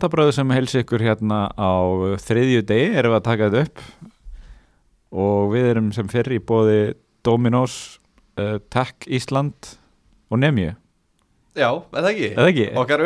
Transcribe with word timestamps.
Fantabröðu 0.00 0.32
sem 0.32 0.52
heilsi 0.54 0.80
ykkur 0.80 1.02
hérna 1.04 1.38
á 1.60 1.76
þriðju 2.24 2.62
degi 2.64 2.84
erum 2.96 3.12
við 3.12 3.16
að 3.18 3.24
taka 3.26 3.48
þetta 3.50 3.64
upp. 3.66 3.80
Og 5.12 5.48
við 5.52 5.66
erum 5.74 5.88
sem 5.92 6.06
fyrir 6.08 6.38
í 6.38 6.40
bóði 6.40 6.76
Dominos, 7.20 7.74
uh, 8.40 8.54
Tech 8.72 9.04
Ísland 9.04 9.74
og 10.32 10.38
Nemju. 10.40 10.70
Já, 11.52 11.68
eða 11.92 12.12
ekki? 12.14 12.30
Eða 12.30 12.46
ekki? 12.48 12.64
Okkar 12.80 13.04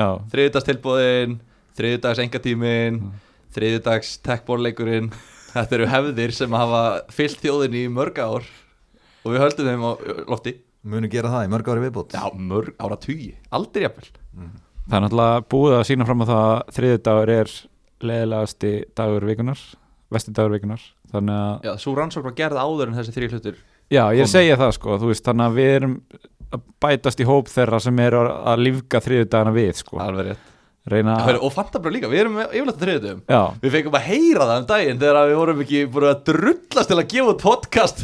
Já, 0.00 0.08
Þriðudags 0.32 0.66
tilbúðin, 0.70 1.34
þriðudags 1.76 2.22
engatímin 2.24 2.96
Mm. 3.02 3.10
Þriðudags 3.52 4.14
techbórleikurinn 4.24 5.10
Þetta 5.52 5.76
eru 5.76 5.88
hefðir 5.92 6.32
sem 6.32 6.56
hafa 6.56 6.80
fyllt 7.12 7.42
þjóðinni 7.42 7.82
í 7.84 7.90
mörg 7.92 8.22
ár. 8.24 8.48
Og 9.20 9.34
við 9.34 9.44
höldum 9.44 9.68
þeim 9.68 9.84
á 9.84 9.92
lofti. 10.32 10.54
Munu 10.88 11.12
gera 11.12 11.34
það 11.34 11.44
í 11.44 11.52
mörg 11.52 11.68
ári 11.68 11.84
viðbútt 11.84 12.16
Já, 12.16 12.24
mörg 12.32 12.72
ára 12.80 12.96
tugi, 12.96 13.34
aldrei 13.52 13.84
jafnvel 13.84 14.08
það 14.88 14.96
er 14.98 15.04
náttúrulega 15.06 15.42
búið 15.52 15.76
að 15.78 15.86
sína 15.90 16.06
fram 16.08 16.24
á 16.24 16.26
það 16.30 16.44
að 16.48 16.74
þriðju 16.78 17.00
dagur 17.08 17.32
er 17.34 17.52
leðilegasti 18.08 18.72
dagur 18.98 19.26
vikunar 19.28 19.62
vesti 20.14 20.32
dagur 20.36 20.54
vikunar 20.56 20.84
þannig 21.12 21.38
að, 21.38 21.66
Já, 21.68 21.72
svo 21.82 21.94
rannsókn 21.98 22.26
var 22.28 22.36
gerð 22.38 22.60
áður 22.62 22.90
en 22.92 22.98
þessi 23.00 23.14
þrý 23.16 23.30
hlutur 23.32 23.56
já, 23.90 24.02
ég 24.14 24.22
Komu. 24.24 24.32
segja 24.34 24.58
það 24.60 24.74
sko 24.78 24.98
þú 25.02 25.10
veist, 25.12 25.24
þannig 25.26 25.48
að 25.48 25.58
við 25.58 25.72
erum 25.78 25.96
að 26.48 26.62
bætast 26.80 27.20
í 27.20 27.26
hóp 27.28 27.50
þeirra 27.52 27.80
sem 27.84 27.98
eru 28.00 28.22
að 28.28 28.62
lífga 28.64 29.00
þriðju 29.04 29.26
dagana 29.28 29.52
við 29.56 29.74
sko, 29.82 29.98
Alveg 30.00 30.30
rétt. 30.30 30.46
Reyna 30.88 31.18
Hörru, 31.20 31.42
Og 31.44 31.52
fantabröð 31.52 31.92
líka, 31.98 32.08
við 32.08 32.22
erum 32.22 32.38
yfirleitt 32.46 32.78
á 32.80 32.82
þriðudum 32.84 33.18
já, 33.28 33.40
Við 33.60 33.74
fengum 33.74 33.96
að 33.98 34.06
heyra 34.08 34.46
það 34.48 34.60
um 34.62 34.68
daginn 34.70 35.02
þegar 35.02 35.18
við 35.28 35.36
vorum 35.42 35.60
ekki 35.66 35.82
búin 35.92 36.06
að 36.08 36.22
drullast 36.30 36.88
til 36.88 36.96
að 36.96 37.10
gefa 37.12 37.34
podcast 37.42 38.00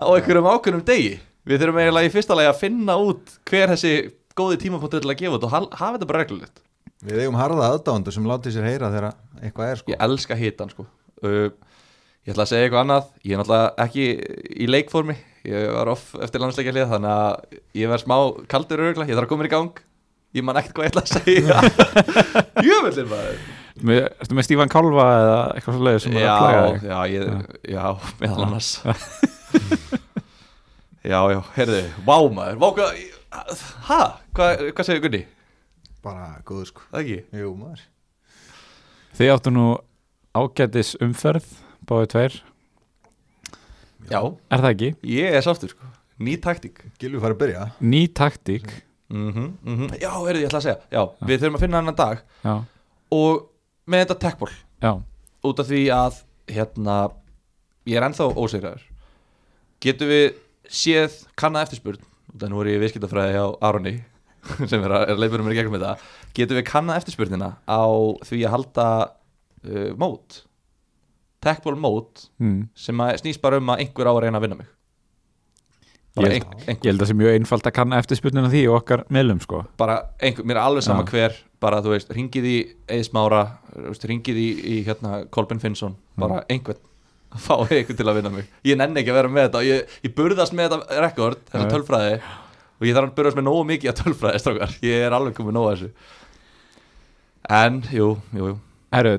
á 0.00 0.06
einhverjum 0.08 0.48
ákveðnum 0.48 0.84
degi. 0.88 1.10
Við 1.44 1.60
þurfum 1.60 1.80
eiginlega 1.82 2.08
í 2.08 2.12
fyrsta 2.14 2.38
lagi 2.38 2.48
að 2.48 2.60
finna 2.62 2.96
út 3.02 3.34
hver 3.50 3.74
þessi 3.74 3.92
góði 4.38 4.60
tímapunktur 4.62 5.02
til 5.04 5.12
að 5.12 5.20
gefa 5.22 5.38
út 5.38 5.46
og 5.48 5.52
hafa 5.56 5.92
þetta 5.96 6.08
bara 6.10 6.22
reglulegt. 6.24 6.62
Við 7.02 7.24
eigum 7.24 7.38
harða 7.40 7.72
aðdándur 7.72 8.14
sem 8.14 8.26
láti 8.30 8.52
sér 8.54 8.66
heyra 8.68 8.90
þegar 8.94 9.14
eitthvað 9.42 9.70
er 9.72 9.80
sko. 9.82 9.92
Ég 9.94 10.02
elska 10.06 10.38
hitan 10.38 10.70
sko. 10.72 10.86
Uh, 11.22 11.50
Ég 12.22 12.36
ætla 12.36 12.44
að 12.44 12.50
segja 12.52 12.66
eitthvað 12.68 12.84
annað. 12.84 13.06
Ég 13.26 13.32
er 13.34 13.40
náttúrulega 13.40 13.70
ekki 13.82 14.02
í 14.62 14.66
leikformi. 14.70 15.16
Ég 15.50 15.64
var 15.74 15.88
off 15.90 16.12
eftir 16.22 16.38
landsleikja 16.38 16.70
hlið 16.76 16.92
Þannig 16.92 17.14
að 17.16 17.56
ég 17.80 17.88
verð 17.90 18.04
smá 18.04 18.14
kaldur 18.52 18.82
örgla 18.86 19.06
Ég 19.08 19.16
þarf 19.18 19.26
að 19.26 19.32
koma 19.32 19.48
í 19.48 19.50
gang. 19.50 19.80
Ég 20.38 20.44
man 20.46 20.60
ekkert 20.60 20.76
hvað 20.76 20.86
ég 20.86 20.92
ætla 20.92 21.02
að 21.02 21.10
segja. 21.16 21.56
Jöfnvöldin 22.68 23.10
maður. 23.10 23.42
Ertu 24.22 24.38
með 24.38 24.46
Stífan 24.46 24.70
Kálfa 24.70 25.08
eða 25.18 25.40
eitthvað 25.56 25.74
svo 25.80 25.88
leiðis 25.88 26.06
sem 26.06 26.14
er 26.20 26.28
að 26.30 26.38
plaga 26.44 26.62
Já, 26.62 26.70
þig? 26.70 26.86
já, 26.86 27.00
ég, 27.10 27.22
já, 27.74 27.84
meðal 28.22 28.46
annars. 28.46 28.70
Já, 31.02 31.18
já, 31.34 31.40
heyrðu, 31.56 31.78
vá 32.06 32.14
maður. 32.30 32.58
Vá, 32.62 32.66
hvað, 32.76 32.98
hæ, 33.32 33.98
hvað, 34.36 34.66
hvað 34.72 34.88
segir 34.88 35.02
Gunni? 35.06 35.22
bara 36.02 36.40
góðu 36.46 36.66
sko. 36.66 36.82
Það 36.90 37.02
ekki? 37.04 37.18
Jú 37.38 37.50
maður. 37.56 37.82
Þið 39.18 39.32
áttu 39.36 39.52
nú 39.54 39.66
ágætis 40.34 40.94
umferð 41.04 41.46
báðið 41.86 42.10
tveir, 42.14 42.38
Já, 44.10 44.18
er 44.50 44.62
það 44.64 44.70
ekki? 44.72 44.88
ég 45.06 45.36
er 45.38 45.44
sáttur 45.46 45.70
sko. 45.70 45.90
Ný 46.22 46.36
taktík. 46.42 46.80
Gilvi 47.00 47.20
farið 47.22 47.36
að 47.36 47.40
byrja. 47.42 47.66
Ný 47.80 48.00
taktík. 48.14 48.66
Mm 49.12 49.32
-hmm, 49.32 50.00
Já, 50.00 50.10
heyrðu, 50.10 50.40
ég 50.40 50.48
ætla 50.48 50.58
að 50.58 50.62
segja. 50.62 50.80
Já, 50.90 51.02
við 51.26 51.40
þurfum 51.40 51.56
að 51.56 51.60
finna 51.60 51.76
hennan 51.76 51.94
dag. 51.94 52.22
Já, 52.44 52.64
Og 53.10 53.48
með 53.86 54.04
þetta 54.06 54.18
techball 54.18 54.52
já, 54.82 55.02
Út 55.44 55.58
af 55.60 55.66
því 55.66 55.82
að, 55.90 56.22
hérna 56.48 57.10
Ég 57.86 57.96
er 57.96 58.02
ennþá 58.02 58.34
ósegraður 58.34 58.82
Getum 59.80 60.08
við 60.08 60.34
séð 60.68 61.26
kannað 61.36 61.62
eftirspurn 61.62 61.98
nú 62.40 62.62
er 62.62 62.72
ég 62.72 62.82
viðskiptafræði 62.82 63.42
á 63.42 63.46
Aroni 63.68 63.96
sem 64.70 64.80
er 64.82 64.94
að, 64.94 65.10
að 65.12 65.20
leifurum 65.22 65.46
mér 65.46 65.56
í 65.56 65.58
gegnum 65.60 65.76
þetta. 65.78 66.14
Getum 66.36 66.58
við 66.58 66.68
kannað 66.70 67.02
eftirspurnina 67.02 67.50
á 67.68 67.84
því 68.26 68.40
að 68.46 68.54
halda 68.56 68.88
uh, 69.08 69.90
mót 70.00 70.42
techball 71.42 71.74
mót 71.78 72.28
mm. 72.38 72.68
sem 72.78 73.02
snýst 73.18 73.42
bara 73.42 73.58
um 73.58 73.74
að 73.74 73.84
einhver 73.84 74.10
á 74.10 74.12
að 74.12 74.22
reyna 74.24 74.38
að 74.38 74.46
vinna 74.46 74.60
mig? 74.60 74.70
Ég- 76.20 76.44
ein, 76.44 76.76
ég 76.76 76.90
held 76.90 76.98
að 76.98 77.06
það 77.06 77.08
sé 77.08 77.16
mjög 77.16 77.36
einfalt 77.38 77.66
að 77.68 77.74
kanna 77.78 77.98
eftirspurnina 78.02 78.50
því 78.52 78.66
og 78.68 78.78
okkar 78.82 79.02
meðlum 79.08 79.40
sko. 79.40 79.62
Bara 79.80 79.96
einhver, 80.20 80.44
mér 80.44 80.58
er 80.58 80.66
alveg 80.66 80.84
sama 80.84 81.06
Já. 81.06 81.08
hver 81.08 81.38
bara 81.62 81.80
þú 81.80 81.94
veist, 81.94 82.12
ringið 82.12 82.48
í 82.50 82.56
Eðismára 82.90 83.42
ringið 84.10 84.40
í, 84.42 84.48
í 84.60 84.76
hérna 84.84 85.22
Kolben 85.32 85.62
Finnsson, 85.62 85.96
bara 86.20 86.42
einhvern 86.52 86.82
að 87.32 87.44
fá 87.46 87.54
einhvern 87.62 87.98
til 87.98 88.08
að 88.08 88.18
vinna 88.18 88.32
mig. 88.32 88.48
Ég 88.68 88.78
nenni 88.80 89.02
ekki 89.02 89.12
að 89.12 89.18
vera 89.20 89.32
með 89.32 89.46
þetta 89.48 89.62
ég, 89.66 89.94
ég 90.06 90.14
burðast 90.16 90.56
með 90.56 90.74
þetta 90.74 91.00
rekord, 91.04 91.44
þessu 91.52 91.68
Já. 91.68 91.72
tölfræði 91.72 92.18
og 92.82 92.88
ég 92.88 92.96
þarf 92.96 93.08
að 93.08 93.16
burðast 93.18 93.38
með 93.38 93.46
nógu 93.48 93.62
mikið 93.70 93.92
að 93.92 94.02
tölfræði 94.02 94.42
strákar, 94.42 94.76
ég 94.84 95.06
er 95.06 95.16
alveg 95.16 95.38
komið 95.38 95.56
nógu 95.56 95.70
að 95.70 95.74
þessu. 95.76 95.90
En, 97.58 97.80
jú, 97.94 98.08
jú, 98.36 98.52
jú. 98.52 98.58
Herru, 98.92 99.16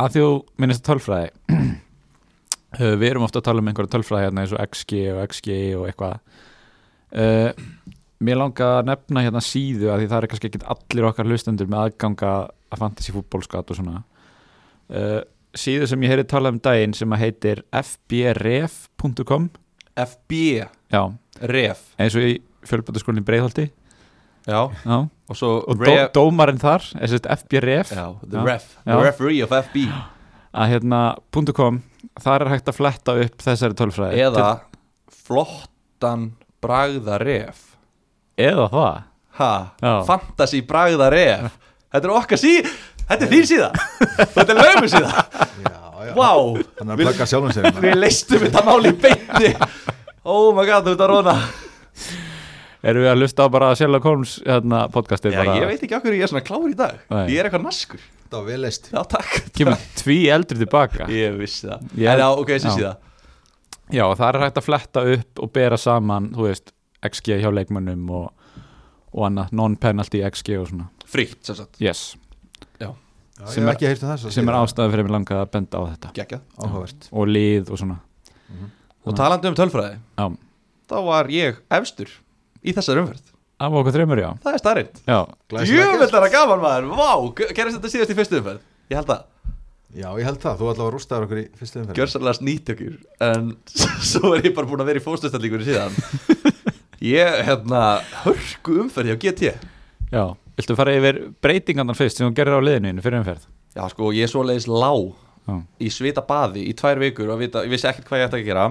að 0.00 0.14
þú 0.16 0.26
minnist 0.62 0.84
tölfræði 0.86 1.28
uh, 1.52 2.94
við 3.00 3.08
erum 3.10 3.26
ofta 3.26 3.42
að 3.42 3.50
tala 3.50 3.60
um 3.60 3.68
einhverja 3.68 3.92
tölfræði 3.96 4.28
hérna 4.28 4.44
eins 4.44 4.54
og 4.56 4.62
XG 4.64 5.00
og 5.12 5.20
XG 5.26 5.50
og 5.76 5.88
eitthvað. 5.90 6.38
Uh, 7.10 7.50
mér 8.24 8.40
langar 8.40 8.78
að 8.78 8.88
nefna 8.88 9.24
hérna 9.26 9.42
síðu 9.44 9.90
að 9.92 10.02
því 10.02 10.08
það 10.12 10.16
er 10.22 10.30
kannski 10.32 10.50
ekki 10.50 10.62
allir 10.74 11.08
okkar 11.10 11.28
hlustendur 11.28 11.68
með 11.70 11.84
aðganga 11.84 12.32
að 12.70 12.82
fantasy 12.84 13.14
fútbólskat 13.16 13.74
og 13.74 13.80
svona. 13.80 14.02
Uh, 14.90 15.20
síðu 15.56 15.88
sem 15.90 16.06
ég 16.06 16.14
heyri 16.14 16.26
talað 16.28 16.56
um 16.56 16.62
daginn 16.62 16.94
sem 16.96 17.16
að 17.16 17.24
heitir 17.24 17.64
fbref.com 17.72 19.50
FB, 20.00 20.40
já, 20.92 21.02
ref. 21.50 21.82
Eins 22.00 22.16
og 22.16 22.24
í 22.24 22.36
fjölbætaskólinni 22.68 23.24
Breiðholti. 23.26 23.66
Já, 24.48 24.70
já. 24.72 24.96
og 25.30 25.36
og 25.68 25.82
dó, 25.84 25.92
dómarinn 26.16 26.60
þar 26.60 26.86
fbref 27.44 27.90
the 27.92 28.40
ref, 28.46 28.72
the 28.86 28.96
referee 28.96 29.42
of 29.44 29.52
FB 29.52 29.84
að 30.50 30.72
hérna 30.74 31.00
.com 31.54 31.80
þar 32.20 32.44
er 32.46 32.52
hægt 32.54 32.70
að 32.70 32.78
fletta 32.78 33.16
upp 33.22 33.44
þessari 33.44 33.76
tölfræði. 33.78 34.22
Eða 34.24 34.48
flottan 35.26 36.30
bragða 36.62 37.18
ref. 37.22 37.62
Til, 38.40 38.46
eða 38.50 38.68
það? 38.72 40.06
Fantasy 40.08 40.62
bragða 40.66 41.10
ref. 41.12 41.58
Þetta 41.90 42.06
er 42.06 42.14
okkar 42.14 42.40
síð 42.40 42.72
þetta 43.10 43.26
er 43.26 43.32
þín 43.34 43.48
síða. 43.50 43.70
Þetta 44.36 44.46
er 44.54 44.60
lögum 44.60 44.88
síða. 44.94 45.10
Já, 45.66 45.74
já. 46.10 46.12
Vá, 46.16 46.30
Þannig 46.78 46.94
að 46.94 47.02
plugga 47.04 47.26
sjálfum 47.30 47.52
sér 47.56 47.66
hérna. 47.68 47.82
við 47.84 47.98
leistum 48.00 48.44
þetta 48.46 48.62
máli 48.66 48.92
í 48.94 48.96
beinni. 49.04 49.50
Oh 50.24 50.50
my 50.56 50.64
god, 50.68 50.86
þú 50.88 50.94
ert 50.96 51.04
að 51.04 51.12
róna 51.14 51.34
erum 52.80 53.02
við 53.04 53.10
að 53.10 53.18
hlusta 53.20 53.44
á 53.44 53.46
bara 53.52 53.68
Sherlock 53.76 54.06
Holmes 54.08 54.38
hérna, 54.46 54.78
podcastið 54.92 55.34
Já, 55.34 55.42
bara, 55.42 55.56
ég 55.60 55.68
veit 55.68 55.82
ekki 55.84 55.96
okkur 55.98 56.14
ég 56.16 56.24
er 56.24 56.30
svona 56.32 56.44
klár 56.46 56.64
í 56.70 56.76
dag. 56.78 56.96
Nei. 57.12 57.26
Ég 57.34 57.42
er 57.42 57.48
eitthvað 57.50 57.66
naskur. 57.66 58.00
Það 58.30 58.38
var 58.38 58.46
vel 58.48 58.60
leist 58.64 58.88
Já, 58.94 59.00
takk. 59.10 59.34
Kemur 59.58 59.82
tví 60.00 60.16
eldri 60.32 60.60
tilbaka. 60.62 61.08
Ég 61.12 61.36
vissi 61.36 61.66
það. 61.68 61.82
Ég- 62.00 62.08
En 62.14 62.22
já, 62.22 62.28
ok, 62.30 62.52
þessi 62.54 62.70
Já. 62.70 62.76
síða. 62.78 62.92
Já, 63.90 64.04
það 64.16 64.26
er 64.30 64.40
hægt 64.46 64.60
að 64.62 64.66
fletta 64.70 65.04
upp 65.16 65.42
og 65.44 65.52
bera 65.52 65.76
saman 65.82 66.30
þú 66.36 66.46
veist, 66.48 66.72
XG 67.10 67.40
hjá 67.42 67.50
leikmönnum 67.52 68.08
og, 68.16 68.30
og 69.12 69.26
annað, 69.28 69.52
non-penalty 69.60 70.22
XG 70.30 70.56
og 70.62 70.68
svona, 70.70 70.88
Frítt, 71.10 71.40
sem 71.44 71.56
sagt. 71.58 71.76
Yes 71.82 72.14
Sem 73.48 73.64
ég 73.66 73.82
er- 73.88 74.04
um 74.04 74.30
sem 74.34 74.48
er 74.48 74.54
ástæði 74.60 74.92
fyrir 74.92 75.06
mig 75.08 75.14
langað 75.16 75.40
að 75.44 75.50
benda 75.54 75.78
á 75.80 75.82
þetta. 75.90 76.12
Gekja 76.18 76.40
og 77.12 77.26
lið 77.28 77.70
og 77.70 77.78
svona. 77.80 77.98
Og 79.06 79.16
talandi 79.16 79.48
um 79.48 79.54
tölfræði 79.56 79.98
já, 80.18 80.26
Þá 80.90 80.96
var 81.06 81.28
ég 81.32 81.56
efstur 81.70 82.10
í 82.66 82.74
þessar 82.74 83.00
umferð. 83.00 83.22
Af 83.60 83.72
okkur 83.72 83.92
þreymur, 83.92 84.20
já, 84.20 84.30
Það 84.42 84.54
er 84.56 84.60
starrið 84.62 84.88
er 86.16 86.24
það 86.24 86.32
gaman 86.34 86.62
maður. 86.64 86.88
Vá, 86.96 87.10
gerðist 87.54 87.78
þetta 87.78 87.92
síðast 87.92 88.12
í 88.12 88.16
fyrstu 88.18 88.40
umferð? 88.40 88.60
Ég 88.90 88.96
held 89.00 89.12
að 89.14 89.22
Já, 89.90 90.06
ég 90.14 90.22
held 90.22 90.38
það, 90.38 90.60
þú 90.60 90.66
ætla 90.70 90.84
að 90.86 90.92
rústaður 90.94 91.24
okkur 91.26 91.38
í 91.40 91.44
fyrstu 91.58 91.80
umferð. 91.80 91.96
Gjörsanlega 91.98 92.38
snýttökjur 92.38 92.98
En 93.26 93.48
svo 94.12 94.34
er 94.36 94.44
ég 94.46 94.54
bara 94.54 94.68
búin 94.70 94.84
að 94.84 94.90
vera 94.92 95.00
í 95.00 95.04
fóstustallingunni 95.04 95.66
síðan. 95.66 95.96
Ég, 97.00 97.38
hérna, 97.48 97.80
hörku 98.22 98.76
umferð 98.84 99.10
hjá 99.10 99.18
GT 99.24 99.50
já, 100.12 100.24
viltu 100.60 100.76
fara 100.78 100.94
yfir 100.96 101.20
breytingarnar 101.42 101.98
fyrst 101.98 102.20
sem 102.20 102.28
þú 102.28 102.36
gerir 102.36 102.56
á 102.56 102.62
liðinu 102.62 103.04
fyrir 103.04 103.20
umferð? 103.22 103.48
Já, 103.76 103.84
sko, 103.92 104.10
ég 104.14 104.26
er 104.26 104.32
svoleiðis 104.32 104.68
lá 104.70 104.92
já, 104.92 105.54
í 105.80 105.90
svita 105.92 106.24
baði 106.26 106.64
í 106.70 106.74
tvær 106.76 107.00
vikur 107.02 107.32
og 107.34 107.40
vita, 107.42 107.64
ég 107.66 107.72
vissi 107.72 107.88
ekkert 107.90 108.08
hvað 108.08 108.22
ég 108.22 108.30
ætti 108.30 108.40
að 108.40 108.48
gera. 108.48 108.66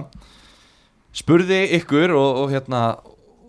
Spurði 1.20 1.60
ykkur 1.80 2.14
og, 2.14 2.44
og 2.44 2.52
hérna 2.54 2.82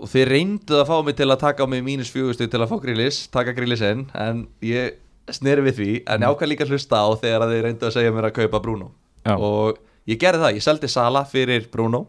og 0.01 0.09
þið 0.09 0.27
reynduð 0.31 0.81
að 0.81 0.89
fá 0.89 0.95
mig 1.05 1.17
til 1.19 1.29
að 1.29 1.41
taka 1.43 1.67
á 1.67 1.67
mig 1.69 1.83
mínus 1.85 2.09
fjögustu 2.13 2.47
til 2.49 2.61
að 2.61 2.71
fá 2.71 2.79
grillis, 2.81 3.21
taka 3.33 3.53
grillis 3.57 3.83
inn 3.85 4.07
en 4.17 4.47
ég 4.65 4.97
sneri 5.31 5.67
við 5.67 5.77
því 5.77 5.91
en 6.09 6.25
ég 6.25 6.31
ákvað 6.31 6.49
líka 6.49 6.65
að 6.65 6.73
hlusta 6.73 7.03
á 7.05 7.07
þegar 7.21 7.45
þið 7.51 7.61
reynduð 7.67 7.89
að 7.91 7.95
segja 7.99 8.15
mér 8.15 8.29
að 8.31 8.37
kaupa 8.39 8.63
Bruno. 8.63 8.89
Já, 9.21 9.35
og 9.37 9.77
ég 10.09 10.17
gerði 10.21 10.41
það, 10.41 10.57
ég 10.57 10.65
seldi 10.65 10.89
Sala 10.89 11.21
fyrir 11.29 11.69
Bruno 11.73 12.07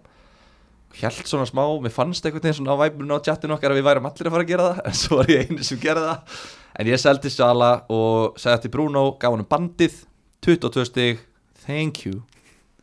held 1.00 1.28
svona 1.28 1.46
smá, 1.48 1.62
mér 1.82 1.94
fannst 1.94 2.26
einhvern 2.26 2.44
veginn 2.44 2.58
svona 2.60 2.76
á 2.76 2.82
væpurinn 2.82 3.14
á 3.16 3.24
chatinu 3.24 3.56
okkar 3.56 3.72
að 3.72 3.80
við 3.80 3.86
værum 3.88 4.08
allir 4.08 4.28
að 4.28 4.34
fara 4.34 4.44
að 4.44 4.50
gera 4.52 4.68
það 4.68 4.80
en 4.90 4.96
svo 5.00 5.18
var 5.20 5.32
ég 5.32 5.50
einu 5.50 5.66
sem 5.66 5.80
gerði 5.80 6.06
það. 6.08 6.38
En 6.80 6.88
ég 6.88 7.00
seldi 7.00 7.32
Sala 7.32 7.70
og 7.92 8.40
segði 8.40 8.64
til 8.64 8.72
Bruno 8.76 9.04
gaf 9.20 9.36
hann 9.36 9.48
bandið, 9.48 10.00
22 10.44 10.88
stig. 10.88 11.22
Thank 11.64 12.04
you. 12.06 12.22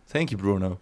Thank 0.09 0.33
you 0.33 0.39
Bruno. 0.41 0.77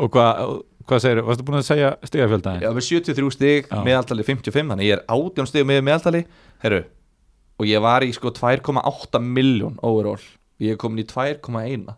Og 0.00 0.10
hvað, 0.12 0.62
hvað 0.88 1.02
segir, 1.04 1.22
varstu 1.26 1.46
búin 1.46 1.60
að 1.60 1.68
segja 1.68 1.94
stigafjöldaðin? 2.08 2.64
Já, 2.64 2.70
með 2.74 2.86
73 2.88 3.32
stig, 3.36 3.70
meðaltali 3.86 4.26
55 4.26 4.72
Þannig 4.72 4.88
ég 4.88 4.98
er 4.98 5.04
18 5.10 5.50
stig 5.50 5.66
með 5.68 5.82
meðaltali. 5.88 6.22
Herru, 6.62 6.84
og 7.58 7.68
ég 7.68 7.82
var 7.82 8.06
í 8.06 8.12
sko 8.14 8.32
2,8 8.34 9.20
miljón 9.22 9.76
overall. 9.82 10.22
Ég 10.62 10.76
er 10.76 10.80
komin 10.80 11.02
í 11.02 11.08
2,1 11.10 11.90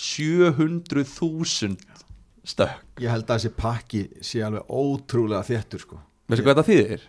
700.000 0.00 1.76
stökk. 2.50 2.82
Ég 3.00 3.12
held 3.12 3.26
að 3.26 3.36
þessi 3.38 3.52
pakki 3.56 4.02
sé 4.24 4.42
alveg 4.46 4.68
ótrúlega 4.68 5.42
þéttur 5.46 5.84
sko. 5.84 6.00
Veistu 6.30 6.46
hvað 6.46 6.60
þetta 6.60 6.68
þýðir? 6.70 7.06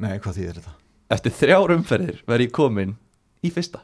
Nei, 0.00 0.16
hvað 0.22 0.40
þýðir 0.40 0.58
þetta? 0.60 0.74
Eftir 1.16 1.38
þrjár 1.40 1.76
umferðir 1.76 2.20
verð 2.30 2.46
ég 2.46 2.52
komin 2.54 2.96
í 3.44 3.52
fyrsta. 3.54 3.82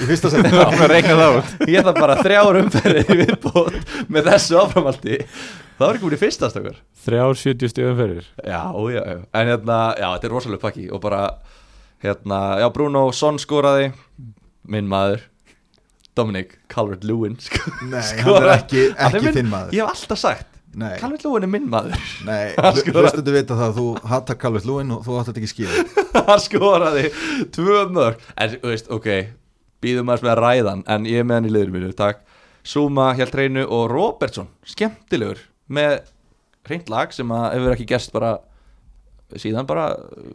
Í 0.00 0.06
fyrsta 0.08 0.30
seti 0.32 0.52
Já, 0.56 0.64
hvað 0.72 0.88
reikna 0.88 1.16
það 1.18 1.34
út? 1.38 1.50
Ég 1.68 1.84
þarf 1.84 1.98
bara 2.00 2.14
þrjár 2.22 2.58
umferðir 2.62 3.10
í 3.12 3.16
viðbót 3.22 3.74
með 4.12 4.30
þessu 4.30 4.56
áframaldi 4.62 5.18
Það 5.20 5.82
var 5.82 5.96
ekki 5.98 6.04
komin 6.04 6.16
í 6.16 6.20
fyrsta 6.22 6.48
stökkar 6.52 6.78
Þrjár 7.04 7.36
70 7.42 7.72
stigum 7.72 7.98
fyrir 7.98 8.22
Já, 8.40 8.62
já, 8.94 9.00
já, 9.02 9.18
en 9.20 9.50
hérna, 9.52 9.80
já, 9.98 10.06
þetta 10.14 10.28
er 10.28 10.34
rosalega 10.36 10.62
pakki 10.62 10.86
og 10.88 11.02
bara, 11.04 11.20
hérna, 12.04 12.40
já, 12.62 12.66
Bruno 12.72 13.04
Son 13.16 13.40
skoraði, 13.42 13.90
minn 14.72 14.88
maður, 14.88 15.26
Dominic 16.18 16.56
Calvert-Lewin 16.72 17.38
sko, 17.40 17.70
Nei, 17.88 18.00
hann 18.24 18.42
er 18.42 18.50
ekki, 18.58 18.82
ekki 18.92 19.22
minn- 19.24 19.36
þinn 19.38 19.50
maður. 19.52 19.76
Ég 19.78 19.86
hef 19.86 19.94
alltaf 20.02 20.20
sagt, 20.20 20.48
Nei, 20.76 20.94
Calvert-Lewin 21.00 21.44
er 21.46 21.50
minn 21.52 21.66
maður, 21.72 21.96
nei 22.28 22.52
skoraði. 22.56 22.92
hlustundu 22.98 23.34
vita 23.36 23.56
það 23.58 23.66
að 23.70 23.78
þú 23.80 23.86
hattar 24.12 24.38
Calvert 24.40 24.68
Lúin 24.68 24.92
og 24.96 25.02
þú 25.04 25.16
átt 25.20 25.30
þetta 25.30 25.42
ekki 25.42 25.50
skil 25.52 25.72
hann 26.30 26.40
skoraði 26.44 27.06
tvö 27.56 27.82
mörg, 27.92 28.22
en 28.40 28.54
þú 28.54 28.70
veist, 28.72 28.88
ok, 28.96 29.08
býðum 29.84 30.08
maður 30.08 30.24
með 30.28 30.32
að 30.36 30.40
ræðan, 30.46 30.84
en 30.96 31.08
ég 31.10 31.20
er 31.20 31.28
með 31.28 31.40
hann 31.40 31.48
í 31.50 31.52
liður 31.56 31.74
mínu, 31.76 31.90
takk, 31.98 32.22
Zuma, 32.64 33.10
Hjaltreinu 33.18 33.64
og 33.68 33.88
Robertson, 33.92 34.48
skemmtilegur, 34.70 35.40
með 35.72 35.98
hreint 36.68 36.88
lag 36.92 37.12
sem 37.12 37.32
að 37.34 37.46
hefur 37.56 37.72
ekki 37.74 37.88
gerst 37.90 38.12
bara, 38.14 38.36
síðan 39.34 39.66
bara 39.66 39.88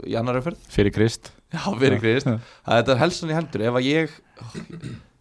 í 0.09 0.17
annar 0.19 0.37
umferð. 0.41 0.57
Fyrir 0.73 0.91
Krist. 0.91 1.29
Já, 1.53 1.61
fyrir 1.79 2.01
Krist. 2.03 2.27
Já. 2.27 2.35
að 2.67 2.81
Þetta 2.81 2.93
er 2.95 2.99
helsan 3.05 3.31
í 3.31 3.35
hendur. 3.37 3.63
Ef 3.69 3.77
að 3.79 3.85
ég 3.87 4.17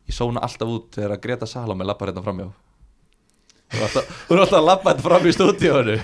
Ég 0.06 0.14
sóna 0.14 0.43
alltaf 0.47 0.70
út 0.70 0.94
þegar 0.97 1.17
að 1.17 1.23
Greta 1.25 1.49
Salome 1.50 1.87
lappar 1.87 2.12
hérna 2.12 2.23
framjá 2.25 2.47
Hún 3.67 3.81
er 3.81 3.87
alltaf, 3.88 4.11
hún 4.29 4.37
er 4.38 4.43
alltaf 4.44 4.58
að 4.61 4.69
lappa 4.69 4.93
hérna 4.93 5.05
fram 5.08 5.26
í 5.26 5.32
stúdíónu 5.35 5.97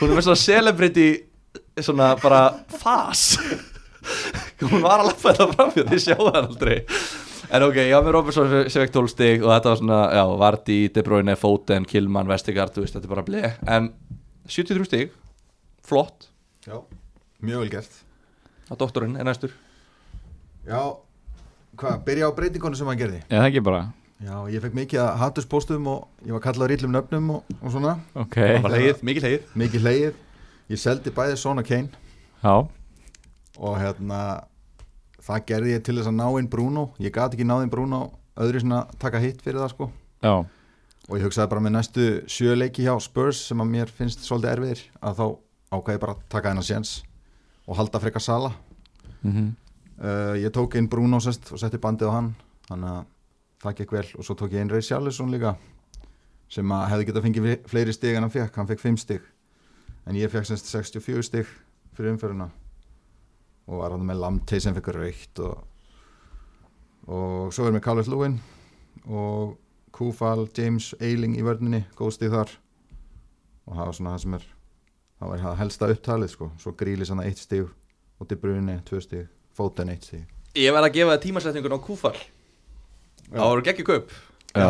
Hún 0.00 0.10
er 0.10 0.14
með 0.18 0.26
svona 0.28 0.42
celebrity 0.42 1.06
Svona 1.80 2.10
bara 2.20 2.40
fas. 2.80 3.22
Hún 4.62 4.80
var 4.84 5.00
að 5.02 5.10
lappa 5.10 5.32
hérna 5.32 5.48
framjá 5.54 5.86
Þið 5.90 6.02
sjáðu 6.04 6.28
hann 6.34 6.50
aldrei. 6.50 6.76
En 7.46 7.62
ok, 7.62 7.76
já 7.86 7.96
með 8.02 8.14
Robertson 8.16 8.52
sem 8.72 8.82
vekk 8.84 8.94
12 8.96 9.10
stig 9.12 9.44
Og 9.44 9.52
þetta 9.54 9.72
var 9.72 9.80
svona, 9.80 10.00
já, 10.18 10.22
Vardy, 10.42 10.78
De 10.92 11.04
Bruyne, 11.06 11.36
Foden 11.38 11.86
Kilman, 11.88 12.28
Vestigard, 12.30 12.72
þú 12.74 12.84
veist, 12.84 12.96
þetta 12.96 13.08
er 13.08 13.14
bara 13.14 13.26
ble 13.28 13.42
En 13.76 13.90
73 14.50 14.86
stig. 14.88 15.12
Flott, 15.86 16.28
Já, 16.66 16.80
mjög 17.46 17.60
vel 17.62 17.70
gert. 17.76 17.92
Að 18.66 18.78
doktorinn 18.80 19.14
er 19.20 19.26
næstur. 19.28 19.52
Já, 20.66 20.80
hvað, 21.80 22.02
byrja 22.06 22.28
á 22.28 22.36
breytingunum 22.36 22.78
sem 22.78 22.90
hann 22.90 23.00
gerði? 23.00 23.22
Eða 23.28 23.48
ekki 23.50 23.62
bara? 23.64 23.86
Já, 24.24 24.36
ég 24.48 24.62
fekk 24.64 24.76
mikið 24.78 25.00
að 25.02 25.18
hattuspóstum 25.20 25.88
og 25.92 26.24
ég 26.24 26.32
var 26.32 26.42
kallað 26.46 26.70
rýllum 26.72 26.94
nöfnum 26.94 27.32
og, 27.34 27.56
og 27.60 27.72
svona. 27.74 27.98
Ok. 28.16 28.38
Það 28.40 28.62
var 28.64 28.74
leið, 28.76 29.02
mikið 29.04 29.26
leið 29.26 29.50
Mikið 29.60 29.84
hleyið 29.84 30.22
Ég 30.72 30.80
seldi 30.82 31.12
bæði 31.14 31.36
Son 31.38 31.60
og 31.62 31.66
Kane. 31.68 31.92
Já. 32.42 32.54
Og 33.56 33.76
hérna 33.78 34.20
það 35.22 35.44
gerði 35.50 35.74
ég 35.76 35.84
til 35.86 35.94
þess 35.98 36.10
að 36.10 36.16
ná 36.18 36.26
inn 36.40 36.48
Bruno. 36.50 36.88
Ég 37.02 37.14
gati 37.14 37.38
ekki 37.38 37.46
náð 37.46 37.66
inn 37.66 37.72
Bruno 37.72 38.00
öðru 38.42 38.62
svona 38.64 38.80
taka 38.98 39.20
hitt 39.22 39.44
fyrir 39.44 39.60
það 39.62 39.74
sko. 39.74 39.90
Já. 40.24 40.34
Og 41.06 41.20
ég 41.20 41.26
hugsaði 41.28 41.52
bara 41.52 41.62
með 41.62 41.76
næstu 41.76 42.06
sjö 42.30 42.56
leiki 42.58 42.86
hjá 42.86 42.96
Spurs 43.04 43.44
sem 43.50 43.62
að 43.62 43.70
mér 43.76 43.92
finnst 43.94 44.26
svolítið 44.26 44.56
erfiðir 44.56 44.82
að 44.98 45.20
þá 45.20 45.26
ákvæði 45.76 46.02
bara 46.02 46.16
taka 46.32 46.50
hennar 46.50 46.66
séns 46.66 46.96
og 47.66 47.78
halda 47.78 48.00
frekar 48.02 48.22
sala 48.22 48.52
mm 49.22 49.54
uh, 50.00 50.34
ég 50.40 50.50
tók 50.54 50.74
inn 50.78 50.88
Bruno 50.92 51.20
sest 51.20 51.52
og 51.52 51.60
setti 51.62 51.78
bandið 51.82 52.10
á 52.12 52.16
hann 52.16 52.32
þannig 52.68 52.90
að 52.92 53.04
það 53.62 53.76
gekk 53.80 53.94
vel. 53.96 54.06
Og 54.18 54.26
svo 54.26 54.36
tók 54.38 54.52
ég 54.56 54.60
inn 54.64 54.70
Ray 54.72 54.82
Charlesson 54.84 55.30
líka 55.32 55.54
sem 56.52 56.70
að 56.72 56.88
hefði 56.92 57.06
getað 57.08 57.24
fengið 57.26 57.46
fi- 57.48 57.70
fleiri 57.72 57.94
stig 57.96 58.14
en 58.16 58.26
hann 58.26 58.30
fekk, 58.34 58.54
hann 58.60 58.68
fekk 58.70 58.82
5 58.84 58.98
stig. 59.02 59.22
En 60.06 60.14
ég 60.18 60.30
fekk 60.30 60.46
semst 60.46 60.68
64 60.70 61.24
stig 61.26 61.48
fyrir 61.96 62.12
umferðina. 62.14 62.50
Og 63.66 63.80
var 63.80 63.90
hann 63.96 64.04
með 64.06 64.20
Lamtey 64.22 64.60
sem 64.62 64.74
fekk 64.76 64.92
raukt 64.94 65.40
og, 65.42 65.64
og 67.10 67.54
svo 67.54 67.66
er 67.66 67.74
með 67.74 67.82
Calvert 67.86 68.10
Lewin 68.12 68.36
og 69.06 69.56
Kúfal, 69.96 70.44
James 70.54 70.92
Eiling 71.00 71.34
í 71.38 71.42
vörninni, 71.46 71.84
góð 71.96 72.12
stig 72.18 72.30
þar. 72.34 72.50
Og 73.66 73.74
það 73.78 73.86
var 73.88 73.96
svona 73.98 74.12
það 74.14 74.22
sem 74.26 74.34
er 74.38 74.44
það 75.16 75.30
var 75.32 75.42
það 75.42 75.58
helsta 75.62 75.88
upptalið 75.94 76.30
sko. 76.34 76.50
Svo 76.60 76.74
grílis 76.78 77.10
hann 77.10 77.24
1 77.24 77.40
stig 77.42 77.64
og 78.20 78.28
De 78.30 78.36
Bruyne 78.38 78.78
2 78.86 79.00
stig, 79.02 79.26
Foden 79.56 79.90
1 79.92 80.06
stig. 80.08 80.24
Ég 80.56 80.74
verð 80.74 80.88
að 80.88 80.96
gefa 80.96 81.14
það 81.14 81.22
tímasetningun 81.26 81.76
á 81.76 81.80
kúfall 81.84 82.18
Það 83.26 83.50
voru 83.50 83.64
geggjur 83.66 83.88
kaup. 83.88 84.12
Já. 84.54 84.68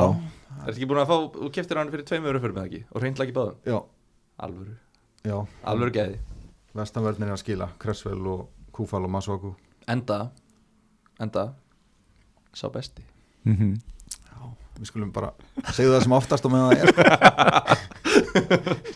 Er 0.56 0.62
þetta 0.62 0.73
ekki 0.73 0.88
búin 0.88 1.00
að 1.03 1.11
fá, 1.11 1.17
þú 1.35 1.50
keftir 1.53 1.81
hann 1.81 1.91
fyrir 1.93 2.06
tveim 2.09 2.29
öru 2.31 2.41
fyrir 2.41 2.55
með 2.56 2.69
ekki? 2.71 2.81
Og 2.91 3.03
reyndla 3.03 3.27
ekki 3.27 3.35
báðum? 3.37 3.59
Já, 3.69 3.77
Alvöru, 4.47 4.77
já. 5.27 5.37
Alvöru 5.69 5.93
geði 5.97 6.17
vestanvörnir 6.77 7.29
er 7.29 7.37
að 7.37 7.43
skila 7.43 7.69
Cresswell 7.81 8.31
og 8.33 8.47
Kúfal 8.77 9.05
og 9.05 9.12
Masuaku 9.12 9.53
Enda, 9.88 10.31
enda 11.21 11.50
Sá 12.56 12.71
besti. 12.73 13.05
Mm 13.44 13.77
við 14.77 14.91
skulum 14.91 15.12
bara 15.15 15.31
segja 15.72 15.94
það 15.94 16.03
sem 16.05 16.15
oftast 16.17 16.46
og 16.46 16.53
meðan 16.53 16.70
það 16.72 16.82
er 16.82 16.89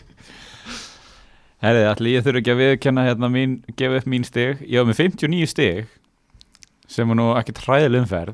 Herri, 1.61 1.81
allir 1.85 2.15
ég 2.15 2.23
þurfi 2.25 2.41
ekki 2.41 2.53
að 2.55 2.61
viðkenna 2.63 3.03
hérna 3.05 3.27
mín, 3.29 3.51
gefa 3.77 3.99
upp 4.01 4.07
mín 4.09 4.23
stig 4.25 4.63
Ég 4.65 4.81
var 4.81 4.87
með 4.89 5.01
59 5.03 5.49
stig 5.51 5.91
sem 6.91 7.07
var 7.07 7.19
nú 7.19 7.27
ekki 7.37 7.53
træðil 7.55 7.99
umferð 8.01 8.33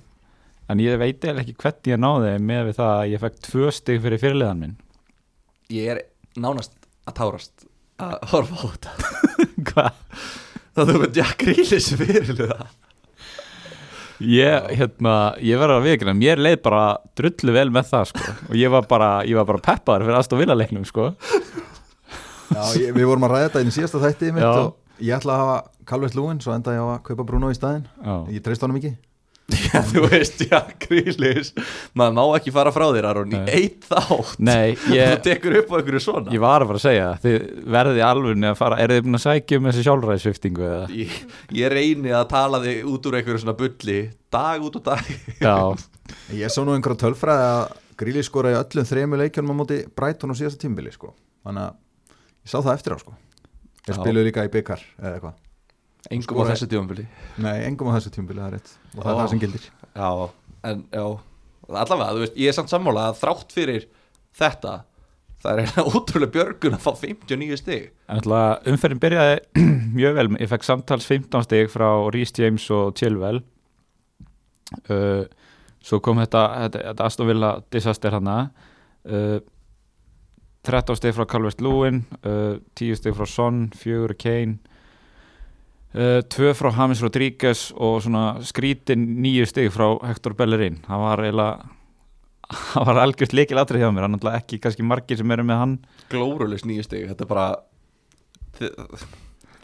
en 0.71 0.79
ég 0.83 0.95
veit 0.99 1.23
eða 1.27 1.43
ekki 1.43 1.57
hvernig 1.59 1.91
ég 1.91 1.99
náði 2.01 2.31
með 2.43 2.69
við 2.69 2.79
það 2.79 2.93
að 2.93 3.11
ég 3.11 3.23
fekk 3.23 3.37
tvö 3.49 3.73
stig 3.75 4.01
fyrir 4.03 4.21
fyrirliðan 4.23 4.63
minn 4.63 4.77
Ég 5.75 5.91
er 5.93 6.01
nánast 6.39 6.73
að 7.07 7.17
tárast 7.19 7.67
að 7.99 8.17
horfa 8.31 8.57
á 8.57 8.65
þetta 8.71 9.13
Hvað? 9.69 10.01
Það 10.77 10.91
þú 10.91 10.99
með 11.03 11.19
Jack 11.19 11.39
Grealish 11.43 11.99
fyrirluða 11.99 12.59
Ég, 14.17 14.71
hérna, 14.79 15.13
ég 15.45 15.59
verður 15.61 15.77
að 15.77 15.87
viðkynna 15.91 16.15
mér 16.17 16.39
leið 16.41 16.61
bara 16.65 16.85
drullu 17.19 17.53
vel 17.53 17.67
með 17.69 17.91
það 17.91 18.07
sko. 18.15 18.31
og 18.47 18.55
ég 18.57 18.71
var 18.73 18.87
bara, 18.89 19.09
ég 19.29 19.37
var 19.37 19.45
bara 19.51 19.61
peppaður 19.67 20.07
fyrir 20.07 20.17
aðstof 20.17 20.41
vilaleiknum 20.41 20.87
sko. 20.89 21.11
Já, 22.53 22.91
við 22.95 23.03
vorum 23.09 23.27
að 23.27 23.33
ræða 23.35 23.49
þetta 23.49 23.65
í 23.65 23.75
síðasta 23.77 24.03
þætti 24.05 24.31
mitt 24.35 24.45
Já. 24.45 24.53
og 24.61 25.03
ég 25.03 25.17
ætla 25.17 25.35
að 25.35 25.43
hafa 25.43 25.57
Calvert 25.87 26.15
Lúin 26.17 26.39
svo 26.43 26.55
enda 26.55 26.73
ég 26.75 26.83
á 26.83 26.87
að 26.95 27.03
kaupa 27.09 27.27
Bruno 27.27 27.51
í 27.51 27.57
staðinn 27.57 27.85
Já. 28.03 28.15
ég 28.37 28.43
treyst 28.45 28.65
honum 28.65 28.79
ekki 28.81 28.95
Já, 29.71 29.79
þú 29.87 30.01
veist, 30.11 30.41
Jack 30.43 30.73
Grealish 30.83 31.53
Maður 31.95 32.15
má 32.17 32.23
ekki 32.35 32.51
fara 32.51 32.71
frá 32.75 32.83
þér, 32.91 33.05
Aron, 33.07 33.31
í 33.31 33.37
Nei. 33.39 33.51
eitt 33.55 33.85
þátt 33.87 34.41
Nei, 34.43 34.73
Þú 34.81 34.97
ég, 34.97 35.13
tekur 35.23 35.55
upp 35.61 35.71
á 35.71 35.75
einhverju 35.79 36.01
svona 36.03 36.33
ég 36.35 36.43
var 36.43 36.65
að 36.65 36.73
fara 36.73 36.81
að 36.81 36.83
segja 36.83 37.05
þið 37.23 37.37
verðið 37.77 38.01
alveg 38.09 38.43
að 38.49 38.57
fara, 38.59 38.79
eru 38.83 38.97
þið 38.97 39.05
búin 39.07 39.19
að 39.19 39.23
sækja 39.23 39.61
um 39.61 39.69
þessi 39.69 39.85
sjálfræðisviftingu 39.87 40.67
eða? 40.67 40.89
ég, 40.99 41.15
ég 41.61 41.71
reyni 41.71 42.11
að 42.19 42.27
tala 42.35 42.59
þig 42.65 42.91
út 42.91 43.07
úr 43.07 43.19
einhverju 43.21 43.43
svona 43.45 43.57
bulli 43.63 43.97
Dag 44.35 44.67
út 44.67 44.79
og 44.81 44.85
dag 44.89 45.13
Já, 45.39 45.55
ég 46.35 46.51
sá 46.51 46.59
nú 46.67 46.75
einhverja 46.75 47.05
tölfræði 47.07 47.47
að 47.53 47.65
Gríli 47.97 48.21
skora 48.27 48.51
í 48.51 48.59
öllum 48.59 48.85
þremu 48.91 49.17
leikjunum 49.23 49.55
á 49.55 49.59
móti 49.63 49.79
Brighton 49.95 50.35
á 50.35 50.37
síðasta 50.37 50.59
tímbili 50.67 50.91
sko. 50.91 51.15
þannig 51.47 51.69
að 51.69 51.77
ég 52.47 52.53
sá 52.53 52.57
það 52.63 52.73
eftir 52.77 52.95
á 52.95 52.97
sko. 53.03 53.13
ég 53.83 53.91
Já. 53.93 53.99
spiluðu 53.99 54.25
líka 54.31 54.47
í 54.47 54.51
byggar 54.55 54.83
eða 54.97 55.13
eitthvað. 55.17 55.37
Engum 56.07 56.23
á 56.23 56.27
Skoraði- 56.31 56.53
þessu 56.55 56.67
tímabili. 56.71 57.07
Nei, 57.43 57.55
engum 57.67 57.89
á 57.91 57.95
þessu 57.99 58.11
tímbili, 58.15 58.39
það 58.39 58.47
er 58.47 58.57
rétt. 58.57 58.75
Og 58.95 59.01
það 59.03 59.11
er 59.11 59.17
það 59.21 59.31
sem 59.33 59.41
gildir. 59.43 59.65
Já, 59.97 60.11
en 60.71 60.83
já. 60.95 61.05
Allavega, 61.67 62.13
þú 62.15 62.21
veist, 62.23 62.37
ég 62.39 62.47
er 62.47 62.55
samt 62.55 62.71
sammála 62.71 63.09
að 63.11 63.17
þrátt 63.25 63.51
fyrir 63.57 63.89
þetta 64.37 64.77
Það 65.37 65.51
er 65.51 65.59
eiginlega 65.61 65.91
ótrúlega 65.97 66.33
björgun 66.33 66.75
að 66.77 66.81
fá 66.81 66.91
59 66.97 67.57
stig. 67.61 67.83
Umferðin 68.09 69.01
byrjaði 69.03 69.65
mjög 69.99 70.15
vel, 70.17 70.25
ég 70.41 70.49
fekk 70.49 70.65
samtals 70.65 71.05
15 71.05 71.45
stig 71.45 71.69
frá 71.69 71.85
Rhys 72.09 72.33
James 72.39 72.65
og 72.73 72.95
Chilwell. 72.97 73.43
Uh, 74.89 75.27
svo 75.85 75.99
kom 76.03 76.17
þetta, 76.23 76.41
þetta, 76.65 76.81
þetta 76.89 77.05
Aston 77.11 77.29
Villa 77.29 77.51
disaster 77.71 78.17
hana. 78.17 78.37
Uh, 79.05 79.37
13 80.67 80.99
stig 80.99 81.15
frá 81.15 81.27
Calvert 81.29 81.61
Lewin 81.63 82.03
uh, 82.21 82.57
10 82.79 82.99
stig 82.99 83.15
frá 83.17 83.27
Son, 83.29 83.67
4 83.75 84.17
Kane 84.19 84.57
uh, 85.95 86.19
2 86.21 86.53
frá 86.59 86.71
James 86.75 87.01
Rodríguez 87.05 87.69
og 87.75 88.01
svona 88.05 88.25
skrítin 88.47 89.07
9 89.23 89.47
stig 89.49 89.71
frá 89.73 89.89
Hector 90.07 90.35
Bellerin 90.37 90.81
það 90.87 91.05
var 91.05 91.25
eiginlega 91.25 91.73
það 92.73 92.89
var 92.89 93.01
algjört 93.03 93.33
leikil 93.35 93.59
atrið 93.63 93.83
hjá 93.83 93.89
mér, 93.91 94.05
hann 94.05 94.13
er 94.13 94.17
náttúrulega 94.17 94.43
ekki 94.43 94.61
kannski 94.63 94.85
margir 94.87 95.19
sem 95.19 95.31
eru 95.35 95.47
með 95.47 95.63
hann 95.63 95.79
Glórulegs 96.11 96.67
nýju 96.67 96.85
stig, 96.87 97.07
þetta 97.11 97.25
er 97.25 97.31
bara 97.31 97.47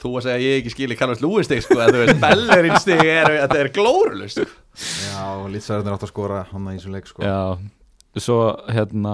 Þú 0.04 0.18
að 0.20 0.26
segja 0.26 0.36
að 0.36 0.44
ég 0.44 0.58
ekki 0.60 0.72
skili 0.74 0.96
kannast 1.00 1.22
lúi 1.24 1.46
stig 1.48 1.62
sko, 1.64 1.78
en 1.80 1.94
þú 1.96 2.02
veist, 2.02 2.18
Bellerin 2.20 2.74
stig 2.84 3.00
er, 3.08 3.30
þetta 3.46 3.60
er 3.62 3.70
glórulegs 3.76 4.36
sko. 4.36 4.48
já, 5.08 5.22
lýtsarðin 5.54 5.94
átt 5.94 6.04
að 6.04 6.12
skora 6.12 6.42
hann 6.50 6.68
í 6.68 6.74
þessum 6.76 6.98
leik 6.98 7.08
sko. 7.08 7.24
Já, 7.24 8.20
svo 8.20 8.40
hérna 8.68 9.14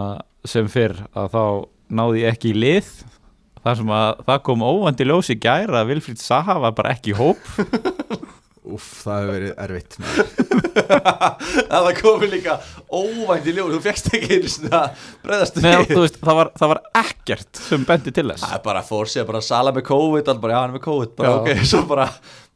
sem 0.49 0.65
fyrr 0.71 0.95
að 1.13 1.29
þá 1.35 1.43
náði 1.89 2.25
ekki 2.29 2.53
í 2.53 2.57
lið. 2.57 2.89
Þar 3.59 3.79
sem 3.81 3.89
að 3.91 4.21
það 4.29 4.43
kom 4.47 4.61
óvandi 4.63 5.07
ljós 5.09 5.29
í 5.33 5.35
gæra 5.43 5.81
að 5.81 5.89
Vilfríð 5.93 6.21
Saha 6.23 6.55
var 6.63 6.75
bara 6.77 6.93
ekki 6.95 7.11
í 7.11 7.17
hóp. 7.19 7.41
Úff, 8.69 8.87
það 9.01 9.19
hefur 9.19 9.33
verið 9.33 9.51
erfitt. 9.63 9.95
Það 11.69 11.85
var 11.85 11.95
komið 11.97 12.33
líka 12.35 12.55
óvænt 12.93 13.47
í 13.49 13.53
ljóð 13.55 13.71
Þú 13.75 13.79
fegst 13.83 14.09
ekki 14.13 14.37
einu 14.37 14.51
svona 14.51 14.81
breyðast 15.23 15.57
Nei, 15.63 15.85
þú 15.89 16.03
veist, 16.03 16.19
það, 16.21 16.37
var, 16.39 16.51
það 16.59 16.71
var 16.73 16.79
ekkert 17.01 17.61
sem 17.65 17.85
bendi 17.87 18.13
til 18.15 18.25
þess. 18.29 18.43
Það 18.45 18.55
er 18.59 18.63
bara 18.67 18.83
fór 18.85 19.09
sér 19.11 19.25
bara 19.29 19.41
Sala 19.45 19.73
með 19.75 19.85
COVID 19.89 20.29
bara, 20.43 20.53
já 20.53 20.59
hann 20.59 20.69
er 20.69 20.75
með 20.77 20.83
COVID. 20.85 21.15
Bara, 21.17 21.31
Já. 21.31 21.39
ok, 21.39 21.63
Svo 21.71 21.81
bara 21.89 22.05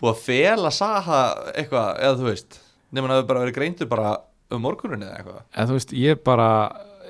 búið 0.01 0.11
að 0.13 0.21
fela 0.27 0.73
Saha 0.75 1.21
eitthvað 1.55 1.89
Eða 2.03 2.19
þú 2.21 2.29
veist 2.29 2.59
Nefnum 2.93 3.09
að 3.09 3.13
það 3.15 3.19
hefur 3.21 3.29
bara 3.33 3.43
verið 3.45 3.57
greindur 3.57 3.91
bara 3.95 4.13
um 4.53 4.61
morguninni 4.67 5.07
eða 5.09 5.17
eitthvað. 5.17 5.43
En 5.57 5.69
þú 5.71 5.77
veist, 5.79 5.95
ég 5.97 6.19
bara 6.29 6.49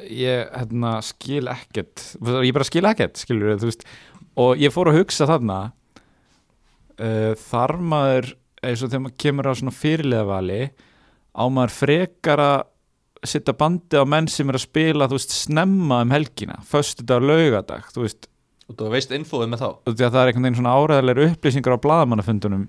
ég 0.09 0.49
hérna, 0.53 0.97
skil 1.05 1.49
ekkert. 1.51 2.03
Ég 2.43 2.53
bara 2.55 2.67
skil 2.67 2.87
ekkert, 2.89 3.19
skilur 3.21 3.55
veist. 3.61 3.85
Og 4.39 4.59
ég 4.61 4.73
fór 4.73 4.89
að 4.91 5.01
hugsa 5.01 5.27
þarna 5.29 5.59
uh, 6.97 7.33
þar 7.49 7.75
maður 7.79 8.33
eins 8.63 8.83
og 8.83 8.89
þegar 8.89 9.03
maður 9.05 9.21
kemur 9.25 9.49
á 9.49 9.53
svona 9.59 9.75
fyrirleðavali 9.75 10.61
á 11.33 11.43
maður 11.51 11.75
frekar 11.75 12.43
að 12.43 12.59
setja 13.27 13.55
bandi 13.55 13.99
á 13.99 14.03
menn 14.07 14.27
sem 14.31 14.49
er 14.51 14.57
að 14.59 14.65
spila 14.65 15.07
þú 15.07 15.17
veist, 15.17 15.35
snemma 15.45 16.01
um 16.03 16.13
helgina 16.13 16.59
föstudag, 16.67 17.23
laugadag, 17.23 17.87
þú 17.95 18.05
veist. 18.05 18.27
Og 18.67 18.79
þú 18.79 18.89
veist 18.93 19.13
infóið 19.15 19.51
með 19.51 19.63
þá? 19.63 19.69
Það 19.91 20.19
er 20.19 20.31
einhvern 20.31 20.47
veginn 20.47 20.59
svona 20.59 20.75
áræðilegur 20.79 21.31
upplýsingar 21.33 21.75
á 21.75 21.83
blaðamannafundunum. 21.83 22.67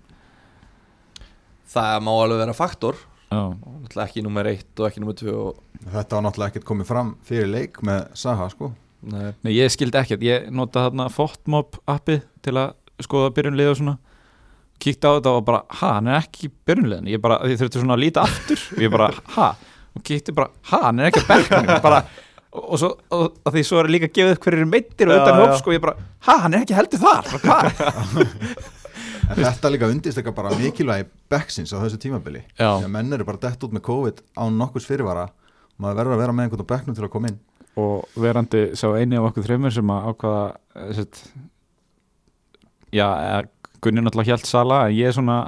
Það 1.75 1.99
má 2.07 2.13
alveg 2.15 2.43
vera 2.45 2.57
faktor 2.57 2.99
Náttúrulega 3.35 4.07
ekki 4.07 4.25
nummer 4.25 4.49
1 4.51 4.81
og 4.81 4.89
ekki 4.89 5.03
nummer 5.03 5.19
2 5.19 5.35
og... 5.35 5.61
Þetta 5.85 6.17
var 6.17 6.25
náttúrulega 6.27 6.53
ekkert 6.53 6.67
komið 6.69 6.89
fram 6.89 7.13
fyrir 7.27 7.51
leik 7.51 7.79
með 7.87 8.09
Saha 8.19 8.49
sko. 8.53 8.71
Nei, 9.05 9.35
Nei, 9.45 9.53
ég 9.53 9.73
skildi 9.73 10.01
ekkert, 10.01 10.25
ég 10.25 10.49
nota 10.55 10.87
þarna 10.87 11.11
Fotmob 11.13 11.79
appið 11.91 12.23
til 12.45 12.57
að 12.57 12.75
skoða 13.05 13.33
byrjunlið 13.37 13.71
og 13.73 13.79
svona. 13.81 13.97
Kíkti 14.83 15.07
á 15.07 15.13
þetta 15.17 15.33
og 15.39 15.47
bara, 15.47 15.63
ha, 15.81 15.91
hann 15.99 16.11
er 16.11 16.21
ekki 16.23 16.51
byrjunliðin 16.67 17.11
ég 17.13 17.23
bara, 17.23 17.39
ég 17.49 17.61
þurfti 17.61 17.83
svona 17.83 17.99
að 17.99 18.05
líta 18.07 18.25
aftur. 18.25 18.63
Og 18.77 18.85
ég 18.85 18.95
bara, 18.95 19.11
ha, 19.37 19.51
og 19.95 20.07
kíkti 20.07 20.35
bara 20.37 20.51
ha, 20.71 20.81
hann 20.89 21.03
er 21.03 21.11
ekki 21.11 21.25
að 21.25 21.35
bergna 21.35 21.81
bara, 21.85 22.01
og, 22.55 22.63
og 22.65 22.81
svo, 22.81 22.95
og, 23.15 23.37
og 23.45 23.55
því 23.55 23.67
svo 23.69 23.83
er 23.83 23.91
líka 23.93 24.11
gefið 24.11 24.39
upp 24.39 24.49
hverjir 24.49 24.71
meittir 24.71 25.11
og 25.11 25.21
utan 25.21 25.37
já. 25.37 25.43
hóp, 25.43 25.59
sko, 25.61 25.77
ég 25.77 25.85
bara 25.85 25.99
ha, 26.29 26.39
hann 26.47 26.57
er 26.57 26.65
ekki 26.65 26.79
heldur 26.79 27.05
þar, 27.05 27.31
bara, 27.35 27.61
hvað 27.69 28.81
En 29.31 29.41
þetta 29.41 29.71
líka 29.73 29.89
undist 29.91 30.19
eitthvað 30.21 30.37
bara 30.37 30.53
mikilvægi 30.59 31.09
backsins 31.33 31.73
á 31.73 31.81
þessu 31.81 32.01
tímabili. 32.03 32.45
Menn 32.91 33.17
eru 33.17 33.27
bara 33.29 33.41
dett 33.47 33.65
út 33.65 33.75
með 33.75 33.87
COVID 33.89 34.23
án 34.37 34.61
nokkurs 34.61 34.87
fyrirvara. 34.89 35.29
Maður 35.81 36.01
verður 36.01 36.17
að 36.17 36.23
vera 36.23 36.37
með 36.37 36.47
einhvern 36.47 36.67
á 36.69 36.73
bekknum 36.75 36.99
til 36.99 37.07
að 37.07 37.13
koma 37.15 37.33
inn. 37.33 37.41
Og 37.81 38.21
verandi 38.21 38.63
sá 38.79 38.87
eini 38.95 39.19
af 39.19 39.31
okkur 39.31 39.49
þreymur 39.49 39.75
sem 39.75 39.91
að 39.91 40.09
ákvaða 40.13 40.45
eh, 40.79 40.91
sett, 41.01 41.23
já, 42.95 43.09
eða 43.09 43.43
Gunni 43.85 44.01
náttúrulega 44.01 44.33
hjælt 44.33 44.49
Sala 44.49 44.85
en 44.89 44.95
ég 44.97 45.13
svona 45.13 45.39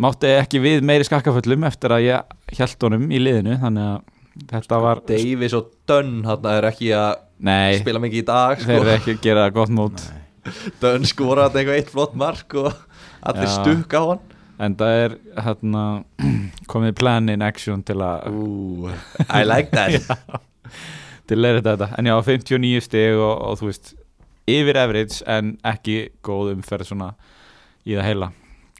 mátti 0.00 0.30
ekki 0.38 0.60
við 0.62 0.84
meiri 0.86 1.04
skakkaföllum 1.04 1.66
eftir 1.68 1.92
að 1.92 2.06
ég 2.06 2.54
hjælt 2.56 2.86
honum 2.86 3.10
í 3.10 3.20
liðinu 3.20 3.58
þannig 3.60 3.90
að 3.90 4.46
þetta 4.52 4.78
var 4.84 5.02
Davis 5.08 5.56
og 5.56 5.72
Dunn 5.88 6.22
hann 6.24 6.48
er 6.52 6.68
ekki 6.70 6.92
að 6.96 7.10
nei, 7.44 7.76
spila 7.80 8.00
mikið 8.04 8.22
í 8.22 8.26
dag 8.28 8.62
þeir 8.62 8.78
eru 8.78 8.86
sko. 8.88 8.96
ekki 8.96 9.16
að 9.16 9.22
gera 9.26 9.50
gott 9.52 9.72
mót 9.72 10.04
Dunn 10.82 11.06
skoraði 11.08 11.62
eitthvað 11.62 11.80
eitt 11.80 11.92
flott 11.92 12.16
mark 12.18 12.56
og 12.58 12.72
allir 13.26 13.48
Já. 13.48 13.54
stukka 13.58 14.02
á 14.02 14.04
hann. 14.12 14.24
En 14.66 14.76
það 14.78 15.00
er 15.04 15.16
hérna, 15.44 15.84
komið 16.72 16.96
plan 16.96 17.28
in 17.32 17.44
action 17.44 17.82
til 17.84 17.98
að 18.04 18.30
Ooh, 18.32 18.88
I 19.28 19.44
like 19.44 19.74
that. 19.76 20.06
Til 21.26 21.34
að 21.34 21.42
leira 21.42 21.62
þetta. 21.64 21.88
En 21.98 22.06
já, 22.06 22.14
59 22.22 22.84
stig 22.86 23.16
og, 23.18 23.32
og 23.42 23.56
þú 23.58 23.70
veist 23.72 23.94
yfir 24.46 24.78
average 24.78 25.24
en 25.26 25.56
ekki 25.66 25.96
góð 26.22 26.52
umferð 26.54 26.92
svona 26.92 27.08
í 27.82 27.96
það 27.96 28.06
heila 28.06 28.28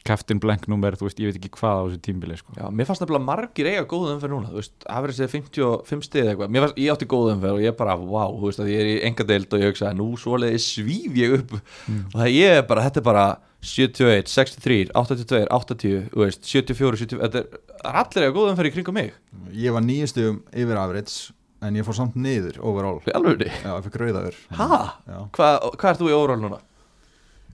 Captain 0.06 0.38
Blank 0.42 0.68
nummer, 0.70 0.94
þú 0.96 1.08
veist, 1.08 1.20
ég 1.20 1.30
veit 1.30 1.38
ekki 1.40 1.50
hvað 1.56 1.80
á 1.80 1.82
þessu 1.86 2.00
tímbili 2.06 2.36
sko. 2.38 2.54
Já, 2.56 2.66
mér 2.70 2.88
fannst 2.88 3.02
nefnilega 3.02 3.26
margir 3.26 3.68
eiga 3.70 3.84
góð 3.90 4.12
umferð 4.14 4.34
núna 4.34 4.52
Þú 4.52 4.60
veist, 4.60 4.74
aðverðis 4.86 5.20
er 5.26 5.32
55 5.32 6.06
stið 6.06 6.30
eitthvað. 6.30 6.52
Mér 6.54 6.64
fannst, 6.64 6.78
ég 6.82 6.94
átti 6.94 7.08
góð 7.10 7.32
umferð 7.34 7.58
og 7.58 7.64
ég 7.66 7.76
bara, 7.80 7.96
wow 7.98 8.36
Þú 8.38 8.50
veist, 8.50 8.62
að 8.62 8.70
ég 8.72 8.82
er 8.82 8.90
í 8.92 8.96
enga 9.08 9.26
deild 9.28 9.56
og 9.56 9.64
ég 9.64 9.72
hugsa 9.72 9.92
Nú 9.96 10.08
svoleiði 10.20 10.62
svíf 10.62 11.18
ég 11.18 11.36
upp. 11.40 11.56
Og 11.56 12.18
það 12.20 12.30
ég 12.34 12.58
er 12.60 12.66
bara, 12.70 12.86
þetta 12.86 13.02
er 13.02 13.08
bara 13.10 13.26
71, 13.66 14.30
63, 14.30 14.78
82, 14.94 15.42
80 15.50 16.06
Þú 16.12 16.22
veist, 16.22 16.46
74, 16.46 17.02
70 17.02 17.24
Þetta 17.24 17.42
er, 17.42 17.64
er 17.82 18.00
allir 18.04 18.28
eiga 18.28 18.36
góð 18.36 18.52
umferð 18.52 18.70
í 18.70 18.74
kringum 18.76 18.98
mig. 19.00 19.10
Ég 19.56 19.74
var 19.74 19.84
nýjastum 19.84 20.40
yfir 20.54 20.78
average 20.80 21.34
en 21.64 21.76
ég 21.78 21.86
fór 21.86 21.96
samt 21.96 22.16
niður 22.20 22.60
overall? 22.62 23.00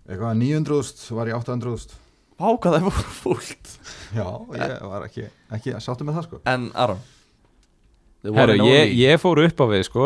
Eitthvað 0.02 0.40
900.000 0.42 1.14
var 1.14 1.30
ég 1.30 1.36
800.000 1.38 2.01
Hvað 2.38 2.72
það 2.72 2.76
er 2.78 2.82
fúlt. 3.22 3.66
Já, 4.16 4.26
ég 4.58 4.72
var 4.90 5.02
ekki, 5.06 5.24
ekki 5.56 5.70
sáttu 5.80 6.04
með 6.06 6.14
það 6.18 6.24
sko. 6.28 6.36
En 6.52 6.62
Aron? 6.74 7.00
Herru, 8.22 8.54
ég, 8.70 8.86
ég 8.98 9.20
fór 9.22 9.38
upp 9.42 9.58
á 9.62 9.66
við 9.72 9.82
sko 9.88 10.04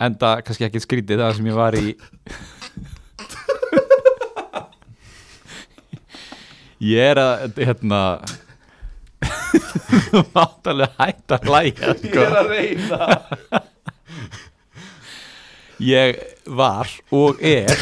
en 0.00 0.12
það 0.20 0.42
kannski 0.46 0.64
ekki 0.68 0.80
skrítið 0.84 1.20
það 1.24 1.32
sem 1.38 1.46
ég 1.50 1.56
var 1.58 1.74
í. 1.78 1.80
Ég 6.86 7.00
er 7.00 7.16
að 7.16 7.56
hérna 7.64 7.98
þú 10.10 10.20
mátt 10.34 10.66
alveg 10.68 10.90
hægt 11.00 11.32
að 11.32 11.46
hlæja 11.48 11.86
Ég 11.88 11.96
sko. 12.02 12.20
er 12.20 12.34
að 12.36 12.48
reyna. 12.52 13.06
Ég 15.86 16.20
var 16.60 16.88
og 17.16 17.40
er 17.44 17.72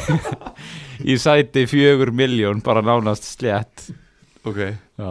í 1.04 1.16
sæti 1.20 1.66
fjögur 1.70 2.10
miljón 2.16 2.62
bara 2.64 2.82
nánast 2.84 3.26
slétt. 3.34 3.90
Ok. 4.44 4.60
Já. 4.98 5.10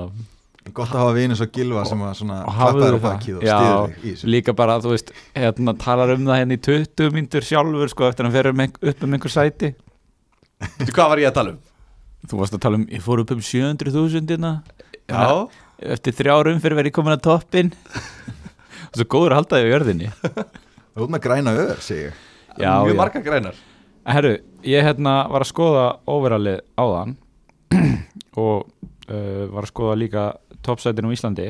Gott 0.74 0.94
að 0.96 1.02
hafa 1.02 1.14
vini 1.18 1.36
svo 1.36 1.46
gilva 1.52 1.82
sem 1.86 2.00
að 2.06 2.14
svona 2.22 2.38
og 2.48 2.54
hafðu 2.56 2.80
klappa 2.80 2.88
þér 2.88 2.94
á 2.96 3.00
það. 3.00 3.08
bakið 3.10 3.36
og 3.36 3.44
Já, 3.44 3.58
stiður 3.58 3.96
þig 3.98 4.04
í 4.08 4.12
þessu. 4.14 4.30
líka 4.32 4.54
bara 4.56 4.78
þú 4.80 4.94
veist 4.94 5.10
hérna, 5.36 5.74
talar 5.82 6.14
um 6.16 6.24
það 6.30 6.40
henni 6.40 6.56
í 6.56 6.62
20 6.64 7.12
myndur 7.18 7.44
sjálfur 7.50 7.92
sko 7.92 8.08
eftir 8.08 8.24
að 8.24 8.30
hann 8.30 8.36
fer 8.38 8.50
um 8.54 8.64
upp 8.94 9.04
um 9.04 9.18
einhver 9.18 9.34
sæti. 9.34 9.74
Veitu, 10.64 10.94
Hvað 10.96 11.10
var 11.12 11.20
ég 11.20 11.28
að 11.28 11.36
tala 11.40 11.52
um? 11.52 11.60
þú 12.32 12.40
varst 12.40 12.56
að 12.56 12.62
tala 12.64 12.80
um, 12.80 12.86
ég 12.88 13.04
fór 13.04 13.20
upp 13.26 13.34
um 13.36 13.42
700.000 13.44 14.32
hérna, 14.32 14.54
Já. 15.12 15.50
Eftir 15.84 16.16
þrjárum 16.16 16.62
fyrir 16.64 16.78
verið 16.80 16.94
komin 16.96 17.18
að 17.18 17.26
toppin 17.28 17.74
og 17.76 18.96
svo 19.02 19.08
góður 19.12 19.34
að 19.36 19.40
halda 19.42 19.60
því 19.60 19.68
á 19.68 19.72
jörðinni. 19.74 20.12
Það 20.24 20.40
er 20.96 21.04
út 21.04 21.12
með 21.12 21.24
græna 21.26 21.54
öður, 21.60 21.82
segi 21.84 22.06
ég. 22.08 22.22
Já, 22.56 22.72
Mjög 22.86 22.94
já. 22.94 23.00
margar 23.02 23.26
grænar 23.26 23.60
Herru, 24.04 24.34
ég 24.68 24.84
hérna 24.84 25.14
var 25.32 25.46
að 25.46 25.52
skoða 25.54 25.84
overallið 26.12 26.60
áðan 26.80 27.14
og 28.44 28.66
uh, 29.08 29.46
var 29.54 29.64
að 29.64 29.70
skoða 29.72 30.00
líka 30.02 30.24
toppsætin 30.66 31.08
á 31.08 31.14
Íslandi 31.16 31.48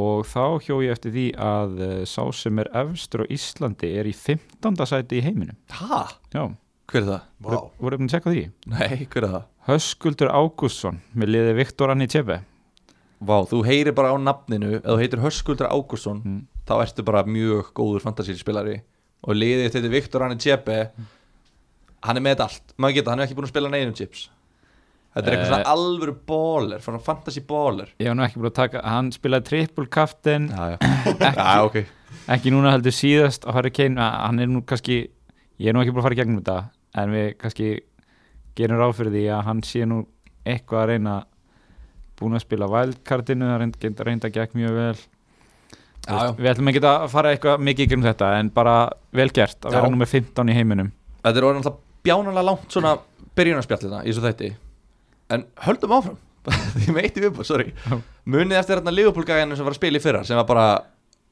og 0.00 0.26
þá 0.28 0.42
hjó 0.62 0.76
ég 0.84 0.92
eftir 0.94 1.14
því 1.14 1.24
að 1.40 1.78
uh, 1.80 1.94
sá 2.08 2.22
sem 2.36 2.60
er 2.62 2.68
efstur 2.82 3.24
á 3.24 3.30
Íslandi 3.32 3.90
er 4.00 4.10
í 4.10 4.12
15. 4.14 4.84
sæti 4.86 5.18
í 5.20 5.24
heiminum 5.24 5.56
Hæ? 5.72 6.02
Já, 6.34 6.44
Hver 6.90 7.02
er 7.04 7.08
það? 7.08 7.24
Vá, 7.46 7.56
voru 7.80 7.96
ekki 7.96 8.06
að 8.06 8.12
tjekka 8.14 8.34
því 8.34 8.44
Nei, 8.74 9.06
hver 9.10 9.26
er 9.26 9.34
það? 9.36 9.44
Höskuldur 9.70 10.32
Ágústsson 10.34 11.00
með 11.14 11.32
liði 11.36 11.56
Viktor 11.60 11.92
Anni 11.94 12.08
Tjepe 12.10 12.40
Vá, 13.20 13.36
þú 13.48 13.60
heyrir 13.66 13.96
bara 13.96 14.12
á 14.12 14.16
nafninu 14.20 14.76
Ef 14.80 14.86
þú 14.88 14.98
heitir 15.00 15.24
Höskuldur 15.24 15.72
Ágússon 15.72 16.20
Mm. 16.24 16.40
Þá 16.68 16.74
ertu 16.84 17.02
bara 17.02 17.24
mjög 17.26 17.72
góður 17.74 18.04
fantasíspilari 18.04 18.76
Og 19.26 19.34
liðið 19.36 19.72
þetta 19.74 19.90
Viktor 19.92 20.24
Anni 20.26 20.38
Tjepe 20.40 20.76
Hann 22.06 22.16
er 22.16 22.24
með 22.24 22.40
allt. 22.46 22.74
Maður 22.80 22.94
geta, 22.98 23.10
hann 23.12 23.20
er 23.20 23.26
ekki 23.28 23.36
búin 23.38 23.46
að 23.48 23.52
spila 23.54 23.70
neinum 23.72 23.94
chips. 23.98 24.28
Þetta 25.10 25.26
er 25.26 25.34
eitthvað 25.34 25.46
Eh. 25.46 25.50
svona 25.50 25.72
alvöru 25.74 26.12
baller 26.26 26.78
Svona 26.84 27.00
fantasy 27.02 27.40
baller. 27.42 27.88
Ég 27.98 28.06
var 28.08 28.14
nú 28.14 28.22
ekki 28.24 28.38
búin 28.40 28.50
að 28.52 28.54
taka, 28.60 28.82
hann 28.86 29.10
spilaði 29.12 29.44
triple 29.48 29.86
captain. 29.90 30.48
Já, 30.48 30.68
já, 30.70 30.76
ekki, 30.78 31.32
já 31.40 31.64
ok. 31.66 31.78
ekki 32.36 32.52
núna 32.54 32.70
heldur 32.76 32.94
síðast 32.94 33.44
á 33.44 33.50
Harry 33.56 33.70
Kane, 33.74 33.98
að 34.00 34.20
hann 34.28 34.38
er 34.40 34.46
nú 34.46 34.62
kannski 34.62 35.00
ég 35.58 35.68
er 35.68 35.74
nú 35.74 35.82
ekki 35.82 35.90
búin 35.92 36.04
að 36.04 36.08
fara 36.08 36.14
í 36.14 36.20
gegnum 36.22 36.38
þetta 36.40 36.58
en 37.02 37.10
við 37.16 37.26
kannski 37.42 37.68
gerum 38.56 38.78
ráð 38.80 38.94
fyrir 39.00 39.12
því 39.18 39.24
að 39.34 39.44
hann 39.50 39.62
sé 39.66 39.84
nú 39.86 39.98
eitthvað 40.46 40.82
að 40.84 40.88
reyna 40.94 41.16
búin 42.20 42.34
að 42.38 42.44
spila 42.46 42.66
wildcardinu 42.70 43.50
það 43.50 43.58
reynd, 43.64 43.76
geta 43.82 44.04
reynda 44.08 44.30
gegn 44.30 44.56
mjög 44.62 44.78
vel. 44.78 44.96
Já, 46.08 46.16
já. 46.16 46.32
við 46.38 46.50
ætlum 46.54 46.70
ekki 46.72 46.80
að 46.86 47.04
fara 47.12 47.34
eitthvað 47.34 47.60
mikið 47.66 47.90
gegnum 47.90 48.06
þetta 48.08 48.30
en 48.38 48.48
bara 48.54 48.78
vel 49.12 49.28
gert 49.36 49.66
að 49.68 49.74
vera 49.76 49.90
nummer 49.92 50.06
15 50.08 50.48
í 50.48 50.54
heiminum. 50.56 50.92
Þetta 51.20 51.36
er 51.42 51.44
orðin 51.50 51.60
alltaf 51.64 51.78
bjánalega 52.06 52.46
langt 52.46 52.72
svona 52.72 52.96
byrjunarspjallina 53.38 54.02
í 54.04 54.12
þessu 54.12 54.24
þætti. 54.26 54.52
En 55.34 55.44
höldum 55.66 55.96
áfram. 55.96 56.18
Því 56.74 56.94
með 56.94 57.04
eitt 57.04 57.18
í 57.20 57.24
viðbúr, 57.26 57.46
sorry. 57.46 57.74
Munið 58.30 58.56
eftir 58.62 58.78
hérna 58.78 58.94
Liverpool-gæðinu 58.94 59.58
sem 59.58 59.66
var 59.66 59.74
að 59.76 59.80
spila 59.80 60.00
í 60.00 60.02
fyrra 60.02 60.22
sem 60.24 60.38
var 60.40 60.46
bara, 60.48 60.66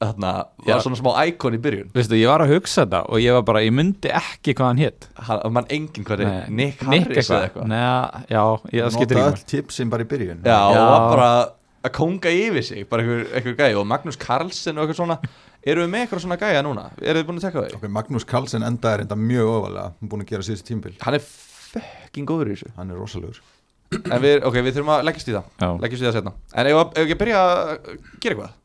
hérna, 0.03 0.33
Já. 0.61 0.75
var 0.75 0.83
svona 0.85 0.99
smá 0.99 1.09
íkon 1.25 1.57
í 1.57 1.61
byrjun. 1.63 1.91
Veistu, 1.95 2.17
ég 2.19 2.29
var 2.29 2.43
að 2.45 2.53
hugsa 2.53 2.83
þetta 2.85 3.01
og 3.09 3.23
ég 3.23 3.37
var 3.39 3.45
bara, 3.49 3.63
ég 3.65 3.73
myndi 3.75 4.11
ekki 4.21 4.53
hvað 4.59 4.69
hann 4.69 5.07
hann, 5.29 5.45
mann 5.57 5.69
engin 5.73 6.05
hvað 6.07 6.25
er 6.27 6.51
Nick 6.53 6.85
Harris 6.85 7.31
eða 7.31 7.47
eitthvað. 7.47 7.71
Nei, 7.73 8.27
já, 8.29 8.43
ég, 8.69 8.83
það 8.85 8.97
skiptir 8.99 9.23
öll 9.25 9.45
tipsin 9.53 9.93
bara 9.93 10.05
í 10.05 10.11
byrjun. 10.13 10.45
Já, 10.45 10.59
og 10.69 10.77
Já. 10.77 10.85
var 10.93 11.07
bara 11.09 11.31
að 11.79 11.93
konga 11.95 12.31
yfir 12.35 12.65
sig 12.65 12.87
bara 12.89 13.03
einhver, 13.03 13.27
einhver 13.39 13.55
gæði 13.59 13.77
og 13.79 13.87
Magnús 13.87 14.19
Carlsen 14.19 14.77
og 14.77 14.85
eitthvað 14.85 14.99
svona 14.99 15.19
Erum 15.67 15.83
við 15.83 15.89
með 15.91 16.03
eitthvað 16.05 16.21
svona 16.23 16.37
gæja 16.39 16.61
núna? 16.63 16.85
Eru 17.01 17.19
þið 17.19 17.25
búin 17.27 17.39
að 17.41 17.45
tekka 17.47 17.63
því? 17.65 17.71
Ok, 17.75 17.87
Magnús 17.91 18.25
Carlsen 18.29 18.63
enda 18.63 18.93
er 18.95 19.01
enda 19.03 19.15
mjög 19.19 19.49
ofalega 19.57 19.87
Hún 19.99 20.05
er 20.07 20.11
búin 20.13 20.23
að 20.23 20.29
gera 20.31 20.45
síðustu 20.47 20.69
tímbil 20.71 20.93
Hann 21.03 21.17
er 21.17 21.23
fucking 21.25 22.29
góður 22.29 22.51
í 22.51 22.55
þessu 22.55 22.71
Hann 22.77 22.93
er 22.93 23.01
rosalegur 23.01 23.41
En 23.99 24.21
við, 24.23 24.37
ok, 24.45 24.55
við 24.63 24.75
þurfum 24.77 24.93
að 24.95 25.03
leggjast 25.09 25.31
í 25.31 25.35
það 25.35 25.45
Já. 25.59 25.69
Leggjast 25.83 26.03
í 26.03 26.07
það 26.07 26.15
setna 26.19 26.33
En 26.53 26.69
ef, 26.69 26.79
ef 26.79 27.03
ekki 27.03 27.15
að 27.17 27.21
byrja 27.23 27.41
að 27.43 27.75
gera 28.23 28.35
eitthvað 28.37 28.55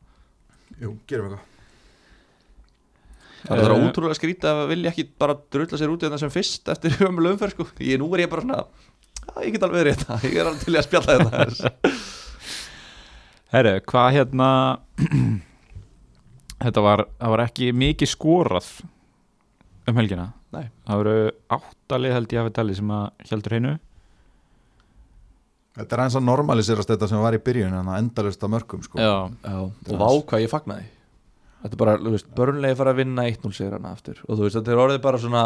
Jú, 0.85 0.93
gerum 1.11 1.27
eitthvað 1.29 1.51
Það 3.45 3.59
er 3.61 3.69
Eh. 3.69 3.77
uh, 3.77 3.83
ótrúlega 3.85 4.15
skrítið 4.17 4.49
að 4.49 4.67
vilja 4.71 4.89
ekki 4.89 5.03
bara 5.21 5.35
drulla 5.53 5.77
sér 5.77 5.91
út 5.93 6.01
í 6.01 6.07
þetta 6.07 6.17
sem 6.23 6.31
fyrst 6.33 6.69
eftir 6.73 6.95
ömul 7.05 7.27
umferð 7.29 7.51
sko. 7.53 7.65
ég, 7.85 7.99
Nú 8.01 8.07
er 8.15 8.23
ég 8.23 8.29
bara 8.31 8.41
svona 8.41 8.63
"Já, 8.63 9.43
Ég 9.45 9.51
get 9.53 9.65
alveg 9.67 9.83
verið 9.83 9.99
þetta, 9.99 10.17
ég 10.25 10.39
er 10.41 10.47
alveg 10.49 10.63
til 10.63 10.73
að 10.73 10.85
spjalla 10.87 11.17
þetta 11.19 11.91
Herru, 13.53 13.73
hvað 13.85 14.09
hérna 14.17 14.49
Þetta 16.63 16.83
var, 16.85 17.03
var 17.19 17.43
ekki 17.43 17.71
mikið 17.75 18.11
skorað 18.13 18.69
um 19.89 19.99
helgina. 19.99 20.29
Nei. 20.55 20.69
Það 20.87 21.01
voru 21.01 21.15
áttalið 21.57 22.15
held 22.15 22.33
ég 22.33 22.41
hafi 22.41 22.53
talið 22.55 22.79
sem 22.79 22.93
að 22.95 23.27
heldur 23.29 23.55
hreinu. 23.55 23.73
Þetta 25.75 25.91
er 25.97 26.01
aðeins 26.05 26.15
að 26.15 26.27
normaliserast 26.29 26.91
þetta 26.93 27.09
sem 27.11 27.19
var 27.19 27.35
í 27.35 27.41
byrjun 27.43 27.73
En 27.75 27.89
það 27.89 27.97
endalist 27.99 28.45
að 28.47 28.53
mörgum 28.53 28.85
sko. 28.85 28.99
Já, 29.01 29.15
Já, 29.43 29.57
og 29.65 29.99
vá 29.99 30.07
hvað 30.31 30.45
ég 30.45 30.51
fagnaði. 30.53 30.87
Þetta 31.65 31.75
er 31.75 31.81
bara, 31.81 31.97
þú 31.99 32.13
veist, 32.13 32.31
börnlegi 32.37 32.79
fara 32.79 32.93
að 32.93 32.99
vinna 33.01 33.27
1-0 33.27 33.53
sigrana 33.57 33.91
aftur. 33.91 34.21
Og 34.29 34.37
þú 34.37 34.45
veist, 34.45 34.57
þetta 34.59 34.71
er 34.71 34.81
orðið 34.85 34.99
bara 35.03 35.19
svona 35.19 35.43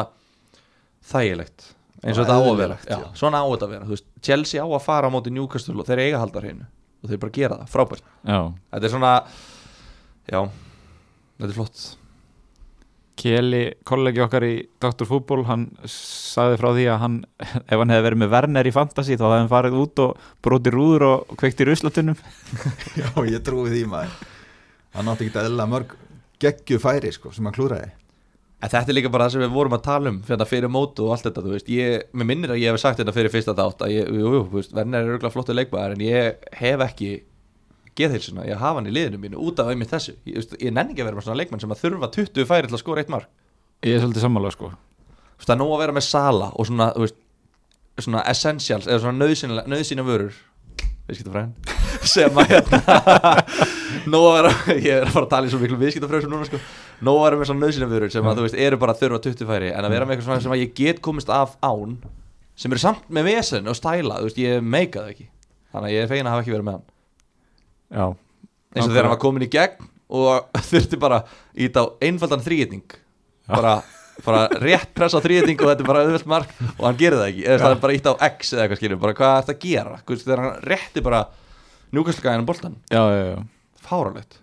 þægilegt. 1.09 1.69
Eins 2.03 2.19
og 2.19 2.27
þetta 2.27 2.37
á 2.37 2.43
að 2.43 2.59
vera. 2.59 2.77
já, 2.85 2.97
svona 3.17 3.41
á 3.41 3.45
þetta 3.49 3.65
að 3.65 3.73
vera, 3.73 3.87
þú 3.87 3.95
veist, 3.95 4.07
Chelsea 4.23 4.61
á 4.63 4.67
að 4.67 4.83
fara 4.85 5.09
á 5.09 5.13
móti 5.15 5.33
Newcastle 5.33 5.79
og 5.79 5.87
þeir 5.87 6.03
eiga 6.03 6.19
að 6.19 6.23
halda 6.27 6.43
hreinu. 6.43 6.67
Og 6.99 7.09
þeir 7.09 7.21
bara 7.23 7.35
gera 7.39 7.57
það, 7.63 7.71
frábært. 7.73 8.05
Já. 8.27 8.39
Þetta 8.75 8.89
er 8.89 8.93
svona, 8.93 9.13
já 10.29 10.41
þetta 11.39 11.49
er 11.49 11.57
flott. 11.57 11.83
Keli, 13.19 13.63
kollegi 13.83 14.21
okkar 14.23 14.45
í 14.47 14.53
Dr. 14.79 15.07
Fútból, 15.09 15.41
hann 15.49 15.65
sagði 15.91 16.59
frá 16.61 16.69
því 16.71 16.85
að 16.93 16.99
hann, 17.03 17.15
ef 17.71 17.75
hann 17.75 17.93
hefði 17.95 18.05
verið 18.07 18.21
með 18.23 18.33
Werner 18.35 18.69
í 18.69 18.75
Fantasy 18.75 19.17
þá 19.19 19.25
hefði 19.25 19.39
hann 19.41 19.53
farið 19.55 19.79
út 19.81 20.03
og 20.05 20.27
brotið 20.45 20.77
rúður 20.77 21.07
og 21.09 21.33
kveikt 21.39 21.63
í 21.63 21.67
ruslatunum 21.67 22.19
Já, 22.99 23.09
ég 23.27 23.41
trúi 23.43 23.71
því 23.73 23.87
maður. 23.91 24.29
Hann 24.95 25.11
átti 25.11 25.27
ekki 25.27 25.41
eðla 25.43 25.67
mörg 25.69 25.97
geggju 26.39 26.79
færi 26.79 27.11
sko 27.11 27.33
sem 27.35 27.45
hann 27.45 27.55
klúraði 27.55 27.91
En 28.59 28.67
þetta 28.67 28.91
er 28.91 28.97
líka 28.97 29.11
bara 29.11 29.27
það 29.27 29.37
sem 29.37 29.43
við 29.45 29.53
vorum 29.55 29.75
að 29.77 29.83
tala 29.85 30.11
um 30.11 30.17
fyrir, 30.27 30.47
fyrir 30.49 30.71
mótu 30.71 31.05
og 31.05 31.13
allt 31.15 31.27
þetta, 31.29 31.43
þú 31.45 31.51
veist. 31.53 31.69
Ég, 31.71 32.01
mér 32.11 32.27
minnir 32.27 32.51
að 32.51 32.59
ég 32.59 32.73
hef 32.73 32.81
sagt 32.81 32.99
þetta 32.99 33.13
fyrir 33.15 33.31
fyrsta 33.31 33.55
þátt 33.55 33.85
að 33.85 33.93
ég, 33.93 34.09
jú, 34.11 34.31
jú, 34.35 34.41
þú 34.49 34.57
veist, 34.57 34.73
Werner 34.75 35.05
er 35.05 35.11
örgulega 35.13 35.31
flottu 35.31 35.55
leikmaður 35.55 35.95
en 35.95 36.03
ég 36.03 36.49
hef 36.59 36.83
ekki 36.83 37.11
geðheilsuna, 37.99 38.45
ég 38.47 38.59
hafa 38.59 38.79
hann 38.79 38.89
í 38.89 38.93
liðinu 38.95 39.19
mínu 39.21 39.39
út 39.43 39.59
af 39.61 39.69
einmitt 39.71 39.91
þessu, 39.91 40.15
ég, 40.27 40.45
ég 40.59 40.73
nenni 40.75 40.93
ekki 40.95 41.03
að 41.03 41.09
vera 41.09 41.19
með 41.19 41.25
svona 41.27 41.39
leikmann 41.39 41.63
sem 41.63 41.73
að 41.73 41.81
þurfa 41.83 42.09
20 42.15 42.47
færi 42.49 42.69
til 42.69 42.77
að 42.77 42.81
skora 42.83 43.03
eitt 43.03 43.11
mark. 43.13 43.31
Ég 43.85 43.95
er 43.95 44.03
svolítið 44.03 44.25
sammála 44.25 44.51
sko. 44.55 44.69
Þú 44.73 45.39
veist, 45.39 45.47
það 45.47 45.55
er 45.55 45.59
nóg 45.61 45.73
að 45.75 45.81
vera 45.83 45.95
með 45.95 46.05
sala 46.07 46.51
og 46.51 46.67
svona, 46.67 46.87
veist, 46.99 47.17
svona 47.99 48.23
essentials 48.31 48.87
eða 48.89 49.01
svona 49.05 49.29
nöðsynja 49.71 50.05
vörur. 50.07 50.37
Viðskiptafræðin. 51.09 51.53
Sem 52.13 52.37
að 52.37 52.51
hérna 52.53 52.79
nóg 54.13 54.27
að 54.29 54.35
vera, 54.37 54.53
ég 54.87 54.91
er 54.93 55.07
að 55.07 55.15
fara 55.15 55.25
að 55.25 55.33
tala 55.33 55.49
í 55.49 55.53
svo 55.53 55.61
miklu 55.63 55.79
viðskiptafræðin 55.81 56.33
núna 56.35 56.49
sko, 56.49 56.59
nóg 57.07 57.19
að 57.19 57.25
vera 57.25 57.41
með 57.41 57.51
svona 57.51 57.65
nöðsynja 57.65 57.89
vörur 57.95 58.13
sem 58.13 58.29
að 58.29 58.39
þú 58.39 58.45
veist, 58.45 58.59
eru 58.67 58.79
bara 58.83 58.95
að 58.95 59.01
þurfa 59.03 59.21
20 59.25 59.49
færi 59.49 59.71
en 59.73 59.87
að 59.87 59.95
vera 59.95 60.05
með 60.05 60.15
eitthvað 60.15 60.29
svona 60.29 60.45
sem 60.45 60.55
að 60.55 60.61
ég 60.61 60.75
get 60.77 61.01
komist 61.05 61.33
af 61.33 61.57
án 61.65 61.97
sem 62.59 62.75
eru 62.75 62.83
samt 62.83 63.09
með 63.09 63.31
vesen 63.31 63.71
og 63.71 63.79
stæla, 63.79 64.19
þú 64.21 64.29
veist, 64.29 64.39
ég 64.43 64.63
meika 64.63 65.01
það 65.01 65.11
ekki. 65.15 65.27
Þannig 65.73 65.89
að 65.89 65.95
ég 65.95 66.05
er 66.05 66.11
fegin 66.11 66.29
að 66.29 66.35
hafa 66.35 66.45
ekki 66.45 66.53
verið 66.57 66.67
með 66.69 66.77
hann 66.77 66.87
Já, 67.89 68.05
eins 68.75 68.85
og 68.85 68.91
þegar 68.91 69.07
hann 69.07 69.15
var 69.15 69.21
komin 69.21 69.45
í 69.45 69.51
gegn 69.53 69.87
og 70.09 70.49
þurfti 70.69 70.99
bara 71.01 71.23
ít 71.57 71.77
á 71.77 71.83
einfaldan 72.05 72.43
þrýgetning 72.45 72.97
bara, 73.49 73.75
bara 74.25 74.43
rétt 74.61 74.91
pressa 74.97 75.21
á 75.21 75.25
þrýgetning 75.25 75.61
og 75.61 75.71
þetta 75.71 75.85
er 75.85 75.89
bara 75.89 76.03
auðvelt 76.05 76.29
mark 76.29 76.51
og 76.75 76.83
hann 76.85 76.99
gerir 76.99 77.17
það 77.21 77.31
ekki. 77.31 77.45
Eða 77.47 77.61
það 77.63 77.75
er 77.75 77.81
bara 77.85 77.97
ít 77.97 78.09
á 78.09 78.13
X 78.29 78.53
eða 78.53 78.65
eitthvað 78.65 78.81
skilur. 78.81 79.01
Bara 79.05 79.17
hvað 79.17 79.31
er 79.33 79.39
þetta 79.47 79.55
að 79.55 79.63
gera? 79.65 80.01
Guð, 80.05 80.21
þegar 80.25 80.43
hann 80.43 80.67
rétti 80.69 81.05
bara 81.05 81.23
njúkastlega 81.89 82.37
um 82.37 82.45
boltan 82.45 82.77
fáralegt 83.89 84.37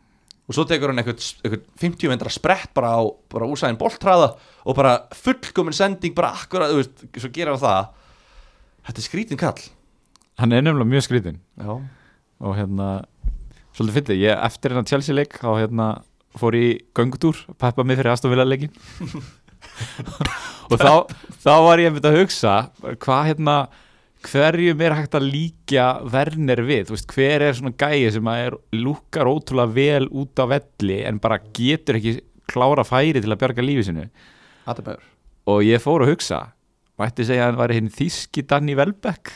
og 0.47 0.55
svo 0.55 0.65
tekur 0.67 0.93
hann 0.93 1.03
eitthvað, 1.03 1.23
eitthvað 1.43 1.63
50 1.83 2.11
metra 2.13 2.31
sprett 2.31 2.71
bara 2.75 2.93
á 2.99 3.03
bara 3.33 3.49
úsæðin 3.51 3.79
boltræða 3.81 4.29
og 4.67 4.77
bara 4.79 4.93
fullkomin 5.15 5.75
sending 5.75 6.15
bara 6.15 6.33
akkurat, 6.39 6.71
þú 6.71 6.83
veist, 6.83 7.03
svo 7.19 7.31
gerir 7.35 7.53
hann 7.55 7.63
það. 7.63 7.89
Þetta 8.87 9.03
er 9.03 9.07
skrítin 9.09 9.41
kall. 9.41 9.65
Hann 10.39 10.55
er 10.55 10.63
nefnilega 10.63 10.91
mjög 10.93 11.07
skrítin 11.09 11.41
já, 11.59 11.71
og 12.47 12.55
hérna, 12.59 12.89
svolítið 13.77 13.99
fyndið. 14.01 14.23
Ég 14.25 14.45
eftir 14.49 14.73
hérna 14.73 14.91
Chelsea 14.91 15.17
leik 15.17 15.37
þá 15.39 15.51
hérna 15.61 15.89
fór 16.37 16.57
í 16.57 16.67
göngutúr, 16.97 17.39
peppa 17.61 17.85
mig 17.85 17.99
fyrir 17.99 18.12
Aston 18.12 18.33
Villa 18.33 18.45
leikin 18.47 18.73
og 20.71 20.79
þá, 20.81 21.09
þá 21.43 21.55
var 21.65 21.83
ég 21.83 21.99
að 22.03 22.19
hugsa 22.21 22.55
hvað 23.03 23.29
hérna 23.31 23.57
hverjum 24.27 24.83
er 24.83 24.97
hægt 24.97 25.17
að 25.17 25.29
líkja 25.31 25.87
Werner 26.12 26.62
við, 26.67 26.91
veist, 26.93 27.09
hver 27.15 27.45
er 27.47 27.57
svona 27.57 27.75
gæi 27.79 28.11
sem 28.15 28.31
er, 28.33 28.57
lúkar 28.75 29.31
ótrúlega 29.31 29.77
vel 29.77 30.09
út 30.11 30.43
á 30.43 30.45
velli 30.51 31.01
en 31.07 31.21
bara 31.23 31.41
getur 31.57 32.01
ekki 32.01 32.19
klára 32.51 32.85
færi 32.87 33.21
til 33.21 33.33
að 33.33 33.41
bjarga 33.43 33.65
lífi 33.65 33.89
sinu 33.89 34.07
og 35.47 35.62
ég 35.67 35.83
fór 35.83 36.05
að 36.05 36.15
hugsa 36.15 36.43
mætti 37.01 37.27
segja 37.29 37.47
að 37.47 37.53
hann 37.53 37.61
væri 37.61 37.79
hinn 37.81 37.93
þíski 37.93 38.47
Danny 38.49 38.77
Welbeck 38.79 39.35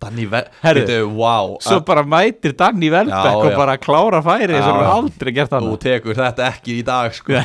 Danny 0.00 0.24
Vel, 0.32 0.46
Herðu, 0.62 0.82
Bíddu, 0.86 0.98
wow 1.18 1.56
svo 1.60 1.80
bara 1.84 2.02
mætir 2.08 2.54
Danny 2.56 2.88
Welbeck 2.92 3.26
Já, 3.28 3.36
og 3.36 3.56
bara 3.58 3.74
klára 3.80 4.22
færi 4.24 4.54
sem 4.54 4.64
hann 4.64 4.84
já. 4.86 4.92
aldrei 4.94 5.32
gert 5.36 5.52
hann 5.52 5.66
Þú 5.68 5.74
tekur 5.82 6.16
þetta 6.16 6.46
ekki 6.48 6.76
í 6.78 6.84
dag 6.88 7.12
sko. 7.16 7.42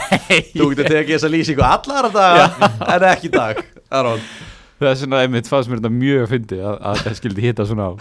Þú 0.54 0.70
getur 0.72 0.88
tekið 0.94 1.12
þessa 1.18 1.32
lýsingu 1.34 1.66
allar 1.68 2.08
þetta 2.14 2.70
En 2.96 3.08
ekki 3.12 3.28
í 3.28 3.34
dag 3.36 3.60
Aron. 3.92 4.24
það 4.80 4.90
er 4.92 5.02
svona 5.02 5.20
einmitt 5.26 5.50
fannst 5.52 5.72
mér 5.72 5.82
þetta 5.82 5.92
mjög 5.98 6.30
fyndi 6.32 6.62
að, 6.62 6.78
að 6.80 7.02
það 7.04 7.18
skildi 7.20 7.44
hitta 7.46 7.66
svona 7.68 7.90
á. 7.92 7.94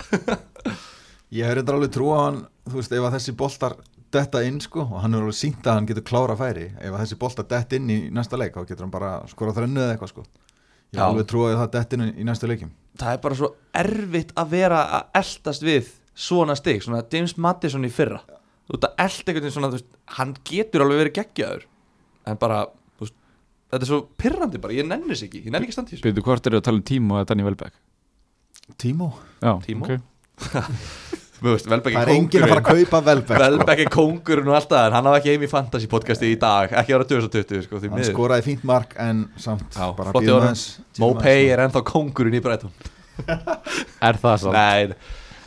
Ég 1.34 1.48
hef 1.48 1.58
reyndar 1.58 1.80
alveg 1.80 1.92
trú 1.94 2.14
á 2.14 2.18
hann 2.28 2.38
Þú 2.70 2.78
veist, 2.78 2.94
ef 2.94 3.08
að 3.08 3.18
þessi 3.18 3.34
boltar 3.42 3.74
detta 4.14 4.44
inn 4.46 4.60
sko 4.62 4.84
og 4.86 5.02
hann 5.02 5.18
er 5.18 5.26
alveg 5.26 5.34
sínt 5.40 5.66
að 5.66 5.80
hann 5.80 5.90
getur 5.90 6.06
klára 6.06 6.38
færi 6.38 6.68
ef 6.78 6.92
að 6.94 7.00
þessi 7.02 7.18
boltar 7.18 7.50
dett 7.50 7.74
inn 7.74 7.90
í 7.90 7.98
næsta 8.14 8.38
leik 8.38 8.54
þá 8.54 8.62
getur 8.68 8.86
hann 8.86 8.94
bara 8.94 9.16
skorað 9.30 9.58
þrennu 9.58 9.82
eða 9.82 9.96
eitthvað 9.96 10.14
sko. 10.14 10.22
Ég 10.94 11.02
hef 11.02 11.06
alveg 11.10 11.26
trú 11.26 11.42
á 11.50 11.58
að 11.58 12.68
það 13.00 13.12
er 13.16 13.20
bara 13.24 13.38
svo 13.38 13.50
erfitt 13.74 14.33
að 14.38 14.52
vera 14.54 14.80
að 14.98 15.20
eldast 15.22 15.66
við 15.66 15.90
svona 16.14 16.54
stig 16.59 16.83
Svona 16.85 17.02
James 17.11 17.37
Madison 17.42 17.85
í 17.87 17.90
fyrra. 17.90 18.20
Þú 18.68 18.76
veist 18.76 18.85
að 18.87 18.94
elda 19.04 19.30
einhvern 19.33 19.42
veginn 19.44 19.54
svona 19.57 19.70
veist, 19.74 19.88
Hann 20.18 20.35
getur 20.46 20.85
alveg 20.85 21.00
verið 21.02 21.16
geggjaður 21.18 21.64
En 22.30 22.38
bara 22.40 22.61
veist, 23.02 23.16
Þetta 23.72 23.83
er 23.83 23.90
svo 23.90 23.98
pirrandi 24.20 24.61
bara, 24.62 24.76
ég 24.78 24.87
nenni 24.88 25.16
sig 25.18 25.28
ekki 25.28 25.42
Ég 25.48 25.50
nenni 25.52 25.66
ekki 25.66 25.74
að 25.74 25.78
standa 25.80 25.90
í 25.90 25.96
þessu. 25.96 26.07
Byrðu 26.07 26.24
hvort 26.28 26.46
eru 26.50 26.61
að 26.61 26.66
tala 26.68 26.80
um 26.80 26.87
tíma 26.92 27.18
og 27.20 27.26
Danny 27.28 27.44
Welbeck? 27.46 27.74
Tímó 28.80 29.11
Já, 29.42 29.52
Timo? 29.66 29.85
ok. 29.85 29.98
Þú 31.44 31.52
veist, 31.52 31.66
Velbæk 31.68 31.92
Það 31.98 32.07
er 32.09 32.11
enginn 32.14 32.44
að 32.46 32.50
fara 32.54 32.61
að 32.62 32.68
kaupa 32.70 32.98
velbæk 33.04 33.35
sko. 33.37 33.40
Velbæk 33.44 33.80
er 33.85 33.88
kóngurinn 33.92 34.46
og 34.48 34.54
alltaf 34.57 34.87
En 34.88 34.94
hann 34.96 35.09
hafa 35.11 35.18
ekki 35.20 35.35
heim 35.35 35.42
í 35.44 35.50
fantasy 35.50 35.88
podcasti 35.92 36.30
í 36.33 36.38
dag 36.40 36.72
Ekki 36.80 36.94
ára 36.96 37.04
2020 37.11 37.66
sko, 37.66 37.80
því 37.83 37.90
Hann 37.90 37.98
miður. 38.00 38.14
skoraði 38.14 38.46
fínt 38.46 38.64
mark 38.70 38.94
en 39.04 39.20
samt 39.44 39.76
Já, 39.76 39.85
bara 39.98 40.14
býðum 40.16 40.46
tímum 40.57 41.02
Mopay 41.04 41.50
er 41.52 41.62
ennþá 41.66 41.83
kóngurinn 41.90 42.38
í 42.38 42.42
Breitón 42.44 42.72
Er 44.09 44.20
það 44.24 44.40
svo? 44.46 44.54
Nei, 44.57 44.88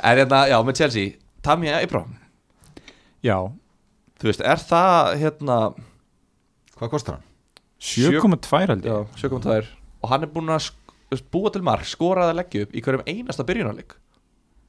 en 0.06 0.22
hérna, 0.22 0.44
já, 0.54 0.58
með 0.70 0.78
Chelsea 0.84 1.16
Tammy 1.48 1.72
Abraham, 1.74 2.14
Já, 3.26 3.38
þú 4.22 4.30
veist, 4.30 4.44
er 4.54 4.62
það 4.70 5.14
hérna, 5.24 5.58
Hvað 6.78 6.92
kostar 6.94 7.18
hann? 7.18 7.26
7,2 7.82 8.62
held 8.70 8.86
já, 8.86 8.98
ég 9.02 9.24
7.2 9.26 9.74
og 10.06 10.12
hann 10.14 10.24
er 10.26 10.30
búinn 10.34 10.54
að 10.54 10.64
sk- 10.68 10.94
þú 11.10 11.16
veist, 11.16 11.28
búa 11.34 11.52
til 11.54 11.64
mark, 11.66 11.86
skorað 11.90 12.32
að 12.32 12.38
leggja 12.44 12.66
upp 12.68 12.76
í 12.78 12.82
hverjum 12.86 13.04
einasta 13.10 13.46
byrjunarleik 13.48 13.96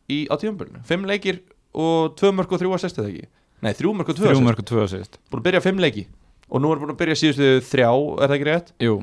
í, 0.08 0.18
á 0.30 0.34
tímabölinu, 0.40 0.80
fimm 0.88 1.04
leikir 1.08 1.42
og 1.78 2.14
tvö 2.18 2.32
mörg 2.36 2.52
og 2.54 2.62
þrjú 2.62 2.72
að 2.76 2.82
sérstu 2.84 3.02
það 3.04 3.10
ekki? 3.12 3.28
Nei, 3.62 3.72
þrjú 3.74 3.92
mörg 3.98 4.08
og 4.12 4.16
tvö 4.18 4.26
Þrjú 4.28 4.34
assist. 4.38 4.46
mörg 4.48 4.62
og 4.62 4.68
tvö 4.70 4.82
assist. 4.86 5.18
Búinn 5.30 5.42
að 5.42 5.46
byrja 5.48 5.62
fimm 5.64 5.80
leiki. 5.82 6.04
Og 6.48 6.62
nú 6.62 6.70
er 6.72 6.78
búinn 6.80 6.94
að 6.94 7.00
byrja 7.02 7.16
síðustu 7.20 7.48
þrjá, 7.68 7.88
er 8.22 8.30
það 8.30 8.36
ekki 8.38 8.46
rétt? 8.48 8.70
Jú, 8.86 8.94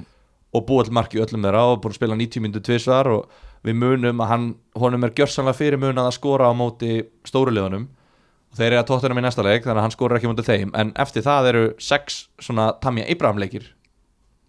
og 0.55 0.63
búa 0.69 0.85
til 0.87 0.95
mark 0.95 1.13
í 1.13 1.19
öllum 1.21 1.43
þeirra 1.45 1.63
og 1.73 1.81
búinn 1.83 1.93
að 1.93 1.99
spila 1.99 2.15
90 2.17 2.41
myndu 2.45 2.61
tvisvar 2.63 3.09
og 3.11 3.35
við 3.65 3.77
munum 3.81 4.23
að 4.23 4.31
hann, 4.31 4.47
honum 4.79 5.03
er 5.05 5.13
gjörsanlega 5.17 5.57
fyrir 5.59 5.81
munað 5.81 6.07
að 6.09 6.15
skora 6.17 6.47
á 6.49 6.53
móti 6.55 6.91
stóruleðunum 7.27 7.85
og 7.89 8.57
þeir 8.59 8.67
eru 8.71 8.79
að 8.79 8.87
tóttunum 8.89 9.19
í 9.19 9.23
næsta 9.25 9.43
leik 9.45 9.65
þannig 9.65 9.81
að 9.81 9.85
hann 9.85 9.95
skorar 9.95 10.19
ekki 10.21 10.29
mútið 10.31 10.49
þeim. 10.51 10.71
En 10.79 10.93
eftir 11.03 11.25
það 11.25 11.49
eru 11.51 11.63
sex 11.83 12.21
svona 12.39 12.69
Tammy 12.81 13.03
Abraham 13.03 13.41
leikir. 13.41 13.67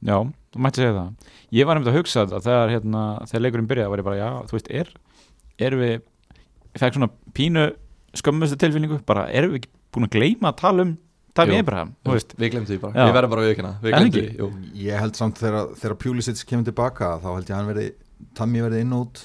Já, 0.07 0.21
þú 0.55 0.63
mætti 0.63 0.85
segja 0.85 0.95
það. 0.95 1.33
Ég 1.57 1.67
var 1.67 1.79
nefnd 1.81 1.91
að 1.91 1.97
hugsa 1.99 2.23
þetta 2.27 2.43
þegar, 2.47 2.73
hérna, 2.77 3.05
þegar 3.27 3.43
leikurinn 3.47 3.71
byrjaði 3.73 3.91
var 3.93 4.03
ég 4.03 4.07
bara, 4.07 4.21
já, 4.21 4.29
þú 4.47 4.57
veist, 4.59 4.71
er 4.71 4.93
erum 5.67 5.83
við, 5.83 5.97
ég 6.77 6.83
fekk 6.83 6.99
svona 6.99 7.11
pínu 7.37 7.67
skömmustu 8.17 8.61
tilfinningu, 8.61 9.01
bara 9.09 9.27
erum 9.33 9.55
við 9.55 9.65
ekki 9.65 9.73
búin 9.97 10.09
að 10.09 10.17
gleyma 10.17 10.53
að 10.53 10.61
tala 10.63 10.87
um 10.87 10.95
þú 11.37 12.15
veist? 12.15 12.35
við 12.41 12.53
glemum 12.55 12.67
því 12.69 12.79
bara, 12.81 12.97
Já. 12.97 13.05
við 13.05 13.17
verðum 13.17 13.33
bara 13.35 13.43
við 13.45 13.97
ekki? 13.99 14.23
jú. 14.39 14.47
Ég 14.87 15.03
held 15.03 15.19
samt 15.19 15.41
þegar, 15.41 15.73
þegar 15.77 15.97
Pulisic 16.01 16.43
kemur 16.49 16.65
tilbaka 16.65 17.11
þá 17.21 17.29
held 17.35 17.51
ég 17.51 17.53
að 17.53 17.59
hann 17.59 17.71
verði 17.73 17.89
Tammy 18.37 18.63
verði 18.65 18.81
inn 18.85 18.95
og 18.97 19.03
út 19.05 19.23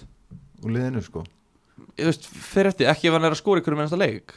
úr 0.65 0.73
liðinu 0.75 1.03
sko. 1.05 1.23
Ég 1.99 2.09
veist, 2.09 2.27
fyrir 2.27 2.71
eftir, 2.73 2.89
ekki 2.91 3.07
ef 3.07 3.15
hann 3.15 3.27
er 3.29 3.35
að 3.35 3.39
skora 3.39 3.63
ykkur 3.63 3.77
með 3.77 3.87
næsta 3.87 3.99
leik. 4.01 4.35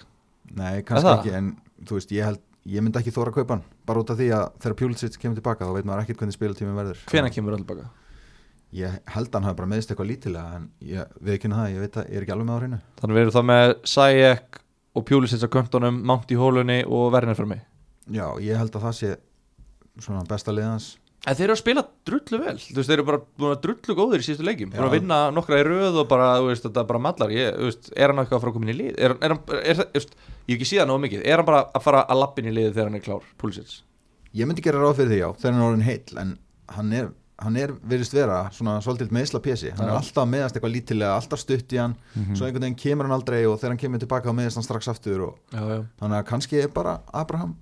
Nei, 0.55 0.83
kannski 0.87 1.11
ekki 1.11 1.35
en 1.35 1.51
þú 1.83 1.99
veist, 1.99 2.15
ég 2.15 2.29
held 2.29 2.43
ég 2.71 2.85
myndi 2.85 3.01
ekki 3.01 3.13
þóra 3.13 3.33
að 3.33 3.41
kaupa 3.41 3.57
hann. 3.57 3.67
Bara 3.89 4.05
út 4.05 4.13
af 4.15 4.21
því 4.21 4.31
að 4.39 4.47
þegar 4.63 4.77
Pjúlisic 4.81 5.19
kemur 5.21 5.41
tilbaka 5.41 5.67
þá 5.67 5.75
veit 5.77 5.89
maður 5.89 6.05
ekkert 6.05 6.23
hvernig 6.23 6.37
spilatími 6.39 6.77
verður. 6.79 7.03
Hvenær 7.11 7.35
kemur 7.35 7.57
hann 7.57 7.67
tilbaka? 7.67 7.91
Ég 8.75 8.97
held 9.15 9.29
að 9.31 9.37
hann 9.39 9.47
hafi 9.49 9.59
bara 9.61 9.71
meðist 9.71 9.93
eitthvað 9.93 10.11
lítilega 10.11 10.57
en 10.59 10.67
ég 10.91 11.15
við 11.21 11.37
ekki 11.37 11.53
það, 11.53 11.69
ég 11.75 11.85
veit 11.85 11.99
að 12.01 12.09
ég 12.11 12.19
er 12.21 12.27
ekki 12.27 12.35
alveg 12.35 12.49
með 12.49 12.57
á 12.57 12.61
hreinu. 12.63 12.81
Þannig 13.01 13.19
við 13.19 13.25
erum 13.25 13.37
þá 13.37 13.45
með 13.53 13.75
Sajek 13.95 14.59
og 14.95 15.07
Pjúlisins 15.09 15.47
á 15.47 15.55
köntunum, 15.55 16.03
Mount 16.11 16.35
í 16.35 16.39
hólunni 16.39 16.81
og 16.87 17.09
Werner 17.15 17.39
fyrir 17.39 17.53
mig. 17.55 17.65
Já, 18.11 18.27
ég 18.43 18.59
held 18.61 18.75
að 18.77 18.85
það 18.89 18.99
sé 18.99 19.15
svona 20.03 20.27
besta 20.29 20.53
liðans 20.53 20.93
En 21.25 21.33
þeir 21.39 21.47
eru 21.47 21.55
að 21.55 21.61
spila 21.63 21.83
drullu 22.05 22.39
vel. 22.43 22.59
Þú 22.61 22.75
veist, 22.77 22.89
þeir 22.91 22.99
eru 22.99 23.05
bara 23.09 23.19
búin 23.41 23.53
að 23.55 23.61
drullu 23.65 23.95
góðir 23.97 24.21
í 24.21 24.25
síðustu 24.27 24.45
leikjum. 24.45 24.73
Búin 24.75 24.85
að 24.85 24.97
vinna 24.99 25.19
nokkra 25.33 25.57
í 25.57 25.65
röð 25.65 25.95
og 26.03 26.09
bara, 26.11 26.27
þú 26.37 26.51
veist, 26.51 26.67
þetta 26.67 26.83
bara 26.91 27.01
mallar. 27.01 27.33
Ég, 27.33 27.55
þú 27.57 27.69
veist, 27.71 27.89
Er 27.97 28.13
hann 28.13 28.21
eitthvað 28.21 28.37
að 28.37 28.43
fara 28.43 28.53
að 28.53 28.57
koma 28.59 28.67
inn 28.69 28.73
í 28.75 28.77
lið? 28.77 28.91
Er, 28.99 29.15
er, 29.25 29.33
hann- 29.33 29.55
er, 29.57 29.63
er, 29.73 29.81
er, 29.89 30.05
ég 30.05 30.53
hef 30.53 30.59
ekki 30.59 30.69
síðan 30.69 30.93
nóg 30.93 31.01
mikið. 31.07 31.23
Er 31.25 31.41
hann 31.41 31.49
bara 31.49 31.63
að 31.81 31.85
fara 31.87 32.03
að 32.13 32.21
lappin 32.21 32.51
í 32.51 32.53
liðið 32.59 32.75
þegar 32.77 32.91
hann 32.91 32.99
er 33.01 33.05
klár, 33.07 33.25
Púlisins? 33.41 33.79
ég 34.37 34.51
myndi 34.51 34.67
gera 34.67 34.83
ráð 34.85 34.97
fyrir 35.01 35.13
því 35.15 35.19
já, 35.23 35.27
þegar 35.41 35.53
hann 35.55 35.63
er 35.63 35.69
orðin 35.71 35.87
heill 35.89 36.21
en 36.21 36.31
hann 36.77 36.93
er, 37.01 37.09
hann 37.43 37.57
er 37.59 37.73
virðist 37.83 38.15
vera 38.15 38.37
svona 38.55 38.77
svolítið 38.85 39.11
meðsla 39.17 39.41
pjessi, 39.43 39.73
hann 39.75 39.89
er 39.89 39.97
alltaf 39.97 40.29
meðast 40.31 40.55
eitthvað 40.57 40.75
lítilega, 40.77 41.17
alltaf 41.19 41.41
stutt 41.43 41.73
í 41.75 41.81
hann. 41.81 41.97
Svo 42.37 42.47
einhvern 42.47 42.63
veginn 42.69 42.79
kemur 42.79 43.09
hann 43.09 43.17
aldrei 43.17 43.41
og 43.47 43.59
þegar 43.59 43.75
hann 43.75 43.81
kemur 43.83 43.99
tilbaka 44.05 44.31
þá 44.31 44.37
meðast 44.39 44.61
hann 44.61 44.67
strax 44.69 44.89
aftur 44.93 45.25
og 45.27 45.39
Já, 45.53 45.63
já. 45.75 45.81
þannig 46.01 46.19
að 46.21 46.27
kannski 46.31 46.61
er 46.63 46.69
bara 46.75 47.01
Abraham 47.13 47.57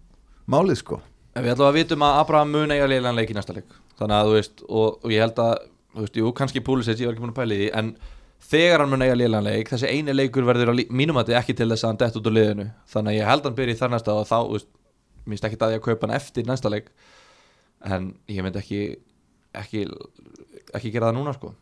málið 0.53 0.77
sko. 0.83 1.01
En 1.35 1.45
við 1.47 1.55
ætlum 1.55 1.71
að 1.71 1.79
vitum 1.81 2.03
að 2.05 2.19
Abraham 2.21 2.51
mun 2.53 2.75
eiga 2.75 2.89
leilan 2.91 3.17
leik 3.17 3.31
í 3.33 3.37
næsta 3.39 3.55
leik. 3.57 3.71
Þannig 3.99 4.17
að 4.19 4.27
þú 4.29 4.35
veist, 4.37 4.65
og, 4.69 4.99
og 5.05 5.11
ég 5.15 5.21
held 5.25 5.39
að 5.41 5.55
Þú 5.93 6.01
veist, 6.01 6.15
jú, 6.17 6.31
kannski 6.33 6.61
Púlisins, 6.65 7.01
ég 7.01 7.05
var 7.05 7.13
ekki 7.13 7.21
búin 7.21 7.33
að 7.35 7.41
pæla 7.43 7.53
í 7.53 7.57
því 7.59 7.67
En 7.77 7.89
þegar 8.49 8.81
hann 8.81 8.89
mun 8.95 9.03
eiga 9.05 9.17
leilan 9.21 9.45
leik 9.45 9.69
Þessi 9.69 9.91
eini 9.93 10.15
leikur 10.17 10.47
verður 10.49 10.71
að 10.73 10.79
mínum 10.89 11.19
að 11.21 11.35
ekki 11.37 11.53
til 11.59 11.67
þess 11.69 11.85
að 11.85 11.91
hann 11.91 11.99
dett 12.01 12.17
út 12.17 12.31
ekki 19.61 19.85
ekki 20.73 20.93
gera 20.95 21.11
það 21.11 21.19
núna 21.19 21.37
sko. 21.37 21.53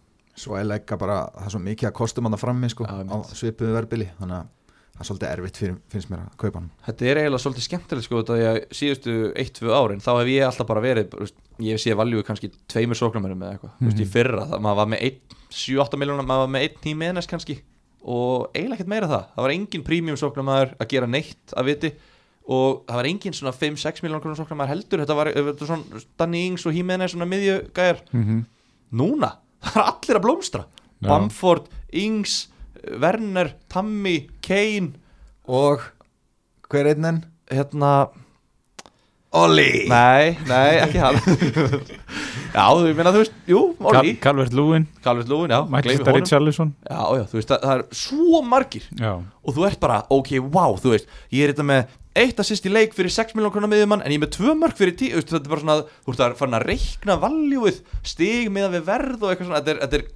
Svo 0.40 0.56
er 0.56 0.68
leggja 0.68 0.96
bara, 1.00 1.24
það 1.34 1.46
er 1.48 1.54
svo 1.54 1.60
mikið 1.64 1.90
að 1.90 1.96
kostum 1.98 2.26
hann 2.28 2.36
að 2.36 2.42
frammi 2.44 2.70
sko, 2.72 2.86
Já, 2.86 3.02
á 3.02 3.16
svipuðu 3.34 3.76
verbili 3.76 4.08
þannig 4.20 4.36
að 4.38 4.48
það 5.00 5.02
er 5.02 5.08
svolítið 5.08 5.30
erfitt 5.30 5.58
fyrir, 5.60 5.76
finnst 5.92 6.10
mér 6.12 6.22
að 6.22 6.36
kaupa 6.40 6.60
hann. 6.60 6.68
Þetta 6.86 7.08
er 7.08 7.20
eiginlega 7.20 7.42
svolítið 7.44 7.66
skemmtilegt 7.66 8.06
sko 8.06 8.22
því 8.28 8.46
að 8.50 8.58
síðustu 8.76 9.16
1-2 9.42 9.74
árin 9.74 10.04
þá 10.04 10.10
hef 10.12 10.30
ég 10.30 10.46
alltaf 10.46 10.68
bara 10.68 10.84
verið 10.84 11.16
ég 11.64 11.80
sé 11.80 11.96
valjú 11.96 12.24
kannski 12.26 12.52
tveimur 12.70 13.00
sóknarmönnum 13.00 13.44
eða 13.46 13.56
eitthvað, 13.56 13.74
þú 13.80 13.88
veist, 13.88 14.02
í 14.04 14.08
fyrra 14.12 14.46
það, 14.50 14.62
maður 14.66 14.80
var 14.80 14.90
með 14.92 15.06
7-8 15.50 16.00
miljónar, 16.00 16.28
maður 16.28 16.44
var 16.46 16.52
með 16.54 16.66
1 16.68 16.80
tími 16.84 17.10
ennast 17.10 17.32
kannski. 17.32 17.58
Og 18.00 18.46
eiginlega 18.54 18.78
ekkert 18.78 18.92
meira 18.92 19.08
það. 19.10 19.24
Það 19.34 19.44
var 19.44 19.54
engin 19.56 19.82
prímjum 19.84 20.20
sóknarmæður 20.20 20.70
að 20.80 20.90
gera 20.94 21.08
neitt 21.10 21.52
að 21.52 21.66
viti 21.68 21.90
og 22.50 22.80
það 22.88 22.98
var 22.98 23.08
engin 23.10 23.36
svona 23.36 23.52
5-6 23.54 24.02
miljónar 24.02 24.22
krónar 24.24 24.38
sóknarmæður 24.40 24.72
heldur 24.74 25.02
þetta 25.04 25.16
var, 25.20 25.30
þetta 25.36 25.60
var 25.60 25.70
svona 25.70 26.02
Danny 26.18 26.40
Ings 26.50 26.66
og 26.66 26.74
Jimenez 26.74 27.14
svona 27.14 27.28
miðjugæjar 27.30 28.00
Mhm. 28.12 28.40
núna, 28.92 29.32
það 29.62 29.82
er 29.82 29.90
allir 29.92 30.18
að 30.20 30.24
blómstra 30.26 30.64
Já. 31.00 31.08
Bamford, 31.08 31.68
Ings, 31.92 32.48
Werner, 33.00 33.54
Tammy, 33.72 34.26
Kane 34.42 34.92
og 35.48 35.80
hver 36.70 36.90
einn 36.94 37.04
enn? 37.08 37.22
hérna 37.50 38.08
Olli! 39.32 39.86
Nei, 39.86 40.34
nei, 40.48 40.80
ekki 40.82 40.98
hann 40.98 41.18
Já, 42.50 42.64
þú 42.74 42.88
meina, 42.98 43.12
þú 43.14 43.20
veist, 43.22 43.34
jú, 43.46 43.60
Olli 43.86 44.16
Calvert 44.18 44.54
Lúin, 44.58 44.88
Calvert 45.04 45.28
Lúin, 45.30 45.52
já, 45.54 45.60
Michael 45.70 45.84
gleymi 45.86 46.02
Starry 46.02 46.18
honum. 46.18 46.30
Charlison 46.32 46.72
Já, 46.82 47.02
já, 47.14 47.24
þú 47.30 47.38
veist, 47.38 47.52
það, 47.52 47.60
það 47.68 47.74
er 47.76 47.84
svo 48.00 48.40
margir 48.42 48.88
Já, 48.98 49.12
Og 49.46 49.54
þú 49.54 49.66
ert 49.68 49.78
bara, 49.84 50.00
ok, 50.10 50.32
wow, 50.50 50.74
þú 50.82 50.96
veist 50.96 51.06
Ég 51.30 51.46
er 51.46 51.52
þetta 51.54 51.68
með 51.70 51.94
eitt 52.18 52.40
assist 52.42 52.66
í 52.66 52.72
leik 52.72 52.94
fyrir 52.96 53.12
6 53.14 53.36
miljón 53.38 53.52
krónar 53.54 53.70
miðjumann 53.70 54.02
En 54.02 54.14
ég 54.14 54.22
með 54.22 54.32
tvö 54.38 54.54
mörg 54.58 54.78
fyrir 54.78 54.96
10 54.98 55.20
Þetta 55.20 55.42
er 55.44 55.52
bara 55.52 55.62
svona, 55.62 55.76
þú 56.06 56.14
ert 56.14 56.24
að 56.26 56.38
fara 56.40 56.58
að 56.58 56.66
reikna 56.66 57.18
valjúið 57.22 57.82
Stig 58.02 58.50
með 58.50 58.74
við 58.78 58.88
verð 58.88 59.22
og 59.22 59.32
eitthvað 59.32 59.50
svona 59.50 59.60
Þetta 59.60 59.74
er, 59.74 59.82
þetta 59.84 60.00
er 60.00 60.08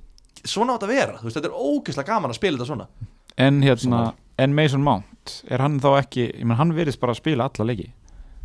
svona 0.48 0.76
átt 0.76 0.84
að 0.84 0.92
vera 0.92 1.18
veist, 1.22 1.36
þetta 1.38 1.50
er 1.50 1.56
ógeðslega 1.56 2.10
gaman 2.10 2.32
að 2.32 2.38
spila 2.38 2.58
þetta 2.58 2.68
svona. 2.70 2.86
En 3.40 3.60
hérna. 3.64 4.02
En 4.40 4.54
Mason 4.56 4.82
Mount, 4.84 5.34
er 5.46 5.62
hann 5.62 5.78
þá 5.82 5.90
ekki 6.00 6.24
ég 6.26 6.44
menn, 6.44 6.58
hann 6.58 6.74
virðist 6.76 7.00
bara 7.02 7.14
að 7.14 7.20
spila 7.22 7.48
alla 7.48 7.66
leiki? 7.70 7.90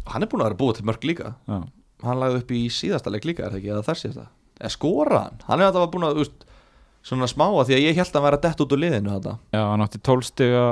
Hann 0.09 0.25
er 0.25 0.29
búin 0.29 0.43
að 0.43 0.51
vera 0.51 0.59
búið 0.59 0.79
til 0.79 0.89
mörg 0.89 1.07
líka. 1.09 1.33
Já, 1.49 1.59
Hann 1.99 2.21
lagði 2.21 2.39
upp 2.39 2.51
í 2.55 2.59
síðasta 2.71 3.11
leik 3.11 3.25
líka, 3.27 3.43
er 3.43 3.51
það 3.51 3.59
ekki, 3.59 3.71
eða 3.73 3.87
þar 3.89 3.97
síðasta? 3.99 4.27
Eða 4.59 4.71
skora 4.75 5.21
hann, 5.25 5.41
hann 5.49 5.63
er 5.65 5.73
var 5.75 5.89
búin 5.91 6.05
að, 6.07 6.19
þú 6.19 6.23
veist 6.23 6.45
Svona 7.03 7.27
smáa 7.31 7.63
því 7.65 7.73
að 7.77 7.83
ég 7.87 7.95
held 7.95 8.09
að 8.11 8.17
hann 8.19 8.25
væri 8.27 8.37
að 8.37 8.43
dett 8.43 8.61
út 8.65 8.73
úr 8.75 8.79
liðinu 8.83 9.11
þetta 9.13 9.33
Já 9.55 9.61
hann 9.71 9.83
átti 9.85 9.99
tólstega 10.03 10.63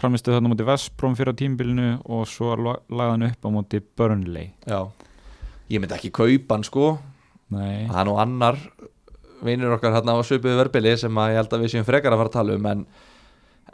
framistuð 0.00 0.34
þarna 0.38 0.48
á 0.48 0.52
móti 0.54 0.64
Vestbrom 0.66 1.16
fyrir 1.18 1.36
tímbilinu 1.36 1.88
og 2.08 2.22
svo 2.30 2.54
la- 2.56 2.78
lagði 2.88 3.12
hann 3.12 3.26
upp 3.28 3.44
á 3.44 3.48
móti 3.52 3.80
Burnley. 3.96 4.48
Já. 4.66 4.80
Ég 5.70 5.80
myndi 5.82 5.94
ekki 5.98 6.10
kaupa 6.12 6.56
hann 6.56 6.64
sko. 6.64 6.98
Nei, 7.52 7.86
Það 7.88 8.00
er 8.00 8.08
nú 8.08 8.16
annar 8.22 8.56
vinur 9.44 9.74
okkar 9.76 9.92
hérna 9.92 10.14
á 10.16 10.24
svipuðu 10.24 10.56
verbili 10.62 10.96
sem 10.96 11.12
að 11.20 11.34
ég 11.34 11.40
held 11.42 11.52
að 11.52 11.60
við 11.66 11.72
séum 11.74 11.84
frekar 11.84 12.12
að 12.16 12.22
fara 12.22 12.30
að 12.32 12.36
tala 12.38 12.56
um 12.56 12.66
en, 12.72 12.86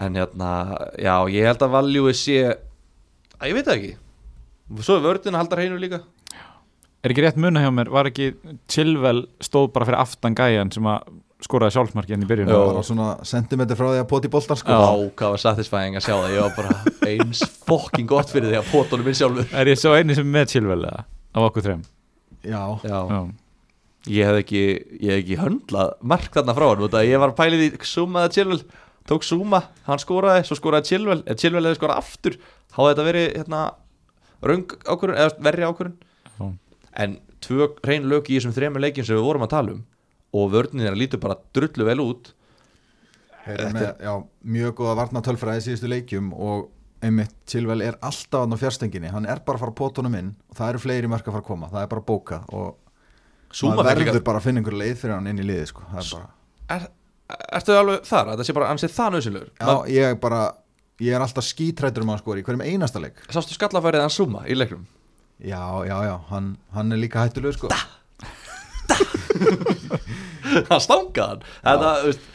en 0.00 0.14
hérna, 0.18 0.50
já, 0.98 1.14
ég 1.30 1.46
held 1.46 1.62
að 1.62 1.74
valjúi 1.76 2.14
sé 2.16 2.38
að 3.38 3.48
ég 3.52 3.54
veit 3.60 3.68
ekki. 3.76 3.92
Svo 4.82 4.96
er 4.98 5.04
vördin 5.06 5.36
að 5.38 5.44
halda 5.44 5.56
hreinu 5.60 5.78
líka. 5.78 6.02
Er 7.06 7.12
ekki 7.14 7.22
rétt 7.22 7.38
muna 7.38 7.62
hjá 7.62 7.70
mér 7.70 7.88
var 7.94 8.08
ekki 8.10 8.32
Chilwell 8.66 9.28
stóð 9.38 9.70
skoraði 11.44 11.76
sjálfsmarki 11.76 12.14
henni 12.14 12.26
í 12.26 12.30
byrjun. 12.30 12.50
Var 12.50 12.86
svona 12.86 13.08
sentimeter 13.26 13.78
frá 13.78 13.92
því 13.92 14.00
að 14.02 14.08
poti 14.10 14.30
boltar 14.32 14.58
sko. 14.58 14.74
Já, 14.74 15.10
hvað 15.20 15.34
var 15.34 15.42
satisfying 15.42 15.98
að 15.98 16.06
sjá 16.08 16.14
það? 16.16 16.32
Ég 16.34 16.46
var 16.46 16.56
bara 16.56 17.12
eins 17.12 17.42
fokking 17.68 18.08
gott 18.10 18.32
fyrir 18.32 18.50
því 18.50 18.58
að 18.58 18.72
pótunum 18.72 19.06
minn 19.06 19.18
sjálfur. 19.18 19.46
Er 19.54 19.70
ég 19.70 19.78
svo 19.78 19.94
eini 19.94 20.16
sem 20.18 20.26
er 20.26 20.48
með 20.48 20.56
eða? 20.88 21.04
Af 21.38 21.46
okkur 21.50 21.66
þreim 21.66 21.84
já, 22.42 22.62
Já, 22.82 22.98
Já, 23.12 23.20
ég 24.08 24.28
hef 24.30 24.40
ekki, 24.42 24.62
ég 24.98 25.10
hef 25.12 25.22
ekki 25.22 25.38
höndlað 25.42 25.94
mark 26.00 26.30
þarna 26.34 26.54
frá 26.56 26.66
hann 26.72 26.98
Ég 27.06 27.22
var 27.22 27.34
pælið 27.38 27.64
í 27.66 27.70
Zuma 27.84 28.24
eða 28.24 28.34
Chilwell. 28.34 28.62
Tók 29.08 29.24
Zuma, 29.24 29.62
hann 29.86 30.00
skoraði, 30.02 30.44
svo 30.48 30.58
skoraði 30.58 30.90
Chilwell 30.90 31.22
Ef 31.24 31.38
Chilwell 31.40 31.64
hefði 31.68 31.78
skorað 31.80 32.02
aftur. 32.02 32.38
Þá 32.72 32.78
hefði 32.80 32.90
þetta 32.90 33.06
verið 33.08 33.28
hérna, 33.36 33.60
röng 34.44 34.74
ákvörun 34.84 35.20
Eða 35.22 35.44
verri 35.46 35.68
ákvörun 35.68 35.94
Já. 36.38 36.48
En 36.98 37.18
tvö 37.44 37.70
hrein 37.84 38.08
lög 38.10 38.28
í 38.28 38.38
þessum 38.38 38.56
þremur 38.56 38.82
leikjum 38.84 39.06
sem 39.06 39.18
við 39.18 39.28
vorum 39.28 39.46
að 39.46 39.54
tala 39.54 39.76
um 39.76 39.84
Og 40.36 40.50
vörnin 40.52 40.84
þeirra 40.84 40.98
lítur 40.98 41.22
bara 41.22 41.38
drullu 41.56 41.86
vel 41.88 42.00
út 42.04 42.32
með, 43.48 43.86
já, 44.04 44.12
mjög 44.44 44.74
góða 44.80 44.96
varna 44.98 45.22
tölfræði 45.24 45.64
síðustu 45.64 45.88
leikjum 45.88 46.32
og 46.36 46.66
einmitt 47.04 47.32
Chilwell 47.48 47.84
er 47.86 47.96
alltaf 48.04 48.44
hann 48.44 48.52
á 48.52 48.58
fjárstenginni 48.60 49.12
hann 49.14 49.28
er 49.28 49.40
bara 49.46 49.58
að 49.58 49.64
fara 49.64 49.76
pótunum 49.78 50.16
inn 50.18 50.30
og 50.50 50.58
það 50.58 50.72
eru 50.72 50.82
fleiri 50.82 51.10
mörg 51.10 51.26
að 51.28 51.36
fara 51.36 51.44
að 51.44 51.48
koma, 51.48 51.70
það 51.72 51.84
er 51.84 51.90
bara 51.92 52.02
að 52.02 52.08
bóka 52.10 52.40
og 52.58 52.68
Zuma 53.54 53.78
maður 53.78 54.02
verður 54.02 54.24
bara 54.26 54.42
að 54.42 54.48
finna 54.48 54.60
einhver 54.60 54.76
leið 54.76 54.96
fyrir 55.00 55.14
hann 55.14 55.30
inn 55.30 55.40
í 55.40 55.46
liði 55.46 55.68
sko. 55.70 55.86
er 55.88 56.08
bara, 56.12 56.30
er, 56.76 56.88
Ertu 57.58 57.74
alveg 57.76 58.04
þar? 58.08 58.30
Að 58.32 58.40
það 58.40 58.48
sé 58.48 58.54
bara, 58.56 58.68
hann 58.72 58.80
sé 58.80 58.88
það 58.92 59.14
nöðsynlegur 59.14 59.50
já, 59.54 59.72
ég 59.94 60.20
bara 60.20 60.42
ég 61.04 61.14
er 61.16 61.24
alltaf 61.24 61.46
skítrættur 61.46 62.04
um 62.04 62.12
að 62.12 62.22
skora 62.24 62.42
í 62.42 62.44
hverjum 62.46 62.64
einasta 62.66 63.02
leik 63.02 63.22
Sástu 63.30 63.56
skallafærið 63.56 64.04
hann 64.04 64.12
Zuma 64.12 64.44
í 64.48 64.56
leiknum? 64.58 64.84
já, 65.38 65.62
já, 65.86 65.96
já, 66.08 66.16
hann, 66.32 66.56
hann 66.74 66.92
er 66.92 67.00
líka 67.00 67.22
hættulegur 67.24 67.56
sko. 67.56 67.70
hann 67.72 67.97
stangaði 70.86 71.22
hann. 71.22 71.46
Þetta, 71.62 71.94
þú 72.02 72.10
veist 72.12 72.28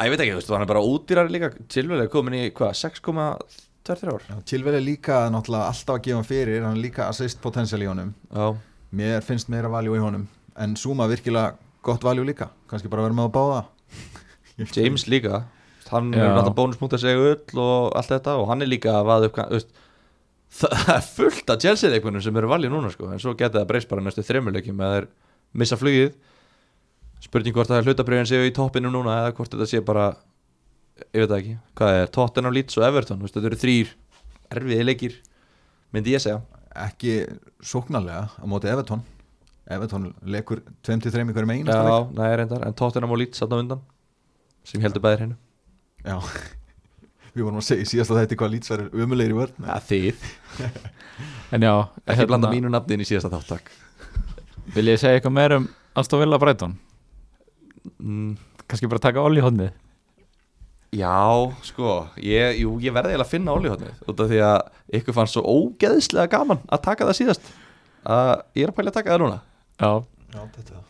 Æ, 0.00 0.06
ég 0.06 0.12
veit 0.14 0.22
ekki, 0.24 0.32
þú 0.32 0.38
veist, 0.38 0.50
hann 0.54 0.64
er 0.64 0.70
bara 0.70 0.80
útýrar 0.86 1.28
líka. 1.28 1.50
Chilwell 1.68 2.00
er 2.00 2.08
komin 2.08 2.36
í, 2.38 2.42
hvað, 2.56 2.70
6,23 2.78 4.12
ár 4.14 4.22
Chilwell 4.48 4.78
er 4.78 4.84
líka 4.84 5.26
náttúrulega 5.32 5.66
alltaf 5.68 5.98
að 5.98 6.04
gefa 6.06 6.16
hann 6.16 6.28
fyrir 6.28 6.64
hann 6.64 6.78
er 6.78 6.84
líka 6.86 7.08
assist 7.10 7.40
potential 7.44 7.82
í 7.84 7.88
honum. 7.90 8.14
Já, 8.32 8.46
mér 8.96 9.26
finnst 9.26 9.50
meira 9.52 9.68
valjú 9.72 9.98
í 9.98 10.00
honum 10.00 10.24
en 10.60 10.76
Zuma 10.80 11.08
virkilega 11.10 11.58
gott 11.84 12.04
valjú 12.06 12.24
líka. 12.24 12.48
Kannski 12.70 12.88
bara 12.92 13.04
vera 13.04 13.18
með 13.18 13.28
að 13.28 13.36
báða. 13.36 13.60
James 14.78 15.04
líka. 15.10 15.44
Hann 15.90 16.12
Já. 16.14 16.22
er 16.22 16.32
náttúrulega 16.32 16.56
bónusmúta 16.56 17.00
sig 17.02 17.20
öll 17.20 17.60
og 17.60 17.92
allt 17.98 18.12
þetta 18.14 18.36
og 18.40 18.48
hann 18.48 18.64
er 18.64 18.70
líka 18.70 18.94
að 19.00 19.08
vaða 19.10 19.30
upp 19.30 19.40
veist, 19.50 19.72
Það 20.60 20.94
er 20.96 21.04
fullt 21.06 21.50
af 21.52 21.60
Chelsea 21.62 21.90
leikmennum 21.92 22.22
sem 22.24 22.36
eru 22.40 22.48
valið 22.50 22.72
núna 22.72 22.90
sko. 22.90 23.10
En 23.12 23.20
svo 23.22 23.36
geta 23.38 23.60
það 23.60 23.68
breyst 23.70 23.90
bara 23.90 24.02
næstu 24.02 24.24
þremuleikjum 24.26 24.80
eða 24.82 25.02
missa 25.56 25.78
flugið. 25.80 26.14
Spurning 27.20 27.54
hvort 27.56 27.68
það 27.68 27.82
er 27.82 27.88
hlutabriðin 27.90 28.28
séu 28.30 28.46
í 28.48 28.52
toppinu 28.56 28.90
núna 28.92 29.18
eða 29.24 29.34
hvort 29.36 29.52
þetta 29.52 29.68
sé 29.68 29.82
bara 29.84 30.06
ég 31.14 31.22
veit 31.22 31.28
það 31.30 31.38
ekki, 31.40 31.54
hvað 31.80 31.98
er 31.98 32.10
Tottenham, 32.14 32.54
Leeds 32.56 32.78
og 32.80 32.86
Everton? 32.86 33.20
Þú 33.20 33.26
veist, 33.28 33.36
þetta 33.36 33.50
eru 33.50 33.60
þrýr 33.60 33.92
erfiði 34.56 34.86
leikir 34.88 35.16
myndi 35.94 36.14
ég 36.16 36.22
segja. 36.24 36.40
Ekki 36.86 37.14
sóknarlega 37.66 38.28
á 38.40 38.44
móti 38.48 38.70
Everton. 38.70 39.02
Everton 39.70 40.08
leikur 40.26 40.62
23 40.86 41.22
í 41.30 41.34
hverjum 41.34 41.52
einasta 41.54 41.78
Já, 41.78 41.92
leik. 42.00 42.14
næ, 42.18 42.24
reyndar, 42.40 42.64
en 42.66 42.74
Tottenham 42.78 43.12
og 43.14 43.20
Leeds 43.20 43.42
á 43.42 43.46
undan 43.46 43.82
sem 44.66 44.82
heldur 44.82 45.02
bæðir 45.04 45.22
hennu 45.24 45.36
Já, 46.02 46.16
við 47.36 47.44
vorum 47.46 47.60
að 47.60 47.66
segja 47.68 47.84
í 47.84 47.90
síðasta 47.92 48.16
þetta 48.18 48.38
hvað 48.40 48.52
lýts 48.56 48.72
verður 48.72 49.04
umulegir 49.04 49.34
í 49.34 49.38
vörn. 49.38 49.68
Ja, 49.68 49.76
Þið, 49.86 50.24
en 51.54 51.66
já 51.68 51.72
ekki 51.76 52.16
hérna, 52.16 52.28
blanda 52.32 52.50
mínu 52.50 52.72
nafnin 52.74 53.04
í 53.04 53.08
síðasta 53.08 53.30
þáttak 53.36 53.70
Vil 54.74 54.90
ég 54.90 55.00
segja 55.00 55.18
eitthvað 55.18 55.34
meir 55.36 55.54
um 55.56 55.68
Aston 55.98 56.22
Villa 56.22 56.38
Brighton? 56.38 56.76
Mm, 57.98 58.34
Kannski 58.68 58.90
bara 58.90 59.02
taka 59.02 59.22
Olli 59.24 59.42
hodnið 59.42 59.72
Já, 60.90 61.22
sko, 61.62 62.08
ég, 62.18 62.56
jú, 62.64 62.74
ég 62.82 62.94
verði 62.94 63.14
að 63.14 63.28
finna 63.30 63.54
Olli 63.54 63.70
út 63.70 63.82
af 64.10 64.26
því 64.26 64.40
að 64.42 64.96
ykkur 64.98 65.14
fannst 65.14 65.36
svo 65.36 65.44
ógeðslega 65.46 66.26
gaman 66.32 66.64
að 66.66 66.82
taka 66.88 67.06
það 67.06 67.18
síðast. 67.20 67.50
Að 68.02 68.32
ég 68.58 68.66
er 68.66 68.72
að 68.72 68.78
pæla 68.80 68.90
að 68.90 68.96
taka 68.98 69.12
það 69.12 69.22
núna. 69.22 69.36
Já, 69.78 69.90
Já, 70.34 70.40
þetta 70.56 70.82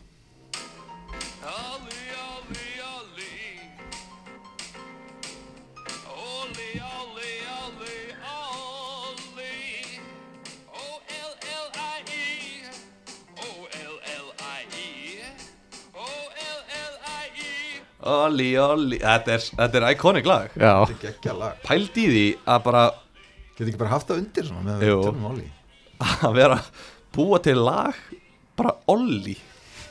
Olli, 18.01 18.49
Olli, 18.57 18.97
þetta 19.01 19.33
er, 19.35 19.43
þetta 19.59 19.77
er 19.81 19.85
iconic 19.93 20.25
lag. 20.29 20.53
Já, 20.57 20.73
er 20.87 20.95
geggja 21.03 21.35
lag. 21.37 21.57
Pælt 21.65 21.97
í 22.01 22.05
því 22.09 22.23
að 22.49 22.63
bara 22.65 22.85
Get 23.57 23.67
ekki 23.67 23.77
bara 23.81 23.91
haft 23.91 24.09
það 24.09 24.21
undir 24.23 24.47
svona 24.47 24.63
með 24.65 24.77
að 24.79 24.87
Jú. 24.87 24.95
við 24.95 25.05
tölum 25.09 25.25
Olli? 25.29 25.49
Að 26.25 26.33
vera 26.39 26.55
búa 27.13 27.39
til 27.45 27.57
lag 27.61 27.99
bara 28.57 28.71
Olli. 28.89 29.35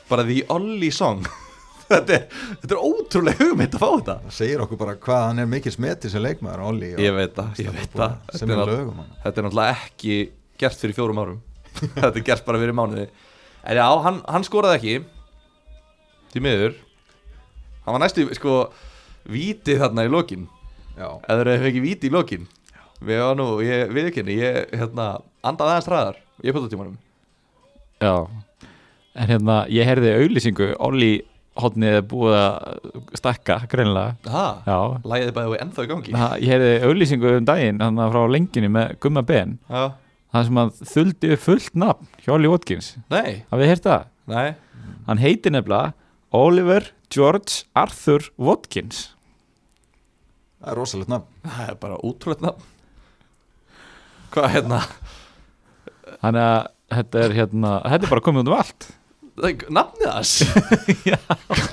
Bara 0.09 0.25
the 0.27 0.41
Olli 0.51 0.89
song. 0.91 1.21
Þetta 1.91 2.13
er, 2.15 2.25
þetta 2.61 2.75
er 2.77 2.83
ótrúlega 2.87 3.43
hugmynd 3.49 3.73
að 3.75 3.81
fá 3.81 3.87
þetta. 3.97 4.13
Það 4.25 4.35
segir 4.37 4.61
okkur 4.63 4.77
bara 4.79 4.93
hvað 5.03 5.23
hann 5.25 5.41
er 5.43 5.47
mikil 5.51 5.73
smeti 5.75 6.07
sem 6.11 6.23
leikmaður 6.23 6.61
Olli 6.69 6.91
Ég 7.03 7.15
veit 7.17 7.33
það, 7.35 7.49
ég 7.59 7.73
veit 7.75 7.95
það. 7.99 8.13
Sem 8.31 8.45
Þetta 8.47 8.53
er 8.55 8.61
er, 8.61 8.69
lögum 8.71 9.01
hann. 9.01 9.09
þetta 9.25 9.41
er 9.41 9.47
náttúrulega 9.47 9.73
ekki 9.89 10.15
gert 10.63 10.79
fyrir 10.79 10.95
fjórum 10.95 11.19
árum. 11.19 11.41
Þetta 11.97 12.13
er 12.13 12.23
gert 12.29 12.45
bara 12.47 12.61
fyrir 12.61 12.77
mánuði. 12.79 13.03
En 13.67 13.79
já, 13.81 13.83
hann, 14.05 14.21
hann 14.31 14.47
skoraði 14.47 14.79
ekki. 14.79 14.95
Því 16.31 16.43
miður 16.47 16.77
Hann 17.85 17.95
var 17.97 18.03
næstu, 18.03 18.27
sko 18.37 18.55
Vítið 19.31 19.81
þarna 19.83 20.05
í 20.07 20.09
lokin. 20.11 20.47
Já, 20.97 21.07
Eða 21.29 21.43
þeir 21.45 21.67
ekki 21.69 21.81
víti 21.83 22.09
í 22.09 22.13
lokin. 22.13 22.47
Við 23.01 23.19
var 23.21 23.35
nú, 23.37 23.47
ég 23.65 23.89
við 23.93 24.09
ekki 24.11 24.23
Ég, 24.37 24.61
hérna, 24.77 25.07
andaði 25.45 25.73
aðeins 25.75 25.89
hraðar 25.89 26.17
Ég 26.45 26.53
pötta 26.55 26.69
tímanum 26.69 26.97
já. 28.01 28.13
En 29.13 29.27
hérna, 29.29 29.55
ég 29.69 29.85
heyrði 29.85 30.11
auglýsingu 30.17 30.71
Olli 30.81 31.11
hotnið 31.61 31.97
er 31.99 32.05
búið 32.07 32.35
að 32.37 32.85
stakka, 33.19 33.57
Já, 34.65 34.77
lægiði 35.03 35.33
bæði 35.35 35.57
ennþá 35.65 35.83
í 35.83 35.89
gangi. 35.91 36.13
Ha, 36.15 36.29
ég 36.39 36.53
heyrði 36.53 36.71
auglýsingu 36.87 37.33
um 37.37 37.45
daginn 37.49 37.81
að 37.83 38.13
frá 38.15 38.21
lengjunni 38.31 38.69
með 38.71 38.93
Gumma 39.03 39.23
Ben. 39.27 39.57
Já, 39.69 39.83
Það 40.31 40.45
sem 40.47 40.59
að 40.61 40.69
þuldi 40.93 41.31
upp 41.35 41.41
fullt 41.43 41.73
nafn 41.75 42.07
hjá 42.23 42.31
Olli 42.37 42.47
Watkins. 42.53 42.93
Nei, 43.11 43.43
Hafið 43.51 43.65
þið 43.65 43.71
heyrt 43.73 43.87
það? 43.89 44.05
nei. 44.31 44.47
Hann 45.09 45.19
heitir 45.21 45.51
nefnilega 45.51 45.91
Oliver 46.31 46.87
George 47.11 47.63
Arthur 47.77 48.27
Watkins. 48.39 49.09
Það 50.61 50.71
er 50.73 50.77
rosalegt 50.79 51.11
nafn. 51.11 51.27
Það 51.47 51.69
er 51.73 51.77
bara 51.81 51.99
útrúlega 52.05 52.47
nafn. 52.47 52.69
Hvað, 54.31 54.47
hérna? 54.53 54.79
Þannig 56.21 56.41
að 56.45 56.59
þetta 56.95 57.21
er 57.25 57.33
hérna 57.35 57.71
Þetta 57.83 58.05
er 58.07 58.11
bara 58.13 58.23
komið 58.23 58.43
út 58.45 58.51
um 58.51 58.57
allt. 58.61 58.89
Nafnið 59.71 60.09
þess 60.11 60.41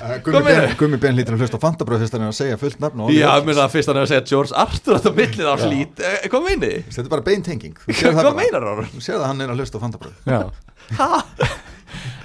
Eh, 0.09 0.71
Gummi 0.79 0.97
ben, 0.97 1.13
lítur 1.17 1.35
að 1.35 1.43
hlusta 1.43 1.59
á 1.59 1.61
fantabröð 1.61 2.01
fyrst 2.05 2.15
hann 2.15 2.23
er 2.23 2.31
að 2.31 2.37
segja 2.39 2.57
fullt 2.57 2.79
nafn 2.81 3.03
Já, 3.13 3.27
það 3.43 3.73
fyrst 3.75 3.91
hann 3.91 3.99
er 3.99 4.05
að 4.07 4.11
segja 4.13 4.23
George 4.31 4.55
Arthur 4.63 4.95
Þetta 4.97 5.11
millið 5.19 5.49
á 5.51 5.55
hlýt. 5.67 6.01
Eh, 6.07 6.23
Hvað 6.31 6.45
meini? 6.47 6.71
Þetta 6.87 7.03
er 7.05 7.11
bara 7.13 7.25
beintenging. 7.27 7.75
Það 7.89 7.99
Hvað 7.99 8.21
bara. 8.23 8.35
meinar 8.39 8.67
hann? 8.71 8.89
Þú 8.95 9.03
sér 9.03 9.17
það 9.19 9.25
að 9.25 9.27
hann 9.33 9.43
er 9.45 9.53
að 9.53 9.61
hlusta 9.61 9.77
á 9.77 9.83
fantabröð. 9.85 10.15
Já 10.25 10.39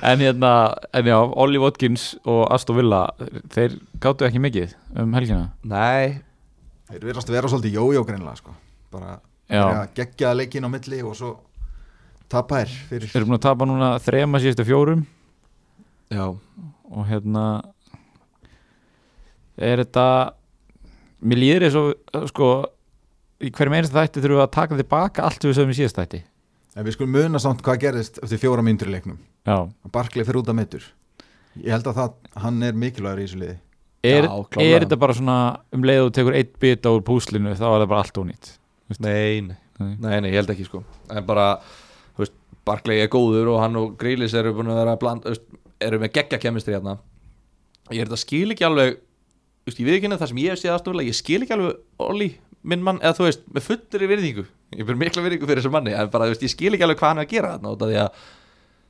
En 0.04 0.20
hérna, 0.20 0.74
en 0.92 1.06
já, 1.08 1.16
Olli 1.16 1.58
Watkins 1.58 2.10
og 2.28 2.44
Aston 2.52 2.76
Villa 2.76 3.06
Þeir 3.54 3.78
gáttu 4.04 4.26
ekki 4.26 4.42
mikið 4.42 4.74
um 5.00 5.14
helgina. 5.16 5.46
Nei. 5.64 6.20
Þeir 6.90 7.06
verðast 7.08 7.30
að 7.30 7.38
vera 7.38 7.50
svolítið 7.52 7.78
jójó 7.78 8.02
greinlega 8.04 8.36
sko. 8.42 8.52
bara 8.92 9.16
Já, 9.48 9.88
geggjaða 9.96 10.36
leikin 10.38 10.64
á 10.64 10.68
milli 10.72 11.00
og 11.04 11.16
svo 11.16 11.30
tapa 12.32 12.62
þær 12.62 12.76
fyrir 12.90 13.10
þeir 13.10 13.20
eru 13.20 13.28
búin 13.28 13.38
að 13.38 13.46
tapa 13.46 13.66
núna 13.68 13.88
þrema 14.04 14.40
síðustu 14.40 14.64
fjórum. 14.68 15.02
Já. 16.12 16.26
Og 16.92 17.08
hérna 17.08 17.44
er 19.56 19.84
þetta 19.84 20.06
mér 21.24 21.42
líður 21.42 21.66
eins 21.68 21.76
og 21.80 22.30
sko 22.32 22.48
í 23.44 23.52
hverjum 23.52 23.76
einasta 23.76 24.00
þætti 24.00 24.20
þurfum 24.20 24.40
við 24.40 24.46
að 24.46 24.56
taka 24.56 24.80
tilbaka 24.80 25.28
allt 25.28 25.40
sem 25.40 25.52
við 25.52 25.60
sögum 25.60 25.74
í 25.74 25.78
síðast 25.80 26.00
þætti. 26.00 26.24
En 26.74 26.84
við 26.84 26.96
skulum 26.96 27.16
muna 27.16 27.40
samt 27.40 27.64
hvað 27.64 27.86
gerðist 27.86 28.20
eftir 28.24 28.44
fjóra 28.44 28.64
mínútur 28.64 28.92
í 28.92 28.96
leiknum 28.96 29.20
Barkley 29.44 30.24
fyrir 30.24 30.40
út 30.40 30.50
að 30.52 30.56
meittur 30.60 30.84
Ég 31.60 31.70
held 31.70 31.86
að 31.86 31.98
það, 32.00 32.14
hann 32.42 32.62
er 32.66 32.78
mikilvægur 32.78 33.20
í 33.20 33.24
þessu 33.28 33.38
liði. 33.38 33.56
Er, 34.04 34.26
Já, 34.26 34.64
er 34.64 34.84
þetta 34.84 34.96
bara 35.00 35.14
svona 35.16 35.36
um 35.72 35.84
leið 35.86 36.00
og 36.02 36.08
þú 36.08 36.14
tekur 36.18 36.36
eitt 36.40 36.56
bita 36.60 36.90
úr 36.92 37.04
púslinu 37.06 37.52
þá 37.54 37.64
er 37.68 37.84
það 37.84 37.90
bara 37.92 38.00
allt 38.02 38.18
ónýtt? 38.20 38.50
Nei, 38.98 39.38
nei. 39.46 39.56
Nei. 39.78 39.92
Nei, 40.02 40.16
nei, 40.24 40.30
ég 40.32 40.40
held 40.40 40.50
ekki 40.54 40.66
sko. 40.66 40.82
En 41.14 41.24
bara, 41.28 41.46
þú 42.16 42.24
veist, 42.24 42.34
Barkley 42.66 43.04
er 43.04 43.10
góður 43.12 43.52
og 43.54 43.62
hann 43.62 43.78
og 43.80 43.94
Greilis 44.00 44.34
eru 44.36 44.52
búin 44.56 44.72
að 44.74 44.80
vera 44.82 44.96
að 44.96 45.00
blanda, 45.06 45.30
þú 45.30 45.36
veist, 45.36 45.56
eru 45.88 46.02
með 46.02 46.14
geggja 46.18 46.42
kemistri 46.42 46.74
hérna. 46.76 46.98
Ég 47.94 48.02
er 48.02 48.10
þetta 48.10 48.22
skil 48.26 48.46
ekki 48.54 48.66
alveg 48.66 48.98
Þú 49.64 49.70
veist, 49.70 49.80
ég 49.80 49.88
við 49.88 49.96
ekki 49.98 50.12
það 50.12 50.28
sem 50.30 50.38
ég 50.42 50.52
hef 50.52 50.60
séð 50.60 50.72
aðstoflega 50.74 51.08
Ég 51.10 51.16
skil 51.16 51.42
ekki 51.44 51.54
alveg 51.56 52.04
Olli, 52.04 52.28
minn 52.64 52.82
mann 52.84 53.00
Eða 53.00 53.18
þú 53.18 53.26
veist, 53.28 53.42
með 53.52 53.66
fullri 53.68 54.08
virðingu. 54.08 54.44
Ég 54.76 54.88
ber 54.88 54.96
mikla 55.00 55.24
virðingu 55.24 55.48
fyrir 55.48 55.60
þessu 55.60 55.72
manni 55.72 55.92
En 55.96 56.08
bara, 56.12 56.28
þú 56.28 56.34
veist, 56.34 56.44
ég 56.48 56.52
skil 56.52 56.72
ekki 56.72 56.86
alveg 56.86 57.00
hvað 57.00 57.12
hann 57.12 57.20
er 57.22 57.28
að 57.28 57.34
gera 57.34 57.52
þarna 57.58 58.08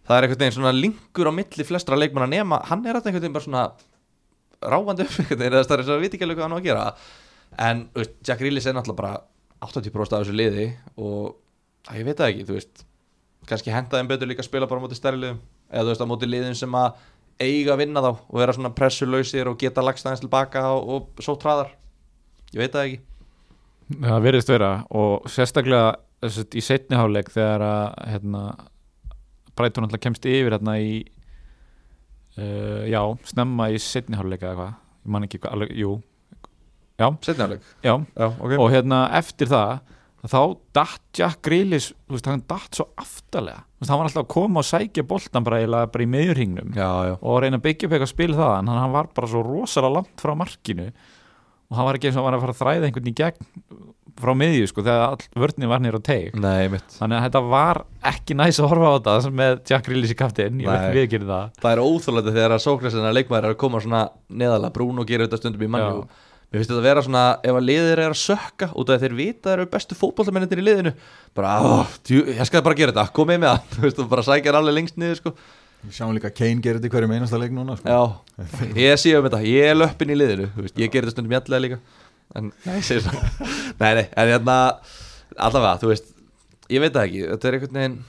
það 0.05 0.17
er 0.17 0.27
einhvern 0.27 0.43
veginn 0.43 0.57
svona 0.59 0.75
linkur 0.77 1.31
á 1.31 1.33
milli 1.35 1.67
flestra 1.67 1.99
leikmanna 1.99 2.31
nema 2.31 2.61
Hann 2.69 2.85
er 2.85 2.99
þetta 2.99 3.11
einhvern 3.11 3.25
veginn 3.25 3.37
bara 3.37 3.47
svona 3.49 3.64
ráfandi 4.64 5.07
upp 5.07 5.21
einhvern 5.21 5.45
veginn 5.45 5.57
það 5.61 5.77
er 5.79 5.87
svo 5.87 5.97
að 5.97 6.05
viti 6.05 6.19
ekki 6.19 6.27
alveg 6.29 6.40
hvað 6.40 6.49
hann 6.49 6.57
á 6.57 6.61
að 6.61 6.69
gera. 6.69 6.85
En 7.64 7.87
veist, 7.95 8.17
Jack 8.27 8.43
Grealis 8.43 8.67
er 8.67 8.77
náttúrulega 8.77 9.01
bara 9.01 9.14
80% 9.64 10.17
af 10.17 10.25
þessu 10.25 10.37
liði 10.37 10.69
og 10.99 11.37
að 11.88 12.01
ég 12.01 12.09
veit 12.09 12.21
það 12.21 12.31
ekki, 12.33 12.47
þú 12.49 12.59
veist 12.59 12.85
kannski 13.49 13.75
henda 13.75 14.01
þeim 14.01 14.11
betur 14.11 14.31
líka 14.31 14.43
að 14.43 14.49
spila 14.49 14.69
bara 14.69 14.81
á 14.81 14.85
móti 14.85 14.99
stærri 14.99 15.21
liðum. 15.21 15.40
Eða 15.71 15.85
þú 15.85 15.93
veist 15.93 16.05
á 16.05 16.11
móti 16.11 16.29
liðum 16.29 16.57
sem 16.59 16.77
að 16.81 17.03
eiga 17.43 17.75
að 17.75 17.81
vinna 17.83 18.03
þá 18.05 18.11
og 18.14 18.37
vera 18.38 18.55
svona 18.57 18.75
pressulausir 18.75 19.51
og 19.51 19.59
geta 19.61 19.83
lagst 19.85 20.07
aðeins 20.07 20.23
tilbaka 20.23 20.69
og, 20.75 21.11
og 21.19 21.25
svo 21.25 21.35
traðar 21.40 21.73
ég 22.55 22.62
veit 22.62 22.75
það 22.75 22.88
ekki. 22.88 23.01
Það 24.05 24.27
verðist 24.29 24.53
vera 24.53 24.71
og 24.97 25.27
sérstaklega 25.31 25.97
í 26.57 26.62
setni 26.64 26.97
háleik 26.97 27.29
þegar 27.35 27.64
að 27.67 27.83
hérna, 28.12 28.45
Brighton 29.59 29.87
alltaf 29.87 30.03
kemst 30.05 30.27
yfir 30.29 30.57
hérna 30.57 30.77
í 30.83 30.95
uh, 32.38 32.85
já, 32.90 33.01
snemma 33.31 33.71
í 33.75 33.81
setni 33.83 34.19
háleik 34.19 34.43
eða 34.45 34.57
hvað, 34.59 34.77
ég 35.05 35.14
man 35.17 35.27
ekki 35.29 35.43
alveg, 35.51 35.75
jú, 35.79 35.97
já. 37.01 37.09
Já, 37.85 37.97
ok. 38.38 38.57
Og 38.59 38.71
hérna 38.75 39.05
eftir 39.19 39.51
það 39.51 39.79
þá 40.25 40.38
datt 40.73 41.03
Jack 41.19 41.43
Grealish 41.45 41.90
þú 42.09 42.14
veist, 42.17 42.29
hann 42.31 42.45
datt 42.49 42.79
svo 42.79 42.87
aftalega 42.97 43.61
veist, 43.77 43.90
hann 43.93 43.99
var 44.01 44.07
alltaf 44.09 44.23
að 44.23 44.31
koma 44.33 44.62
og 44.62 44.69
sækja 44.71 45.05
boltan 45.05 45.45
bara, 45.45 45.83
bara 45.93 46.07
í 46.07 46.09
meðurhingnum 46.09 46.71
og 47.21 47.43
reyna 47.45 47.59
að 47.61 47.67
byggja 47.67 47.90
upp 47.90 47.97
eitthvað 47.99 48.12
spil 48.14 48.31
það 48.38 48.55
en 48.62 48.71
hann 48.73 48.95
var 48.95 49.11
bara 49.12 49.29
svo 49.29 49.43
rosalega 49.45 49.99
langt 49.99 50.25
frá 50.25 50.33
markinu 50.40 50.87
og 51.75 51.81
hann 51.81 51.89
var 51.91 51.99
ekki 51.99 52.11
eins 52.11 52.17
og 52.17 52.23
hann 52.23 52.31
var 52.31 52.39
að 52.39 52.45
fara 52.47 52.55
að 52.55 52.63
þræða 52.63 52.89
einhvern 52.89 53.11
í 53.11 53.15
gegn 53.19 53.49
frá 54.21 54.31
miðju 54.39 54.69
sko 54.71 54.83
þegar 54.85 55.05
all 55.09 55.41
vörninn 55.43 55.71
var 55.71 55.81
nýr 55.83 55.97
á 55.99 56.03
teig. 56.07 56.37
Nei 56.39 56.69
þannig 56.71 57.17
að 57.19 57.25
þetta 57.27 57.41
var 57.51 57.81
ekki 58.11 58.37
næs 58.39 58.61
að 58.63 58.69
horfa 58.71 58.93
á 58.95 58.97
þetta 58.99 59.33
með 59.41 59.57
Jack 59.71 59.89
Grealish 59.89 60.15
í 60.15 60.19
kaftin. 60.19 60.61
Ég 60.63 60.71
veit 60.71 60.95
við 60.95 61.09
gerum 61.17 61.33
það. 61.33 61.57
Það 61.65 61.73
er 61.73 61.83
óþjóðlega 61.83 62.37
þegar 62.37 62.55
að 62.55 62.63
Sókræsina 62.65 63.11
leikmaður 63.17 63.49
er 63.49 63.57
að 63.57 63.59
koma 63.65 63.83
svona 63.83 64.05
neðalega 64.31 64.77
brún 64.77 65.03
og 65.03 65.11
gera 65.11 65.27
þetta 65.27 65.41
stundum 65.43 65.67
í 65.67 65.71
manni 65.75 65.91
Já. 65.91 66.23
mér 66.55 66.61
finnst 66.61 66.71
þetta 66.71 66.79
að 66.85 66.89
vera 66.89 67.05
svona 67.09 67.25
ef 67.43 67.59
að 67.59 67.67
liðir 67.73 68.05
er 68.05 68.15
að 68.15 68.21
sökka 68.23 68.71
út 68.79 68.95
af 68.95 69.03
þeir 69.03 69.19
vita 69.19 69.51
þeir 69.51 69.65
eru 69.65 69.73
bestu 69.75 69.99
fótballtamennindir 69.99 70.63
í 70.63 70.67
liðinu 70.69 70.95
bara, 71.35 71.57
oh, 71.67 71.99
djú, 72.07 72.23
ég 72.31 72.47
skal 72.47 72.63
bara 72.63 72.79
gera 72.79 72.95
þetta, 72.95 73.11
komið 73.19 73.43
með 73.43 73.51
það. 73.51 73.99
Og 74.05 74.11
bara 74.15 74.27
sækja 74.31 74.55
alveg 74.55 74.79
lengst 74.79 75.01
niður 75.01 75.19
sko. 75.19 75.35
Við 75.85 75.99
sjáum 75.99 76.14
líka 76.16 76.33
Kane 76.33 76.62
gerir 76.64 76.81
þetta 76.81 76.88
í 76.88 76.94
hverjum 76.94 77.12
einasta 77.14 77.40
leik 77.40 77.53
núna 77.55 77.77
sko. 77.77 77.92
já, 77.92 78.40
ég 78.87 78.99
sé 79.01 79.12
um 79.18 79.27
þetta 79.27 79.42
ég 79.44 79.70
er 79.70 79.77
löppin 79.77 80.14
í 80.14 80.16
liðinu, 80.16 80.49
þú 80.55 80.64
veist, 80.64 80.81
ég 80.81 80.92
ger 80.92 81.05
þetta 81.05 81.14
stundum 81.16 81.37
jætlega 81.37 81.64
líka. 81.66 81.79
En, 82.35 82.51
nei, 82.64 82.79
ég 82.79 82.88
segir 82.88 83.05
svo 83.05 83.12
nei, 83.83 83.92
nei, 84.01 84.07
en 84.09 84.33
hérna 84.33 84.57
allavega, 85.37 85.77
þú 85.83 85.92
veist, 85.92 86.11
ég 86.73 86.83
veit 86.85 86.94
það 86.97 87.07
ekki 87.09 87.25
þetta 87.29 87.51
er 87.51 87.59
einhvern 87.59 87.81
veginn 87.81 88.03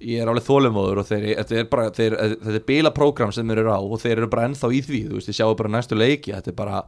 ég 0.00 0.22
er 0.22 0.30
alveg 0.32 0.46
þólumóður 0.46 1.02
og 1.02 1.08
þeir, 1.10 1.26
þetta 1.42 1.58
er 1.60 1.66
bara 1.72 1.90
þeir, 1.92 2.16
þetta 2.40 2.56
er 2.56 2.66
bila 2.70 2.92
prógram 2.96 3.32
sem 3.36 3.50
þeir 3.50 3.62
eru 3.64 3.74
á 3.76 3.80
og 3.80 4.00
þeir 4.00 4.14
eru 4.16 4.30
bara 4.32 4.46
ennþá 4.48 4.70
í 4.72 4.80
því, 4.86 5.00
þú 5.10 5.18
veist, 5.18 5.32
ég 5.32 5.36
sjáu 5.36 5.56
bara 5.58 5.72
næstu 5.74 5.98
leiki 5.98 6.32
þetta 6.32 6.52
er 6.52 6.56
bara, 6.56 6.78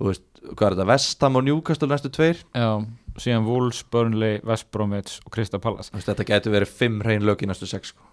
þú 0.00 0.08
veist, 0.08 0.24
hvað 0.48 0.64
er 0.66 0.76
þetta 0.76 0.88
Vestham 0.90 1.38
og 1.38 1.46
Newcastle 1.46 1.90
næstu 1.92 2.10
tveir? 2.14 2.42
Já, 2.56 2.68
síðan 3.22 3.46
Wolves, 3.46 3.84
Burnley, 3.92 4.40
West 4.46 4.70
Bromwich 4.74 5.20
og 5.24 5.34
Crystal 5.34 5.62
Palace. 5.62 5.92
Þú 5.92 6.00
veist, 6.00 6.10
þetta 6.10 6.26
getur 6.32 6.54
verið 6.54 6.74
fimm 6.80 7.00
hrein 7.04 7.26
lög 7.26 7.46
í 7.46 7.50
næstu 7.50 7.68
sex 7.70 7.94
sko. 7.94 8.06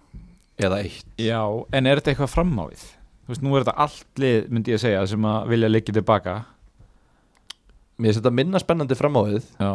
Eða 0.60 0.80
eitt. 0.84 1.06
Já, 1.20 1.40
en 1.72 1.88
er 1.88 2.00
þetta 2.00 2.14
eitthvað 2.14 2.32
framávið? 2.32 2.84
Þú 3.26 3.32
veist, 3.32 3.44
nú 3.44 3.56
er 3.56 3.64
þetta 3.64 3.84
allt 3.84 4.22
lið 4.22 4.50
myndi 4.54 4.74
ég 4.74 4.82
segja 4.82 5.06
sem 5.10 5.26
að 5.26 5.48
vilja 5.52 5.70
leikja 5.70 5.96
tilbaka. 5.96 6.36
Mér 7.96 8.12
finnst 8.12 8.22
þetta 8.22 8.34
minna 8.38 8.60
spennandi 8.62 8.98
fram 8.98 9.16
á 9.18 9.22
við 9.26 9.48
já, 9.56 9.70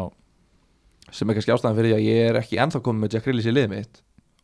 sem 1.11 1.29
er 1.29 1.37
kannski 1.37 1.53
ástæðan 1.55 1.79
fyrir 1.79 1.91
því 1.91 1.97
að 1.97 2.05
ég 2.05 2.29
er 2.29 2.39
ekki 2.39 2.59
ennþá 2.61 2.83
komið 2.85 3.03
með 3.03 3.15
Jack 3.15 3.27
Grealish 3.27 3.49
í 3.49 3.55
liðið 3.55 3.73
mitt. 3.73 4.01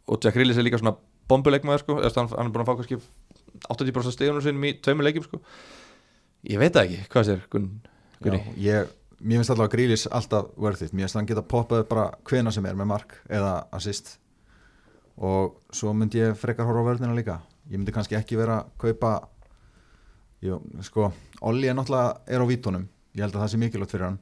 Og 0.07 0.19
Jack 0.23 0.37
Grealish 0.37 0.59
er 0.59 0.67
líka 0.67 0.81
svona 0.81 0.97
bombuleikmaður 1.31 1.83
sko, 1.83 1.97
eða 2.01 2.21
hann, 2.21 2.31
hann 2.33 2.49
er 2.49 2.53
búin 2.55 2.63
að 2.63 2.69
fá 2.69 2.79
kannski 2.81 2.99
80% 3.67 4.15
stegunum 4.15 4.43
sinum 4.43 4.67
í 4.67 4.73
tveimur 4.83 5.07
leikjum 5.07 5.27
sko. 5.27 5.41
ég 6.47 6.61
veit 6.61 6.73
það 6.75 6.85
ekki, 6.85 7.09
hvað 7.13 7.27
sér 7.27 7.43
Gunn? 7.53 7.67
Gunni. 8.23 8.41
ég, 8.61 8.91
mér 9.19 9.41
finnst 9.41 9.53
allavega 9.53 9.73
Grílis 9.75 10.07
alltaf 10.07 10.51
worth 10.57 10.85
it, 10.85 10.93
mér 10.93 11.07
finnst 11.07 11.19
hann 11.19 11.29
geta 11.29 11.43
poppað 11.43 11.87
bara 11.89 12.09
hvena 12.27 12.53
sem 12.53 12.65
er 12.69 12.77
með 12.77 12.91
mark 12.93 13.17
eða 13.27 13.59
assist 13.75 14.15
og 15.17 15.57
svo 15.73 15.93
myndi 15.97 16.21
ég 16.21 16.37
frekar 16.37 16.67
horfa 16.67 16.83
á 16.85 16.87
vörðina 16.91 17.17
líka. 17.17 17.39
Ég 17.71 17.79
myndi 17.79 17.93
kannski 17.95 18.17
ekki 18.17 18.37
vera 18.39 18.61
að 18.61 18.71
kaupa 18.83 19.13
jú, 20.45 20.61
sko 20.85 21.11
Olli 21.41 21.69
er 21.69 21.75
náttúrulega 21.77 22.21
er 22.27 22.41
á 22.41 22.45
vítunum. 22.49 22.87
Ég 23.17 23.25
held 23.25 23.35
að 23.35 23.43
það 23.43 23.51
sé 23.53 23.61
mikilvægt 23.61 23.95
fyrir 23.95 24.07
hann. 24.07 24.19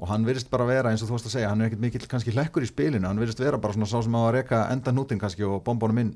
Og 0.00 0.08
hann 0.10 0.26
virðist 0.26 0.50
bara 0.50 0.66
vera 0.66 0.90
eins 0.90 1.02
og 1.02 1.08
þú 1.08 1.16
varst 1.16 1.28
að 1.30 1.36
segja 1.36 1.50
hann 1.50 1.62
er 1.62 1.70
ekkert 1.70 1.82
mikill 1.84 2.08
kannski 2.10 2.34
hlekkur 2.34 2.64
í 2.64 2.68
spilinu. 2.68 3.06
Hann 3.06 3.20
virðist 3.20 3.40
vera 3.40 3.60
bara 3.62 3.76
svona 3.76 3.88
sá 3.88 4.00
sem 4.02 4.16
á 4.16 4.20
að 4.24 4.32
reka 4.38 4.62
enda 4.72 4.92
hnútin 4.92 5.20
kannski 5.22 5.46
og 5.46 5.62
bomba 5.64 5.86
honum 5.86 6.02
inn. 6.02 6.14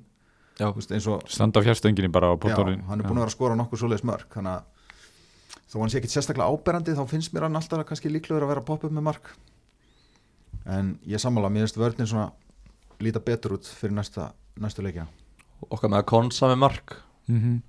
Já. 0.58 0.72
Veist, 0.74 0.90
og 1.06 1.22
standa 1.30 1.62
á 1.62 1.66
fjárstönginni 1.66 2.10
bara 2.10 2.32
á 2.32 2.34
Já, 2.34 2.40
póttorinn 2.42 2.82
hann 2.88 2.98
er 2.98 3.06
búin 3.06 3.20
að 3.20 3.22
vera 3.22 3.30
að 3.30 3.36
skora 3.36 3.54
nokkuð 3.54 3.78
svoleiðis 3.78 4.06
mörg 4.08 4.32
þannig 4.34 4.56
að 4.56 4.64
þó 5.70 5.76
hann 5.78 5.92
sé 5.92 6.00
ekkit 6.00 6.14
sérstaklega 6.16 6.50
áberandi 6.50 6.96
þá 6.98 7.04
finnst 7.06 7.34
mér 7.34 7.46
hann 7.46 7.58
alltaf 7.60 7.84
kannski 7.86 8.10
líklegur 8.10 8.42
að 8.42 8.50
vera 8.50 8.64
að 8.64 8.66
poppa 8.66 8.88
upp 8.88 8.96
með 8.96 9.06
mark. 9.06 9.30
En 10.66 10.96
ég 11.06 11.22
sammála, 11.22 11.52
mér 11.52 11.68
finnst 11.68 11.78
vörðin 11.78 12.10
svona 12.10 12.32
líta 13.04 13.22
betur 13.24 13.56
út 13.58 13.68
fyrir 13.68 13.94
næsta, 13.96 14.32
næstu 14.60 14.84
leikja. 14.84 15.06
Okkar 15.68 15.92
með 15.92 16.02
að 16.02 16.10
konsa 16.10 16.50
með 16.50 16.60
mark. 16.64 16.96
Mm 17.28 17.40
-hmm. 17.40 17.62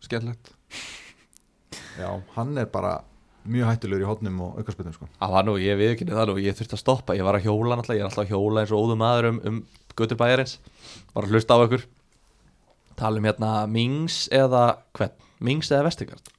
Skemmtilegt. 0.00 0.52
Já, 1.98 2.22
hann 2.34 2.58
er 2.58 2.66
bara 2.66 3.02
mjög 3.44 3.66
hættulegur 3.70 4.02
í 4.02 4.08
hótnum 4.08 4.40
og 4.40 4.58
aukarspötum 4.58 4.92
sko. 4.92 5.08
Það 5.20 5.32
var 5.32 5.44
nú, 5.44 5.56
ég 5.58 5.78
viðkynni 5.78 6.12
það 6.12 6.28
nú, 6.28 6.38
ég 6.38 6.54
þurfti 6.54 6.74
að 6.74 6.78
stoppa 6.78 7.14
Ég 7.14 7.24
var 7.24 7.34
að 7.34 7.44
hjóla 7.44 7.76
náttúrulega, 7.76 7.98
ég 7.98 8.04
er 8.04 8.08
alltaf 8.10 8.24
að 8.24 8.30
hjóla 8.30 8.60
eins 8.60 8.72
og 8.72 8.80
óðum 8.80 8.98
maður 8.98 9.28
um, 9.28 9.40
um 9.44 9.66
götur 9.96 10.16
bæjarins. 10.16 10.58
Var 11.14 11.24
að 11.24 11.30
hlusta 11.30 11.54
á 11.54 11.64
ykkur. 11.64 11.86
Tala 12.96 13.18
um 13.18 13.24
hérna 13.24 13.66
Mings 13.66 14.28
eða 14.32 14.78
hvern? 14.96 15.12
Mings 15.40 15.70
eða 15.70 15.84
Vestigard 15.90 16.32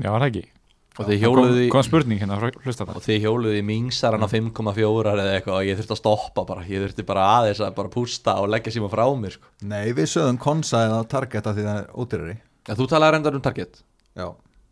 Já, 0.00 0.10
var 0.10 0.24
það 0.24 0.28
ekki 0.32 0.53
Og 0.94 1.08
þið 1.08 1.24
í 1.64 1.68
spurning 1.82 2.20
hérna 2.22 2.36
frá 2.38 2.52
hlusta 2.62 2.84
Og 2.86 3.00
þið 3.02 3.24
hjóluðu 3.24 3.56
í 3.58 3.62
Mingsaran 3.66 4.22
á 4.22 4.30
5,4 4.30 5.14
eða 5.14 5.32
eitthvað 5.40 5.56
Og 5.58 5.66
ég 5.66 5.80
þurfti 5.80 5.94
að 5.96 6.00
stoppa 6.00 6.44
bara. 6.46 6.66
Ég 6.70 6.84
þurfti 6.84 7.06
bara 7.08 7.24
aðeins 7.40 7.62
að 7.66 7.72
bara 7.80 7.90
pústa 7.90 8.36
og 8.38 8.52
leggja 8.52 8.76
síma 8.76 8.90
frá 8.92 9.02
mér 9.18 9.34
sko. 9.34 9.50
Nei, 9.66 9.90
við 9.90 10.06
sögum 10.12 10.38
konsa 10.38 10.84
eða 10.86 11.00
target 11.10 11.48
af 11.50 11.56
því 11.56 11.64
það 11.66 11.80
er 11.80 11.88
ódýrari. 11.98 12.36
Ja, 12.68 12.76
Þú 12.78 12.86
talaði 12.92 13.16
reyndar 13.16 13.40
um 13.40 13.42
Target. 13.44 13.82
Já, 14.14 14.28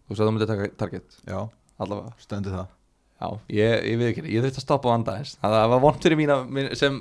Þú 0.07 0.15
sagði 0.15 0.29
þú 0.29 0.37
myndið 0.37 0.53
taka 0.53 0.71
Target. 0.85 1.19
Já, 1.27 1.41
Allavega. 1.83 2.15
Stendur 2.23 2.55
það. 2.55 2.71
Já, 3.23 3.29
ég, 3.55 3.73
ég 3.87 3.99
veit 4.01 4.09
ekki, 4.11 4.23
ég 4.31 4.43
þurfti 4.43 4.59
að 4.59 4.65
stoppa 4.65 4.91
á 4.91 4.97
andaðins 4.97 5.37
Það 5.39 5.57
var 5.71 5.83
vont 5.85 6.03
fyrir 6.03 6.19
mína 6.19 6.41
mín, 6.43 6.73
sem, 6.79 6.97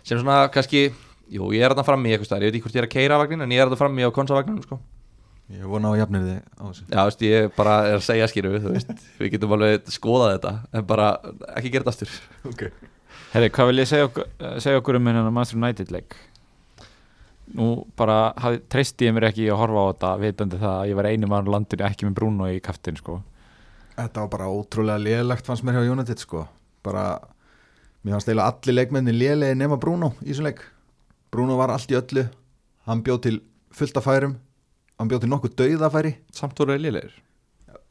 sem 0.00 0.20
svona 0.20 0.46
kannski 0.52 0.86
Jú, 1.32 1.50
ég 1.56 1.64
er 1.64 1.74
þarna 1.74 1.84
frammi 1.84 2.12
í 2.12 2.14
eitthvað 2.16 2.44
Ég 2.46 2.48
veit 2.48 2.56
ekki 2.56 2.64
hvort 2.64 2.78
ég 2.78 2.82
er 2.82 2.88
að 2.88 2.94
keira 2.94 3.18
vagnin 3.20 3.44
En 3.44 3.52
ég 3.52 3.60
er 3.60 3.68
þarna 3.68 3.80
frammi 3.82 4.06
á 4.08 4.16
konsavagninum 4.16 4.64
sko. 4.64 4.78
Ég 5.52 5.64
vona 5.68 5.90
á 5.92 6.00
jafnir 6.00 6.22
þið 6.24 6.36
á 6.56 6.64
þessu. 6.64 6.84
Já, 6.88 7.00
veist, 7.04 7.22
ég 7.26 7.50
bara 7.52 7.72
er 7.84 7.98
að 7.98 8.04
segja 8.06 8.28
skýru 8.32 8.52
við 8.56 9.32
getum 9.34 9.52
alveg 9.52 9.90
skoðað 9.92 10.30
þetta 10.38 10.52
En 10.72 10.86
bara 10.88 11.08
ekki 11.58 11.72
gera 11.74 11.84
þetta 11.84 11.92
aftur. 11.92 12.14
Okay. 12.54 12.70
Herri, 13.34 13.50
hvað 13.52 13.68
vil 13.68 13.82
ég 13.82 13.90
segja 13.90 14.06
okkur, 14.08 14.30
eh, 14.38 14.54
segja 14.62 14.80
okkur 14.80 14.96
um 15.00 15.10
hennan 15.10 15.34
Master 15.34 15.58
United 15.58 15.90
leik? 15.92 16.16
Nú 17.58 17.66
bara 17.98 18.32
treysti 18.72 19.08
ég 19.08 19.14
mér 19.16 19.28
ekki 19.28 19.50
að 19.50 19.60
horfa 19.60 19.82
á 19.84 19.88
þetta 19.90 20.12
vitandi 20.22 20.60
það 20.62 20.76
að 20.78 20.88
ég 20.88 20.98
var 21.00 21.08
einu 21.10 21.28
mann 21.28 21.50
á 21.50 21.52
landinu 21.54 21.86
ekki 21.90 22.08
með 22.08 22.16
Bruno 22.20 22.48
í 22.48 22.62
kaftin 22.64 22.96
sko. 22.96 23.18
Þetta 23.98 24.24
var 24.24 24.30
bara 24.32 24.48
ótrúlega 24.48 25.02
lélegt 25.02 25.44
fannst 25.50 25.66
mér 25.66 25.76
hjá 25.76 25.92
United 25.92 26.24
sko. 26.24 26.46
Bara, 26.86 27.18
mér 28.00 28.16
fannst 28.16 28.30
eiginlega 28.30 28.48
allir 28.54 28.78
leikmenni 28.78 29.16
lélegi 29.18 29.60
nema 29.60 29.76
Bruno 29.82 30.14
í 30.22 30.30
þessum 30.30 30.48
leik. 30.48 30.64
Bruno 31.34 31.58
var 31.60 31.74
allt 31.74 31.92
í 31.92 31.98
öllu. 32.00 32.24
Hann 32.88 33.04
bjóð 33.04 33.20
til 33.28 33.36
fullt 33.74 34.00
af 34.00 34.08
færum 34.08 34.38
hann 34.98 35.08
bjóð 35.10 35.20
til 35.24 35.30
nokkuð 35.32 35.54
dauðafæri. 35.60 36.14
Samt 36.32 36.58
voru 36.58 36.76
liðlegir 36.78 37.14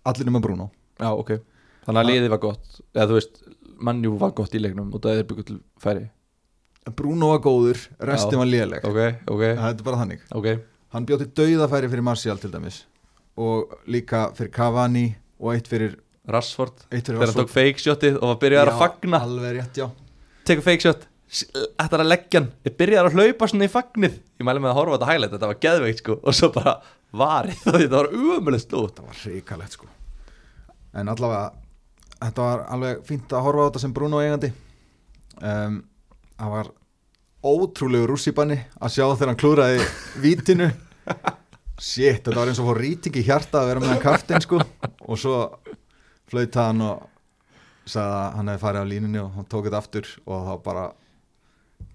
allir 0.06 0.28
nema 0.28 0.42
Bruno. 0.44 0.70
Já, 1.00 1.10
ok. 1.16 1.38
Þannig 1.86 2.00
að 2.02 2.10
liðið 2.10 2.30
var 2.32 2.40
gott 2.44 2.76
Eða 2.94 3.06
þú 3.10 3.16
veist, 3.18 3.40
mannjú 3.84 4.12
var 4.22 4.32
gott 4.38 4.54
í 4.56 4.60
leiknum 4.62 4.92
Og 4.96 5.02
það 5.04 5.18
er 5.20 5.26
byggjum 5.28 5.48
til 5.48 5.58
færi. 5.84 6.04
Bruno 6.96 7.30
var 7.32 7.40
góður, 7.44 7.80
restin 8.04 8.36
Já. 8.36 8.40
var 8.42 8.50
léleg. 8.52 8.84
Ok, 8.88 9.00
ok, 9.32 9.44
þetta 9.56 9.80
er 9.80 9.86
bara 9.88 10.00
þannig. 10.02 10.24
Ok. 10.36 10.48
Hann 10.94 11.06
bjóð 11.08 11.24
til 11.24 11.30
dauðafæri 11.40 11.90
fyrir 11.94 12.04
Martial 12.04 12.38
til 12.42 12.52
dæmis. 12.52 12.82
Og 13.40 13.72
líka 13.88 14.26
fyrir 14.36 14.52
Cavani 14.52 15.06
og 15.40 15.54
eitt 15.56 15.68
fyrir, 15.72 15.96
Rashford. 16.28 16.84
eitt 16.92 17.08
fyrir 17.08 17.22
Þegar 17.22 17.32
hann 17.32 17.40
tók 17.40 17.54
fake 17.56 17.80
shotið 17.80 18.20
og 18.20 18.34
var 18.34 18.42
byrjaðar 18.44 18.74
að 18.74 18.84
fagna. 18.84 19.22
alveg 19.24 19.56
rétt, 19.62 19.80
já. 19.80 19.88
Tekur 20.44 20.68
fake 20.68 20.84
shot 20.84 21.08
Þetta 21.34 21.98
er 21.98 22.04
að 22.04 22.10
leggja 22.12 22.40
hann. 22.42 22.50
Ég 22.68 22.76
byrjaði 22.78 23.10
að 23.10 23.18
hlaupa 23.18 23.48
svona 23.50 23.66
í 23.66 23.72
fagnið. 23.74 24.20
Ég 24.38 24.46
mæli 24.48 24.62
með 24.62 24.72
að 24.74 24.78
horfa 24.80 24.98
þetta 25.00 25.10
highlight 25.10 25.34
Þetta 25.34 25.50
var 25.50 25.60
geðveikt 25.66 26.04
sko. 26.04 26.18
Og 26.22 26.38
svo 26.38 26.50
bara 26.54 26.74
varið 27.14 27.64
Þetta 27.74 27.98
var 27.98 28.10
umöðlega 28.14 28.62
stótt 28.64 28.94
þetta 28.94 29.08
var 29.08 29.20
hrikalegt 29.24 29.78
sko. 29.78 29.90
En 30.94 31.10
allavega 31.10 31.50
þetta 32.24 32.46
var 32.48 32.64
alveg 32.76 33.02
fínt 33.08 33.34
að 33.34 33.46
horfa 33.48 33.66
á 33.66 33.68
þetta 33.68 33.84
sem 33.84 33.94
Bruno 33.98 34.22
eigandi. 34.22 34.52
Um, 35.42 35.80
það 36.38 36.54
var 36.54 36.70
ótrúlegu 37.44 38.08
rússibanni 38.14 38.60
að 38.80 38.94
sjá 38.94 39.06
þegar 39.10 39.32
hann 39.34 39.42
klúraði 39.42 39.88
vítinu. 40.24 40.70
Shit, 41.82 42.22
þetta 42.22 42.38
var 42.38 42.52
eins 42.52 42.62
og 42.62 42.70
fór 42.70 42.80
rýting 42.80 43.18
í 43.20 43.26
hjarta 43.26 43.64
að 43.64 43.72
vera 43.72 43.84
með 43.84 43.96
hann 43.96 44.04
kaftin 44.06 44.46
sko. 44.46 44.62
Og 45.10 45.20
svo 45.20 45.40
flöyt 46.32 46.56
hann 46.62 46.86
og 46.86 47.10
sagði 47.90 48.20
að 48.22 48.36
hann 48.38 48.52
hefði 48.54 48.64
farið 48.64 48.86
á 48.86 48.92
línunni 48.94 49.20
og 49.20 49.34
hann 49.36 49.50
tók 49.52 49.66
þetta 49.68 49.82
aftur 49.82 50.12
og 50.24 50.46
þá 50.48 50.54
bara 50.64 50.86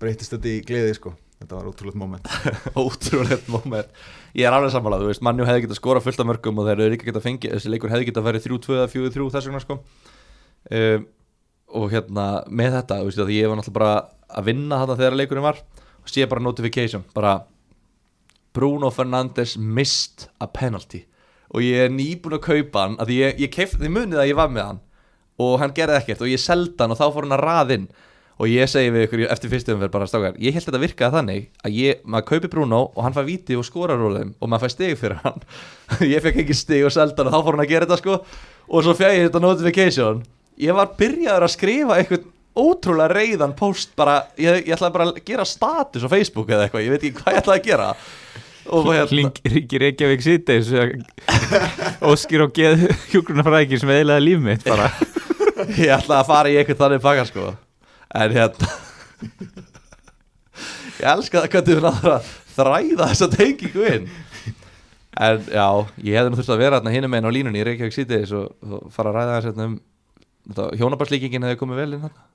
breytist 0.00 0.34
þetta 0.34 0.50
í 0.50 0.60
gleði 0.68 0.94
sko. 0.98 1.14
Þetta 1.38 1.54
var 1.54 1.68
ótrúlegt 1.70 1.98
moment. 1.98 2.30
Ótrúlegt 2.82 3.50
moment. 3.52 3.90
Ég 4.34 4.48
er 4.48 4.54
alveg 4.56 4.72
sammálað 4.74 5.04
Þú 5.04 5.10
veist, 5.12 5.22
mannjú 5.22 5.44
hefði 5.46 5.62
getað 5.64 5.78
skora 5.78 6.00
fullt 6.02 6.18
af 6.18 6.26
mörgum 6.26 6.58
Og 6.58 6.66
þeir 6.66 6.80
eru 6.82 6.96
ekki 6.96 7.06
getað 7.08 7.24
fengið 7.28 7.52
Þessi 7.54 7.70
leikur 7.70 7.92
hefði 7.92 8.08
getað 8.08 8.26
verið 8.26 8.48
3-2 8.48 8.74
eða 8.74 8.88
4-3 8.90 9.26
þess 9.36 9.46
vegna 9.48 9.60
sko. 9.62 9.76
Um, 10.78 11.04
Og 11.78 11.86
hérna 11.94 12.24
með 12.50 12.74
þetta 12.80 12.98
Þú 12.98 13.06
veist, 13.10 13.22
að 13.22 13.30
ég 13.36 13.52
var 13.52 13.60
náttúrulega 13.60 13.78
bara 13.78 13.92
að 14.42 14.50
vinna 14.50 14.80
þetta 14.82 14.98
þegar 14.98 15.18
leikurinn 15.20 15.46
var 15.46 15.62
Og 16.02 16.10
sé 16.10 16.26
bara 16.26 16.44
notification 16.44 17.06
Bara 17.14 17.36
Bruno 18.58 18.90
Fernandes 18.90 19.54
missed 19.60 20.26
a 20.42 20.48
penalty. 20.50 21.04
Og 21.54 21.62
ég 21.62 21.86
er 21.86 21.94
nýbúin 21.94 22.34
að 22.40 22.46
kaupa 22.48 22.82
hann 22.88 22.98
að 22.98 23.14
ég, 23.14 23.38
ég 23.44 23.52
kefti, 23.54 23.78
þið 23.84 23.94
munið 23.94 24.24
að 24.24 24.30
ég 24.32 24.38
var 24.42 24.50
með 24.50 24.72
hann 24.72 24.82
Og 25.38 25.54
hann 25.62 25.74
gerði 25.76 26.00
ekkert 26.02 26.26
og 26.26 26.34
ég 26.34 26.42
seldi 26.42 26.82
hann 26.82 26.96
Og 26.96 26.98
þá 26.98 27.06
fór 27.14 27.28
hann 27.28 27.38
að 27.38 27.44
raðinn 27.46 27.88
og 28.38 28.50
ég 28.50 28.70
segi 28.70 28.92
við 28.94 29.06
ykkur 29.08 29.24
eftir 29.34 29.50
fyrstu 29.50 29.74
umferð 29.74 29.94
bara 29.94 30.06
stákar 30.06 30.36
ég 30.42 30.54
held 30.54 30.68
þetta 30.68 30.80
virkaði 30.82 31.16
þannig 31.16 31.46
að 31.66 31.74
ég, 31.74 32.00
maður 32.06 32.26
kaupi 32.30 32.50
Bruno 32.52 32.80
og 32.92 33.02
hann 33.02 33.16
fær 33.16 33.26
víti 33.26 33.58
og 33.58 33.66
skorar 33.66 34.02
úr 34.04 34.14
þeim 34.20 34.32
og 34.38 34.50
maður 34.50 34.66
fær 34.66 34.74
stig 34.74 34.94
fyrir 35.00 35.20
hann. 35.24 35.44
Ég 36.14 36.22
fekk 36.22 36.42
ekki 36.44 36.56
stig 36.56 36.86
og 36.86 36.94
seldan 36.94 37.30
og 37.30 37.34
þá 37.34 37.38
fór 37.42 37.56
hann 37.56 37.64
að 37.64 37.72
gera 37.72 37.88
þetta 37.88 38.00
sko. 38.02 38.18
Og 38.68 38.84
svo 38.84 38.94
fæði 38.94 39.18
ég 39.18 39.28
þetta 39.28 39.42
notification. 39.42 40.24
Ég 40.60 40.76
var 40.76 40.90
byrjaður 40.98 41.46
að 41.46 41.54
skrifa 41.54 41.98
eitthvað 41.98 42.26
ótrúlega 42.58 43.14
reyðan 43.14 43.54
post 43.58 43.94
bara, 43.98 44.18
ég, 44.38 44.64
ég 44.66 44.74
ætlaði 44.76 44.94
bara 44.96 45.06
að 45.10 45.20
gera 45.26 45.46
status 45.48 46.04
á 46.04 46.08
Facebook 46.10 46.50
eða 46.50 46.66
eitthvað, 46.66 46.84
ég 46.84 46.94
veit 46.94 47.06
ekki 47.06 47.22
hvað 47.22 47.34
ég 47.34 47.42
ætlaði 47.42 47.62
að 47.62 47.68
gera. 47.70 47.92
Hérna 48.68 49.30
Ringir 49.54 49.84
Reykjavík 49.86 50.26
síðdeis 50.26 50.74
Óskir 52.10 52.44
og 52.44 52.52
geð 52.58 52.84
hjúgrunafrækir 53.14 53.80
sem 53.80 53.94
eðlaði 53.94 54.26
líf 54.26 54.44
mitt 54.44 54.68
bara. 54.68 54.90
Ég 55.78 55.94
ætlaði 55.94 56.20
að 56.20 56.28
fara 56.28 56.52
í 56.52 56.60
eitthvað 56.60 56.84
þannig 56.84 57.06
pakka 57.06 57.30
sko 57.30 57.54
en 58.14 58.36
hérna 58.36 58.70
ég 60.98 61.10
elska 61.12 61.42
það 61.42 61.50
hvernig 61.52 61.78
þú 61.78 61.84
náður 61.84 62.14
að 62.16 62.30
þræða 62.58 63.08
þessa 63.12 63.28
tengingu 63.34 63.84
inn. 63.92 64.08
En 65.18 65.44
já, 65.50 65.66
ég 66.06 66.18
hefði 66.18 66.30
nú 66.30 66.38
þurft 66.38 66.54
að 66.54 66.62
vera 66.62 66.78
hérna 66.78 66.94
hinum 66.94 67.14
einn 67.18 67.26
á 67.26 67.34
línunni 67.34 67.60
í 67.62 67.66
Reykjavík 67.66 67.94
síðdeis 67.96 68.32
og, 68.38 68.50
og 68.62 68.90
fara 68.94 69.10
að 69.12 69.18
ræða 69.18 69.36
þess 69.38 69.50
hérna 69.50 69.68
um 69.68 69.78
hjónabarslíkingin 70.78 71.44
hefði 71.44 71.60
komið 71.60 71.80
vel 71.82 71.88
inn 71.96 72.04
hérna 72.06 72.26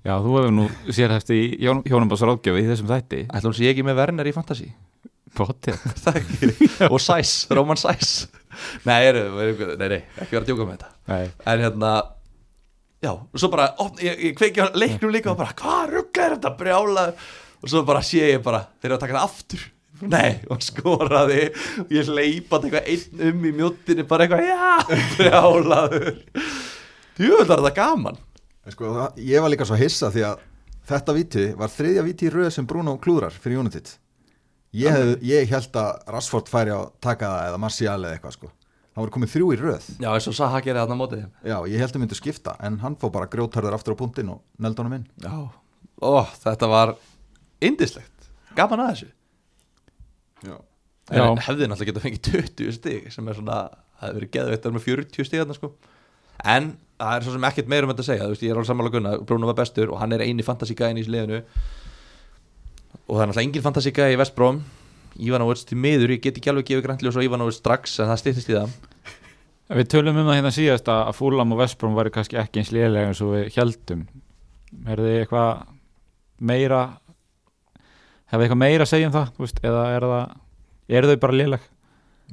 Já, 0.00 0.14
þú 0.24 0.36
hefur 0.38 0.54
nú 0.56 0.66
sérhæft 0.88 1.32
í 1.36 1.40
hjón, 1.60 1.82
hjónabásráðgjöf 1.84 2.56
í 2.56 2.62
þessum 2.70 2.88
þætti. 2.88 3.18
Ætlum 3.36 3.52
sé 3.52 3.66
ekki 3.68 3.82
með 3.84 3.98
Werner 3.98 4.30
í 4.30 4.32
ekki. 6.22 6.56
og 6.88 6.96
Sæs, 7.04 7.34
Róman 7.52 7.78
Sæs 7.78 8.14
nei, 8.88 9.12
nei, 9.12 9.88
nei, 9.92 10.00
ekki 10.18 10.34
vera 10.34 10.40
að 10.40 10.48
djóka 10.48 10.66
með 10.66 10.72
þetta. 10.78 10.88
Nei, 11.10 11.26
en 11.52 11.64
hérna 11.66 11.92
já, 13.00 13.12
og 13.12 13.40
svo 13.40 13.50
bara, 13.52 13.70
ó, 13.80 13.88
ég, 14.02 14.24
ég 14.28 14.38
kveiki 14.38 14.62
á 14.64 14.68
leiknum 14.76 15.12
líka 15.14 15.32
og 15.32 15.38
bara, 15.40 15.54
hvað 15.56 15.94
ruggla 15.96 16.26
er 16.26 16.34
þetta 16.36 16.52
brjála 16.58 17.04
og 17.60 17.72
svo 17.72 17.84
bara 17.88 18.02
sé 18.04 18.34
ég 18.34 18.42
bara 18.44 18.64
þeir 18.80 18.90
eru 18.90 18.98
að 18.98 19.04
taka 19.04 19.16
það 19.16 19.28
aftur. 19.28 19.68
Nei, 20.00 20.30
og 20.48 20.62
skoraði. 20.64 21.40
Og 21.82 21.90
ég 21.92 22.08
leipat 22.08 22.64
eitthvað 22.64 22.86
einn 22.88 23.24
um 23.30 23.42
í 23.44 23.50
mjóttinni 23.58 24.06
bara 24.08 24.24
eitthvað, 24.24 24.46
já, 24.48 25.00
brjálaður. 25.18 26.12
Er 27.20 27.50
það 27.50 27.72
gaman. 27.76 28.20
Sko, 28.70 28.94
það, 28.96 29.18
ég 29.28 29.44
var 29.44 29.52
líka 29.52 29.66
svo 29.68 29.76
hissa 29.80 30.08
því 30.14 30.24
að 30.30 30.46
þetta 30.90 31.16
víti 31.16 31.44
var 31.58 31.72
þriðja 31.74 32.06
víti 32.06 32.28
í 32.28 32.32
röð 32.32 32.48
sem 32.54 32.68
Bruno 32.68 32.96
klúðrar 33.02 33.34
fyrir 33.36 33.60
United. 33.60 33.92
Ég, 34.76 34.94
hef, 34.94 35.12
ég 35.26 35.50
held 35.50 35.76
að 35.76 36.14
Rashford 36.14 36.48
færi 36.48 36.72
á 36.72 36.78
að 36.78 36.90
taka 37.02 37.28
það 37.28 37.50
eða 37.50 37.60
Martial 37.64 37.98
eða 37.98 38.16
eitthvað 38.16 38.36
sko 38.38 38.52
það 38.90 39.02
voru 39.04 39.14
komið 39.16 39.32
þrjú 39.34 39.50
í 39.54 39.58
röð. 39.60 39.86
Já, 40.02 40.08
eins 40.10 40.28
og 40.30 40.36
Saha 40.36 40.60
gerði 40.64 40.82
þarna 40.82 40.96
á 40.98 41.00
móti. 41.00 41.20
Þeim 41.20 41.52
já, 41.52 41.56
ég 41.72 41.82
held 41.84 41.94
að 41.94 42.02
myndu 42.02 42.18
skipta 42.18 42.56
en 42.66 42.78
hann 42.82 42.96
fór 43.00 43.12
bara 43.14 43.28
grjótarður 43.30 43.76
aftur 43.76 43.94
á 43.94 44.00
punktinn 44.00 44.32
og 44.34 44.42
neld 44.62 44.80
honum 44.82 44.96
inn. 44.98 45.06
Já, 45.22 45.36
ó, 46.02 46.12
þetta 46.42 46.70
var 46.70 46.94
indislegt, 47.64 48.30
gaman 48.58 48.82
að 48.86 48.92
þessu. 48.94 49.10
Já. 50.48 50.56
en 51.10 51.20
Já. 51.20 51.24
hefði 51.46 51.68
náttúrulega 51.68 51.92
getað 51.92 52.06
fengið 52.06 52.22
20 52.30 52.76
stig 52.78 53.10
sem 53.14 53.28
er 53.28 53.38
svona, 53.38 53.56
það 54.00 54.06
hefði 54.08 54.20
verið 54.20 54.32
geðveitt 54.36 54.60
að 54.60 54.70
vera 54.70 54.78
með 54.78 54.86
40 54.88 55.28
stig 55.28 55.42
þarna 55.42 55.58
sko. 55.58 55.72
En 56.50 56.70
það 57.00 57.14
er 57.16 57.26
svo 57.26 57.34
sem 57.34 57.46
ekkert 57.50 57.70
meira 57.70 57.86
um 57.86 57.92
þetta 57.92 58.04
að 58.06 58.10
segja 58.10 58.26
þú 58.26 58.34
veist, 58.34 58.44
ég 58.46 58.52
er 58.52 58.58
alveg 58.58 58.70
sammála 58.70 58.92
gunna, 58.94 59.14
Bruno 59.28 59.50
var 59.50 59.58
bestur 59.58 59.92
og 59.92 60.00
hann 60.00 60.14
er 60.16 60.24
eini 60.24 60.46
fantasígæðin 60.46 61.00
í 61.00 61.04
þessu 61.04 61.14
liðinu. 61.14 61.40
Og 63.10 63.14
það 63.14 63.22
er 63.22 63.30
náttúrulega 63.30 63.46
engin 63.46 63.66
fantasígæði 63.66 64.16
í 64.16 64.20
Vestbróm 64.20 64.62
Ivanovic 65.20 65.66
til 65.68 65.78
miður, 65.80 66.14
ég 66.16 66.22
get 66.24 66.38
ekki 66.40 66.52
alveg 66.52 66.70
gefið 66.70 66.86
græntljós 66.86 67.18
á 67.20 67.24
Ivanovic 67.24 67.58
strax 67.58 67.98
en 68.00 68.10
það 68.10 68.20
stýttist 68.22 68.50
í 68.50 68.56
það. 68.56 68.78
Við 69.70 69.86
tölum 69.92 70.16
um 70.18 70.26
það 70.26 70.38
hérna 70.40 70.50
síðast 70.54 70.88
að 70.90 71.12
Fúlam 71.14 71.52
og 71.54 71.60
Vestbróm 71.60 71.94
væri 71.94 72.10
kannski 72.14 72.38
ekki 72.40 72.62
eins 72.62 72.72
lélega 72.74 73.12
eins 73.12 73.20
og 73.22 73.36
við 73.36 73.52
heldum 73.54 74.00
Er 74.86 75.02
þið 75.02 75.16
eitthvað 75.20 75.60
meira 76.50 76.80
hefði 78.30 78.46
eitthvað 78.46 78.60
meira 78.62 78.86
að 78.86 78.90
segja 78.90 79.10
um 79.10 79.14
það 79.14 79.30
veist, 79.42 79.60
eða 79.66 79.84
er 79.94 80.06
það 80.10 80.96
eru 80.98 81.10
þau 81.10 81.20
bara 81.24 81.38
léleg? 81.38 81.68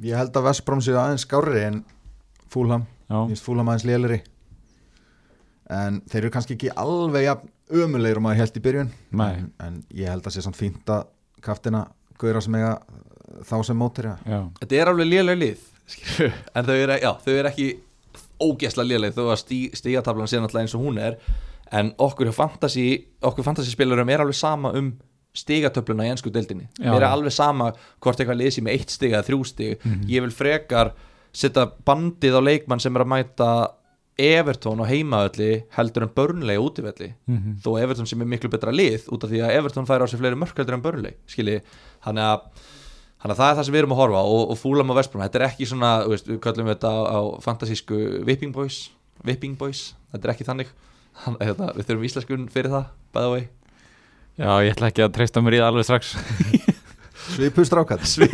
Ég 0.02 0.18
held 0.18 0.38
að 0.38 0.48
Vestbrom 0.48 0.82
séu 0.82 0.98
aðeins 0.98 1.26
skárri 1.26 1.62
en 1.66 1.78
veist 2.50 3.46
Fúlham 3.46 3.70
aðeins 3.70 3.86
léleri 3.86 4.20
en 5.68 6.00
þeir 6.08 6.22
eru 6.24 6.32
kannski 6.32 6.56
ekki 6.56 6.74
alveg 6.80 7.26
jafn 7.26 7.54
ömulegir 7.84 8.18
um 8.18 8.28
að 8.30 8.38
held 8.40 8.54
í 8.56 8.64
byrjun. 8.64 8.92
Nei. 9.20 9.32
en, 9.36 9.48
en 9.60 9.80
ég 9.92 10.08
held 10.08 10.24
að 10.26 10.38
sé 10.38 10.44
samt 10.46 10.56
fínt 10.56 10.88
að 10.88 11.10
kaftina 12.18 12.22
gauðra 12.22 12.42
sem 12.42 12.54
eiga 12.58 12.78
þá 13.46 13.58
sem 13.66 13.78
mótir 13.78 14.08
Þetta 14.60 14.78
er 14.78 14.90
alveg 14.92 15.08
léleg 15.08 15.38
lið 15.38 15.66
skilurðu. 15.88 16.32
en 16.56 16.64
þau 16.68 16.74
eru, 16.76 16.96
já, 17.02 17.12
þau 17.24 17.34
eru 17.34 17.50
ekki 17.50 17.68
ógeðslega 18.38 18.88
léleg 18.92 19.14
þó 19.16 19.24
að 19.32 19.40
stí, 19.42 19.60
stígatablan 19.74 20.30
sé 20.30 20.40
náttúrulega 20.40 20.66
eins 20.66 20.76
og 20.76 20.84
hún 20.84 20.98
er. 21.02 21.18
En 21.74 21.92
okkur 21.98 22.30
hjá 22.30 22.36
fantasy 22.36 22.88
okkur 23.22 23.46
fantasy 23.46 23.74
spilarum 23.74 24.08
er 24.08 24.24
alveg 24.24 24.38
sama 24.38 24.72
um 24.78 24.92
stigatöfluna 25.36 26.06
í 26.06 26.12
ennsku 26.12 26.32
deildinni. 26.34 26.68
Mér 26.80 27.02
er 27.02 27.10
alveg 27.12 27.34
sama 27.34 27.72
hvort 28.02 28.18
eitthvað 28.18 28.40
lýsi 28.40 28.64
með 28.64 28.78
eitt 28.78 28.94
stig 28.94 29.12
eða 29.12 29.26
þrjú 29.26 29.44
stig. 29.46 29.84
Ég 30.08 30.24
vil 30.24 30.34
frekar 30.34 30.94
setja 31.36 31.68
bandið 31.86 32.38
á 32.40 32.42
leikmann 32.42 32.80
sem 32.82 32.96
er 32.96 33.04
að 33.04 33.12
mæta 33.12 33.50
Evertón 34.18 34.80
á 34.82 34.86
heimaölli 34.90 35.62
heldur 35.76 36.06
en 36.08 36.14
börnlega 36.16 36.62
útivelli. 36.62 37.12
Mhm. 37.30 37.60
þó 37.62 37.70
Evertón 37.78 38.08
sem 38.10 38.20
er 38.20 38.26
miklu 38.26 38.50
betra 38.50 38.72
lið 38.74 39.06
út 39.14 39.24
af 39.24 39.30
því 39.30 39.44
að 39.46 39.54
Evertón 39.60 39.86
fær 39.86 40.02
á 40.02 40.06
sig 40.10 40.18
fleiri 40.18 40.38
mörk 40.38 40.56
heldur 40.58 40.74
en 40.74 40.82
börnlega 40.82 41.16
skilji, 41.26 41.60
þannig 42.04 42.26
að 42.26 42.40
Þannig 43.18 43.34
að 43.34 43.38
það 43.40 43.48
er 43.50 43.56
það 43.58 43.64
sem 43.66 43.74
við 43.74 43.80
erum 43.80 43.92
að 43.96 43.98
horfa 43.98 44.18
á 44.22 44.26
og, 44.30 44.42
og 44.52 44.58
Fúlam 44.60 44.90
og 44.92 44.96
Vestbrom, 45.00 45.22
þetta 45.24 45.38
er 45.40 45.44
ekki 45.48 45.66
svona, 45.66 45.88
veist, 46.06 46.28
við 46.30 46.36
kallum 46.44 46.68
þetta 46.70 46.90
á, 46.94 46.98
á 47.02 47.20
fantasísku 47.42 47.96
Whipping 48.22 48.52
Boys, 48.54 48.76
Whipping 49.26 49.56
Boys, 49.58 49.80
þetta 50.12 50.28
er 50.28 50.32
ekki 50.36 50.46
þannig, 50.46 50.70
Þannig, 51.24 51.40
að, 51.42 51.48
hérna, 51.48 51.70
við 51.74 51.88
þurfum 51.88 52.06
íslenskun 52.06 52.44
fyrir 52.54 52.70
það, 52.76 52.84
by 53.10 53.24
the 53.24 53.32
way. 53.32 53.48
já, 54.38 54.50
ég 54.62 54.70
ætla 54.76 54.92
ekki 54.92 55.02
að 55.02 55.16
treysta 55.18 55.42
mér 55.42 55.56
í 55.58 55.58
það 55.58 55.70
alveg 55.72 55.88
strax 55.88 56.14
Svipu 57.28 57.64
strákat 57.68 58.04
Svi, 58.08 58.28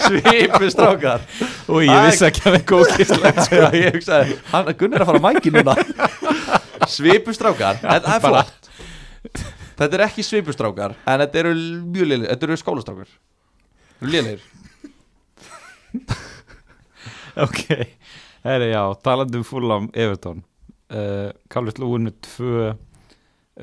svipu 0.00 0.70
strákar. 0.72 1.24
og 1.68 1.82
ég 1.84 2.04
vissi 2.08 2.26
ekki 2.28 2.42
að 2.44 2.48
það 2.48 2.58
er 2.58 2.64
góð 2.72 2.92
kistlegt 2.96 3.52
Já, 3.52 3.64
ég 3.76 3.96
hugsaði, 3.98 4.36
hann 4.52 4.70
Gunnar 4.80 5.00
er 5.00 5.04
að 5.04 5.10
fara 5.10 5.20
að 5.20 5.26
mæki 5.28 5.52
núna. 5.54 5.74
Svipu 6.88 7.34
strákar, 7.36 7.80
þetta 7.82 8.14
er 8.16 8.24
bara- 8.24 8.44
flott. 8.44 8.70
Þetta 9.78 9.98
er 9.98 10.04
ekki 10.08 10.24
svipu 10.26 10.54
strákar, 10.56 10.96
en 11.06 11.22
þetta 11.24 11.42
eru 11.44 11.52
mjög 11.58 12.08
liðlir, 12.12 12.30
þetta 12.32 12.48
eru 12.48 12.56
skólastrákar. 12.62 13.10
Liðlir. 14.08 14.40
ok, 17.46 17.60
herri 18.46 18.70
já 18.72 18.82
talandi 19.04 19.38
um 19.40 19.44
Fúlam 19.46 19.88
Evertón 19.94 20.42
uh, 20.92 21.30
Calvert 21.48 21.78
Lúinu 21.80 22.12
2 22.12 22.74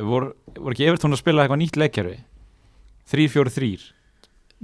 voru 0.05 0.31
vor 0.59 0.73
ekki 0.75 0.88
Evertón 0.89 1.15
að 1.15 1.21
spila 1.21 1.43
eitthvað 1.45 1.61
nýtt 1.61 1.79
leikjari 1.79 2.15
3-4-3 3.11 3.94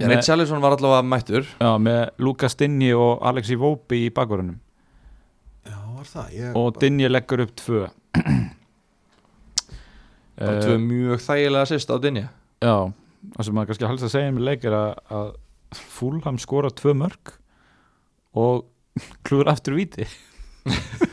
Sjálfsson 0.00 0.62
var 0.64 0.72
allavega 0.76 1.02
mættur. 1.04 1.44
Já, 1.60 1.70
með 1.78 2.00
Lukas 2.24 2.56
Dinni 2.58 2.88
og 2.96 3.20
Alexi 3.28 3.54
Vópi 3.60 4.06
í 4.06 4.10
bakverðunum 4.14 4.56
Já, 5.68 5.76
var 5.94 6.08
það? 6.08 6.30
Ég, 6.38 6.56
og 6.58 6.78
Dinni 6.80 7.10
leggur 7.10 7.44
upp 7.44 7.52
tvö. 7.60 7.84
Bara 10.42 10.56
Eh, 10.56 10.62
tvö 10.64 10.78
mjög 10.80 11.20
þægilega 11.22 11.68
sýst 11.68 11.90
á 11.92 11.96
dinja. 12.02 12.28
Já, 12.64 12.88
það 13.36 13.44
sem 13.46 13.54
maður 13.54 13.68
kannski 13.70 13.88
helst 13.90 14.06
að 14.08 14.12
segja 14.14 14.32
með 14.34 14.46
leik 14.48 14.64
er 14.66 14.74
að, 14.74 14.92
að 15.12 15.28
Fúlham 15.92 16.38
skora 16.42 16.70
tvö 16.74 16.94
mörg 16.98 17.34
og 18.40 18.64
klúður 19.28 19.52
aftur 19.52 19.76
víti. 19.78 20.08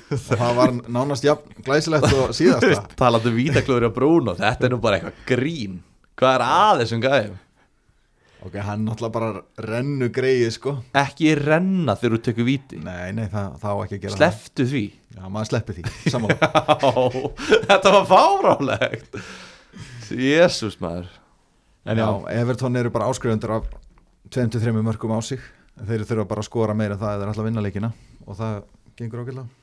Það 0.09 0.51
var 0.57 0.71
nánast 0.89 1.23
jafn 1.25 1.61
glæsilegt 1.65 2.07
og 2.17 2.31
síðasta. 2.37 2.81
Talandi 2.99 3.29
um 3.29 3.37
vítaklóður 3.37 3.89
á 3.89 3.91
Bruno 3.93 4.33
þetta 4.39 4.65
er 4.65 4.73
nú 4.73 4.79
bara 4.81 4.97
eitthvað 4.99 5.19
grín. 5.29 5.75
Hvað 6.17 6.35
er 6.39 6.43
að 6.47 6.81
þessum 6.83 7.03
gæðum 7.05 7.37
Ok, 8.39 8.55
hann 8.63 8.85
náttúrulega 8.87 9.11
bara 9.11 9.41
rennu 9.65 10.07
greið 10.15 10.45
sko. 10.55 10.73
Ekki 10.95 11.33
renna 11.35 11.97
þegar 11.99 12.15
þú 12.15 12.19
tekur 12.29 12.47
víti. 12.47 12.79
Nei, 12.79 13.11
nei, 13.17 13.25
það, 13.31 13.57
það 13.59 13.75
á 13.75 13.79
ekki 13.83 13.97
að 13.97 14.03
gera 14.05 14.15
sleftu 14.15 14.67
því. 14.69 14.83
Það 15.09 15.19
Já, 15.19 15.31
maður 15.35 15.49
sleppi 15.49 15.75
því, 15.75 15.83
samanlega 16.13 16.49
þetta 17.69 17.93
var 17.95 18.05
fárálegt 18.07 19.17
Jésús 20.15 20.79
maður. 20.79 21.11
En 21.83 21.99
Já, 21.99 22.05
já, 22.05 22.39
Everton 22.39 22.79
eru 22.79 22.93
bara 22.93 23.09
áskrifundur 23.11 23.57
af 23.59 23.69
23 24.31 24.75
mörgum 24.87 25.17
á 25.17 25.19
sig. 25.25 25.43
Þeir 25.79 26.07
þurfa 26.07 26.29
bara 26.31 26.43
að 26.45 26.47
skora 26.51 26.77
meira 26.77 26.99
það 26.99 27.25
eða 27.25 27.35
að 27.35 27.47
vinna 27.49 27.65
leikina. 27.65 27.91
Og 28.23 28.39
það 28.39 28.61
gengur 28.99 29.25
ákveðlega 29.25 29.58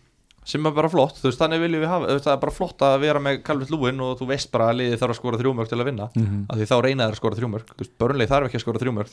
sem 0.47 0.66
er 0.68 0.74
bara 0.76 0.90
flott, 0.90 1.16
þú 1.18 1.26
veist, 1.26 1.40
þannig 1.40 1.62
viljum 1.64 1.82
við 1.82 1.90
hafa 1.90 2.16
það 2.22 2.28
er 2.32 2.40
bara 2.44 2.55
flott 2.55 2.82
að 2.86 2.97
vera 3.03 3.22
með 3.22 3.40
Calvert 3.47 3.72
Lúin 3.74 4.03
og 4.07 4.12
þú 4.20 4.28
veist 4.30 4.51
bara 4.55 4.68
að 4.70 4.76
liðið 4.80 5.01
þarf 5.01 5.14
að 5.14 5.18
skora 5.18 5.40
þrjúmörk 5.40 5.70
til 5.72 5.78
að 5.80 5.88
vinna. 5.88 6.07
Mhm. 6.14 6.44
af 6.47 6.55
því 6.61 6.66
þá 6.70 6.76
reyna 6.86 7.03
þeir 7.07 7.14
að 7.16 7.20
skora 7.20 7.38
þrjúmörk 7.40 7.68
börnlega 7.99 8.30
þarf 8.30 8.47
ekki 8.47 8.59
að 8.61 8.64
skora 8.64 8.80
þrjúmörk 8.82 9.09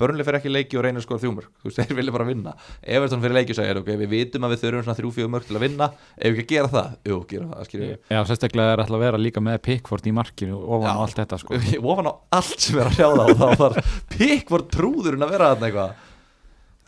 börnlega 0.00 0.26
fyrir 0.28 0.38
ekki 0.40 0.52
leiki 0.52 0.76
og 0.76 0.84
reyna 0.84 0.98
að 1.00 1.06
skora 1.06 1.20
þrjúmörk 1.24 1.48
þeir 1.80 1.94
vilja 1.96 2.12
bara 2.12 2.28
vinna. 2.28 2.52
Everton 2.84 3.22
fyrir 3.24 3.36
leiki 3.40 3.54
og 3.54 3.58
segja, 3.60 3.78
ok, 3.80 3.90
við 4.04 4.10
vitum 4.12 4.44
að 4.44 4.52
við 4.52 4.60
þurfum 4.64 4.84
svona 4.84 4.98
þrjú-fjögur 5.00 5.32
mörk 5.32 5.46
til 5.48 5.56
að 5.56 5.64
vinna. 5.64 5.86
Ef 6.20 6.28
við 6.34 6.42
ekki 6.44 6.44
að 6.44 6.60
gera 6.60 6.68
það, 6.76 6.88
jú, 7.08 7.16
gera 7.30 7.46
það, 7.48 7.64
já 8.10 8.20
sérstaklega 8.28 8.74
er 8.74 8.84
alltaf 8.84 8.98
að 8.98 9.04
vera 9.06 9.18
líka 9.20 9.40
með 9.40 9.56
Pickford 9.64 10.04
í 10.04 10.12
markinu 10.12 10.60
ofan 10.60 10.92
á 10.92 11.00
allt 11.00 11.16
þetta 11.16 11.40
sko. 11.40 11.56
Ofan 11.90 12.10
á 12.10 12.14
allt 12.36 12.60
sem 12.60 12.78
er 12.80 12.90
að 12.90 13.00
sjá 13.00 13.08
það 15.72 15.96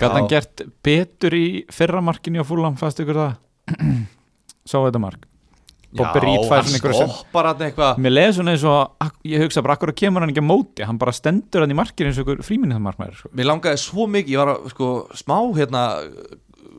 Gat 0.02 0.16
hann 0.16 0.28
gert 0.30 0.62
betur 0.84 1.34
í 1.36 1.46
fyrra 1.72 2.02
markinu 2.04 2.42
á 2.42 2.46
Fúlham, 2.46 2.78
fannst 2.80 3.00
ykkur 3.02 3.18
það? 3.20 3.34
Sá 4.70 4.78
þetta 4.78 5.02
mark 5.02 5.28
Bobby 5.92 6.22
Reed 6.24 6.46
fær 6.48 6.64
svona 6.64 6.78
einhverja 6.78 6.98
sem 7.02 7.10
Mér 8.00 8.14
leiði 8.14 8.36
svona 8.38 8.54
eins 8.54 8.62
og 8.64 9.10
ég 9.28 9.42
hugsa 9.44 9.62
bara 9.64 9.76
akkur 9.76 9.92
að 9.92 9.98
kemur 10.00 10.24
hann 10.24 10.32
ekki 10.32 10.44
á 10.44 10.48
móti 10.48 10.86
hann 10.88 11.00
bara 11.00 11.12
stendur 11.12 11.64
hann 11.66 11.74
í 11.74 11.76
markinu 11.76 12.08
eins 12.08 12.20
og 12.22 12.24
ykkur 12.24 12.40
fríminni 12.46 12.78
það 12.78 12.86
markmæður 12.86 13.18
sko. 13.18 13.32
Mér 13.36 13.48
langaði 13.50 13.82
svo 13.82 14.06
mikið, 14.08 14.32
ég 14.32 14.40
var 14.40 14.52
að 14.54 14.70
sko 14.72 14.88
smá 15.20 15.36
hérna 15.58 15.82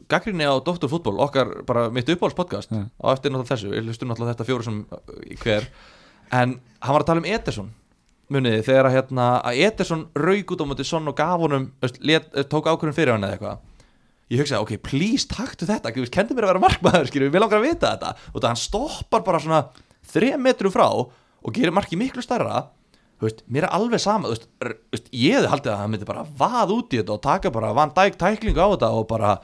gaggrinni 0.10 0.48
á 0.50 0.54
Dr. 0.66 0.90
Fútból, 0.90 1.20
okkar 1.22 1.52
bara 1.68 1.88
mitt 1.94 2.10
uppáhaldspodcast 2.10 2.74
Ja. 2.74 2.88
á 2.90 3.08
eftir 3.14 3.32
náttúrulega 3.32 3.54
þessu, 3.54 3.70
við 3.70 3.86
hlustum 3.88 4.10
náttúrulega 4.10 4.34
þetta 4.34 4.48
fjóru 4.50 4.64
sem 4.66 4.82
í 5.30 5.38
hver 5.38 5.70
en 6.32 6.58
hann 6.82 6.94
var 6.98 7.06
að 7.06 7.10
tala 7.12 7.22
um 7.24 7.30
Ederson 7.30 7.70
muniði 8.34 8.64
þegar 8.66 8.90
að 8.90 8.96
hérna 8.98 9.28
að 9.46 9.62
Ederson 9.68 10.08
rauk 10.18 10.52
út 10.56 10.64
á 10.64 10.70
móti 10.70 10.86
sonn 10.88 11.08
og 11.12 11.16
gaf 11.18 11.40
honum 11.40 11.70
veist, 11.84 12.02
let, 12.02 12.30
tók 12.50 12.66
ákvörðum 12.66 12.98
fyrir 12.98 13.14
hann 13.14 13.24
eða 13.28 13.38
eitthvað 13.38 13.58
ég 14.34 14.42
hugsaði, 14.42 14.62
ok, 14.66 14.78
please, 14.84 15.28
taktu 15.30 15.68
þetta 15.70 15.94
kendi 15.94 16.36
mér 16.36 16.48
að 16.48 16.54
vera 16.56 16.64
markmaður, 16.64 17.10
skilju, 17.12 17.32
við 17.34 17.44
langar 17.44 17.62
að 17.62 17.68
vita 17.70 17.92
þetta 17.94 18.14
og 18.34 18.40
það 18.40 18.50
hann 18.50 18.62
stoppar 18.64 19.26
bara 19.26 19.42
svona 19.44 19.66
þrejum 20.14 20.48
metru 20.48 20.72
frá 20.74 20.88
og 20.90 21.54
gerir 21.54 21.76
marki 21.76 22.00
miklu 22.00 22.24
stærra 22.26 22.66
þú 23.20 23.30
veist, 23.30 23.44
mér 23.48 23.68
er 23.68 23.76
alveg 23.78 24.02
sama 24.04 24.32
veist, 24.32 24.48
veist, 24.92 25.10
ég 25.16 25.38
hefði 25.38 25.52
haldið 25.54 25.74
að 25.74 25.82
hann 25.82 25.94
myndi 25.94 26.10
bara 26.10 26.26
vað 26.40 26.76
út 26.76 26.94
í 26.96 27.00
þetta 27.02 27.16
og 27.16 27.24
taka 27.24 27.54
bara 27.54 27.74
van 27.78 27.94
dæk 27.96 28.18
tæklingu 28.20 28.60
á 28.60 28.68
þetta 28.74 28.92
og 28.98 29.08
bara 29.12 29.38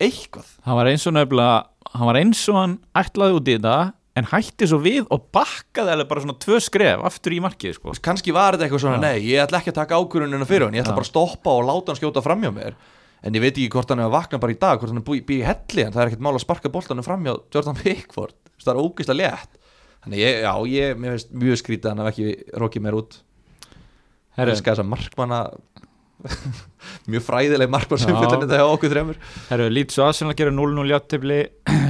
eitthvað 0.00 0.50
hann 0.66 0.78
var 0.80 0.90
eins 0.90 1.06
og 1.06 1.16
nefnilega 1.16 1.94
hann 1.94 2.10
var 2.10 2.20
eins 2.20 2.42
og 2.50 2.58
hann 2.58 2.76
ætlaði 2.98 3.38
út 3.38 3.50
í 3.50 3.56
þetta 3.58 3.76
en 4.18 4.26
hætti 4.32 4.66
svo 4.68 4.80
við 4.82 5.04
og 5.14 5.28
bakkaði 5.34 5.94
alveg 5.94 6.08
bara 6.10 6.24
svona 6.24 6.38
tvö 6.42 6.58
skref 6.62 7.04
aftur 7.06 7.36
í 7.36 7.38
markið 7.44 7.76
sko. 7.76 7.94
Kannski 8.02 8.34
var 8.34 8.56
þetta 8.56 8.66
eitthvað 8.66 8.82
svona, 8.82 8.98
Já. 8.98 9.04
nei, 9.06 9.28
ég 9.30 9.44
ætla 9.44 9.60
ekki 9.60 9.70
að 9.70 9.78
taka 9.78 10.00
ákvörunina 10.00 10.48
fyrir 10.48 10.66
hann, 10.66 10.76
ég 10.76 10.82
ætla 10.82 10.96
Já. 10.96 10.98
bara 10.98 11.06
að 11.06 11.12
stoppa 11.12 11.54
og 11.54 11.68
láta 11.68 11.92
hann 11.92 12.00
skjóta 12.00 12.24
framhjá 12.24 12.50
mér 12.54 12.74
en 13.22 13.36
ég 13.36 13.44
veit 13.44 13.52
ekki 13.52 13.70
hvort 13.74 13.90
hann 13.92 14.02
er 14.02 14.08
að 14.08 14.16
vakna 14.16 14.40
bara 14.42 14.54
í 14.54 14.58
dag 14.60 14.80
hvort 14.80 14.92
hann 14.92 15.00
er 15.02 15.06
búið 15.06 15.32
í 15.36 15.40
helli, 15.46 15.84
en 15.84 15.94
það 15.94 16.02
er 16.02 16.10
ekkert 16.10 16.24
mál 16.26 16.34
að 16.34 16.44
sparka 16.44 16.72
boltanum 16.72 17.06
framhjá 17.06 17.36
Jordan 17.54 17.78
Pickford. 17.82 18.36
Það 18.60 18.72
er 18.74 18.82
ógeðslega 18.84 19.18
létt. 19.20 19.58
Þannig 20.00 20.22
ég, 20.22 20.38
já, 20.44 20.52
ég, 20.72 21.00
mér 21.00 21.16
finnst 21.16 21.34
mjög 21.42 21.60
skrítið 21.60 21.90
að 21.90 21.92
hann 21.92 22.06
hef 22.06 22.14
ekki 22.14 22.60
rokið 22.62 22.84
mér 22.86 22.96
út. 22.96 23.18
Herru, 24.38 24.54
Herri, 24.54 24.56
þess 24.64 24.80
að 24.80 24.88
markmanna 24.88 25.40
mjög 27.10 27.24
fræðileg 27.26 27.72
markmann 27.72 28.00
sem 28.00 28.16
fyrir 28.16 28.44
þetta 28.44 28.60
hjá 28.60 28.66
okkur 28.68 28.94
þremur. 28.94 29.20
Herru, 29.50 29.68
Leeds 29.72 30.00
og 30.00 30.08
Arsenal 30.08 30.36
gerir 30.38 30.56
0-0 30.56 30.86
játtifli 30.94 31.40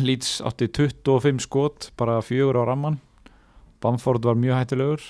Leeds 0.06 0.32
átti 0.46 0.70
25 0.70 1.46
skot 1.46 1.90
bara 2.00 2.18
fjögur 2.24 2.58
á 2.58 2.64
ramman 2.66 2.98
Bamford 3.80 4.24
var 4.24 4.36
mjög 4.38 4.58
hættilegur 4.60 5.04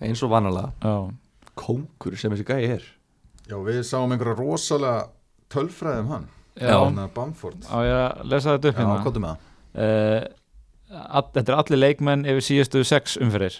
eins 0.00 0.22
og 0.24 0.32
vanalega, 0.32 0.72
já, 0.80 0.94
kóngur 1.60 2.16
sem 2.16 2.32
þessi 2.32 2.46
gæi 2.48 2.74
er. 2.76 2.84
Já, 3.48 3.56
við 3.64 3.82
sáum 3.84 4.12
einhverja 4.14 4.38
rosalega 4.38 5.10
tölfræði 5.52 6.04
um 6.04 6.12
hann 6.14 6.28
já. 6.60 6.74
Þannig 6.74 7.06
að 7.06 7.14
Bamford. 7.16 7.64
Á 7.66 7.78
ég 7.84 7.96
að 8.00 8.28
lesa 8.32 8.54
þetta 8.56 8.70
upp 8.70 8.76
Já, 8.76 8.80
hérna? 8.82 9.00
hvað 9.04 9.20
með 9.24 9.32
það? 9.32 9.48
all, 10.90 11.26
þetta 11.34 11.52
er 11.52 11.58
allir 11.62 11.80
leikmenn 11.80 12.26
yfir 12.28 12.46
síðustu 12.46 12.84
sex 12.86 13.16
umferðir. 13.20 13.58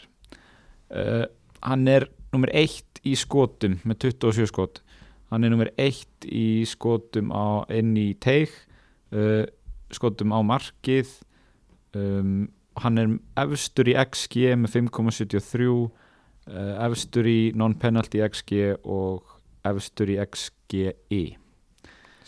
Uh, 0.91 1.25
hann 1.63 1.87
er 1.91 2.09
nummer 2.35 2.51
eitt 2.57 3.01
í 3.07 3.15
skotum 3.19 3.79
með 3.87 4.11
27 4.11 4.51
skot. 4.51 4.83
Hann 5.31 5.47
er 5.47 5.53
nummer 5.53 5.71
eitt 5.79 6.27
í 6.27 6.67
skotum 6.67 7.31
á, 7.31 7.63
inn 7.71 7.95
í 7.99 8.11
teig 8.21 8.51
uh, 9.15 9.47
skotum 9.95 10.35
á 10.35 10.39
markið. 10.43 11.13
Um, 11.95 12.51
hann 12.81 12.99
er 13.03 13.15
efstur 13.43 13.91
í 13.91 13.97
XG 13.99 14.55
með 14.59 14.77
5,73 14.79 15.71
uh, 15.71 15.91
efstur 16.87 17.27
í 17.31 17.41
non-penalty 17.59 18.23
XG 18.27 18.77
og 18.83 19.39
efstur 19.67 20.11
í 20.15 20.19
XGI 20.23 21.25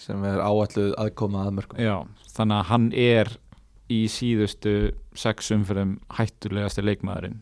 sem 0.03 0.24
er 0.26 0.40
áætluð 0.42 0.94
aðkoma 1.00 1.44
að 1.46 1.55
mörgum. 1.59 1.82
Já, 1.82 1.96
þannig 2.36 2.59
að 2.59 2.68
hann 2.72 2.88
er 3.05 3.30
í 3.92 4.00
síðustu 4.11 4.72
sex 5.18 5.53
umfyrum 5.55 5.96
hættulegasti 6.16 6.84
leikmaðurinn 6.84 7.40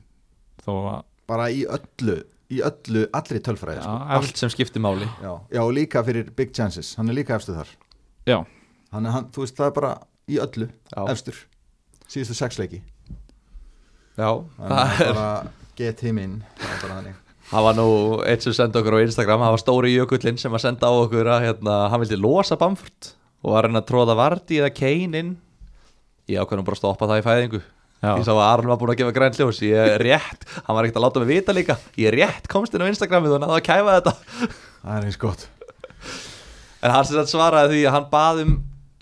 þó 0.65 0.73
að 0.77 1.01
bara 1.31 1.47
í 1.55 1.63
öllu, 1.71 2.17
í 2.51 2.59
öllu 2.67 3.05
allri 3.15 3.39
tölfræði 3.47 3.85
sko. 3.85 3.97
allt 4.19 4.41
sem 4.41 4.51
skiptir 4.53 4.83
máli. 4.83 5.07
Já, 5.23 5.33
já, 5.55 5.61
og 5.63 5.73
líka 5.77 6.03
fyrir 6.07 6.33
Big 6.37 6.53
Chances. 6.57 6.97
Hann 6.99 7.09
er 7.13 7.21
líka 7.21 7.37
efstu 7.39 7.55
þar. 7.55 7.71
Já, 8.27 8.39
hann 8.91 9.07
er, 9.07 9.15
hann, 9.15 9.31
þú 9.31 9.45
veist, 9.47 9.57
það 9.61 9.71
er 9.71 9.77
bara 9.79 9.93
í 10.31 10.41
öllu 10.43 10.69
Já. 10.91 11.01
efstur, 11.11 11.39
síðustu 12.11 12.37
sex 12.39 12.59
leiki. 12.61 12.83
Já, 14.19 14.31
það 14.59 14.77
að 14.77 15.01
er 15.07 15.15
bara 15.15 15.29
get 15.79 16.03
him 16.05 16.19
in 16.21 16.41
það 16.59 16.73
er 16.75 16.81
bara 16.83 16.97
þannig 16.99 17.30
Það 17.51 17.65
var 17.67 17.75
nú 17.75 17.89
eitt 18.31 18.45
sem 18.47 18.55
sendi 18.55 18.79
okkur 18.79 18.95
á 18.95 19.03
Instagram 19.03 19.43
Það 19.43 19.55
var 19.57 19.63
stóri 19.65 19.91
jökullinn 19.97 20.39
sem 20.39 20.55
að 20.55 20.63
senda 20.63 20.87
á 20.87 20.95
okkur 20.95 21.31
að 21.35 21.47
hérna, 21.49 21.79
hann 21.91 22.03
vildi 22.05 22.19
losa 22.21 22.59
Bamford 22.61 23.11
og 23.41 23.55
var 23.57 23.67
reyna 23.67 23.81
að 23.83 23.89
tróða 23.89 24.17
Vardy 24.19 24.61
eða 24.61 24.71
Kane 24.77 25.23
inn. 25.25 25.31
Ég 26.31 26.39
ákveðnum 26.39 26.67
bara 26.67 26.77
að 26.77 26.83
stoppa 26.83 27.09
það 27.11 27.23
í 27.23 27.25
fæðingu. 27.27 27.61
Já. 28.01 28.13
Ég 28.15 28.25
sá 28.25 28.33
að 28.33 28.43
Aron 28.45 28.71
var 28.71 28.79
búin 28.81 28.93
að 28.95 29.01
gefa 29.01 29.15
græn 29.17 29.37
ljós. 29.37 29.61
Ég 29.65 29.95
er 29.97 30.05
rétt, 30.05 30.47
hann 30.67 30.77
var 30.77 30.87
ekkert 30.87 31.01
að 31.01 31.07
láta 31.07 31.23
mig 31.23 31.31
vita 31.33 31.57
líka. 31.57 31.77
Ég 32.01 32.13
er 32.13 32.19
rétt 32.21 32.47
komst 32.53 32.77
inn 32.77 32.85
á 32.85 32.91
Instagramið 32.93 33.35
og 33.37 33.43
náðu 33.43 33.57
að 33.57 33.67
kæfa 33.67 33.97
þetta. 33.97 34.15
Það 34.85 34.95
er 34.95 35.09
eins 35.09 35.21
gott. 35.21 35.47
En 36.81 36.95
hann 36.95 37.09
sem 37.09 37.29
svaraði 37.29 37.75
því 37.75 37.83
að 37.89 37.97
hann 37.97 38.09
bað 38.13 38.45
um 38.45 38.55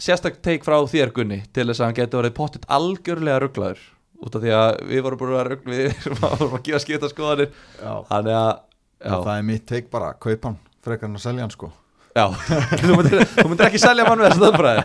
sérstak 0.02 0.40
teik 0.42 0.66
frá 0.66 0.78
þér 0.88 1.12
Gunni 1.14 1.42
til 1.52 1.66
þess 1.68 1.82
að 1.82 1.90
hann 1.90 1.98
geti 1.98 2.18
verið 2.18 2.36
pottitt 2.38 2.66
algjörlega 2.70 3.42
rugglaður 3.44 3.82
út 4.24 4.38
af 4.38 4.42
því 4.42 4.54
að 4.54 4.70
við 4.90 5.04
vorum 5.06 5.20
búin 5.20 5.34
að 5.38 5.50
ruggla 5.52 5.76
við 5.80 6.08
vorum 6.22 6.56
að 6.58 6.64
gefa 6.68 6.80
skipta 6.84 7.10
skoðanir 7.12 7.50
já. 7.52 7.92
Þannig 8.08 8.38
að 8.38 8.50
já. 8.50 9.12
það 9.12 9.32
er 9.34 9.46
mitt 9.50 9.66
teik 9.68 9.90
bara, 9.92 10.12
kaupa 10.18 10.50
hann 10.50 10.58
frekar 10.84 11.08
hann 11.08 11.18
að 11.18 11.24
selja 11.26 11.46
hann 11.46 11.54
sko. 11.54 11.70
Já, 12.16 12.24
þú 12.82 12.98
myndir, 12.98 13.24
þú 13.36 13.46
myndir 13.52 13.68
ekki 13.68 13.82
selja 13.82 14.06
mann 14.08 14.20
með 14.22 14.32
þessu 14.32 14.42
stöðbræði 14.42 14.84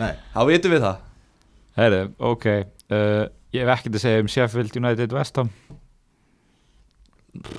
nei, 0.00 0.12
Þá 0.34 0.40
vitum 0.50 0.74
við 0.74 0.86
það. 0.86 1.02
Herri, 1.76 2.04
ok 2.32 2.46
uh, 2.50 3.24
Ég 3.54 3.62
hef 3.62 3.72
ekkert 3.76 3.98
að 3.98 4.02
segja 4.02 4.22
um 4.24 4.30
Sheffield 4.32 4.78
United 4.80 5.12
West 5.16 5.38
Ham. 5.40 5.50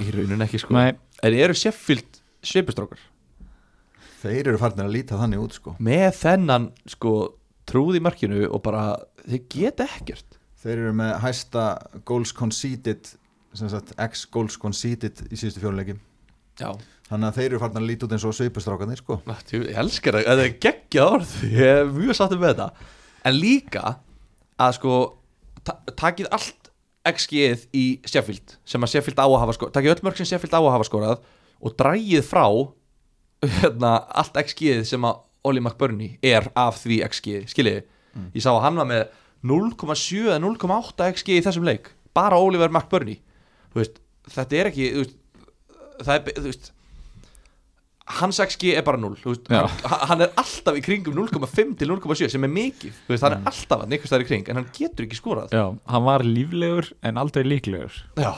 Í 0.03 0.11
raunin 0.13 0.43
ekki 0.45 0.59
sko. 0.61 0.75
Nei, 0.75 0.97
En 1.25 1.33
eru 1.33 1.55
Sheffield 1.57 2.19
svipustrókar? 2.45 2.99
Þeir 4.21 4.51
eru 4.51 4.59
farnir 4.61 4.85
að 4.87 4.93
líta 4.93 5.17
þannig 5.19 5.41
út 5.41 5.57
sko. 5.57 5.73
Með 5.83 6.09
þennan 6.19 6.71
sko 6.89 7.13
trúð 7.69 7.99
í 7.99 8.03
markinu 8.03 8.45
og 8.49 8.61
bara 8.65 8.83
þeir 9.25 9.43
geta 9.53 9.87
ekkert 9.97 10.36
þeir 10.63 10.75
eru 10.75 10.93
með 10.97 11.15
hæsta 11.23 11.65
goals 12.07 12.33
conceded 12.35 13.13
sagt 13.57 13.95
x 13.97 14.27
goals 14.29 14.57
conceded 14.61 15.23
í 15.31 15.37
síðustu 15.39 15.63
fjónuleiki 15.63 15.97
Já. 16.57 16.71
Þannig 17.07 17.29
að 17.29 17.37
þeir 17.37 17.47
eru 17.47 17.59
farnir 17.61 17.83
að 17.83 17.89
líta 17.91 18.07
út 18.07 18.13
eins 18.15 18.25
og 18.27 18.35
sveipustrákanir 18.35 18.99
sko. 18.99 19.19
Ég 19.53 19.77
elskar 19.79 20.17
það, 20.17 20.25
þetta 20.27 20.45
er 20.47 20.55
geggjað 20.65 21.11
orð. 21.13 21.33
Ég 21.53 21.73
er 21.75 21.91
mjög 21.93 22.17
sáttum 22.17 22.41
með 22.41 22.53
þetta. 22.53 22.87
En 23.29 23.37
líka 23.37 23.83
að 24.65 24.73
sko 24.79 24.95
ta 25.67 25.77
takið 25.99 26.31
allt 26.35 26.71
XG-ið 27.07 27.67
í 27.77 27.85
Sheffield 28.07 28.57
sem 28.67 28.83
að 28.83 28.91
Sheffield 28.95 29.21
á 29.23 29.27
að 29.27 29.37
hafa 29.43 29.55
skorað 29.55 29.77
takið 29.77 29.93
öll 29.93 30.03
mörg 30.07 30.19
sem 30.19 30.27
Sheffield 30.27 30.57
á 30.57 30.59
að 30.59 30.73
hafa 30.73 30.87
skorað 30.89 31.21
og 31.57 31.77
drægið 31.79 32.25
frá 32.27 32.45
hérna, 33.61 33.93
allt 34.17 34.41
XG-ið 34.41 34.83
sem 34.89 35.07
að 35.07 35.23
Oli 35.47 35.61
McBurney 35.63 36.17
er 36.25 36.49
af 36.57 36.81
því 36.81 36.99
XG 37.07 37.37
skiljiði, 37.53 37.85
ég 38.33 38.43
sá 38.43 38.49
að 38.51 38.63
hann 38.65 38.81
var 38.81 38.89
með 38.89 39.03
0,7 39.45 40.23
eða 40.31 40.39
0,8 40.43 41.11
XG 41.13 41.37
í 41.37 41.43
þessum 41.45 41.67
leik, 41.67 41.91
bara 42.17 42.39
Oliver 42.41 42.71
McBurney. 42.71 43.19
Veist, 43.77 44.01
þetta 44.33 44.59
er 44.61 44.71
ekki 44.71 44.89
veist, 44.95 45.15
það 46.01 46.15
er, 46.17 46.35
þú 46.39 46.49
veist 46.49 46.73
hans 48.17 48.39
XG 48.39 48.71
er 48.79 48.85
bara 48.87 48.99
0 49.01 49.17
þú 49.19 49.33
veist, 49.33 49.49
hann, 49.51 50.03
hann 50.11 50.23
er 50.23 50.35
alltaf 50.39 50.77
í 50.79 50.83
kringum 50.85 51.17
0,5 51.17 51.73
til 51.79 51.89
0,7 51.91 52.29
sem 52.33 52.47
er 52.47 52.53
mikið. 52.53 53.01
Veist, 53.09 53.25
hann 53.25 53.37
er 53.37 53.49
alltaf 53.51 53.83
að 53.83 53.91
neikvæmst 53.91 54.15
þar 54.15 54.23
í 54.23 54.29
kring 54.29 54.47
en 54.51 54.61
hann 54.61 54.69
getur 54.75 55.07
ekki 55.07 55.19
skorað. 55.19 55.51
Já, 55.55 55.65
hann 55.91 56.07
var 56.07 56.23
líflegur 56.27 56.93
en 57.05 57.19
aldrei 57.19 57.43
líklegur. 57.47 57.99
Já, 58.17 58.31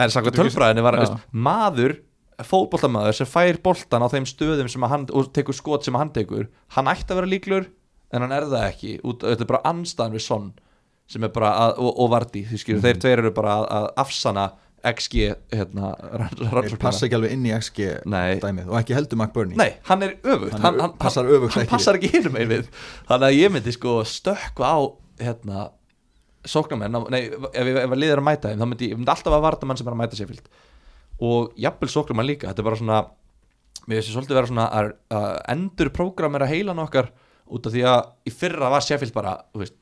en 0.00 0.14
samkvæmt 0.14 0.40
tölfræðinni 0.40 0.86
var 0.86 0.98
veist, 1.02 1.28
maður, 1.30 1.98
fótboltamaður 2.42 3.20
sem 3.20 3.28
fær 3.28 3.60
boltan 3.62 4.02
á 4.02 4.08
þeim 4.10 4.26
stöðum 4.26 4.70
sem 4.72 4.88
hann 4.88 5.04
og 5.14 5.28
tekur 5.36 5.54
skot 5.54 5.84
sem 5.86 5.94
hann 5.94 6.10
tekur 6.14 6.48
hann 6.74 6.88
ætti 6.90 7.12
að 7.12 7.20
vera 7.20 7.30
líklur 7.30 7.68
en 8.12 8.24
hann 8.26 8.34
er 8.36 8.46
það 8.50 8.66
ekki 8.68 8.92
út, 9.08 9.24
þetta 9.24 9.46
er 9.46 9.50
bara 9.54 9.62
anstæðan 9.72 10.16
við 10.16 10.24
Son 10.26 10.50
sem 11.12 11.24
er 11.26 11.32
bara, 11.34 11.50
að, 11.66 11.78
og, 11.82 11.94
og 12.04 12.10
Vardy 12.12 12.42
því 12.48 12.58
skilur, 12.62 12.82
þeir 12.84 13.00
tveir 13.02 13.22
eru 13.24 13.32
bara 13.36 13.54
að, 13.60 13.64
að 13.78 13.86
afsana 14.04 14.44
XG 14.82 15.26
hérna, 15.52 15.92
þeir 16.40 16.76
passa 16.82 17.06
ekki 17.06 17.14
alveg 17.18 17.34
inn 17.36 17.44
í 17.46 17.52
XG 17.54 17.90
dæmið 18.42 18.70
og 18.72 18.78
ekki 18.80 18.96
heldur 18.96 19.20
McBurney 19.20 19.58
Nei, 19.60 19.76
hann 19.86 20.02
er 20.06 20.16
öfugt 20.24 20.56
Hann 20.64 20.80
er- 20.82 20.96
passar 20.98 21.28
öfugt 21.30 21.54
hann 21.54 21.66
ekki. 21.66 21.70
passar 21.76 21.98
ekki 22.00 22.10
hinum 22.16 22.38
einn 22.40 22.50
við. 22.50 22.70
Þannig 23.06 23.28
að 23.28 23.36
ég 23.38 23.52
myndi 23.54 23.74
sko 23.76 23.92
stökkva 24.08 24.72
á 24.74 24.78
hérna, 25.22 25.68
sóknarmenn 26.50 26.98
Nei, 27.14 27.20
ef, 27.30 27.46
ef 27.52 27.94
að 27.94 27.98
liðir 28.00 28.18
að 28.22 28.26
mæta 28.26 28.50
þeim 28.50 28.64
þá 28.64 28.68
myndi 28.72 28.88
ég 28.90 28.98
myndi 28.98 29.14
alltaf 29.14 29.36
að 29.38 29.44
varta 29.46 29.68
mann 29.70 29.78
sem 29.78 29.86
er 29.86 29.94
að 29.94 30.00
mæta 30.02 30.18
sér 30.18 30.34
og 31.22 31.52
jafnvel 31.62 31.92
sóknarmenn 31.92 32.26
líka 32.32 32.48
þetta 32.50 32.64
er 32.64 32.66
bara 32.66 32.80
svona 32.80 32.96
mér 33.86 34.00
finnst 34.00 34.16
svolítið 34.16 34.38
vera 34.40 34.50
svona 34.50 34.64
að, 34.80 34.88
að 35.14 35.36
endur 35.54 35.90
prógramera 35.94 36.48
heilan 36.50 36.82
okkar 36.82 37.12
út 37.52 37.68
af 37.68 37.74
því 37.74 37.84
að 37.88 38.00
í 38.28 38.32
fyrra 38.34 38.70
var 38.72 38.84
Sheffield 38.84 39.14
bara 39.14 39.36
þú 39.52 39.62
veist, 39.62 39.76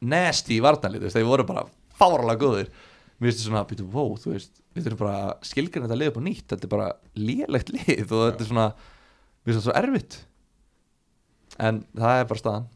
nasty 0.00 0.58
í 0.58 0.62
veist, 0.62 1.16
þeir 1.16 1.26
voru 1.26 1.46
bara 1.48 1.66
fáralega 1.98 2.42
góðir. 2.42 2.70
Mér 3.18 3.32
finnst 3.32 3.40
þetta 3.40 3.48
svona, 3.48 3.66
býtu, 3.66 3.86
wow, 3.90 4.14
þú 4.20 4.34
veist 4.36 4.60
við 4.76 4.86
þurfum 4.86 5.02
bara 5.02 5.18
að 5.24 5.48
skilgjörna 5.48 5.88
þetta 5.88 5.98
lið 5.98 6.10
upp 6.12 6.18
á 6.18 6.26
nýtt 6.28 6.52
þetta 6.52 6.66
er 6.68 6.72
bara 6.74 6.88
lélegt 7.18 7.72
lið 7.74 8.12
og 8.14 8.24
þetta 8.28 8.44
er 8.44 8.50
svona 8.52 8.66
mér 8.68 9.48
finnst 9.48 9.58
þetta 9.58 9.64
svo 9.66 9.76
erfitt. 9.80 10.18
En 11.58 11.82
það 11.98 12.20
er 12.20 12.28
bara 12.30 12.42
staðan. 12.44 12.68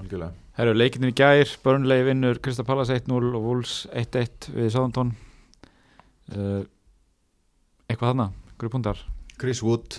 Algjörlega. 0.00 0.34
Herru, 0.58 0.74
leikindin 0.76 1.12
í 1.12 1.16
gær, 1.16 1.54
Burnley 1.64 2.04
vinnur 2.04 2.40
Krista 2.42 2.66
Pallas 2.66 2.90
1-0 2.92 3.30
og 3.30 3.44
Wolves 3.44 3.84
1-1 3.94 4.50
við 4.56 4.72
Southampton. 4.74 5.14
Uh, 6.34 6.62
Eitthvað 7.90 8.12
þarna, 8.12 8.26
grupundar 8.60 8.98
Chris 9.40 9.62
Wood, 9.66 9.96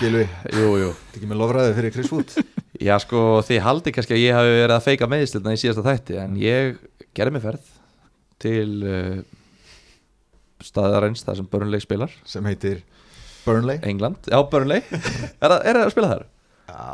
Gilvi. 0.00 0.26
Jú, 0.52 0.72
jú. 0.80 0.90
Þetta 0.92 1.20
ekki 1.20 1.28
með 1.30 1.38
lofræði 1.40 1.76
fyrir 1.78 1.94
Chris 1.94 2.10
Wood 2.12 2.34
Já, 2.82 2.96
sko, 3.02 3.18
þið 3.46 3.60
haldi 3.62 3.92
kannski 3.94 4.16
að 4.16 4.22
ég 4.24 4.34
hafi 4.34 4.54
verið 4.56 4.74
að 4.74 4.86
feika 4.88 5.06
meðislutna 5.10 5.52
í 5.54 5.60
síðasta 5.60 5.84
þætti 5.86 6.16
en 6.18 6.38
ég 6.40 6.80
gerði 7.14 7.34
mig 7.36 7.44
ferð 7.44 7.68
til 8.42 8.70
uh, 8.82 9.18
staðarins 10.66 11.22
þar 11.26 11.38
sem 11.38 11.50
Burnley 11.52 11.82
spilar. 11.84 12.14
Sem 12.26 12.46
heitir 12.50 12.80
Burnley? 13.44 13.78
England, 13.86 14.18
já, 14.30 14.38
Burnley. 14.50 14.82
Er, 15.42 15.52
það, 15.52 15.58
er 15.70 15.78
að 15.82 15.92
spila 15.94 16.10
þar? 16.14 16.24
Já, 16.72 16.88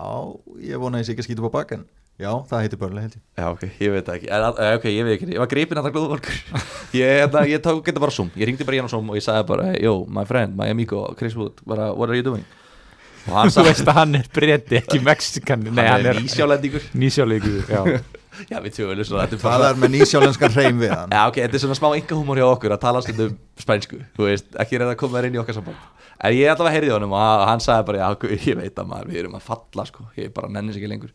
ég 0.73 0.83
vona 0.83 0.99
að 0.99 1.05
ég 1.05 1.09
sé 1.09 1.15
ekki 1.15 1.25
að 1.25 1.29
skýta 1.31 1.45
upp 1.45 1.53
á 1.53 1.57
bak 1.57 1.75
en 1.79 1.83
já, 2.19 2.31
það 2.51 2.63
heitir 2.67 2.81
Burnley 2.83 3.07
held 3.07 3.17
ég. 3.17 3.25
Já, 3.39 3.47
ok, 3.55 3.65
ég 3.87 3.97
veit 3.97 4.13
ekki. 4.17 4.31
En, 4.35 4.47
Ok, 4.77 4.87
ég 4.93 5.09
veit 5.09 5.17
ekki, 5.17 5.33
ég 5.37 5.43
var 5.45 5.51
gripinn 5.53 5.81
að 5.81 5.89
það 5.89 5.97
glóðvolkur 5.97 6.39
Ég, 7.01 7.13
hérna, 7.23 7.45
ég 7.49 7.65
tók 7.65 7.85
þetta 7.89 8.05
bara 8.05 8.17
Zoom. 8.19 8.33
Ég 8.37 8.49
ringdi 8.51 8.69
bara 8.69 8.77
í 8.77 8.83
hann 8.83 8.91
á 8.91 8.95
Zoom 8.95 9.13
og 9.13 9.21
ég 9.21 9.25
sagði 9.25 9.49
bara 9.55 9.69
Yo, 9.81 9.95
my 10.13 10.25
friend, 10.29 10.57
my 10.59 10.69
amigo, 10.73 11.07
Chris 11.21 11.37
Wood 11.39 11.63
What 11.69 11.81
are 12.09 12.17
you 12.19 12.27
doing? 12.27 12.45
Og 13.27 13.35
hann 13.37 13.51
Þú 13.53 13.65
veist 13.67 13.89
að 13.91 13.99
hann 13.99 14.15
er 14.21 14.29
breyti, 14.33 14.79
ekki 14.79 15.01
mexikan. 15.05 15.67
Nei, 15.69 15.85
Hann 15.89 16.07
er 16.09 16.21
nýsjálendingur. 16.23 16.87
Nýsjáleikur 16.97 17.59
Já, 17.69 17.81
Já, 18.53 18.59
við 18.63 18.75
tjóðum 18.77 19.05
svo 19.09 19.19
Þetta 19.19 19.35
er 19.37 19.43
Það 19.43 19.55
bara 19.59 19.69
er 19.73 19.79
með 19.83 19.93
nýsjálenskan 19.97 20.55
hreim 20.55 20.79
við 20.85 20.93
hann. 20.95 21.11
Já, 21.13 21.23
ok, 21.29 21.39
þetta 21.43 21.59
er 21.59 21.63
svona 21.65 21.77
smá 21.81 21.89
yngahúmor 21.99 22.39
hjá 22.41 22.47
okkur 22.53 22.75
að 22.77 22.83
tala 22.85 23.03
stundum 23.03 23.33
spænsku, 23.59 23.99
þú 24.17 24.29
veist, 24.29 24.49
ekki 24.63 24.79
reyna 24.79 24.93
að 24.95 25.01
koma 25.03 25.19
þér 25.19 25.29
inn 25.29 25.39
í 25.39 25.41
okkar 25.43 25.57
samband. 25.59 25.81
En 26.23 26.35
ég 26.37 26.53
að 26.55 26.71
heyrði 26.75 26.93
honum 26.95 27.13
og 27.15 27.21
hann- 27.25 27.45
hann 27.51 27.63
sagði 27.65 27.87
bara, 27.91 27.99
já, 27.99 28.39
ég 28.47 28.57
veit 28.61 28.79
að 28.79 28.89
maður, 28.93 29.11
við 29.11 29.21
erum 29.25 29.35
að 29.39 29.45
falla, 29.49 29.85
sko, 29.91 30.07
ég 30.19 30.31
bara 30.35 30.49
nenni 30.55 30.73
sig 30.73 30.83
ekki 30.83 30.93
lengur. 30.93 31.11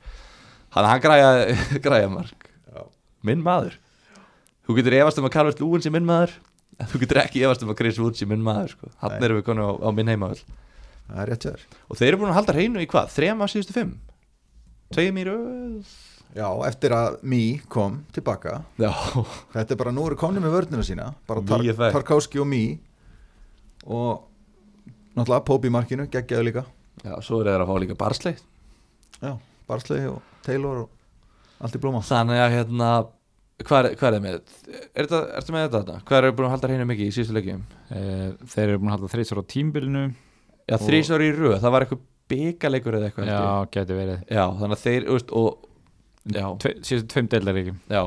Þannig 0.74 0.90
að 0.90 0.92
hann 0.92 1.04
græja, 1.06 1.32
græja 1.88 2.10
mark. 2.12 2.50
Minn 3.24 3.44
maður. 3.44 3.78
Þú 4.68 4.76
getur 4.80 4.96
efast 5.00 5.20
um 5.20 5.28
að 5.28 5.34
Carvert 5.38 5.60
Lúin 5.64 5.84
sé 5.84 5.92
minn 5.92 6.08
maður 6.08 6.36
en 6.82 6.88
þú 6.92 7.00
getur 7.04 7.20
ekki 7.24 7.44
efast 7.48 7.64
um 7.64 7.72
að 7.72 7.78
Chris 7.80 8.00
Wood 8.02 8.16
sé 8.20 8.28
minn 8.28 8.44
maður, 8.44 8.72
sko. 8.76 8.92
Hann 9.04 9.16
Nei. 9.16 9.24
erum 9.28 9.40
við 9.40 9.46
konu 9.48 9.64
á, 9.64 9.72
á 9.80 9.90
minn 9.96 10.12
heimavöld 10.12 10.44
Það 11.10 11.22
er 11.24 11.30
rétt 11.34 11.46
sér 11.48 11.64
Og 11.90 12.00
þeir 12.00 12.08
eru 12.12 12.20
búin 12.22 12.32
að 12.32 12.38
halda 12.40 12.56
hreinu 12.58 12.82
í 12.84 12.88
hvað, 12.90 13.12
þrema 13.14 13.46
af 13.48 13.52
síðustu 13.54 13.76
fimm? 13.76 13.94
Tveim 14.94 15.20
í 15.20 15.26
röð 15.28 15.94
Já, 16.34 16.48
eftir 16.66 16.94
að 16.98 17.20
Mí 17.30 17.42
kom 17.70 18.00
tilbaka. 18.16 18.56
Já, 18.82 18.90
Þetta 19.54 19.76
er 19.76 19.80
bara, 19.84 19.92
nú 19.94 20.08
eru 20.10 20.18
komni 20.18 20.42
með 20.42 20.56
vörnina 20.56 20.86
sína. 20.88 21.12
Bara 21.30 21.44
tar 21.46 21.62
það. 21.62 21.92
Tarkovski 21.94 22.42
og 22.42 22.48
Mí 22.50 22.64
Og 23.86 24.24
náttúrulega 25.14 25.46
Pópi 25.46 25.70
í 25.70 25.74
markinu, 25.76 26.08
geggjaðu 26.10 26.48
líka. 26.48 26.64
Já, 27.04 27.14
svo 27.26 27.42
er 27.44 27.52
þeir 27.52 27.64
að 27.66 27.70
fá 27.70 27.76
líka 27.84 27.98
barsley 28.00 28.36
Já, 29.22 29.34
Barsley 29.70 30.08
og 30.10 30.22
Taylor 30.46 30.84
og 30.86 31.64
allt 31.64 31.78
í 31.78 31.82
blóma. 31.84 32.02
Þannig 32.06 32.42
að 32.44 32.56
hérna 32.58 32.90
Hvað 33.64 33.86
er, 33.92 33.94
hvað 34.00 34.08
er 34.10 34.16
það 34.18 34.24
með? 34.24 34.38
Er 34.74 35.06
þetta, 35.06 35.20
ertu 35.38 35.54
með 35.54 35.64
þetta 35.68 35.80
þarna? 35.84 36.02
Hvað 36.10 36.18
er 36.28 36.34
búin 36.36 36.48
að 36.48 36.54
halda 36.56 36.70
hreinu 36.72 36.86
mikið 36.90 37.06
í 37.10 37.14
síðustu 37.16 37.36
leikjum? 37.38 37.62
uh, 37.94 38.30
þeir 38.50 38.64
eru 38.74 38.80
búin 38.82 38.90
að 38.90 38.96
halda 38.98 39.12
þreysar 39.14 39.40
á 39.40 39.44
tímbilinu 39.54 40.02
Já, 40.70 40.78
þrísar 40.80 41.24
í 41.26 41.30
röð, 41.36 41.60
það 41.60 41.76
var 41.76 41.86
eitthvað 41.86 42.04
byggaleikur 42.34 42.98
eða 42.98 43.10
eitthvað 43.10 43.30
Já, 43.30 43.44
geti 43.76 43.98
verið. 43.98 44.22
Já, 44.32 44.44
þannig 44.62 44.78
að 44.78 44.84
þeir, 44.88 45.08
veist, 45.12 45.34
og 45.36 45.70
Tve, 46.24 46.78
síðan 46.88 47.08
tveim 47.12 47.26
deildar 47.34 47.58
ekki 47.60 47.74
já 47.92 48.04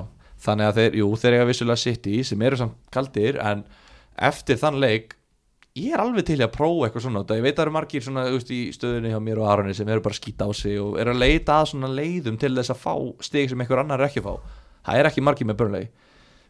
Þannig 0.46 0.68
að 0.70 0.78
þeir, 0.78 0.94
jú, 1.02 1.08
þeir 1.20 1.34
eiga 1.36 1.48
vissulega 1.50 1.80
City 1.82 2.14
sem 2.24 2.42
eru 2.48 2.58
samt 2.60 2.76
kaldir 2.92 3.36
en 3.44 3.64
eftir 4.28 4.56
þann 4.60 4.78
leik 4.80 5.16
ég 5.76 5.92
er 5.92 6.00
alveg 6.00 6.24
til 6.30 6.38
í 6.40 6.44
að 6.44 6.54
prófa 6.54 6.86
eitthvað 6.86 7.04
svona 7.04 7.22
það 7.28 7.40
ég 7.40 7.44
veit 7.44 7.52
að 7.52 7.58
það 7.58 7.64
eru 7.66 7.74
margir 7.76 8.04
svona, 8.06 8.24
veist, 8.32 8.52
í 8.52 8.60
stöðunni 8.72 9.12
hjá 9.12 9.18
mér 9.20 9.40
og 9.42 9.50
Aroni 9.52 9.76
sem 9.76 9.90
eru 9.92 10.04
bara 10.04 10.16
að 10.16 10.20
skýta 10.22 10.48
á 10.48 10.50
sig 10.56 10.78
og 10.80 10.96
eru 11.02 11.12
að 11.12 11.20
leita 11.20 11.58
að 11.60 11.68
svona 11.72 11.90
leiðum 11.92 12.38
til 12.40 12.52
þess 12.56 12.72
að 12.72 12.80
fá 12.86 12.94
stig 13.28 13.52
sem 13.52 13.64
einhver 13.64 13.82
annar 13.82 14.00
er 14.00 14.08
ekki 14.08 14.22
að 14.22 14.28
fá. 14.30 14.56
Það 14.86 15.00
er 15.02 15.10
ekki 15.10 15.24
margir 15.26 15.50
með 15.50 15.58
börnlegi 15.60 15.90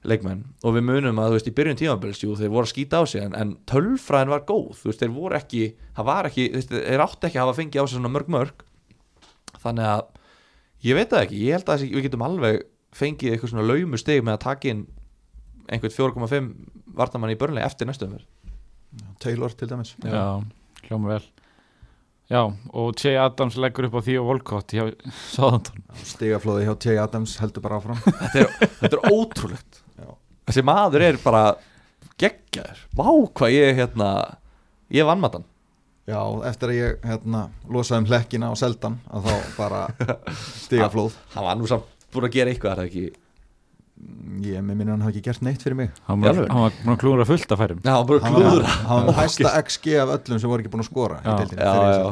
leikmenn 0.06 0.44
og 0.62 0.74
við 0.76 0.84
munum 0.86 1.18
að 1.18 1.32
þú 1.32 1.36
veist 1.38 1.48
í 1.50 1.54
byrjun 1.58 1.78
tímabils 1.80 2.20
jú, 2.22 2.34
þeir 2.38 2.52
voru 2.52 2.66
að 2.68 2.72
skýta 2.72 3.00
á 3.00 3.04
sig 3.10 3.22
en, 3.26 3.34
en 3.34 3.54
tölfræðin 3.70 4.30
var 4.32 4.44
góð 4.48 4.68
þú 4.80 4.90
veist 4.90 5.02
þeir 5.02 5.14
voru 5.16 5.38
ekki 5.38 5.62
það 5.96 6.08
var 6.10 6.28
ekki 6.30 6.46
veist, 6.54 6.70
þeir 6.74 7.04
átti 7.06 7.28
ekki 7.30 7.40
að 7.40 7.44
hafa 7.46 7.56
fengið 7.60 7.82
á 7.82 7.84
sig 7.86 7.96
svona 7.98 8.12
mörg 8.14 8.30
mörg. 8.36 8.64
Þannig 9.62 9.88
að 9.90 10.04
ég 10.86 10.98
veit 11.00 11.10
það 11.14 11.24
ekki 11.26 11.40
ég 11.46 11.56
held 11.56 11.66
að 11.70 11.78
þessi- 11.80 11.94
við 11.96 12.06
getum 12.06 12.26
alveg 12.26 12.60
fengið 12.96 13.32
eitthvað 13.34 13.52
svona 13.54 13.66
laumu 13.70 13.98
stig 14.00 14.22
með 14.24 14.36
að 14.38 14.44
taka 14.46 14.68
inn 14.72 14.84
einhvern 15.66 15.96
4,5 15.96 16.52
vartamann 16.96 17.32
í 17.34 17.38
börnlegi 17.40 17.66
eftir 17.66 17.88
næstu 17.90 18.06
umferð. 18.06 18.28
Taylor 19.20 19.50
til 19.52 19.68
dæmis. 19.68 19.96
Já, 20.04 20.40
hljóma 20.86 21.10
vel. 21.16 21.24
Já, 22.30 22.40
og 22.74 22.94
Che 22.98 23.12
Adams 23.18 23.54
leggur 23.60 23.86
upp 23.86 23.98
á 23.98 24.02
því 24.02 24.14
og 24.20 24.26
Volcott 24.30 24.72
hjá 24.74 24.86
Southampton. 25.34 25.82
Stigaflóði 26.02 26.64
hjá 26.66 26.74
T. 26.82 26.94
Adams 26.98 27.36
heldur 27.42 27.62
bara 27.66 27.78
áfram. 27.78 28.00
Þetta 28.06 28.40
er, 28.40 28.70
þetta 28.80 28.96
er 28.96 29.12
ótrúlegt. 29.12 29.82
Já. 29.82 29.85
Þessi 30.46 30.64
maður 30.66 31.04
er 31.08 31.18
bara 31.24 31.42
geggjaður, 32.20 32.80
vá 32.96 33.08
hvað 33.36 33.54
ég 33.56 33.76
hérna 33.80 34.08
ég 34.94 35.06
vann 35.08 35.20
matan. 35.22 35.44
Já, 36.06 36.20
eftir 36.46 36.70
að 36.70 36.76
ég 36.78 37.06
hérna, 37.06 37.42
losaði 37.66 38.04
um 38.04 38.08
hlekkina 38.12 38.50
og 38.54 38.58
seldan 38.60 39.00
að 39.10 39.26
þá 39.26 39.54
bara 39.56 39.80
stigaflóð. 40.62 41.16
Hann 41.34 41.46
var 41.48 41.58
nú 41.58 41.66
samt 41.70 41.88
búin 42.14 42.28
að 42.28 42.36
gera 42.38 42.52
eitthvað 42.52 42.72
er 42.72 42.80
það 42.82 42.90
ekki? 42.90 43.06
Ég 44.46 44.60
með 44.60 44.76
minna 44.76 44.92
hann 44.92 45.02
hafi 45.06 45.16
ekki 45.16 45.24
gert 45.24 45.42
neitt 45.42 45.62
fyrir 45.64 45.76
mig. 45.78 45.90
Hann 46.06 46.20
var, 46.20 46.36
hann 46.36 46.62
var 46.66 46.74
búin 46.76 46.92
að 46.92 46.98
klúra 47.00 47.24
fullt 47.26 47.52
að 47.54 47.60
færum. 47.62 47.78
Já, 47.80 47.92
hann 47.96 48.08
var, 48.10 48.18
klúður 48.26 48.66
hann 48.90 49.06
var 49.08 49.16
hæsta 49.22 49.52
XG 49.62 49.94
af 50.02 50.12
öllum 50.18 50.40
sem 50.42 50.52
voru 50.52 50.62
ekki 50.64 50.72
búin 50.74 50.84
að 50.84 50.90
skora 50.90 51.16
í 51.22 51.24
Já. 51.24 51.36
deildinni 51.40 51.64
já, 51.64 52.10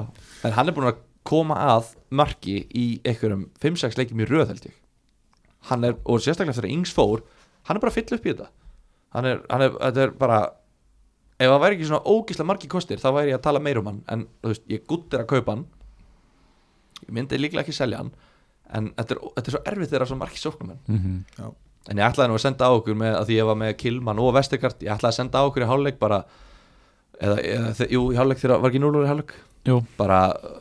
en 0.48 0.56
hann 0.56 0.72
er 0.72 0.76
búin 0.78 0.88
að 0.90 1.02
koma 1.28 1.58
að 1.74 1.90
marki 2.12 2.56
í 2.72 2.86
einhverjum 3.04 3.44
5-6 3.62 4.00
leikjum 4.00 4.24
í 4.24 4.28
röð 4.32 4.48
held 4.54 4.66
ég. 4.70 4.74
Hann 5.70 5.84
er, 5.88 5.94
og 6.04 6.24
sérstaklega 6.24 6.56
eftir 6.56 6.66
að 6.70 6.74
Ings 6.74 6.92
fór 6.96 7.22
hann 7.64 7.76
er 7.76 7.80
bara 7.84 7.92
að 7.92 7.98
fylla 7.98 8.18
upp 8.18 8.26
í 8.26 8.32
þetta. 8.32 8.50
Hann 9.14 9.30
er, 9.30 9.40
hann 9.50 9.62
er, 9.62 9.72
þetta 9.78 10.04
er 10.04 10.14
bara 10.18 10.42
ef 11.34 11.48
það 11.50 11.62
væri 11.64 11.78
ekki 11.78 11.88
svona 11.88 12.14
ógísla 12.14 12.46
margi 12.46 12.70
kostir 12.70 13.00
þá 13.02 13.08
væri 13.14 13.32
ég 13.32 13.40
að 13.40 13.46
tala 13.46 13.62
meir 13.62 13.80
um 13.80 13.90
hann 13.90 14.04
en 14.10 14.28
þú 14.42 14.52
veist, 14.52 14.66
ég 14.70 14.86
guttir 14.90 15.22
að 15.22 15.30
kaupa 15.34 15.56
hann. 15.56 15.66
Ég 17.04 17.12
myndi 17.14 17.40
líklega 17.40 17.66
ekki 17.66 17.76
selja 17.76 18.02
hann 18.02 18.14
en 18.72 18.90
þetta 18.96 19.16
er, 19.16 19.20
þetta 19.36 19.50
er 19.50 19.56
svo 19.56 19.62
erfitt 19.70 19.92
þegar 19.92 20.10
svo 20.10 20.18
margi 20.20 20.40
sóknum 20.40 20.74
mm 20.74 20.98
-hmm. 20.98 21.54
en 21.90 21.98
ég 21.98 22.06
ætlaði 22.06 22.28
nú 22.28 22.38
að 22.38 22.44
senda 22.46 22.68
á 22.68 22.72
okkur 22.72 22.96
með 22.96 23.16
að 23.18 23.26
því 23.28 23.38
ég 23.38 23.48
var 23.50 23.58
með 23.60 23.76
Kilman 23.82 24.18
og 24.18 24.34
Vestegard 24.34 24.82
ég 24.82 24.94
ætlaði 24.94 25.12
að 25.12 25.18
senda 25.18 25.38
á 25.38 25.46
okkur 25.46 25.62
í 25.62 25.70
hálfleik 25.70 25.98
bara 25.98 26.24
eða, 27.20 27.36
eða 27.40 27.90
jú, 27.90 28.12
í 28.12 28.16
hálfleik 28.16 28.40
þegar 28.40 28.60
var 28.60 28.70
ekki 28.70 28.80
0 28.80 29.04
í 29.04 29.10
hálfleik 29.10 29.34
Jú, 29.64 29.78
bara, 29.96 30.18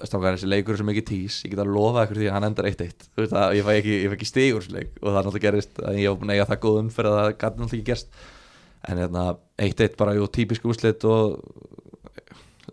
strákar, 0.08 0.38
þessi 0.38 0.48
leikur 0.48 0.74
er 0.76 0.80
svo 0.80 0.86
mikið 0.88 1.06
tís 1.10 1.42
ég 1.44 1.52
get 1.52 1.60
að 1.60 1.74
lofa 1.76 2.06
ykkur 2.06 2.20
því 2.22 2.28
að 2.30 2.36
hann 2.38 2.46
endar 2.48 2.68
1-1 2.70 3.08
þú 3.10 3.20
veist 3.26 3.34
að 3.36 3.56
ég 3.58 3.66
fæ 3.68 3.72
ekki, 3.82 3.96
ekki 4.16 4.28
stig 4.30 4.54
úr 4.56 4.64
þessu 4.64 4.76
leik 4.78 4.94
og 5.02 5.08
það 5.10 5.18
er 5.20 5.26
náttúrulega 5.28 5.44
gerist 5.50 5.82
að 5.84 5.98
ég 6.00 6.08
var 6.14 6.20
búin 6.22 6.32
að 6.32 6.38
eiga 6.38 6.46
það 6.54 6.62
góð 6.64 6.78
umferð 6.84 7.10
að 7.12 7.18
það 7.20 7.34
gæti 7.34 7.60
náttúrulega 7.60 7.74
ekki 7.82 7.90
gerst. 7.92 8.08
En 8.84 8.98
hérna, 9.00 9.26
1-1 9.64 9.98
bara, 10.00 10.14
jú, 10.16 10.28
típisk 10.40 10.66
úrslit 10.72 11.04
og 11.08 11.36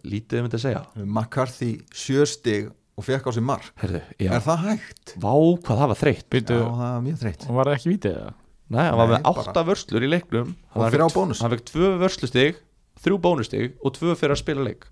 lítið 0.06 0.40
um 0.40 0.46
þetta 0.48 0.58
að 0.60 0.64
segja. 0.64 0.82
McCarthy 1.04 1.70
sjö 1.94 2.24
stig 2.30 2.70
og 2.98 3.06
fekk 3.06 3.26
á 3.26 3.30
sig 3.34 3.44
mark. 3.46 3.68
Herðu, 3.82 4.00
Er 4.20 4.42
það 4.44 4.62
hægt? 4.68 5.14
vá 5.22 5.34
hvað 5.34 5.82
það 5.82 5.90
var 5.92 6.00
þreytt. 6.00 6.24
Byrju, 6.30 6.60
Já, 6.60 6.70
það 6.80 6.94
er 6.96 7.04
mjög 7.06 7.18
þreytt. 7.24 7.46
og 7.48 7.54
var 7.58 7.70
það 7.70 7.76
ekki 7.78 7.92
vítið 7.94 8.16
það? 8.20 8.32
Nei, 8.70 8.84
hann 8.86 8.98
var 9.00 9.08
með 9.10 9.22
bara- 9.22 9.34
8 9.50 9.64
vörslur 9.66 10.02
í 10.06 10.10
leiknum. 10.14 10.54
Og. 10.74 10.82
Hann 10.82 11.50
fekk 11.50 11.64
2 11.74 11.90
vörslustig, 11.98 12.54
3 13.02 13.18
bónustig 13.18 13.72
og 13.82 13.92
2 13.98 14.14
fyrir 14.14 14.34
að 14.36 14.42
spila 14.42 14.62
leik 14.66 14.86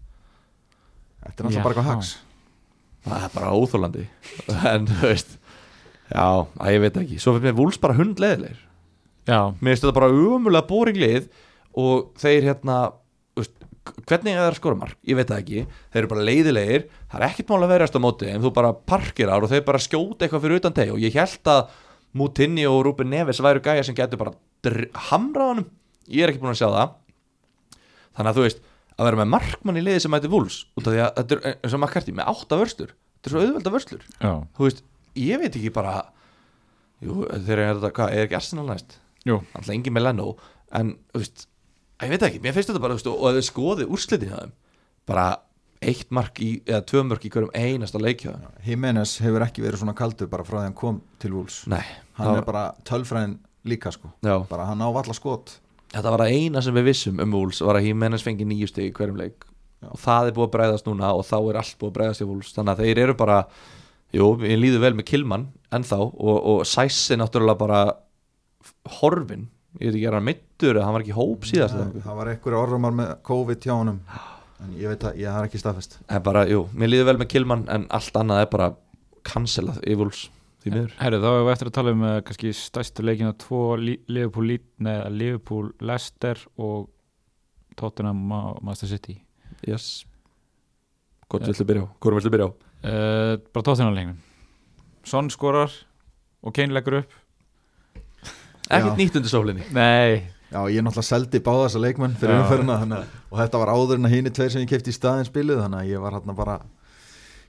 Þetta 1.28 1.44
er 1.44 1.48
náttúrulega 1.48 1.66
bara 1.66 1.74
eitthvað 1.74 1.90
hags. 1.92 2.14
Það 3.08 3.26
er 3.28 3.34
bara 3.36 3.52
óþólandi 3.54 4.06
en 4.72 4.88
þú 4.90 4.96
veist 5.06 5.36
já, 6.08 6.24
að 6.24 6.72
ég 6.74 6.80
veit 6.82 6.96
ekki, 7.02 7.18
svo 7.22 7.34
fyrir 7.36 7.46
mér 7.50 7.58
vúls 7.60 7.78
bara 7.80 7.96
hundleðilegir 7.98 8.64
Já, 9.28 9.38
mér 9.60 9.74
finnst 9.74 9.84
þetta 9.84 9.96
bara 10.00 10.08
umulega 10.12 10.64
bóringlið 10.68 11.26
og 11.78 12.08
þeir 12.18 12.46
hérna 12.48 12.78
veist, 13.36 13.52
hvernig 14.08 14.32
er 14.34 14.40
það 14.40 14.48
að 14.50 14.56
skora 14.58 14.78
mark, 14.80 14.96
ég 15.08 15.16
veit 15.18 15.28
það 15.28 15.42
ekki. 15.42 15.64
Þeir 15.92 16.00
eru 16.02 16.10
bara 16.14 16.24
leiðilegir, 16.28 16.86
það 17.12 17.20
er 17.20 17.26
ekkert 17.28 17.52
mál 17.52 17.60
að 17.66 17.72
verast 17.74 17.96
á 17.96 18.00
móti 18.04 18.30
en 18.32 18.42
þú 18.44 18.50
bara 18.56 18.70
parkirar 18.88 19.44
og 19.44 19.52
þeir 19.52 19.62
bara 19.68 19.80
skjóta 19.84 20.24
eitthvað 20.26 20.44
fyrir 20.46 20.60
utan 20.62 20.76
teg. 20.76 20.92
Og 20.96 21.00
ég 21.04 21.16
held 21.20 21.52
að 21.52 21.76
Mutinni 22.18 22.64
og 22.68 22.80
Ruben 22.88 23.12
Neves 23.12 23.40
væru 23.44 23.60
gæja 23.64 23.84
sem 23.84 23.96
getur 23.96 24.20
bara 24.24 24.32
dr- 24.64 24.88
hamrað 25.10 25.52
honum. 25.52 25.68
Ég 26.08 26.24
er 26.24 26.32
ekki 26.32 26.40
búin 26.42 26.54
að 26.54 26.60
sjá 26.62 26.68
það. 26.72 26.96
Þannig 28.16 28.32
að 28.32 28.40
þú 28.40 28.46
veist, 28.48 28.62
að 28.98 29.08
vera 29.08 29.20
með 29.22 29.30
markmann 29.34 29.78
í 29.78 29.82
liði 29.84 30.02
sem 30.04 30.12
mæti 30.14 30.30
vúls, 30.32 30.60
út 30.78 30.88
af 30.88 30.94
því 30.94 31.02
að 31.04 31.10
þetta 31.20 31.36
er 31.38 31.58
eins 31.62 31.74
og 31.76 31.82
makkarti 31.84 32.14
með 32.18 32.30
átta 32.32 32.58
vörslur, 32.60 32.94
þetta 33.18 33.28
er 33.30 33.34
svo 33.34 33.42
auðvelda 33.44 33.74
vörslur. 33.74 34.06
Já, 34.18 34.32
þú 34.58 34.66
veist, 34.66 34.80
ég 35.22 35.42
veit 35.42 35.58
ekki 35.58 35.72
bara 35.74 35.92
jú, 37.04 37.20
þeir 37.30 37.62
eru 37.62 37.78
þetta, 37.78 37.92
hvað, 37.98 38.14
er 38.16 38.26
ekki 38.26 38.38
Arsenal 38.40 38.66
næst? 38.72 38.96
Jú. 39.28 39.40
Alltaf 39.54 39.74
engin 39.74 39.94
með 39.94 40.06
Leno 40.08 40.28
en, 40.78 40.94
þú 41.14 41.22
veist, 41.22 41.44
ég 42.02 42.14
veit 42.14 42.26
ekki, 42.28 42.40
mér 42.44 42.56
finnst 42.56 42.72
þetta 42.72 42.82
bara 42.82 42.96
þú 42.96 43.00
veist, 43.02 43.12
og 43.12 43.28
að 43.30 43.38
þau 43.38 43.46
skoði 43.52 43.86
úrslitin 43.88 44.32
hjá 44.32 44.40
þeim 44.42 44.56
bara 45.08 45.26
eitt 45.78 46.10
mark 46.10 46.40
í, 46.42 46.50
eða 46.66 46.82
tvö 46.90 47.04
mark 47.06 47.22
í 47.22 47.30
hverjum 47.30 47.52
einasta 47.54 48.00
leik 48.02 48.24
hjá 48.24 48.32
þeim. 48.34 48.48
Jimenez 48.66 49.12
hefur 49.22 49.44
ekki 49.46 49.62
verið 49.62 49.84
svona 49.84 49.94
kaldur 49.98 50.26
bara 50.32 50.42
frá 50.46 50.56
því 50.58 50.64
hann 50.66 50.74
kom 50.80 50.98
til 51.22 51.36
Wolves. 51.36 51.60
Nei, 51.70 51.84
Hann 52.18 52.32
það, 52.32 52.40
er 52.40 52.46
bara 52.48 52.64
tölfræðin 52.88 53.36
líka 53.70 53.92
sko. 53.94 54.10
Já, 54.26 54.34
bara 54.50 54.66
hann 54.72 54.82
á 54.82 54.88
valla 54.90 55.14
skot 55.14 55.54
þetta 55.94 56.12
var 56.14 56.24
það 56.24 56.34
eina 56.36 56.62
sem 56.64 56.76
við 56.76 56.88
vissum 56.90 57.22
um 57.24 57.36
Wolves 57.36 57.62
var 57.64 57.78
að 57.78 57.88
Jimenez 57.88 58.24
fengi 58.26 58.46
nýju 58.48 58.70
stig 58.70 58.90
í 58.90 58.94
hverjum 58.96 59.20
leik. 59.20 59.46
Já. 59.78 59.92
og 59.92 60.00
það 60.02 60.28
er 60.28 60.34
búið 60.34 60.48
að 60.48 60.54
bregðast 60.56 60.88
núna 60.88 61.08
og 61.14 61.20
þá 61.22 61.36
er 61.38 61.56
allt 61.60 61.76
búið 61.78 61.90
að 61.92 61.96
bregðast 61.98 62.22
í 62.24 62.26
Wolves. 62.26 62.54
Þannig 62.56 62.72
að 62.72 62.80
þeir 62.82 63.00
eru 63.04 63.14
bara 63.18 63.36
jú, 64.16 64.26
ég 64.42 64.58
líður 64.58 64.82
vel 64.82 64.94
með 64.98 65.06
Kilman 65.12 65.44
ennþá 65.78 66.00
og, 66.02 66.38
og 66.50 66.64
Sæs 66.66 66.98
er 67.14 67.20
náttúrulega 67.20 67.60
bara 67.60 67.82
horfin 68.98 69.46
ég 69.78 69.92
veit 69.92 69.98
ekki, 69.98 70.06
er 70.08 70.16
hann 70.16 70.26
mittur 70.26 70.80
hann 70.82 70.96
var 70.96 71.04
ekki 71.04 71.14
hóp 71.14 71.46
síðast 71.46 71.76
eitthvað? 71.76 72.02
það 72.08 72.18
var 72.18 72.30
einhverja 72.32 72.62
orðumar 72.64 72.96
með 72.98 73.12
COVID 73.28 73.68
hjá 73.68 73.74
honum. 73.76 74.00
En 74.58 74.72
ég 74.74 74.90
veit 74.90 75.04
að 75.06 75.20
ég 75.22 75.30
har 75.30 75.46
ekki 75.46 75.60
staðfest. 75.62 76.00
En 76.10 76.24
bara, 76.26 76.42
jú, 76.50 76.64
mér 76.74 76.90
líður 76.90 77.12
vel 77.12 77.20
með 77.20 77.30
Kilman 77.36 77.62
en 77.70 77.86
allt 77.94 78.18
annað 78.18 78.42
er 78.42 78.50
bara 78.50 78.68
cancelað 79.28 79.78
í 79.86 79.94
Wolves 80.00 80.24
því 80.62 80.72
miður. 80.74 80.92
Herru, 80.98 81.18
þá 81.22 81.28
hefur 81.30 81.44
við 81.46 81.52
eftir 81.54 81.70
að 81.70 81.76
tala 81.78 81.92
um 81.94 82.02
uh, 82.08 82.14
kannski 82.26 82.52
stærstu 82.58 83.04
leikina 83.06 83.32
tvo 83.38 83.60
Li- 83.78 84.00
Liverpool, 84.08 84.46
Leeds- 84.52 84.70
nei, 84.84 84.96
Liverpool 85.14 85.72
Leicester 85.80 86.40
og 86.58 86.88
Tottenham 87.78 88.16
Ma- 88.30 88.56
Master 88.62 88.88
City. 88.90 89.20
Yes. 89.66 90.04
Hvort 91.28 91.46
viltu 91.46 91.64
byrja 91.68 91.84
á? 91.84 91.88
Hvort 92.02 92.18
viltu 92.18 92.32
byrja 92.34 92.48
á? 92.48 92.50
uh, 92.50 93.36
Bara 93.54 93.62
Tottenham 93.68 93.94
leiknum. 93.94 94.18
Son 95.04 95.30
skorar 95.30 95.70
og 96.42 96.54
Kane 96.54 96.74
leggur 96.74 97.00
upp. 97.02 97.12
Ekkert 98.68 98.98
nýtt 99.00 99.16
undir 99.16 99.30
sólinni. 99.32 99.64
Nei, 99.72 100.26
Já, 100.48 100.62
ég 100.72 100.80
náttúrulega 100.80 101.04
seldi 101.04 101.40
báða 101.44 101.66
þessa 101.68 101.80
leikmenn 101.82 102.14
fyrir 102.16 102.32
Já. 102.34 102.40
umferðina 102.42 102.76
þannig, 102.80 102.98
að- 103.02 103.32
og 103.32 103.38
þetta 103.42 103.58
var 103.60 103.68
áður 103.74 103.98
en 103.98 104.06
að 104.08 104.12
hini 104.14 104.30
tveir 104.32 104.50
sem 104.54 104.62
ég 104.62 104.68
kefti 104.70 104.88
í 104.92 104.96
staðin 104.96 105.26
spiluð 105.28 105.58
þannig 105.60 105.80
að 105.82 105.90
ég 105.92 106.00
var 106.00 106.12
hérna 106.16 106.34
bara 106.36 106.54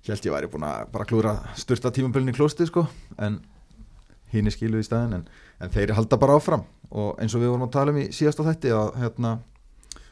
held 0.08 0.26
ég 0.26 0.34
væri 0.34 0.50
búin 0.52 0.66
að 0.68 0.90
bara 0.94 1.06
klúra 1.06 1.34
styrta 1.60 1.92
tímabölin 1.92 2.32
í 2.32 2.36
klósti 2.36 2.68
sko 2.70 2.86
en 3.20 3.40
hini 4.34 4.52
skiluð 4.54 4.84
í 4.84 4.88
staðin 4.88 5.20
en, 5.20 5.24
en 5.60 5.74
þeir 5.74 5.96
halda 5.98 6.20
bara 6.22 6.38
áfram. 6.38 6.64
Og 6.90 7.20
eins 7.22 7.36
og 7.36 7.44
við 7.44 7.52
vorum 7.52 7.68
að 7.68 7.74
tala 7.76 7.94
um 7.94 8.00
í 8.02 8.10
síðasta 8.16 8.46
þætti 8.48 8.72
að 8.74 8.92
hérna 9.02 9.34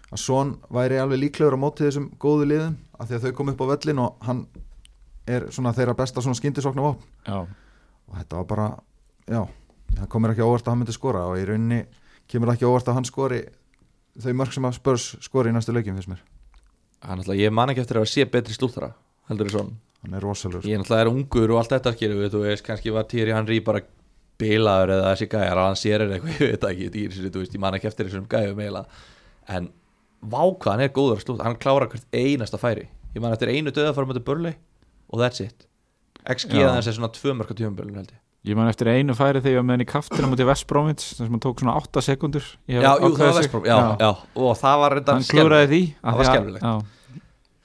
að 0.08 0.22
Son 0.22 0.56
væri 0.74 1.00
alveg 1.02 1.22
líklegur 1.24 1.58
á 1.58 1.60
móti 1.60 1.86
þessum 1.86 2.10
góðu 2.22 2.48
liðum 2.52 2.76
af 2.98 3.10
því 3.10 3.18
að 3.18 3.26
þau 3.26 3.38
kom 3.38 3.52
upp 3.54 3.64
á 3.64 3.72
vellin 3.74 4.02
og 4.04 4.28
hann 4.28 4.44
er 5.28 5.48
svona 5.52 5.74
þeirra 5.76 5.98
besta 5.98 6.24
svona 6.24 6.40
skyndisokna 6.40 6.86
vopn. 6.86 7.08
Og 8.08 8.20
þetta 8.20 8.40
var 8.40 8.48
bara, 8.48 8.68
já 9.28 9.42
það 9.98 10.12
komir 10.14 10.34
ekki 10.34 10.46
óvart 10.46 10.68
að 10.68 10.74
hann 10.74 10.82
myndi 10.84 10.96
skora 10.96 11.26
og 11.28 11.40
í 11.40 11.46
rauninni 11.48 11.82
kemur 12.32 12.54
ekki 12.54 12.68
óvart 12.68 12.88
að 12.92 13.00
hann 13.00 13.08
skori 13.08 13.42
þau 14.22 14.32
mörg 14.38 14.56
sem 14.56 14.68
að 14.68 14.78
spörs 14.78 15.10
skori 15.26 15.52
í 15.52 15.56
næstu 15.56 15.76
leikjum 15.76 15.98
fyrst 16.00 16.12
mér, 16.14 16.24
Hann 17.06 17.22
alltaf, 17.22 17.38
ég 17.38 17.52
man 17.54 17.70
ekki 17.70 17.84
eftir 17.84 18.00
að 18.00 18.08
sé 18.10 18.26
betri 18.26 18.56
slúþara 18.56 18.94
heldur 19.30 19.50
en 19.50 19.54
svona 19.56 19.76
hann 20.06 20.18
er 20.18 20.24
rosalur 20.24 20.66
Ég 20.68 20.80
náttúrulega 20.82 21.06
er 21.06 21.12
ungur 21.12 21.54
og 21.54 21.62
allt 21.62 21.74
þetta 21.76 21.94
skilur 21.96 22.22
við 22.24 22.34
Þú 22.36 22.42
veist, 22.46 22.66
kannski 22.68 22.94
var 22.96 23.08
Thierry 23.12 23.34
Henry 23.36 23.60
bara 23.66 23.82
bilaður 24.38 24.94
eða 24.98 25.14
þessi 25.14 25.28
gæjar 25.32 25.58
að 25.58 25.66
hann 25.68 25.80
sér 25.82 26.04
er 26.06 26.12
eitthvað, 26.18 26.36
ég 26.46 26.52
veit 26.54 26.68
ekki, 26.70 26.90
dýr, 26.94 27.16
þú 27.34 27.42
veist, 27.42 27.56
ég 27.58 27.64
man 27.64 27.78
ekki 27.78 27.90
eftir 27.90 28.10
þessum 28.10 28.28
gæjum 28.30 28.62
eiginlega. 28.62 29.02
En 29.58 29.72
vá 30.22 30.44
hvað 30.46 30.72
hann 30.76 30.84
er 30.86 30.94
góður 30.94 31.18
að 31.18 31.24
slúta, 31.26 31.48
hann 31.48 31.58
klárar 31.62 31.90
hvert 31.90 32.06
einasta 32.14 32.60
færi. 32.62 32.86
Ég 33.16 33.24
man 33.24 33.34
eftir 33.34 33.50
einu 33.50 33.74
döðafærum 33.74 34.14
með 34.14 34.22
Börli 34.28 34.54
og 35.10 35.22
that's 35.24 35.42
it. 35.42 35.66
XG 36.28 36.54
Já. 36.60 36.68
aðeins 36.70 36.90
er 36.92 36.98
svona 37.00 37.10
tvö 37.16 37.34
mörg 37.40 37.50
á 37.50 37.56
tíumbölun 37.58 37.98
held 37.98 38.12
ég. 38.14 38.22
Ég 38.48 38.56
man 38.60 38.70
eftir 38.70 38.92
einu 38.92 39.16
færi 39.18 39.42
þegar 39.42 39.56
ég 39.56 39.60
var 39.60 39.66
með 39.68 39.78
henni 39.78 39.88
kaftina 39.90 40.30
mútið 40.30 40.50
West 40.52 40.68
Bromwich 40.70 41.08
þar 41.18 41.26
sem 41.26 41.34
hann 41.34 41.42
tók 41.44 41.64
svona 41.64 41.74
8 41.82 42.04
sekundur 42.06 42.46
Já, 42.70 42.78
jú, 42.84 43.10
það 43.18 43.24
var. 43.24 43.40
Vestbróm, 43.42 43.66
já, 43.68 43.78
já, 44.04 44.10
og 44.38 44.54
það 44.62 44.84
var 44.84 44.96
Hann 45.10 45.26
klúraði 45.32 45.68
því 45.72 45.82
af 45.98 46.20
Það 46.20 46.22
var 46.22 46.38
að- 46.38 46.60
já, 46.62 46.74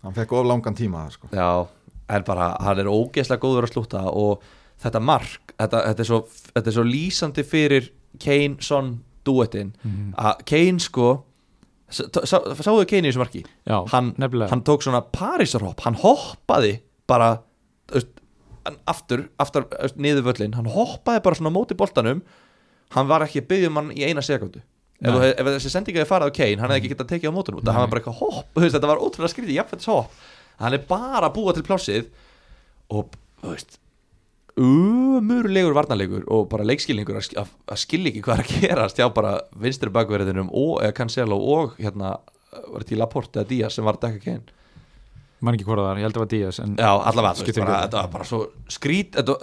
hann 0.02 0.14
fekk 0.16 0.32
of 0.32 0.46
langan 0.46 0.74
tíma 0.74 1.04
þar, 1.06 1.12
sko. 1.16 1.28
Já, 1.32 1.68
en 2.16 2.22
bara 2.26 2.56
hann 2.60 2.78
er 2.82 2.90
ógeðslega 2.90 3.40
góður 3.40 3.68
að 3.68 3.72
slúta 3.74 4.02
og 4.12 4.42
þetta 4.82 5.00
mark 5.00 5.54
þetta, 5.58 5.82
þetta, 5.88 6.00
er 6.00 6.08
svo, 6.10 6.20
þetta 6.54 6.66
er 6.72 6.76
svo 6.78 6.84
lýsandi 6.88 7.44
fyrir 7.46 7.90
Kane, 8.20 8.56
Son, 8.60 9.02
duettinn 9.24 9.72
Mhm. 9.84 10.14
að 10.18 10.44
Kane 10.44 10.78
sko 10.80 11.24
sá- 11.90 12.08
sá- 12.26 12.44
sáðu 12.58 12.86
Kane 12.88 13.06
í 13.08 13.12
þessu 13.12 13.18
marki? 13.22 13.44
Já, 13.66 13.86
hann, 13.90 14.14
hann 14.18 14.62
tók 14.62 14.82
svona 14.82 15.02
Parísarhopp 15.12 15.80
hann 15.84 15.94
hoppaði 15.94 16.80
bara 17.06 17.38
aftur, 18.86 19.28
aftur 19.42 19.66
niður 19.98 20.22
völlin, 20.30 20.54
hann 20.54 20.66
hoppaði 20.70 21.22
bara 21.22 21.34
svona 21.38 21.52
móti 21.54 21.76
boltanum. 21.78 22.22
Hann 22.92 23.08
var 23.08 23.24
ekki 23.24 23.40
að 23.42 23.48
byggja 23.48 23.66
um 23.72 23.76
hann 23.80 23.90
í 23.96 24.04
eina 24.06 24.20
sekundu 24.24 24.60
ef, 25.02 25.16
þú 25.16 25.28
ef 25.28 25.50
þessi 25.56 25.72
sendinga 25.72 26.02
er 26.02 26.08
farið 26.08 26.32
á 26.32 26.36
Kane 26.38 26.62
hann 26.62 26.70
hefði 26.70 26.80
ekki 26.82 26.92
getað 26.94 27.12
tekið 27.12 27.32
á 27.32 27.36
mótunum 27.36 27.60
út, 27.60 27.70
hann 27.70 27.84
var 27.84 27.92
bara 27.92 28.02
eitthvað 28.02 28.20
hopp. 28.22 28.50
Veist, 28.56 28.76
þetta 28.76 28.90
var 28.90 29.02
ótrúlega 29.02 29.32
skrítið, 29.34 29.56
jafnvægt 29.58 29.88
hopp. 29.90 30.18
Hann 30.62 30.76
er 30.76 30.84
bara 30.88 31.28
að 31.28 31.36
búa 31.38 31.54
til 31.56 31.64
plássið 31.66 32.10
og 32.92 33.16
umurlegur 34.60 35.72
varnarlegur 35.76 36.26
og 36.32 36.48
bara 36.52 36.66
leikskilningur 36.68 37.16
að, 37.16 37.38
að, 37.40 37.78
skilja 37.80 38.12
ekki 38.12 38.24
hvað 38.26 38.42
er 38.42 38.44
að 38.44 38.64
gerast 38.66 38.98
hjá 39.00 39.06
bara 39.14 39.38
vinstri 39.56 39.92
bakverðinum 39.92 40.50
og 40.52 40.82
eða 40.84 40.96
Cancelo 40.98 41.38
og 41.54 41.78
hérna 41.80 42.18
var 42.68 42.84
til 42.84 43.00
Laporte 43.00 43.40
eða 43.40 43.48
Díaz 43.48 43.78
sem 43.78 43.86
var 43.86 43.96
að 43.96 44.10
dekka 44.10 44.24
Kane? 44.26 44.58
Man 45.42 45.56
ekki 45.56 45.66
hvort 45.66 45.80
það 45.80 45.88
var, 45.88 46.02
ég 46.02 46.06
held 46.06 46.12
að 46.12 46.20
það 46.20 46.26
var 46.26 46.32
Díaz 46.34 46.60
Já, 46.60 46.90
allavega, 46.92 47.46
þetta 47.46 47.96
var 47.96 48.12
bara 48.12 48.28
svo 48.28 48.42
skrít 48.70 49.16
þetta, 49.16 49.38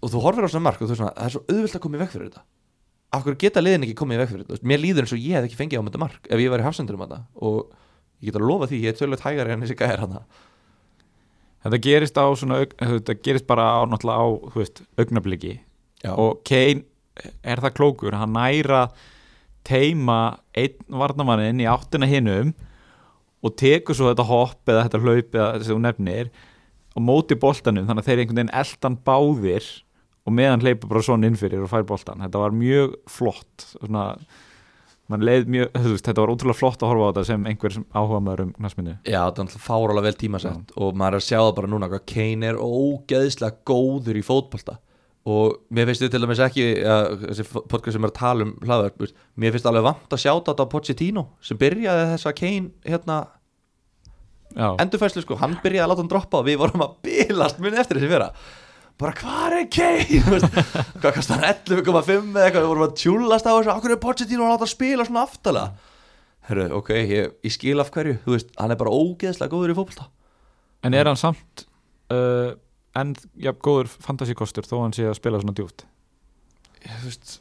og 0.00 0.14
þú 0.14 0.24
horfir 0.24 0.48
á 0.48 0.50
svona 0.54 0.66
mark 0.70 0.80
og 0.80 0.88
þú 0.88 0.96
veist 0.96 1.04
það 1.04 1.20
er 1.26 1.36
svo 1.36 1.44
auðvilt 1.44 1.76
að 1.76 1.84
koma 1.84 2.00
í 2.00 2.00
veg 2.00 2.14
fyrir 2.14 2.30
þetta 2.30 2.46
hverju 3.18 3.40
geta 3.42 3.62
liðin 3.62 3.86
ekki 3.86 3.96
komið 3.98 4.16
í 4.16 4.20
veg 4.20 4.30
fyrir 4.30 4.44
þetta? 4.46 4.66
Mér 4.70 4.82
líður 4.84 5.06
eins 5.06 5.14
og 5.16 5.24
ég 5.24 5.34
hef 5.34 5.48
ekki 5.48 5.58
fengið 5.58 5.82
á 5.82 5.86
þetta 5.88 6.02
mark 6.02 6.28
ef 6.30 6.42
ég 6.42 6.52
væri 6.52 6.66
hafsendur 6.66 6.98
um 6.98 7.02
þetta. 7.02 7.18
Og 7.42 7.56
ég 8.20 8.30
get 8.30 8.38
að 8.38 8.46
lofa 8.46 8.68
því, 8.70 8.78
ég 8.84 8.92
er 8.92 9.00
tölvöld 9.00 9.24
hægari 9.24 9.54
en 9.54 9.64
þessi 9.64 9.78
gæðir 9.80 10.04
hann 10.04 10.22
Þetta 11.60 11.78
gerist 11.84 12.16
á 12.16 12.24
svona 12.40 12.62
Þetta 12.72 13.16
gerist 13.20 13.46
bara 13.48 13.66
á 13.76 13.80
náttúrulega 13.84 14.22
á 14.24 14.28
þú 14.48 14.60
veist, 14.62 14.78
augnabliki 14.96 15.58
Já, 16.00 16.14
og 16.16 16.40
Kane 16.48 16.86
er 17.44 17.60
það 17.60 17.76
klókur. 17.76 18.16
Hann 18.16 18.32
næra 18.32 18.86
teima 19.66 20.38
einn 20.56 20.78
varnamannin 20.88 21.60
í 21.60 21.68
áttina 21.68 22.08
hinum 22.08 22.54
og 23.44 23.56
tekur 23.60 23.96
svo 23.96 24.08
þetta 24.08 24.28
hopp 24.28 24.70
eða 24.70 24.86
þetta 24.86 25.02
hlaup 25.04 25.36
eða 25.36 25.50
þessi 25.58 25.74
þú 25.74 25.82
nefnir 25.84 26.30
og 26.96 27.04
móti 27.04 27.36
boltanum. 27.40 27.86
Þannig 27.88 28.04
að 28.04 28.08
þeir 28.08 28.22
einhvern 28.22 28.40
veginn 28.40 28.56
eldan 28.62 28.98
báðir 29.06 29.68
og 30.26 30.36
meðan 30.36 30.62
hleypa 30.64 30.88
bara 30.90 31.02
svona 31.04 31.28
innfyrir 31.30 31.64
og 31.64 31.70
fær 31.72 31.86
boltan 31.88 32.22
þetta 32.24 32.42
var 32.42 32.54
mjög 32.56 32.94
flott 33.10 33.64
svona, 33.72 34.04
mjög, 35.10 35.70
veist, 35.74 36.04
þetta 36.06 36.20
var 36.20 36.34
ótrúlega 36.34 36.58
flott 36.58 36.84
að 36.84 36.92
horfa 36.92 37.08
á 37.08 37.10
þetta 37.10 37.26
sem 37.30 37.48
einhver 37.50 37.74
sem 37.76 37.86
áhuga 37.96 38.20
maður 38.26 38.44
um 38.44 38.52
knastmyndu 38.58 38.94
Já, 39.04 39.18
þetta 39.24 39.42
er 39.42 39.46
alltaf 39.46 39.66
fárálega 39.66 40.06
vel 40.08 40.20
tímasett 40.20 40.76
og 40.76 41.00
maður 41.00 41.16
er 41.18 41.24
að 41.24 41.26
sjá 41.30 41.38
það 41.40 41.56
bara 41.58 41.72
núna 41.72 41.90
hvað 41.90 42.06
Kane 42.12 42.52
er 42.52 42.60
ógeðslega 42.60 43.60
góður 43.70 44.20
í 44.20 44.24
fótbolta. 44.26 44.76
Og 45.30 45.58
mér 45.68 45.84
finnst 45.90 46.00
þið 46.00 46.12
til 46.14 46.20
dæmis 46.22 46.40
ekki 46.40 46.62
að, 46.88 47.10
þessi 47.26 47.44
podcast 47.68 47.92
sem 47.92 48.06
er 48.06 48.08
að 48.08 48.16
tala 48.16 48.46
um 48.46 48.54
hlaðverk, 48.64 49.10
mér 49.36 49.52
finnst 49.52 49.66
alveg 49.68 49.84
vant 49.84 50.14
að 50.16 50.22
sjáta 50.22 50.54
þetta 50.54 50.64
á 50.64 50.72
Pochettino 50.72 51.24
sem 51.44 51.60
byrjaði 51.60 52.06
þessa 52.14 52.32
Kane 52.38 52.70
hérna 52.88 53.18
endurfæslu 54.80 55.22
sko, 55.22 55.36
hann 55.38 55.58
byrjaði 55.62 55.84
að 55.84 55.92
láta 55.92 56.02
hann 56.02 56.10
droppa 56.10 56.40
og 56.40 56.48
við 56.48 56.56
vorum 56.62 56.86
að 56.86 56.96
bilast 57.04 57.60
muni 57.62 57.78
eftir 57.78 58.00
þessi 58.00 58.10
fyrra 58.10 58.30
bara 59.00 59.16
hvað 59.16 59.56
er 59.56 59.68
Kane? 59.72 60.06
Þú 60.26 60.34
veist, 60.34 60.58
hvað 61.00 61.14
kostar 61.16 61.40
hann? 61.40 61.60
11,5 61.66 61.84
eða 61.84 62.46
eitthvað? 62.46 62.64
Við 62.64 62.70
vorum 62.70 62.86
að 62.86 62.96
tjúlast 63.00 63.48
á 63.48 63.52
þessu, 63.52 63.72
okkur 63.74 63.94
er 63.94 64.00
Pochettino 64.04 64.46
að 64.46 64.54
láta 64.54 64.66
hann 64.66 64.72
spila 64.74 65.06
svona 65.08 65.26
aftalega? 65.26 65.88
Herru, 66.50 66.66
ok, 66.80 66.90
ég, 66.96 67.36
ég 67.46 67.54
skil 67.54 67.76
af 67.82 67.92
hverju. 67.94 68.16
Þú 68.24 68.34
veist, 68.34 68.50
hann 68.58 68.74
er 68.74 68.80
bara 68.80 68.94
ógeðslega 68.94 69.52
góður 69.52 69.74
í 69.74 69.76
fótbolta. 69.78 70.08
En 70.86 70.96
er 70.96 71.10
hann 71.10 71.20
samt 71.20 71.64
uh, 72.12 72.56
en 72.98 73.14
ja, 73.38 73.52
góður 73.52 73.90
fantasíkostur 74.02 74.66
þó 74.66 74.80
hann 74.82 74.96
sé 74.96 75.06
að 75.08 75.18
spila 75.20 75.40
svona 75.42 75.54
djúpt? 75.56 75.86
Þú 76.80 77.04
veist, 77.04 77.36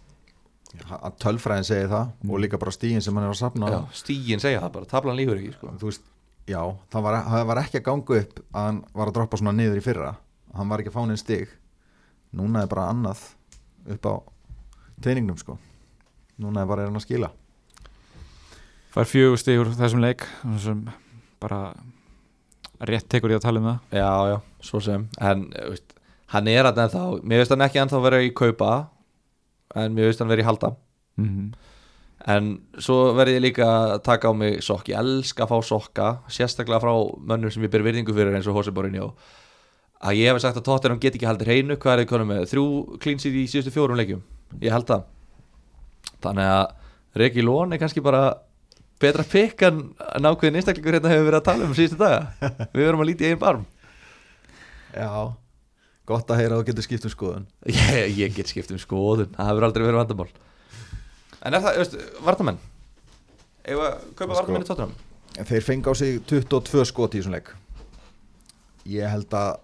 að 0.99 1.19
tölfræðin 1.23 1.67
segi 1.67 1.89
það 1.89 2.29
og 2.29 2.43
líka 2.43 2.59
bara 2.61 2.75
stígin 2.75 3.03
sem 3.03 3.15
hann 3.17 3.25
er 3.25 3.33
að 3.33 3.41
safna. 3.41 3.73
Já, 3.73 3.79
stígin 4.03 4.43
segja 4.43 4.63
það 4.65 4.73
bara, 4.77 4.89
tablan 4.91 5.17
lífur 5.17 5.39
ekki 5.39 5.55
sko. 5.55 5.75
þú 5.81 5.89
veist, 5.89 6.09
já, 6.49 6.61
það 6.93 7.05
var, 7.07 7.19
það 7.31 7.45
var 7.49 7.61
ekki 7.63 7.79
að 7.79 7.87
ganga 7.87 8.19
upp 8.21 8.41
að 8.51 8.67
hann 8.67 8.81
var 8.93 9.09
að 9.09 9.17
droppa 9.17 9.39
svona 9.41 9.55
niður 9.57 9.81
í 9.81 9.85
fyrra 9.85 10.11
hann 10.55 10.71
var 10.71 10.81
ekki 10.81 10.91
að 10.91 10.97
fá 10.97 11.03
neinn 11.07 11.19
stig. 11.19 11.51
Núna 12.35 12.63
er 12.63 12.71
bara 12.71 12.89
annað 12.93 13.21
upp 13.89 14.09
á 14.09 14.13
teiningnum 15.03 15.37
sko. 15.39 15.57
Núna 16.39 16.63
er 16.63 16.69
bara 16.69 16.85
er 16.85 16.91
hann 16.91 16.99
að 16.99 17.05
skila. 17.07 17.31
Fær 18.93 19.09
fjögur 19.09 19.39
stig 19.41 19.61
úr 19.61 19.71
þessum 19.77 20.03
leik 20.03 20.25
þessum 20.41 20.83
bara 21.41 21.61
rétt 22.89 23.09
tekur 23.11 23.33
ég 23.33 23.41
að 23.41 23.47
tala 23.47 23.61
um 23.61 23.69
það. 23.69 23.97
Já, 23.99 24.11
já, 24.31 24.37
svo 24.65 24.83
sem. 24.83 25.07
En, 25.21 25.49
þú 25.53 25.73
veist, 25.73 25.97
hann 26.33 26.51
er 26.51 26.69
að 26.69 26.83
ennþá 26.85 27.03
mér 27.23 27.43
veist 27.43 27.53
hann 27.53 27.65
ekki 27.65 27.81
ennþá 27.83 28.03
vera 28.05 28.21
í 28.25 28.31
kaupa 28.35 28.71
en 29.77 29.97
mér 29.97 30.09
veist 30.09 30.23
hann 30.23 30.31
vera 30.31 30.45
í 30.45 30.49
halda. 30.49 30.73
Mm 31.19 31.51
En 32.27 32.49
svo 32.83 33.13
verði 33.15 33.37
ég 33.37 33.43
líka 33.45 33.65
að 33.65 34.01
taka 34.03 34.27
á 34.27 34.33
mig 34.35 34.57
sokk, 34.65 34.89
ég 34.91 34.99
elska 34.99 35.45
að 35.45 35.53
fá 35.53 35.59
sokka 35.63 36.07
sérstaklega 36.27 36.81
frá 36.83 36.91
mönnum 37.15 37.51
sem 37.53 37.63
ég 37.63 37.71
ber 37.71 37.85
virðingu 37.85 38.11
fyrir 38.15 38.35
eins 38.35 38.49
og 38.51 38.57
Hose 38.59 38.73
Borinjó 38.75 39.13
að 39.99 40.19
ég 40.19 40.31
hef 40.31 40.41
sagt 40.43 40.59
að 40.59 40.67
Tottenham 40.67 40.99
get 41.01 41.15
ekki 41.17 41.27
haldið 41.27 41.51
hreinu 41.51 41.77
hvað 41.79 41.93
er 41.93 42.03
þið 42.03 42.11
konum 42.11 42.29
með, 42.31 42.45
þrjú 42.51 42.67
klínsið 43.03 43.39
í 43.41 43.47
síðustu 43.51 43.73
fjórum 43.75 43.99
leikjum, 43.99 44.21
ég 44.63 44.73
held 44.73 44.87
það. 44.87 45.03
Þannig 46.23 46.51
að 46.53 47.19
Regi 47.19 47.43
Lón 47.43 47.75
er 47.75 47.81
kannski 47.81 48.03
bara 48.05 48.23
betra 48.99 49.25
pikk 49.27 49.65
en 49.67 49.83
nákvæðin 50.23 50.59
einstaklingur 50.59 50.97
hérna 50.97 51.11
hefur 51.11 51.27
verið 51.27 51.39
að 51.41 51.47
tala 51.49 51.67
um 51.67 51.75
síðustu 51.75 51.99
daga, 51.99 52.49
við 52.75 52.85
verum 52.85 53.03
að 53.03 53.11
líti 53.11 53.27
í 53.27 53.33
einn 53.33 53.43
barm. 53.43 53.67
Já, 54.95 55.11
gott 56.09 56.31
að 56.31 56.41
heyra 56.41 56.57
að 56.57 56.63
þú 56.63 56.69
getur 56.71 56.87
skipt 56.87 57.07
um 57.07 57.13
skoðun. 57.13 57.47
Ég, 57.75 58.17
ég 58.17 58.35
get 58.39 58.51
skipt 58.51 58.71
um 58.75 58.81
skoðun, 58.81 59.35
það 59.35 59.51
hefur 59.51 59.67
aldrei 59.67 59.85
verið 59.85 60.01
vandamál. 60.03 60.29
En 61.39 61.55
er 61.55 61.63
það, 61.63 61.79
veist, 61.79 61.95
vartamenn 62.25 62.57
Eða 63.69 63.89
kaupa 64.17 64.33
vartamenn 64.33 64.63
í 64.63 64.67
Tottenham? 64.67 64.93
Þeir 65.45 65.63
fengi 65.63 65.91
á 65.91 65.93
sig 65.95 66.21
22 66.27 66.85
skot 66.89 67.15
í 67.15 67.19
þessum 67.21 67.35
leik. 67.35 67.51
Ég 68.89 69.11
held 69.11 69.35
að 69.37 69.59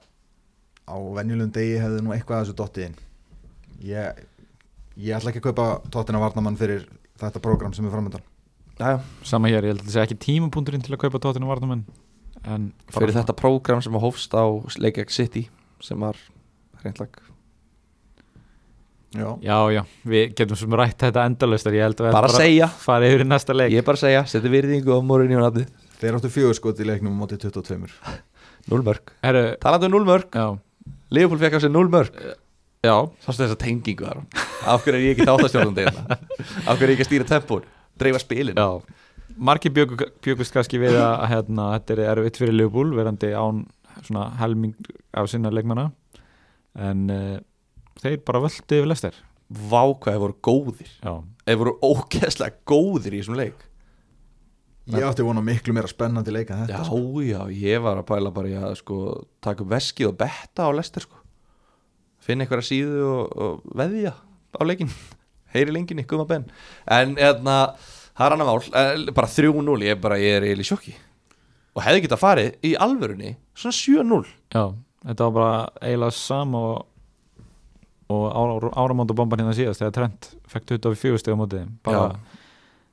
á 0.86 0.96
venjulegum 1.18 1.52
degi 1.56 1.80
hefði 1.82 2.04
nú 2.06 2.14
eitthvað 2.16 2.38
að 2.38 2.46
þessu 2.46 2.58
dottið 2.60 2.88
inn. 2.90 2.96
Ég, 3.86 4.24
ég 4.96 5.18
ætla 5.18 5.32
ekki 5.34 5.42
að 5.44 5.50
kaupa 5.50 5.68
tóttina 5.94 6.22
varnamann 6.22 6.58
fyrir 6.60 6.86
þetta 7.20 7.42
prógram 7.44 7.74
sem 7.76 7.86
er 7.88 7.94
framöndan 7.94 8.24
Jæja, 8.76 9.00
sama 9.24 9.48
hér, 9.52 9.64
ég 9.64 9.72
held 9.76 9.84
að 9.84 9.88
það 9.88 9.94
sé 9.96 10.02
ekki 10.04 10.18
tímapunkturinn 10.26 10.84
til 10.84 10.96
að 10.96 11.02
kaupa 11.06 11.22
tóttinu 11.24 11.48
varnamenn 11.48 11.86
en 12.46 12.70
fyrir 12.92 13.16
þetta 13.16 13.36
prógram 13.38 13.84
sem 13.84 13.96
að 13.96 14.04
hófst 14.04 14.36
á 14.36 14.44
Leikjag 14.80 15.14
City 15.16 15.46
sem 15.84 16.00
var 16.04 16.20
hreinlag 16.82 17.22
já, 19.16 19.30
já, 19.40 19.58
já, 19.78 19.82
við 20.04 20.36
getum 20.36 20.60
sem 20.60 20.76
rætt 20.76 21.00
þetta 21.06 21.24
endalaustar, 21.30 21.76
ég 21.78 21.88
held 21.88 22.02
að 22.04 22.10
við 22.10 22.18
Bara 22.18 22.30
ættum 22.30 22.44
segja. 22.44 22.68
fara 22.84 23.08
yfir 23.10 23.24
í 23.24 23.28
næsta 23.30 23.56
leik. 23.56 23.72
Ég 23.72 23.80
er 23.80 23.88
bara 23.88 24.00
að 24.00 24.04
segja, 24.04 24.24
seti 24.28 24.52
virðingu 24.52 24.92
á 24.92 25.00
morinu 25.08 25.38
og 25.40 25.46
nafnið. 25.46 25.70
Þeir 26.02 26.18
áttu 26.20 26.32
fjögur 26.34 26.58
skot 26.58 26.82
í 26.84 26.88
leiknum 26.90 27.16
á 27.16 27.20
móti 27.24 27.40
22 27.40 27.80
Null 28.66 28.82
mörg 28.84 29.14
Herru, 29.24 29.44
Talandi 29.62 29.88
um 29.88 29.96
null 29.96 30.08
mörg, 30.10 30.28
já, 30.36 30.48
Leopold 31.14 31.44
fekk 31.44 31.58
á 31.58 31.60
sig 31.62 31.72
null 31.74 31.90
mörg 31.92 32.16
já, 32.86 32.96
Sástu 33.26 33.44
þessa 33.46 33.58
tengingu 33.62 34.06
þar 34.08 34.22
Af 34.66 34.86
hverju 34.86 34.98
er 34.98 35.04
ég 35.06 35.16
ekki 35.16 35.28
þáttastjórnandi 35.30 35.86
hérna? 35.86 36.20
Af 36.66 36.78
hverju 36.80 36.88
er 36.88 36.94
ég 36.94 36.96
ekki 36.98 37.06
að 37.06 37.12
stýra 37.12 37.30
tempón 37.30 37.68
Dreifa 38.00 38.22
spilin 38.24 38.58
já. 38.58 38.70
Bjögu, 39.36 39.98
bjögust 40.24 40.54
kannski 40.56 40.80
við 40.80 40.96
að 41.00 41.26
hérna, 41.32 41.70
þetta 41.76 41.96
er 41.96 42.02
erfitt 42.14 42.40
fyrir 42.40 42.56
Liverpool 42.56 42.94
verandi 42.96 43.34
án 43.36 43.66
svona 44.04 44.30
helming 44.40 44.76
af 45.16 45.30
sinna 45.32 45.52
leikmanna. 45.52 45.90
En 46.76 47.06
uh, 47.12 47.38
þeir 48.04 48.22
bara 48.28 48.44
völdu 48.44 48.80
yfir 48.80 48.90
lestir 48.92 49.18
Vá 49.46 49.82
hvað 49.86 50.16
þeir 50.16 50.22
voru 50.24 50.36
góðir. 50.44 50.92
Já, 51.04 51.14
Þeir 51.46 51.60
voru 51.62 51.74
ógeðslega 51.86 52.64
góðir 52.68 53.14
í 53.14 53.20
þessum 53.22 53.38
leik 53.40 53.66
ég 54.94 55.02
átti 55.08 55.24
vona 55.26 55.42
miklu 55.42 55.74
meira 55.74 55.90
spennandi 55.90 56.32
leik 56.34 56.52
en 56.54 56.60
Já, 56.64 56.78
þetta 56.78 56.86
sko. 56.86 57.22
já, 57.26 57.40
ég 57.50 57.82
var 57.82 57.98
að 58.02 58.08
pæla 58.12 58.32
bara 58.36 58.66
að 58.70 58.76
sko, 58.84 58.98
taka 59.42 59.64
upp 59.66 59.72
veskið 59.74 60.12
og 60.12 60.18
betta 60.20 60.68
á 60.68 60.72
lestir 60.78 61.02
sko. 61.08 61.18
finna 62.22 62.46
einhverja 62.46 62.68
síðu 62.70 63.02
og, 63.10 63.36
og 63.38 63.76
veðja 63.78 64.14
á 64.56 64.62
leikin 64.66 64.92
heyri 65.56 65.72
lenginni, 65.74 66.06
guma 66.06 66.26
benn 66.30 66.46
en 66.92 67.16
hérna, 67.18 67.58
það 68.18 68.26
er 68.28 68.36
annar 68.38 68.50
mál 68.50 69.14
bara 69.18 69.28
3-0, 69.32 69.86
ég 69.90 70.02
bara, 70.02 70.18
ég 70.22 70.38
er 70.38 70.46
eiginlega 70.50 70.66
í 70.68 70.70
sjokki 70.72 70.96
og 71.76 71.84
hefði 71.84 72.06
getað 72.06 72.22
farið 72.22 72.68
í 72.70 72.74
alvörunni 72.80 73.34
svona 73.58 73.76
7-0 73.76 74.26
já, 74.56 74.64
þetta 75.10 75.30
var 75.30 75.34
bara 75.40 75.58
eiginlega 75.82 76.16
sama 76.18 76.62
og, 76.76 76.86
og 78.14 78.70
áramóndu 78.78 79.16
bomban 79.18 79.42
hérna 79.42 79.56
síðast 79.58 79.82
þegar 79.82 79.96
Trent 79.98 80.30
fekk 80.52 80.76
24 80.78 81.20
stig 81.24 81.34
á 81.34 81.40
móti 81.40 81.58
þeim. 81.62 81.72
bara, 81.86 82.08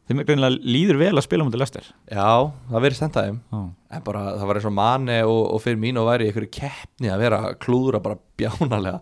þeim 0.08 0.22
er 0.22 0.28
greinilega 0.28 0.72
líður 0.76 1.00
vel 1.02 1.12
að 1.16 1.26
spila 1.26 1.44
á 1.44 1.46
móti 1.48 1.60
lestir 1.60 1.90
Já, 2.10 2.30
það 2.70 2.86
verið 2.86 2.98
stendaðum 3.00 3.42
já, 3.42 3.60
en 3.96 4.06
bara 4.06 4.24
það 4.36 4.48
var 4.50 4.60
eins 4.60 4.70
og 4.70 4.76
manni 4.78 5.20
og, 5.26 5.42
og 5.56 5.62
fyrir 5.64 5.82
mín 5.82 6.00
og 6.00 6.08
væri 6.10 6.30
einhverju 6.30 6.54
keppni 6.58 7.12
að 7.12 7.22
vera 7.26 7.42
að 7.48 7.60
klúðra 7.62 8.02
bara 8.02 8.18
bjánalega 8.40 8.98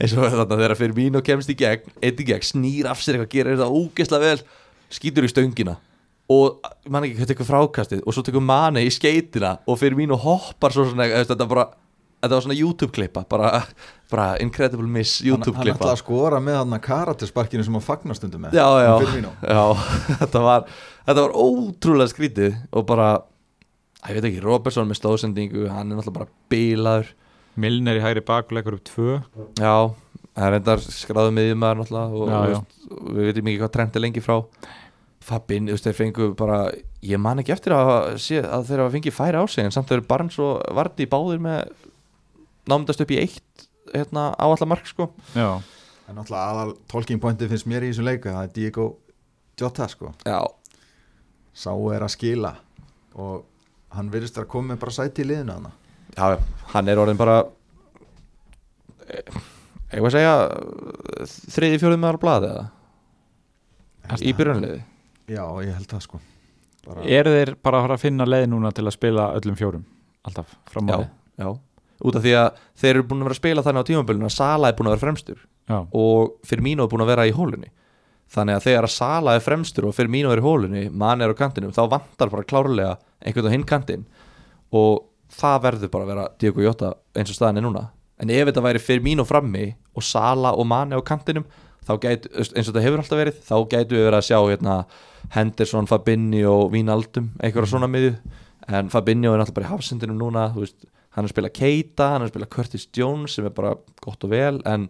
eins 0.00 0.14
og 0.16 0.26
þarna 0.26 0.58
þegar 0.58 0.76
fyrir 0.78 0.96
mín 0.96 1.18
og 1.18 1.24
kemst 1.26 1.50
í 1.52 1.56
gegn 1.58 1.92
eitt 2.02 2.20
í 2.20 2.26
gegn, 2.28 2.46
snýr 2.46 2.88
af 2.90 3.02
sér 3.02 3.18
eitthvað 3.18 3.34
gerir 3.34 3.58
þetta 3.58 3.70
ógeðslega 3.70 4.30
vel, 4.30 4.40
skýtur 4.94 5.26
í 5.26 5.30
stöngina. 5.30 5.76
Og 6.32 6.64
mann 6.88 7.04
ekki, 7.04 7.18
hvað 7.18 7.30
tekur 7.34 7.48
frákastið. 7.48 8.02
Og 8.08 8.16
svo 8.16 8.24
tekur 8.24 8.42
manni 8.44 8.86
í 8.88 8.92
skeitina 8.92 9.58
og 9.68 9.78
fyrir 9.80 9.98
mín 9.98 10.14
og 10.16 10.22
hoppar 10.24 10.74
svo 10.74 10.86
svona, 10.88 11.06
þetta 11.12 11.48
bara 11.50 11.68
þetta 12.24 12.38
var 12.38 12.44
svona 12.46 12.56
YouTube-klippa 12.58 13.24
bara, 13.30 13.50
bara 14.12 14.26
incredible 14.42 14.88
miss 14.90 15.20
hann, 15.24 15.44
hann 15.44 15.70
ætlaði 15.74 15.92
að 15.92 16.00
skora 16.02 16.40
með 16.44 16.60
hann 16.62 16.78
karatersparkinu 16.84 17.66
sem 17.66 17.76
hann 17.76 17.84
fagnar 17.84 18.18
stundum 18.18 18.46
með. 18.46 18.56
Já, 18.58 18.66
já, 18.84 18.94
já 19.44 19.64
þetta, 20.22 20.44
var, 20.44 20.68
þetta 21.08 21.26
var 21.26 21.36
ótrúlega 21.44 22.12
skrítið 22.12 22.56
og 22.72 22.86
bara, 22.88 23.10
ég 24.08 24.18
veit 24.18 24.30
ekki, 24.30 24.44
Robertson 24.44 24.88
með 24.90 25.00
stóðsendingu, 25.02 25.68
hann 25.72 25.92
er 25.92 26.00
náttúrulega 26.00 26.18
bara 26.22 26.32
bílaður 26.52 27.12
Milner 27.60 28.00
í 28.00 28.02
hægri 28.02 28.22
bakuleikur 28.26 28.74
upp 28.74 28.88
tvö. 28.88 29.18
Já, 29.62 29.74
það 30.34 30.46
er 30.48 30.56
endar 30.56 30.80
skráðu 30.82 31.34
miðjumæður 31.36 31.84
náttúrulega 31.84 32.18
og, 32.18 32.24
Já, 32.26 32.38
og 32.38 32.48
já. 32.50 32.56
veist, 32.56 32.88
og 32.90 33.12
við 33.14 33.28
veitum 33.28 33.50
ekki 33.52 33.60
hvað 33.60 33.72
trend 33.76 33.98
er 33.98 34.02
lengi 34.02 34.22
frá. 34.24 34.40
Fabin, 35.24 35.68
þú 35.70 35.76
veist, 35.76 35.86
þeir 35.86 35.96
fengu 36.00 36.26
bara 36.36 36.58
ég 37.04 37.20
man 37.22 37.40
ekki 37.40 37.54
eftir 37.54 37.76
að, 37.76 37.92
að 38.18 38.66
þeir 38.68 38.82
hafa 38.82 38.92
fengið 38.96 39.14
færi 39.16 39.40
á 39.40 39.44
sig 39.48 39.64
en 39.64 39.72
samt 39.74 39.88
þeir 39.88 40.00
eru 40.00 40.08
Barnes 40.10 40.40
og 40.42 40.58
Vardy 40.76 41.06
báðir 41.08 41.40
með 41.46 41.70
námdast 42.70 43.02
upp 43.04 43.14
í 43.14 43.20
eitt 43.22 43.66
hérna, 43.94 44.30
áallar 44.40 44.68
mark 44.70 44.86
sko. 44.88 45.10
Já, 45.36 45.60
en 46.08 46.18
náttúrulega 46.18 46.44
aðal 46.50 46.76
talking 46.90 47.20
pointi 47.22 47.48
finnst 47.50 47.68
mér 47.70 47.84
í 47.86 47.90
þessum 47.92 48.08
leika 48.08 48.32
það 48.32 48.46
er 48.48 48.54
Diego 48.56 48.86
Jota 49.60 49.88
sko. 49.88 50.12
Já, 50.26 50.40
sá 51.54 51.70
er 51.94 52.04
að 52.06 52.14
skila 52.16 52.54
og 53.14 53.44
hann 53.94 54.08
virðist 54.10 54.38
að 54.40 54.48
koma 54.50 54.72
með 54.72 54.80
bara 54.82 54.96
sæti 54.96 55.22
í 55.22 55.28
liðinu 55.30 55.54
hana 55.54 55.70
já, 56.16 56.40
hann 56.72 56.88
er 56.90 56.98
orðin 56.98 57.20
bara 57.20 57.36
eitthvað 59.06 60.08
að 60.08 60.14
segja 60.16 60.32
þriði 61.54 61.80
fjórið 61.82 62.00
með 62.02 62.18
á 62.18 62.22
blaði 62.24 62.48
eða? 62.50 62.64
Í 64.18 64.32
byrjunliði 64.36 64.80
já, 65.30 65.44
ég 65.64 65.76
held 65.78 65.92
það 65.92 66.02
sko. 66.08 66.20
Bara, 66.84 67.04
eru 67.20 67.30
þeir 67.32 67.54
bara 67.64 67.78
að 67.78 67.86
fara 67.86 67.96
að 67.96 68.02
finna 68.02 68.26
leið 68.28 68.48
núna 68.52 68.72
til 68.76 68.84
að 68.84 68.96
spila 68.96 69.28
öllum 69.38 69.56
fjórum? 69.56 69.86
Alltaf 70.26 70.50
fram 70.72 70.90
á 70.90 70.92
Já, 70.92 70.98
við 70.98 71.44
já 71.44 71.48
út 72.04 72.18
af 72.18 72.24
því 72.24 72.34
að 72.40 72.60
þeir 72.80 72.92
eru 72.92 73.06
búin 73.08 73.22
að 73.22 73.28
vera 73.28 73.36
að 73.36 73.40
spila 73.40 73.64
þannig 73.64 73.84
á 73.84 73.88
tímabölinu 73.90 74.28
að 74.28 74.36
Sala 74.36 74.68
er 74.70 74.76
búin 74.78 74.90
að 74.90 74.96
vera 74.96 75.04
fremstur. 75.06 75.40
Já, 75.64 75.78
og 75.96 76.36
Firmino 76.44 76.84
er 76.84 76.92
búin 76.92 77.04
að 77.04 77.10
vera 77.14 77.26
í 77.28 77.34
hólunni. 77.34 77.70
Þannig 78.34 78.58
að 78.58 78.66
þegar 78.68 78.88
að 78.88 78.94
Sala 78.94 79.34
er 79.36 79.44
fremstur 79.44 79.88
og 79.88 79.96
Firmino 79.96 80.32
er 80.32 80.42
í 80.42 80.44
hólunni, 80.44 80.84
mann 80.90 81.24
er 81.24 81.32
á 81.32 81.36
kantinum 81.38 81.74
þá 81.74 81.82
vantar 81.92 82.32
bara 82.32 82.46
klárlega 82.48 82.94
einhvern 83.24 83.48
á 83.48 83.54
hinn 83.54 83.66
kantin 83.68 84.06
og 84.74 85.04
það 85.34 85.60
verður 85.68 85.92
bara 85.92 86.06
að 86.06 86.12
vera 86.12 86.24
Diego 86.40 86.64
Jota 86.64 86.94
eins 87.14 87.32
og 87.32 87.38
staðan 87.38 87.60
er 87.60 87.66
núna. 87.68 87.84
En 88.20 88.30
ef 88.30 88.48
þetta 88.48 88.64
væri 88.64 88.82
Firmino 88.82 89.26
frammi 89.26 89.68
og 89.94 90.04
Sala 90.06 90.54
og 90.54 90.68
mann 90.70 90.92
er 90.92 91.00
á 91.00 91.04
kantinum 91.06 91.46
gætu, 91.84 92.30
eins 92.32 92.68
og 92.68 92.72
þetta 92.72 92.84
hefur 92.84 93.02
alltaf 93.02 93.20
verið 93.20 93.40
þá 93.44 93.54
gætu 93.68 93.96
við 93.96 94.06
verið 94.06 94.18
að 94.18 94.26
sjá 94.28 94.38
hérna, 94.40 94.76
Henderson, 95.34 95.88
Fabinho 95.88 96.54
og 96.64 96.72
Vínaldum 96.72 97.30
einhverja 97.40 97.74
svona 97.74 97.88
miðju. 97.90 98.14
En 98.68 98.88
Fabinho 98.92 99.34
er 99.34 99.40
náttúrulega 99.42 99.58
bara 99.58 99.68
í 99.68 99.72
hafsendinum 99.72 100.20
núna 100.20 100.46
þú 100.54 100.64
veist, 100.64 100.86
hann 101.14 101.24
er 101.24 101.30
að 101.30 101.34
spila 101.34 101.50
Keita, 101.54 102.10
hann 102.12 102.24
er 102.24 102.28
að 102.28 102.34
spila 102.34 102.50
Curtis 102.50 102.88
Jones 102.96 103.36
sem 103.36 103.46
er 103.46 103.54
bara 103.54 103.74
gott 104.02 104.26
og 104.26 104.32
vel 104.34 104.58
en 104.68 104.88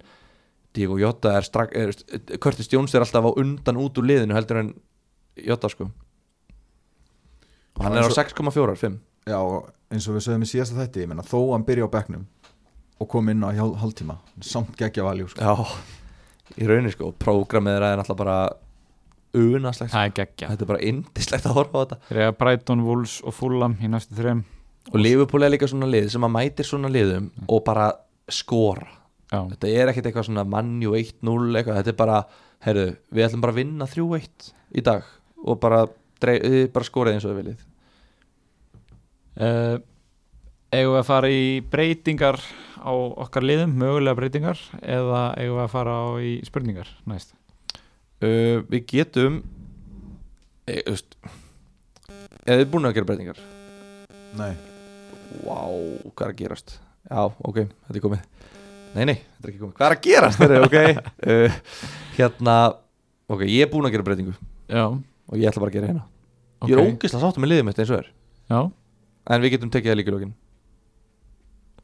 Diego 0.74 0.96
Jota 0.98 1.36
er 1.38 1.46
strax 1.46 1.76
er, 1.78 2.38
Curtis 2.42 2.70
Jones 2.72 2.94
er 2.94 3.04
alltaf 3.04 3.28
á 3.28 3.32
undan 3.40 3.78
út 3.80 4.00
úr 4.00 4.08
liðinu 4.08 4.36
heldur 4.36 4.62
en 4.62 4.72
Jota 5.44 5.68
sko. 5.70 5.88
Og 7.74 7.82
hann 7.82 7.98
er 7.98 8.06
á 8.06 8.10
6,4 8.10 8.76
5 8.78 8.98
já, 9.28 9.38
eins 9.90 10.08
og 10.08 10.16
við 10.16 10.26
sögum 10.28 10.46
í 10.46 10.48
síðasta 10.48 10.78
þætti 10.78 11.04
ég 11.04 11.10
menna 11.10 11.26
þó 11.26 11.38
hann 11.52 11.66
byrja 11.66 11.88
á 11.90 11.94
bekknum 11.94 12.26
og 13.02 13.10
kom 13.10 13.30
inn 13.32 13.44
á 13.44 13.50
hálftíma 13.52 14.18
samt 14.44 14.76
geggja 14.78 15.04
valjú 15.06 15.28
sko. 15.30 15.42
já, 15.42 15.54
í 16.60 16.68
rauninni 16.68 16.92
sko 16.94 17.10
prógramið 17.18 17.80
er 17.80 17.98
náttúrulega 17.98 18.20
bara 18.20 18.36
unaslegt 19.34 19.94
það 19.94 20.08
er 20.08 20.14
geggja 20.20 20.50
þetta 20.52 20.66
er 20.66 20.70
bara 20.70 20.84
indislegt 20.90 21.48
að 21.48 21.56
horfa 21.58 21.74
á 21.74 21.82
þetta. 21.82 22.00
Þeir 22.08 22.20
eiga 22.22 22.36
Brighton, 22.42 22.84
Wolves 22.86 23.16
og 23.26 23.34
Fulham 23.34 23.78
í 23.82 23.90
næstu 23.90 24.18
þreim 24.18 24.44
og 24.92 24.98
Liverpool 25.00 25.46
er 25.46 25.54
líka 25.54 25.68
svona 25.70 25.88
lið 25.88 26.10
sem 26.12 26.26
að 26.26 26.34
mætir 26.34 26.68
svona 26.68 26.90
liðum 26.92 27.30
og 27.48 27.62
bara 27.66 27.88
skora. 28.32 28.88
Já, 29.32 29.40
þetta 29.54 29.70
er 29.70 29.90
ekkert 29.90 30.10
eitthvað 30.10 30.26
svona 30.28 30.44
mannjú 30.46 30.94
1-0 30.98 31.58
eitthvað, 31.58 31.78
þetta 31.80 31.92
er 31.94 31.98
bara, 31.98 32.18
heyrðu, 32.66 32.90
við 33.10 33.26
ætlum 33.26 33.44
bara 33.44 33.54
að 33.54 33.60
vinna 33.62 33.88
3-1 33.90 34.50
í 34.74 34.84
dag 34.84 35.08
og 35.44 35.58
bara, 35.62 35.80
drei, 36.22 36.36
þið 36.42 36.68
bara 36.74 36.88
skorið 36.88 37.16
eins 37.16 37.26
og 37.26 37.32
við 37.32 37.40
viljið. 37.40 37.64
Uh, 39.34 39.80
eigum 40.74 40.94
við 40.94 41.00
að 41.00 41.08
fara 41.08 41.30
í 41.32 41.48
breytingar 41.72 42.38
á 42.78 42.92
okkar 43.24 43.46
liðum, 43.46 43.74
mögulega 43.80 44.18
breytingar 44.18 44.60
eða 44.82 45.24
eigum 45.40 45.58
við 45.58 45.64
að 45.64 45.72
fara 45.72 45.96
á 45.96 46.06
í 46.20 46.36
spurningar 46.46 46.92
næst? 47.10 47.34
Uh, 48.20 48.62
við 48.70 48.86
getum 48.92 49.40
eða 50.68 51.00
þið 52.60 52.70
búin 52.72 52.88
að 52.88 52.96
gera 52.98 53.10
breytingar? 53.10 53.42
Nei, 54.38 54.52
Vá, 55.42 55.58
hvað 56.14 56.24
er 56.26 56.32
að 56.32 56.38
gerast? 56.38 56.76
Já, 57.08 57.20
ok, 57.24 57.58
þetta 57.86 57.98
er 57.98 58.04
komið. 58.04 58.22
Nei, 58.94 59.04
nei, 59.10 59.14
þetta 59.18 59.48
er 59.48 59.50
ekki 59.52 59.60
komið, 59.62 59.74
hvað 59.78 59.86
er 59.88 59.96
að 59.96 60.04
gerast? 60.06 60.42
Heyrðu, 60.42 60.60
ok, 60.68 60.76
uh, 61.34 61.56
hérna 62.18 62.54
ok, 63.34 63.42
ég 63.50 63.66
er 63.66 63.72
búin 63.72 63.88
að 63.88 63.96
gera 63.96 64.06
breytingu. 64.06 64.36
Já, 64.70 64.84
og 64.92 65.40
ég 65.40 65.50
ætla 65.50 65.64
bara 65.64 65.72
að 65.72 65.78
gera 65.80 65.90
hérna. 65.90 66.04
Ég 66.64 66.76
er 66.76 66.84
ógeðslega 66.84 67.24
sáttum 67.24 67.44
með 67.44 67.52
liðið 67.52 67.66
mitt 67.68 67.82
eins 67.82 67.92
og 67.92 67.98
er. 68.00 68.12
Já, 68.52 68.60
en 69.34 69.44
við 69.44 69.54
getum 69.56 69.74
tekið 69.74 69.92
það 69.92 70.00
líka 70.00 70.12
í 70.12 70.16
lokin. 70.16 70.36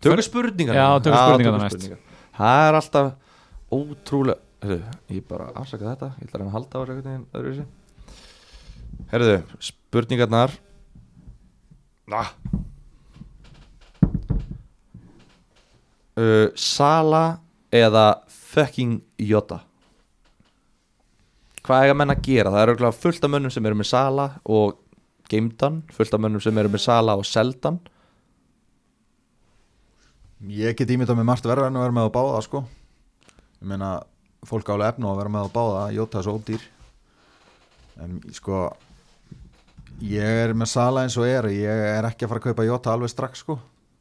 Tökum 0.00 0.24
spurningar 0.24 0.78
Já, 0.78 0.86
tökum 1.04 1.18
spurningarnar 1.18 1.66
næst. 1.66 1.76
spurningar. 1.76 2.22
það 2.38 2.68
er 2.68 2.78
alltaf 2.78 3.10
ótrúlega 3.74 4.40
Heyrðu, 4.60 4.94
ég 5.16 5.24
bara 5.24 5.46
afsaka 5.56 5.86
þetta. 5.88 6.08
Ég 6.20 6.28
ætla 6.28 6.36
að 6.36 6.42
reyna 6.42 6.50
að 6.50 6.56
halda 6.58 6.68
á 6.68 6.80
þessu 6.80 6.92
einhvern 6.92 7.06
veginn 7.08 7.28
öðruvísi 7.40 7.68
herruðu, 9.10 9.38
spurningarnar. 9.64 10.54
Ah. 12.10 12.32
Uh, 16.20 16.52
Sala 16.58 17.24
eða 17.72 18.06
fucking 18.28 19.00
Jota? 19.24 19.62
Hvað 21.64 21.86
eiga 21.86 21.96
menn 21.96 22.12
að 22.12 22.22
gera? 22.24 22.52
Það 22.54 22.62
eru 22.66 22.92
fullt 22.96 23.24
af 23.26 23.32
mönnum 23.32 23.52
sem 23.52 23.66
eru 23.68 23.78
með 23.78 23.90
Sala 23.90 24.26
og 24.48 24.78
geimdan, 25.30 25.82
fullt 25.94 26.14
af 26.16 26.22
mönnum 26.22 26.42
sem 26.42 26.56
eru 26.58 26.72
með 26.72 26.84
Sala 26.86 27.16
og 27.20 27.26
seldan. 27.28 27.78
Ég 30.50 30.76
get 30.78 30.88
ímyndað 30.88 31.18
með 31.20 31.28
margt 31.28 31.48
verða 31.48 31.68
en 31.68 31.76
að 31.76 31.84
vera 31.84 31.96
með 31.98 32.08
á 32.08 32.16
báða 32.16 32.44
sko. 32.46 32.62
Ég 33.60 33.68
meina, 33.68 33.90
fólk 34.48 34.70
álega 34.72 34.94
efna 34.94 35.10
að 35.10 35.20
vera 35.20 35.32
með 35.34 35.50
á 35.52 35.56
báða. 35.56 35.82
Jota 35.92 36.20
er 36.20 36.26
svo 36.26 36.36
ódýr. 36.38 36.64
En 38.00 38.16
sko 38.32 38.62
ég 40.00 40.40
er 40.46 40.56
með 40.56 40.72
Sala 40.72 41.04
eins 41.04 41.18
og 41.20 41.28
er. 41.28 41.50
Ég 41.52 41.84
er 41.92 42.08
ekki 42.08 42.24
að 42.24 42.32
fara 42.32 42.40
að 42.40 42.48
kaupa 42.48 42.66
Jota 42.70 42.94
alveg 42.96 43.12
strax 43.12 43.44
sko. 43.44 43.58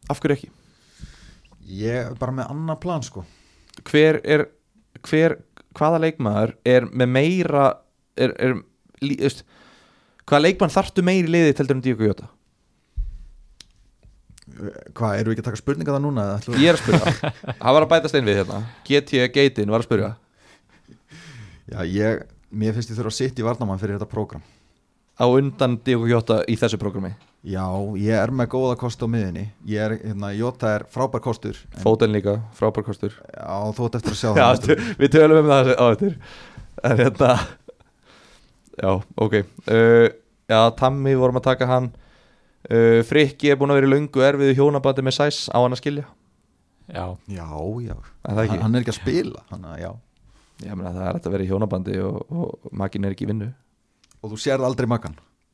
Af 0.09 0.23
hverju 0.23 0.39
ekki? 0.39 0.51
Ég 1.69 1.99
er 2.09 2.15
bara 2.19 2.33
með 2.35 2.49
annar 2.53 2.79
plan 2.81 3.03
sko. 3.05 3.23
Hver 3.89 4.19
er 4.25 4.47
hver, 5.05 5.37
hvaða 5.77 6.01
leikmaður 6.03 6.55
er 6.67 6.87
með 6.89 7.11
meira 7.13 7.67
er, 8.19 8.33
er, 8.41 8.55
lí- 9.05 9.19
veist, 9.21 9.45
hvaða 10.27 10.43
leikmann 10.49 10.73
þarftu 10.73 11.05
meiri 11.05 11.29
liði 11.31 11.53
til 11.59 11.69
um 11.75 11.81
Díoko 11.85 12.09
Jota? 12.09 12.27
hvað, 14.97 15.19
erum 15.19 15.29
við 15.29 15.37
ekki 15.37 15.43
að 15.43 15.47
taka 15.51 15.59
spurninga 15.61 15.93
það 15.93 16.01
núna? 16.03 16.23
Ég 16.59 16.71
er 16.71 16.75
að 16.75 16.81
spyrja, 16.81 17.31
hann 17.61 17.75
var 17.77 17.85
að 17.85 17.91
bæta 17.93 18.09
stein 18.11 18.25
við 18.27 18.39
hérna. 18.41 18.57
GT 18.87 19.21
Geitin 19.35 19.71
var 19.71 19.83
að 19.83 19.87
spyrja. 19.87 20.09
Já, 21.69 21.79
ég, 21.85 22.23
mér 22.51 22.73
finnst 22.75 22.91
ég 22.91 22.97
þurfa 22.97 23.13
að 23.13 23.17
sitja 23.21 23.43
í 23.43 23.47
varnamann 23.47 23.79
fyrir 23.79 23.95
þetta 23.99 24.09
prógram. 24.09 24.43
Á 25.15 25.25
undan 25.29 25.77
Díoko 25.85 26.09
Jota 26.09 26.41
í 26.49 26.57
þessu 26.59 26.79
programmi 26.81 27.13
Já, 27.47 27.63
ég 27.95 28.11
er 28.19 28.33
með 28.35 28.49
góða 28.51 28.73
kost 28.81 28.99
á 28.99 29.07
miðinni 29.07 29.45
Ég 29.69 29.79
er, 29.79 29.93
hérna, 30.01 30.33
Jota 30.35 30.73
er 30.75 30.83
frábær 30.91 31.21
kostur 31.23 31.55
en, 31.71 31.79
Fóten 31.85 32.11
líka, 32.11 32.33
frábær 32.57 32.83
kostur. 32.83 33.13
Já, 33.31 33.53
þú 33.77 33.85
ert 33.87 33.95
eftir 34.01 34.11
að 34.11 34.19
sjá 34.19 34.31
Já, 34.41 34.47
það 34.57 34.67
við- 34.73 34.89
við 34.99 35.13
tölum 35.15 35.39
um 35.45 35.51
það 35.53 35.69
á 35.79 35.85
eftir. 35.93 36.17
En 36.89 36.97
hérna 36.99 37.29
Já, 38.79 38.91
ok. 39.23 39.33
Uh, 39.67 40.09
Já, 40.49 40.59
Tammy 40.79 41.13
vorum 41.19 41.39
að 41.39 41.45
taka 41.47 41.67
hann. 41.69 41.89
Uh, 42.67 42.99
Frikki 43.07 43.51
er 43.53 43.57
búin 43.59 43.71
að 43.71 43.79
vera 43.79 43.87
í 43.89 43.93
löngu 43.93 44.23
erfiðu 44.25 44.55
hjónabandi 44.59 45.03
með 45.07 45.15
Sæs. 45.21 45.39
Á 45.51 45.57
hann 45.63 45.75
að 45.75 45.79
skilja? 45.81 46.05
Já, 46.91 47.05
Já, 47.29 47.47
já, 47.85 47.95
Er 48.25 48.35
það 48.35 48.43
ekki? 48.43 48.51
hann, 48.57 48.61
hann 48.65 48.75
er 48.75 48.83
ekki 48.83 48.93
að 48.95 48.99
spila 48.99 49.43
hann, 49.51 49.65
já. 49.79 49.91
Já, 50.65 50.73
meni, 50.75 50.91
það 50.91 51.03
er 51.07 51.19
að 51.23 51.31
vera 51.37 51.45
í 51.45 51.49
hjónabandi 51.53 51.97
og, 52.03 52.19
og 52.35 52.71
makin 52.75 53.05
er 53.07 53.13
ekki 53.15 53.27
í 53.27 53.31
vinnu. 53.31 53.51
Og 54.19 54.33
þú 54.33 54.39
sérð 54.43 54.65
aldrei 54.67 54.89
makkan 54.91 55.13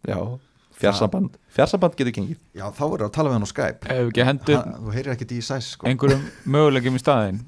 Já, 0.10 0.18
fjarsamband. 0.82 1.38
Fjarsamband 1.56 1.96
getur 2.00 2.16
gengið. 2.16 2.40
Já, 2.58 2.66
þá 2.76 2.84
er 2.88 3.06
að 3.08 3.14
tala 3.16 3.32
við 3.32 3.38
hann 3.38 3.48
á 3.48 3.52
Skype. 3.52 3.88
Ef 3.90 4.02
við 4.02 4.12
ekki 4.12 4.28
hendur 4.28 4.60
hann, 4.60 4.76
Þú 4.84 4.94
heyrir 4.98 5.14
ekkert 5.16 5.34
í 5.36 5.40
sæs 5.46 5.72
sko. 5.76 5.88
einhverjum 5.90 6.24
möguleikum 6.56 7.00
í 7.00 7.02
staðinn. 7.02 7.42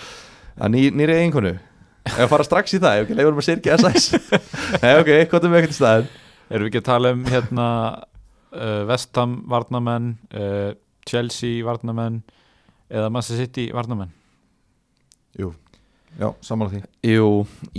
Að 0.62 0.72
ný, 0.72 0.82
nýri 0.96 1.18
eiginkonu. 1.20 1.54
Ef 2.06 2.20
að 2.22 2.30
fara 2.30 2.44
strax 2.46 2.74
í 2.76 2.78
það, 2.80 3.00
ef 3.00 3.04
ekki 3.06 3.16
leifur 3.18 3.34
maður 3.34 3.46
sirkja 3.48 3.76
SS 3.80 4.04
Nei, 4.82 4.92
ok, 5.00 5.08
hvað 5.26 5.46
er 5.46 5.50
með 5.50 5.58
ekkert 5.60 5.74
í 5.74 5.78
staðin 5.80 6.06
erum 6.46 6.62
við 6.62 6.70
ekki 6.70 6.78
að 6.78 6.86
tala 6.86 7.10
um 7.16 7.24
hérna 7.26 7.64
uh, 8.54 8.82
Vestham 8.86 9.32
varnamenn 9.50 10.06
uh, 10.30 10.68
Chelsea 11.10 11.64
varnamenn 11.66 12.20
eða 12.86 13.10
Manchester 13.10 13.40
City 13.42 13.64
varnamenn 13.74 14.12
Jú, 15.36 15.50
já, 16.16 16.30
sammála 16.46 16.76
því. 16.76 16.82
Jú, 17.10 17.26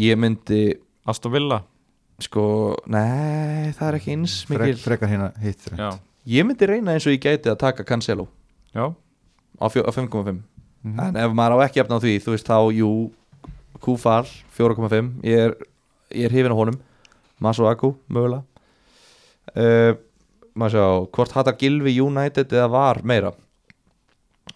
ég 0.03 0.19
myndi 0.19 0.59
Aston 1.07 1.33
Villa 1.33 1.61
sko, 2.19 2.75
nei, 2.89 3.71
það 3.77 3.87
er 3.91 3.97
ekki 3.99 4.13
eins 4.15 4.35
mikil. 4.49 4.73
Frek, 4.77 4.83
Frekar 4.85 5.09
hérna 5.11 5.31
hitt 5.41 5.67
Ég 6.27 6.43
myndi 6.43 6.67
reyna 6.67 6.91
eins 6.97 7.05
og 7.07 7.13
ég 7.15 7.21
gæti 7.23 7.47
að 7.51 7.59
taka 7.61 7.83
Cancelo. 7.87 8.27
Já, 8.75 8.89
á, 9.61 9.65
fjó- 9.71 9.85
á 9.87 9.91
5,5 9.95 10.41
Mhm. 10.83 10.99
en 10.99 11.15
ef 11.15 11.31
maður 11.31 11.57
á 11.61 11.65
ekki 11.67 11.81
efna 11.83 11.97
á 11.97 12.03
því 12.03 12.19
þú 12.23 12.33
veist 12.35 12.47
þá, 12.47 12.57
jú 12.73 13.11
Kúfal 13.79 14.25
4,5 14.57 15.21
ég 15.23 15.37
er, 15.37 15.55
ég 16.11 16.25
er 16.25 16.29
hrifin 16.31 16.51
á 16.51 16.57
honum. 16.57 16.79
Maso 17.39 17.63
Aku, 17.69 17.95
mögulega. 18.09 18.43
Uh, 19.55 19.93
maður 20.57 20.73
sjá 20.73 21.11
hvort 21.13 21.31
hattar 21.31 21.57
Gilvi 21.57 21.93
United 22.01 22.49
eða 22.49 22.69
var 22.69 23.01
meira? 23.03 23.31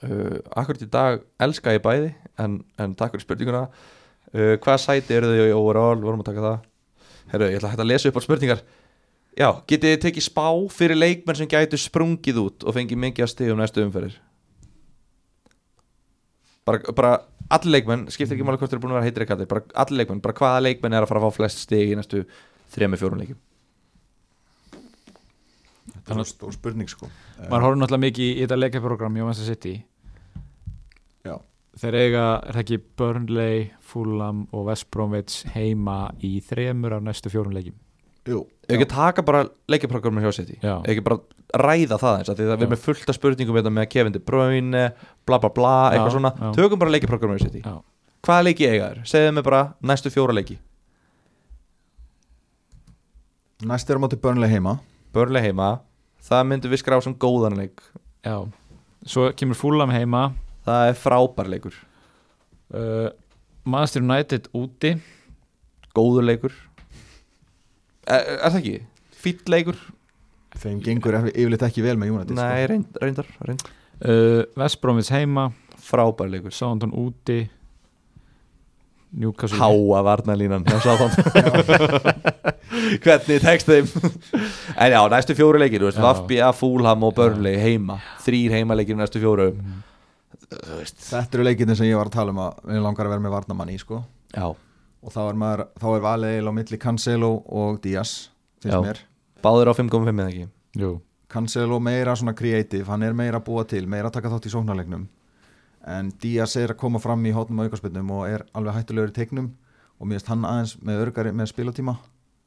Uh, 0.03 0.39
akkurat 0.57 0.81
í 0.81 0.89
dag 0.89 1.21
elska 1.39 1.73
ég 1.75 1.81
bæði 1.83 2.13
en, 2.41 2.63
en 2.79 2.95
takk 2.95 3.11
fyrir 3.13 3.25
spurninguna. 3.25 3.67
Uh, 4.33 4.57
hvað 4.57 4.79
sæti 4.81 5.13
eru 5.15 5.27
þau 5.29 5.45
í 5.45 5.53
overall? 5.55 6.01
Vorum 6.01 6.23
að 6.23 6.29
taka 6.31 6.41
það 6.45 6.59
Herru, 7.31 7.47
ég 7.47 7.59
ætla 7.59 7.71
hægt 7.71 7.83
að 7.83 7.91
lesa 7.91 8.11
upp 8.11 8.19
á 8.19 8.25
spurningar. 8.25 8.63
Já, 9.39 9.47
getið 9.69 9.93
þið 9.93 10.01
tekið 10.05 10.25
spá 10.25 10.47
fyrir 10.75 10.99
leikmenn 10.99 11.37
sem 11.39 11.49
gætu 11.51 11.79
sprungið 11.79 12.41
út 12.41 12.65
og 12.67 12.75
fengið 12.75 12.99
mikið 12.99 13.25
að 13.25 13.31
stigum 13.31 13.61
næstu 13.61 13.83
umferðir? 13.85 14.17
Bara, 16.67 16.81
bara 16.95 17.11
allir 17.51 17.77
leikmenn, 17.77 18.09
skiptir 18.11 18.35
ekki 18.35 18.47
máli 18.47 18.59
hvort 18.59 18.71
þeir 18.71 18.77
eru 18.79 18.83
búin 18.83 18.93
að 18.93 18.99
vera 18.99 19.07
heitir 19.07 19.25
ekki 19.25 19.47
bara 19.53 19.63
allir 19.83 20.01
leikmenn, 20.01 20.23
bara 20.23 20.35
hvaða 20.37 20.65
leikmenn 20.67 20.97
er 20.97 21.05
að 21.05 21.13
fara 21.13 21.21
að 21.23 21.29
fá 21.29 21.39
flest 21.39 21.63
stig 21.63 21.93
í 21.93 21.95
næstu 21.97 22.25
þrejum 22.75 22.99
fjórum 22.99 23.23
leikjum? 23.23 23.39
Þetta 26.01 26.17
er 26.17 26.27
stór 26.27 26.53
spurning 26.55 26.91
sko. 26.91 27.07
Maður 27.47 27.65
horfður 27.65 27.81
náttúrulega 27.81 28.05
mikið 28.05 28.27
í 28.27 28.43
þetta 28.43 28.59
leikaprogram 28.59 29.15
Manchester 29.15 29.55
City. 29.55 29.73
Já. 31.25 31.35
Þeir 31.81 31.97
eiga, 31.97 32.25
er 32.45 32.55
það 32.57 32.61
ekki 32.63 32.77
Burnley, 32.99 33.61
Fulham 33.91 34.43
og 34.53 34.67
West 34.69 34.87
Bromwich 34.93 35.41
heima 35.55 36.11
í 36.23 36.35
þremur 36.45 36.97
af 36.97 37.05
næstu 37.05 37.31
fjórum 37.33 37.53
leikjum? 37.55 37.77
Jú, 38.29 38.43
Ef 38.69 38.75
ekki 38.77 38.85
taka 38.91 39.23
bara 39.25 39.47
leikjaprogrammi 39.71 40.21
hjá 40.21 40.31
City. 40.37 40.59
Ef 40.61 40.89
ekki 40.93 41.01
bara 41.03 41.17
ræða 41.57 41.97
það 41.99 42.19
eins 42.19 42.29
af 42.31 42.37
Því 42.37 42.45
það 42.51 42.65
er 42.67 42.69
með 42.71 42.83
fullt 42.83 43.09
af 43.09 43.17
spurningum 43.17 43.57
þetta 43.57 43.71
með 43.73 43.87
Kevin 43.91 44.13
De 44.15 44.21
Bruyne 44.23 44.83
Bla 45.27 45.39
bla 45.41 45.49
bla, 45.51 45.71
eitthvað 45.89 46.11
Já, 46.11 46.15
svona. 46.15 46.31
já. 46.37 46.51
Tökum 46.59 46.79
bara 46.83 46.93
leikjaprogrammi 46.93 47.39
hjá 47.39 47.47
City. 47.47 47.63
Já. 47.65 47.79
Hvaða 48.21 48.45
leiki 48.45 48.67
eiga 48.69 48.91
þér? 48.91 49.01
Segðu 49.09 49.33
mig 49.39 49.43
bara 49.49 49.61
næstu 49.81 50.11
fjóra 50.13 50.35
leiki. 50.37 50.59
Næst 53.65 53.89
er 53.89 53.97
á 53.97 54.01
móti 54.01 54.17
börnlega 54.21 54.53
heima. 54.53 54.75
Börnlega 55.13 55.49
heima. 55.49 55.71
Það 56.21 56.47
myndum 56.51 56.71
við 56.73 56.81
skrá 56.83 57.01
sem 57.01 57.17
góðan 57.17 57.57
leik. 57.57 57.81
Já. 58.21 58.37
svo 59.05 59.31
kemur 59.33 59.57
Fulham 59.57 59.89
heima 59.89 60.27
Það 60.71 60.89
er 60.89 60.99
frábær 60.99 61.49
leikur. 61.51 61.77
Uh, 62.71 63.09
Manchester 63.67 64.03
United 64.05 64.47
úti. 64.55 64.93
Góður 65.97 66.27
leikur. 66.29 66.53
Er, 68.07 68.37
er 68.37 68.53
það 68.53 68.59
ekki? 68.61 68.77
Fýll 69.21 69.51
leikur? 69.51 69.81
Þeim 70.61 70.79
gengur 70.83 71.17
yfirleitt 71.31 71.63
ekki 71.67 71.83
vel 71.83 71.97
með 71.99 72.11
United 72.11 72.35
Nei, 72.35 72.65
reynd, 72.67 72.97
reyndar, 72.99 73.27
reyndar 73.39 73.69
uh, 74.03 74.43
West 74.59 74.81
Bromwich 74.83 75.11
heima. 75.13 75.49
Frábær 75.81 76.31
leikur. 76.31 76.55
Southampton 76.55 76.95
úti. 76.95 77.43
Newcastle 79.11 79.59
Háa 79.59 80.03
varnalínan 80.07 80.63
Hvernig 83.03 83.41
tekst 83.43 83.67
þeim? 83.67 83.89
En 84.79 84.93
já, 84.93 85.01
næstu 85.11 85.35
fjóru 85.35 85.59
leikir. 85.59 85.83
Vafbja, 85.99 86.53
Fúlham 86.55 87.03
og 87.03 87.17
Burnley 87.17 87.59
heima. 87.59 87.99
Þrýr 88.23 88.55
heimaleikir 88.61 88.95
í 88.95 89.01
næstu 89.01 89.19
fjóru 89.19 89.49
veist 89.51 89.90
Þetta 90.51 91.37
eru 91.37 91.45
leikirnir 91.47 91.77
sem 91.79 91.87
ég 91.87 91.99
var 91.99 92.09
að 92.11 92.17
tala 92.17 92.33
um 92.33 92.41
að 92.43 92.59
við 92.73 92.83
langar 92.83 93.07
að 93.07 93.13
vera 93.15 93.23
með 93.23 93.35
varnamann 93.37 93.71
í 93.71 93.77
sko. 93.79 94.01
Já, 94.35 94.49
og 95.01 95.13
þá 95.13 95.21
er, 95.23 95.39
maður, 95.39 95.63
þá 95.79 95.87
er 95.91 96.03
valið 96.05 96.33
eiginlega 96.35 96.51
á 96.51 96.57
milli 96.59 96.79
Cancelo 96.81 97.31
og 97.61 97.79
Díaz 97.83 98.11
finnst 98.61 98.75
Já. 98.75 98.81
mér. 98.83 98.99
Báður 99.41 99.71
á 99.71 99.73
5.5 99.79 100.11
eða 100.11 100.27
ekki? 100.29 100.49
Jú. 100.81 100.91
Cancelo 101.31 101.79
meira 101.79 102.13
svona 102.19 102.35
creative, 102.37 102.85
hann 102.91 103.03
er 103.07 103.15
meira 103.17 103.39
að 103.39 103.47
búa 103.47 103.63
til 103.67 103.85
meira 103.89 104.11
að 104.11 104.17
taka 104.19 104.33
þátt 104.33 104.49
í 104.49 104.53
sóknarleiknum. 104.53 105.07
En 105.87 106.11
Díaz 106.21 106.57
er 106.59 106.75
að 106.75 106.81
koma 106.83 106.99
fram 107.01 107.23
í 107.25 107.31
hótnum 107.33 107.63
aukarspilnum 107.63 108.11
og 108.13 108.27
er 108.29 108.43
alveg 108.53 108.75
hættulegur 108.77 109.13
í 109.13 109.15
teiknum. 109.15 109.47
Og 109.97 110.09
mér 110.09 110.19
finnst 110.19 110.29
hann 110.33 110.45
aðeins 110.45 110.75
með 110.83 111.01
örgari 111.05 111.31
með 111.33 111.49
spilatíma. 111.53 111.95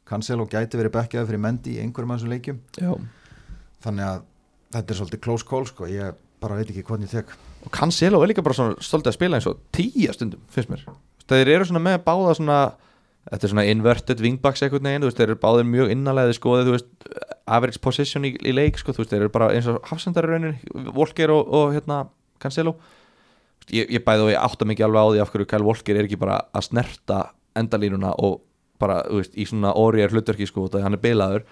Cancelo 0.07 0.47
gæti 0.51 0.79
verið 0.79 0.95
bekkjaði 0.95 1.31
fyrir 1.31 1.43
Mendy 1.43 1.75
í 1.75 1.81
einhverjum 1.83 2.13
af 2.13 2.21
þessum 2.21 2.35
leikjum. 2.35 2.61
Já. 2.79 2.93
Þannig 3.87 4.07
að 4.11 4.23
þetta 4.77 4.95
er 4.95 5.01
svolítið 5.01 5.23
close 5.27 5.49
call 5.49 5.67
sko, 5.71 5.89
ég 5.91 6.21
bara 6.43 6.59
veit 6.61 6.71
ekki 6.71 6.85
hvernig 6.87 7.09
ég 7.09 7.25
tek 7.25 7.35
Og 7.65 7.73
Cancelo 7.73 8.21
er 8.23 8.33
líka 8.33 8.45
bara 8.45 8.57
svona 8.57 8.85
stoltið 8.85 9.13
að 9.13 9.17
spila 9.19 9.39
eins 9.39 9.49
og 9.49 9.61
tíja 9.75 10.15
stundum, 10.15 10.43
finnst 10.53 10.71
mér. 10.73 10.85
Þeir 11.31 11.53
eru 11.57 11.69
svona 11.69 11.85
með 11.85 12.03
báða 12.07 12.39
svona 12.39 12.59
Þetta 13.25 13.47
er 13.47 13.53
svona 13.55 13.65
inverted 13.73 14.21
wingbacks 14.21 14.61
þú 14.61 14.81
veist, 14.83 15.17
Þeir 15.17 15.31
eru 15.31 15.41
báðir 15.41 15.69
mjög 15.69 15.93
innanlega 15.95 16.35
skoðið 16.37 16.75
veist, 16.75 16.91
Average 17.49 17.81
position 17.81 18.27
í, 18.29 18.35
í 18.37 18.53
leik 18.53 18.77
sko, 18.77 18.93
veist, 18.93 19.13
Þeir 19.13 19.25
eru 19.25 19.33
bara 19.33 19.49
eins 19.55 19.69
og 19.71 19.79
hafsendari 19.89 20.29
raunin 20.29 20.59
Volker 20.93 21.33
og, 21.33 21.49
og 21.49 21.73
hérna, 21.73 22.03
Cancelo 22.43 22.77
Ég, 23.73 23.89
ég 23.89 24.05
bæði 24.05 24.27
og 24.27 24.33
ég 24.35 24.43
átta 24.45 24.69
mikið 24.69 24.85
alveg 24.85 25.01
á 25.01 25.09
því 25.09 25.23
af 25.23 25.31
hverju 25.33 25.49
Kyle 25.49 25.65
Volker 25.65 25.97
er 25.97 26.05
ekki 26.05 26.21
bara 26.21 26.43
að 26.53 26.67
snerta 26.67 27.21
endalínuna 27.57 28.11
og 28.21 28.43
bara 28.83 28.99
veist, 29.09 29.33
í 29.41 29.47
svona 29.49 29.71
orðjar 29.81 30.13
hlutverki 30.13 30.45
sko, 30.51 30.67
þannig 30.67 30.83
að 30.83 30.85
hann 30.85 30.99
er 30.99 31.01
bilaður. 31.01 31.47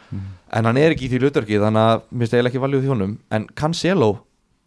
En 0.52 0.68
hann 0.68 0.80
er 0.82 0.92
ekki 0.92 1.06
í 1.06 1.08
því 1.08 1.22
hlutverki 1.22 1.60
þannig 1.62 1.88
að 1.88 2.04
mér 2.10 2.26
finnst 2.26 2.34
eiginlega 2.36 2.52
ekki 2.52 2.62
valið 2.66 2.84
því 2.84 2.92
honum. 2.92 3.14
En 3.32 3.46
Cancelo, 3.56 4.10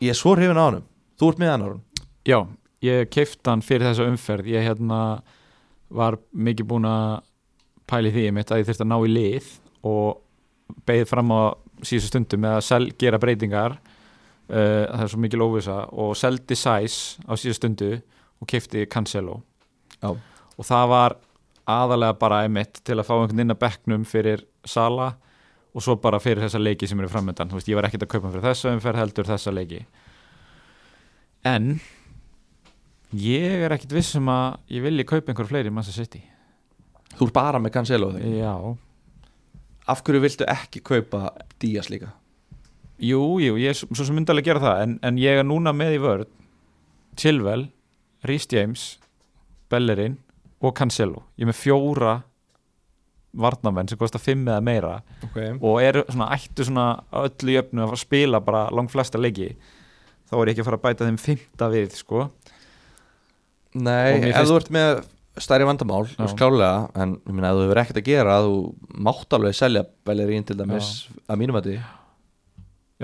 ég 0.01 0.15
er 0.15 0.17
svo 0.17 0.33
hrifin 0.33 0.57
á 0.57 0.65
honum 0.65 0.85
þú 1.19 1.31
ert 1.31 1.41
með 1.41 1.51
hann 1.53 1.65
hann 1.65 1.81
Já, 2.25 2.39
ég 2.81 3.09
keifti 3.13 3.49
hann 3.49 3.61
fyrir 3.61 3.85
þessa 3.85 4.07
umferð. 4.09 4.47
Ég 4.49 4.65
hérna 4.65 4.99
var 5.93 6.17
mikið 6.33 6.69
búin 6.71 6.87
að 6.89 7.19
pæli 7.85 8.11
því 8.13 8.31
mitt 8.33 8.51
að 8.51 8.63
ég 8.63 8.69
þurfti 8.69 8.85
að 8.85 8.89
ná 8.89 8.97
í 8.97 9.11
lið 9.11 9.49
og 9.85 10.79
beigð 10.89 11.11
fram 11.11 11.29
á 11.29 11.41
síðustu 11.85 12.09
stundum 12.09 12.41
með 12.41 12.57
að 12.57 12.87
gera 12.97 13.21
breytingar. 13.21 13.77
Uh, 14.45 14.85
það 14.89 15.03
er 15.03 15.11
svo 15.13 15.19
mikil 15.21 15.41
óvisa 15.45 15.75
og 15.93 16.15
seldi 16.17 16.57
Sæs 16.57 16.97
á 17.25 17.33
síðustu 17.33 17.59
stundu 17.59 17.91
og 18.41 18.49
keifti 18.49 18.85
Cancelo. 18.89 19.43
Já. 20.01 20.11
og 20.57 20.65
það 20.67 20.89
var 20.91 21.15
aðalega 21.65 22.17
bara 22.19 22.41
einmitt 22.45 22.81
til 22.85 22.97
að 22.99 23.07
fá 23.07 23.13
einhvern 23.15 23.41
inn 23.41 23.53
að 23.53 23.61
bekknum 23.63 24.03
fyrir 24.07 24.43
Sala 24.67 25.13
og 25.75 25.83
svo 25.83 25.97
bara 26.01 26.19
fyrir 26.21 26.45
þessa 26.45 26.61
leiki 26.61 26.87
sem 26.87 26.99
eru 27.01 27.09
framöndan 27.11 27.49
þú 27.49 27.57
veist, 27.57 27.69
ég 27.71 27.79
var 27.79 27.87
ekkert 27.87 28.05
að 28.05 28.11
kaupa 28.13 28.31
fyrir 28.31 28.45
þessa 28.45 28.73
umferð 28.75 29.01
heldur 29.01 29.29
þessa 29.29 29.53
leiki 29.55 29.81
en 31.45 31.75
ég 33.15 33.65
er 33.65 33.75
ekkert 33.75 33.95
viss 33.95 34.17
um 34.19 34.31
að 34.33 34.57
ég 34.75 34.85
vilji 34.85 35.07
kaupa 35.07 35.31
einhver 35.31 35.49
fleiri 35.49 35.71
í 35.71 35.75
Manchester 35.75 36.07
City. 36.07 36.23
Þú 37.15 37.29
ert 37.29 37.37
bara 37.37 37.61
með 37.61 37.75
Cancelo 37.77 38.11
þegar 38.15 38.35
já, 38.35 38.53
af 39.93 40.03
hverju 40.03 40.23
viltu 40.25 40.47
ekki 40.51 40.83
kaupa 40.83 41.29
Díaz 41.61 41.91
líka? 41.93 42.11
Jú, 42.99 43.37
jú, 43.43 43.55
ég 43.59 43.73
er 43.73 43.77
svo 43.77 44.03
sem 44.07 44.15
myndi 44.15 44.31
alveg 44.31 44.49
gera 44.49 44.63
það. 44.63 44.83
En, 44.83 44.99
en 45.03 45.17
ég 45.19 45.39
er 45.39 45.47
núna 45.47 45.73
með 45.75 45.97
í 45.97 46.03
vörð 46.03 46.29
Chilwell, 47.19 47.67
Rhys 48.27 48.47
James 48.51 48.85
Bellerin 49.71 50.17
og 50.63 50.75
Cancelo. 50.75 51.25
Ég 51.35 51.45
er 51.45 51.51
með 51.51 51.61
fjóra 51.61 52.15
varnamenn 53.35 53.89
sem 53.91 53.99
kosta 53.99 54.19
fimm 54.21 54.45
eða 54.47 54.63
meira 54.63 54.91
okay. 55.25 55.55
og 55.59 55.81
eru 55.83 56.05
svona 56.07 56.29
ættu 56.35 56.65
svona 56.67 56.85
öllu 57.19 57.57
jöfnu 57.57 57.83
að 57.83 57.95
að 57.95 58.01
spila 58.05 58.39
bara 58.43 58.61
langt 58.71 58.93
flesta 58.93 59.19
leiki 59.19 59.49
þá 60.29 60.33
er 60.39 60.45
ég 60.49 60.53
ekki 60.55 60.63
að 60.63 60.69
fara 60.69 60.79
að 60.79 60.85
bæta 60.87 61.07
þeim 61.09 61.19
fymta 61.21 61.69
við 61.73 61.95
sko. 61.99 62.29
Nei, 63.75 64.15
ef 64.15 64.23
finnst- 64.23 64.49
þú 64.51 64.55
ert 64.61 64.71
með 64.71 65.03
stærri 65.43 65.65
vandamál, 65.67 66.05
þú 66.07 66.15
Já. 66.15 66.23
veist 66.23 66.37
klálega 66.39 66.91
en 66.95 67.15
ég 67.27 67.33
meina, 67.35 67.49
ef 67.51 67.57
þú 67.59 67.63
hefur 67.65 67.81
ekkert 67.81 67.99
að 67.99 68.07
gera 68.07 68.35
þú 68.45 68.53
mátt 69.03 69.35
alveg 69.35 69.55
selja 69.57 69.83
Bellerín 70.07 70.45
til 70.47 70.55
dæmis 70.55 70.89
að 71.27 71.37
mínum 71.41 71.57
að 71.59 71.65
því, 71.67 71.75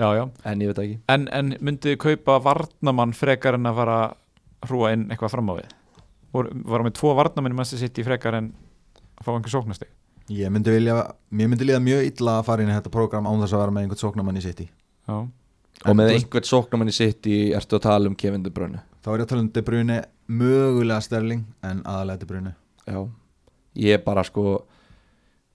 já, 0.00 0.08
já. 0.16 0.24
en 0.48 0.60
ég 0.64 0.72
veit 0.72 0.80
ekki. 0.84 0.98
En, 1.12 1.28
en 1.28 1.50
myndið 1.60 1.92
þið 1.92 1.98
kaupa 2.06 2.38
varnamann 2.46 3.12
frekar 3.12 3.54
en 3.58 3.68
að 3.68 3.76
fara 3.82 3.98
að 4.06 4.70
hrúa 4.70 4.92
inn 4.96 5.08
eitthvað 5.10 5.34
fram 5.34 5.50
á 5.52 5.54
við? 5.60 5.68
Vor, 6.32 6.48
varum 6.64 6.88
við 6.88 6.94
tvo 6.96 7.12
varnamenn 7.18 7.52
í 7.52 7.56
Manchester 7.58 7.82
City 7.84 8.02
frekar 8.06 8.38
en 8.40 8.54
að 9.20 9.26
fá 9.26 9.34
einhver 9.36 9.52
sóknastig 9.52 9.90
ég 10.32 10.48
myndi 10.54 10.70
vilja, 10.72 10.94
mér 11.34 11.48
myndi 11.50 11.66
líða 11.68 11.82
mjög 11.84 12.06
illa 12.08 12.38
að 12.40 12.44
fara 12.48 12.62
inn 12.64 12.70
í 12.70 12.76
þetta 12.78 12.92
program 12.94 13.26
án 13.28 13.42
þess 13.42 13.52
að 13.52 13.60
vera 13.66 13.74
með 13.76 13.82
einhvern 13.84 14.00
sóknamann 14.00 14.38
í 14.38 14.42
City. 14.46 14.70
Já, 15.04 15.16
og 15.86 15.98
með 15.98 16.14
einhvern 16.16 16.48
sóknamann 16.48 16.90
í 16.92 16.96
sitt 16.96 17.26
í 17.30 17.38
ertu 17.56 17.78
að 17.78 17.86
tala 17.88 18.10
um 18.10 18.18
Kevin 18.18 18.44
De 18.44 18.52
Bruyne? 18.54 18.82
Þá 19.02 19.08
er 19.12 19.22
ég 19.22 19.26
að 19.26 19.32
tala 19.32 19.44
um 19.44 19.52
De 19.54 19.64
Bruyne 19.66 19.98
mögulega 20.30 21.04
Sterling 21.04 21.46
en 21.66 21.82
aðalega 21.82 22.22
De 22.22 22.28
Bruyne. 22.28 22.54
Já, 22.86 23.00
ég 23.82 24.04
bara 24.04 24.24
sko 24.26 24.62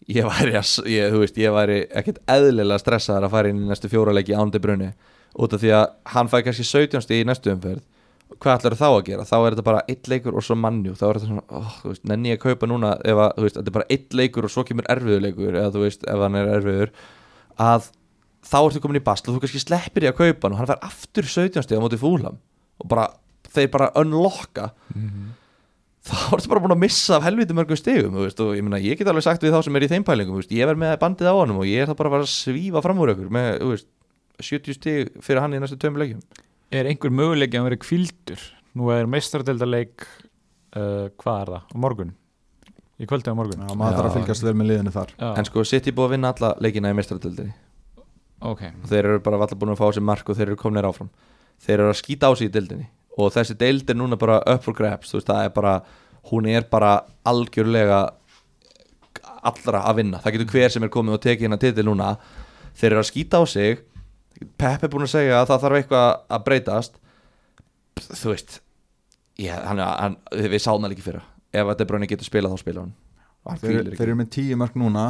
ég 0.07 0.27
væri, 0.27 0.55
að, 0.55 0.71
ég, 0.91 1.19
veist, 1.19 1.37
ég 1.39 1.53
væri 1.53 1.81
ekkert 1.99 2.21
eðlilega 2.31 2.79
stressaður 2.81 3.27
að 3.27 3.35
fara 3.35 3.51
inn 3.51 3.61
í 3.63 3.69
næstu 3.69 3.91
fjóraleiki 3.91 4.35
án 4.37 4.51
De 4.53 4.61
Bruyne. 4.63 4.93
Út 5.37 5.53
af 5.53 5.61
því 5.61 5.73
að 5.77 5.85
hann 6.13 6.31
fæði 6.31 6.47
kannski 6.47 6.67
17 6.67 7.05
stig 7.05 7.23
í 7.23 7.27
næstu 7.27 7.51
umferð. 7.53 7.83
Hvað 8.37 8.57
ætlar 8.57 8.75
þá 8.75 8.87
að 8.89 9.03
gera? 9.07 9.25
Þá 9.27 9.35
er 9.37 9.53
þetta 9.53 9.65
bara 9.69 9.83
eitt 9.87 10.09
leikur 10.11 10.35
og 10.35 10.43
svo 10.43 10.57
mannjú, 10.59 10.95
þá 10.99 11.03
er 11.07 11.19
þetta 11.19 11.29
svona 11.29 11.59
oh, 11.59 11.75
veist, 11.85 12.03
nenni 12.09 12.33
ég 12.33 12.39
að 12.39 12.49
kaupa 12.49 12.67
núna 12.67 12.89
ef 12.99 13.21
að, 13.23 13.37
veist, 13.45 13.59
þetta 13.59 13.71
er 13.71 13.75
bara 13.77 13.87
eitt 13.95 14.17
leikur 14.19 14.47
og 14.47 14.51
svo 14.51 14.63
kemur 14.67 14.89
erfiður 14.91 15.23
leikur 15.23 15.55
eða 15.55 15.71
þú 15.75 15.83
veist, 15.85 16.03
ef 16.03 16.23
hann 16.25 16.35
er 16.35 16.51
erfiður 16.57 16.91
að 17.63 17.87
þá 18.47 18.57
ertu 18.61 18.81
komin 18.83 18.99
í 18.99 19.03
basl 19.03 19.27
og 19.29 19.37
þú 19.37 19.43
kannski 19.43 19.61
sleppir 19.63 20.05
í 20.05 20.11
að 20.11 20.19
kaupa 20.21 20.47
hann 20.47 20.55
og 20.55 20.61
hann 20.61 20.69
fær 20.69 20.85
aftur 20.87 21.27
17 21.27 21.65
stig 21.65 21.79
á 21.79 21.83
móti 21.83 21.99
fúlam 21.99 22.39
og 22.77 22.89
bara, 22.91 23.09
þeir 23.51 23.69
bara 23.73 23.91
unlocka. 23.99 24.71
Þá 26.07 26.19
ertu 26.37 26.51
bara 26.51 26.63
búin 26.63 26.75
að 26.77 26.83
missa 26.85 27.17
af 27.17 27.25
helviti 27.25 27.55
mörgum 27.57 27.79
stigum 27.79 28.15
þú 28.15 28.27
veist, 28.27 28.41
og 28.43 28.53
ég, 28.55 28.63
meina, 28.63 28.79
ég 28.79 28.99
get 28.99 29.09
alveg 29.11 29.25
sagt 29.25 29.43
við 29.43 29.55
þá 29.57 29.65
sem 29.65 29.79
er 29.79 29.85
í 29.87 29.89
þeim 29.91 30.05
pælingum 30.07 30.37
þú 30.37 30.43
veist, 30.43 30.53
ég 30.55 30.69
verð 30.69 30.83
með 30.85 30.93
bandið 31.01 31.31
á 31.31 31.35
honum 31.35 31.59
og 31.63 31.67
ég 31.67 31.83
er 31.83 31.89
það 31.89 31.99
bara 31.99 32.21
að 32.21 32.29
svífa 32.31 32.83
fram 32.85 33.01
úr 33.03 33.11
ykkur 33.15 33.33
með 33.35 33.49
þú 33.63 33.71
veist, 33.73 33.89
70 34.37 34.77
stig 34.77 35.11
fyrir 35.25 35.43
hann 35.43 35.57
í 35.57 35.59
næstu 35.59 35.79
tveim 35.81 35.99
leikjum. 35.99 36.21
Er 36.71 36.87
einhver 36.87 37.11
möguleiki 37.11 37.59
að 37.59 37.67
vera 37.67 37.81
kvildur 37.81 38.47
nú 38.77 38.91
er 38.93 39.09
meistaradeildarleik 39.09 40.05
uh, 40.05 41.09
hvað 41.17 41.41
er 41.41 41.53
það, 41.55 41.67
á 41.73 41.77
morgun. 41.83 42.15
Í 42.97 43.07
kvöldi 43.09 43.33
á 43.33 43.35
morgun. 43.37 43.65
Já, 43.65 43.73
maður 43.77 43.97
þarf 43.99 44.09
að 44.11 44.19
fylgjast 44.21 44.45
vel 44.45 44.53
með 44.57 44.71
liðinu 44.71 44.93
þar. 44.93 45.11
Já, 45.17 45.27
En 45.37 45.47
sko, 45.49 45.63
City 45.69 45.93
búið 45.93 46.07
að 46.07 46.13
vinna 46.15 46.31
alla 46.33 46.53
leikina 46.61 46.93
í 46.93 46.97
meistaradöldinni 46.97 47.55
ok, 48.41 48.61
og 48.83 48.89
þeir 48.91 49.05
eru 49.05 49.23
bara 49.25 49.39
allir 49.41 49.59
búin 49.59 49.73
að 49.73 49.81
fá 49.81 49.87
sér 49.95 50.05
mark 50.05 50.29
og 50.29 50.37
þeir 50.37 50.51
eru 50.51 50.59
kominir 50.59 50.87
áfram. 50.89 51.09
Þeir 51.63 51.79
eru 51.79 51.89
að 51.93 51.99
skýta 52.01 52.29
á 52.29 52.31
sig 52.37 52.49
í 52.49 52.53
deildinni. 52.53 52.89
Og 53.17 53.31
þessi 53.33 53.57
deild 53.57 53.89
er 53.89 53.97
núna 53.97 54.19
bara 54.19 54.41
up 54.45 54.65
for 54.65 54.77
grabs 54.77 55.09
þú 55.09 55.19
veist, 55.19 55.29
það 55.31 55.47
er 55.47 55.53
bara, 55.55 55.73
hún 56.29 56.49
er 56.51 56.67
bara 56.69 56.91
algjörlega 57.25 58.01
allra 59.47 59.81
að 59.89 60.01
vinna, 60.01 60.19
það 60.21 60.35
getur 60.35 60.53
hver 60.53 60.73
sem 60.73 60.85
er 60.85 60.91
komið 60.93 61.17
og 61.17 61.23
tekið 61.23 61.47
hérna 61.47 61.59
titil 61.61 61.87
núna. 61.87 62.11
Þeir 62.77 62.91
eru 62.91 63.01
að 63.01 63.09
skýta 63.09 63.41
á 63.41 63.43
sig. 63.49 63.81
Pep 64.59 64.85
er 64.85 64.91
búin 64.93 65.07
að 65.07 65.15
segja 65.15 65.41
að 65.41 65.49
það 65.49 65.63
þarf 65.63 65.79
eitthvað 65.79 66.07
að 66.37 66.45
breytast. 66.45 67.01
Þú 68.05 68.33
veist 68.35 68.59
ég, 69.41 69.53
hann, 69.65 69.81
hann, 69.81 70.19
við 70.29 70.61
sáum 70.61 70.83
það 70.83 70.93
líka 70.93 71.07
fyrra. 71.07 71.23
Ef 71.57 71.71
að 71.71 71.79
De 71.79 71.89
Bruyne 71.89 72.09
getur 72.09 72.27
spilað 72.27 72.53
þá 72.53 72.61
spila 72.61 72.85
hann. 72.85 72.95
Þeir, 73.63 73.93
þeir 73.95 74.05
eru 74.09 74.19
með 74.19 74.31
10 74.35 74.61
mörg 74.61 74.77
núna. 74.77 75.05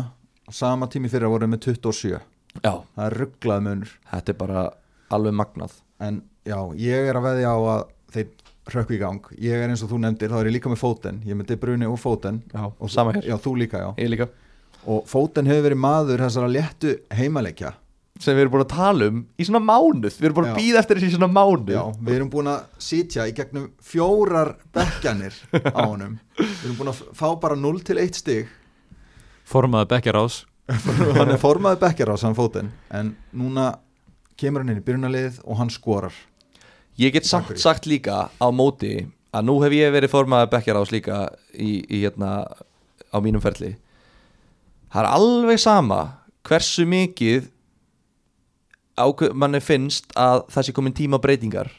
Sama 0.53 0.87
tími 0.87 1.09
fyrir 1.11 1.27
að 1.27 1.33
voru 1.33 1.51
með 1.51 1.73
27 1.73 2.21
já, 2.63 2.73
það 2.95 3.05
er 3.05 3.17
rugglað 3.21 3.63
munur. 3.67 3.93
Þetta 4.11 4.33
er 4.33 4.39
bara 4.41 4.65
alveg 5.13 5.37
magnað. 5.37 5.77
En 6.03 6.19
já, 6.47 6.59
ég 6.79 7.09
er 7.09 7.19
að 7.19 7.29
veðja 7.29 7.53
á 7.53 7.59
að 7.75 7.85
þeir 8.15 8.27
hrökku 8.71 8.97
í 8.97 8.99
gang. 9.01 9.31
Ég 9.39 9.63
er 9.63 9.71
eins 9.71 9.83
og 9.85 9.91
þú 9.91 10.01
nefndir, 10.03 10.31
þá 10.31 10.41
er 10.41 10.49
ég 10.49 10.57
líka 10.57 10.71
með 10.71 10.81
fóten 10.83 11.21
ég 11.27 11.47
De 11.47 11.57
Bruyne 11.59 11.87
og 11.87 11.99
fóten 12.01 12.41
já, 12.51 12.63
og 12.67 12.91
sama 12.91 13.15
hér, 13.15 13.27
já, 13.31 13.37
þú 13.41 13.55
líka, 13.63 13.81
já. 13.83 13.89
Ég 14.01 14.11
líka. 14.11 14.29
Og 14.87 15.03
fóten 15.09 15.47
hefur 15.49 15.67
verið 15.67 15.83
maður 15.83 16.23
þessara 16.25 16.51
léttu 16.51 16.95
heimaleikja. 17.15 17.73
Sem 18.17 18.33
við 18.33 18.47
erum 18.47 18.53
búin 18.55 18.63
að 18.65 18.71
tala 18.73 19.07
um 19.11 19.17
í 19.37 19.45
svona 19.45 19.61
mánuð. 19.61 20.15
Við 20.17 20.25
erum 20.25 20.37
búin 20.39 20.47
að 20.49 20.57
býða 20.57 20.79
eftir 20.81 20.97
þessi 20.97 21.09
í 21.11 21.15
svona 21.17 21.29
mánuð. 21.29 21.73
Já, 21.75 21.81
við 22.01 22.15
erum 22.15 22.31
búin 22.33 22.49
að 22.49 22.63
sitja 22.81 23.27
í 23.29 23.33
gegnum 23.37 23.67
fjórar 23.85 24.55
bekkjanir 24.73 25.37
á 25.53 25.81
honum. 25.83 26.15
Við 26.37 26.65
erum 26.65 26.79
búin 26.79 26.91
að 26.93 27.03
fá 27.17 27.27
bara 27.43 27.57
0 27.59 27.83
til 27.85 27.99
1 28.01 28.17
stig. 28.17 28.49
Formaði 29.47 29.91
bekkjarás 29.93 30.41
hann 31.17 31.31
er 31.31 31.39
formaði 31.39 31.79
bekkjar 31.79 32.11
á 32.11 32.15
saman 32.19 32.35
fóten 32.35 32.71
en 32.91 33.13
núna 33.31 33.77
kemur 34.39 34.63
hann 34.63 34.73
inn 34.73 34.81
í 34.81 34.85
byrjunarlið 34.85 35.39
og 35.45 35.61
hann 35.61 35.71
skorar. 35.73 36.13
Ég 36.99 37.13
get 37.13 37.27
samt 37.29 37.51
fyrir. 37.51 37.61
sagt 37.61 37.87
líka 37.87 38.27
á 38.27 38.47
móti 38.51 39.07
að 39.31 39.47
nú 39.47 39.57
hef 39.63 39.75
ég 39.75 39.93
verið 39.93 40.11
formaður 40.11 40.51
bekkjar 40.55 40.79
ás 40.81 40.91
líka 40.91 41.19
í, 41.53 41.83
í 41.87 42.03
hérna 42.03 42.43
á 43.13 43.17
mínum 43.23 43.43
ferli. 43.43 43.75
Það 44.91 45.03
er 45.03 45.09
alveg 45.13 45.61
sama 45.61 46.01
hversu 46.47 46.87
mikið 46.87 47.51
manni 49.37 49.61
finnst 49.61 50.09
að 50.17 50.47
það 50.51 50.67
sé 50.67 50.73
komin 50.73 50.95
tíma 50.97 51.19
breytingar 51.21 51.69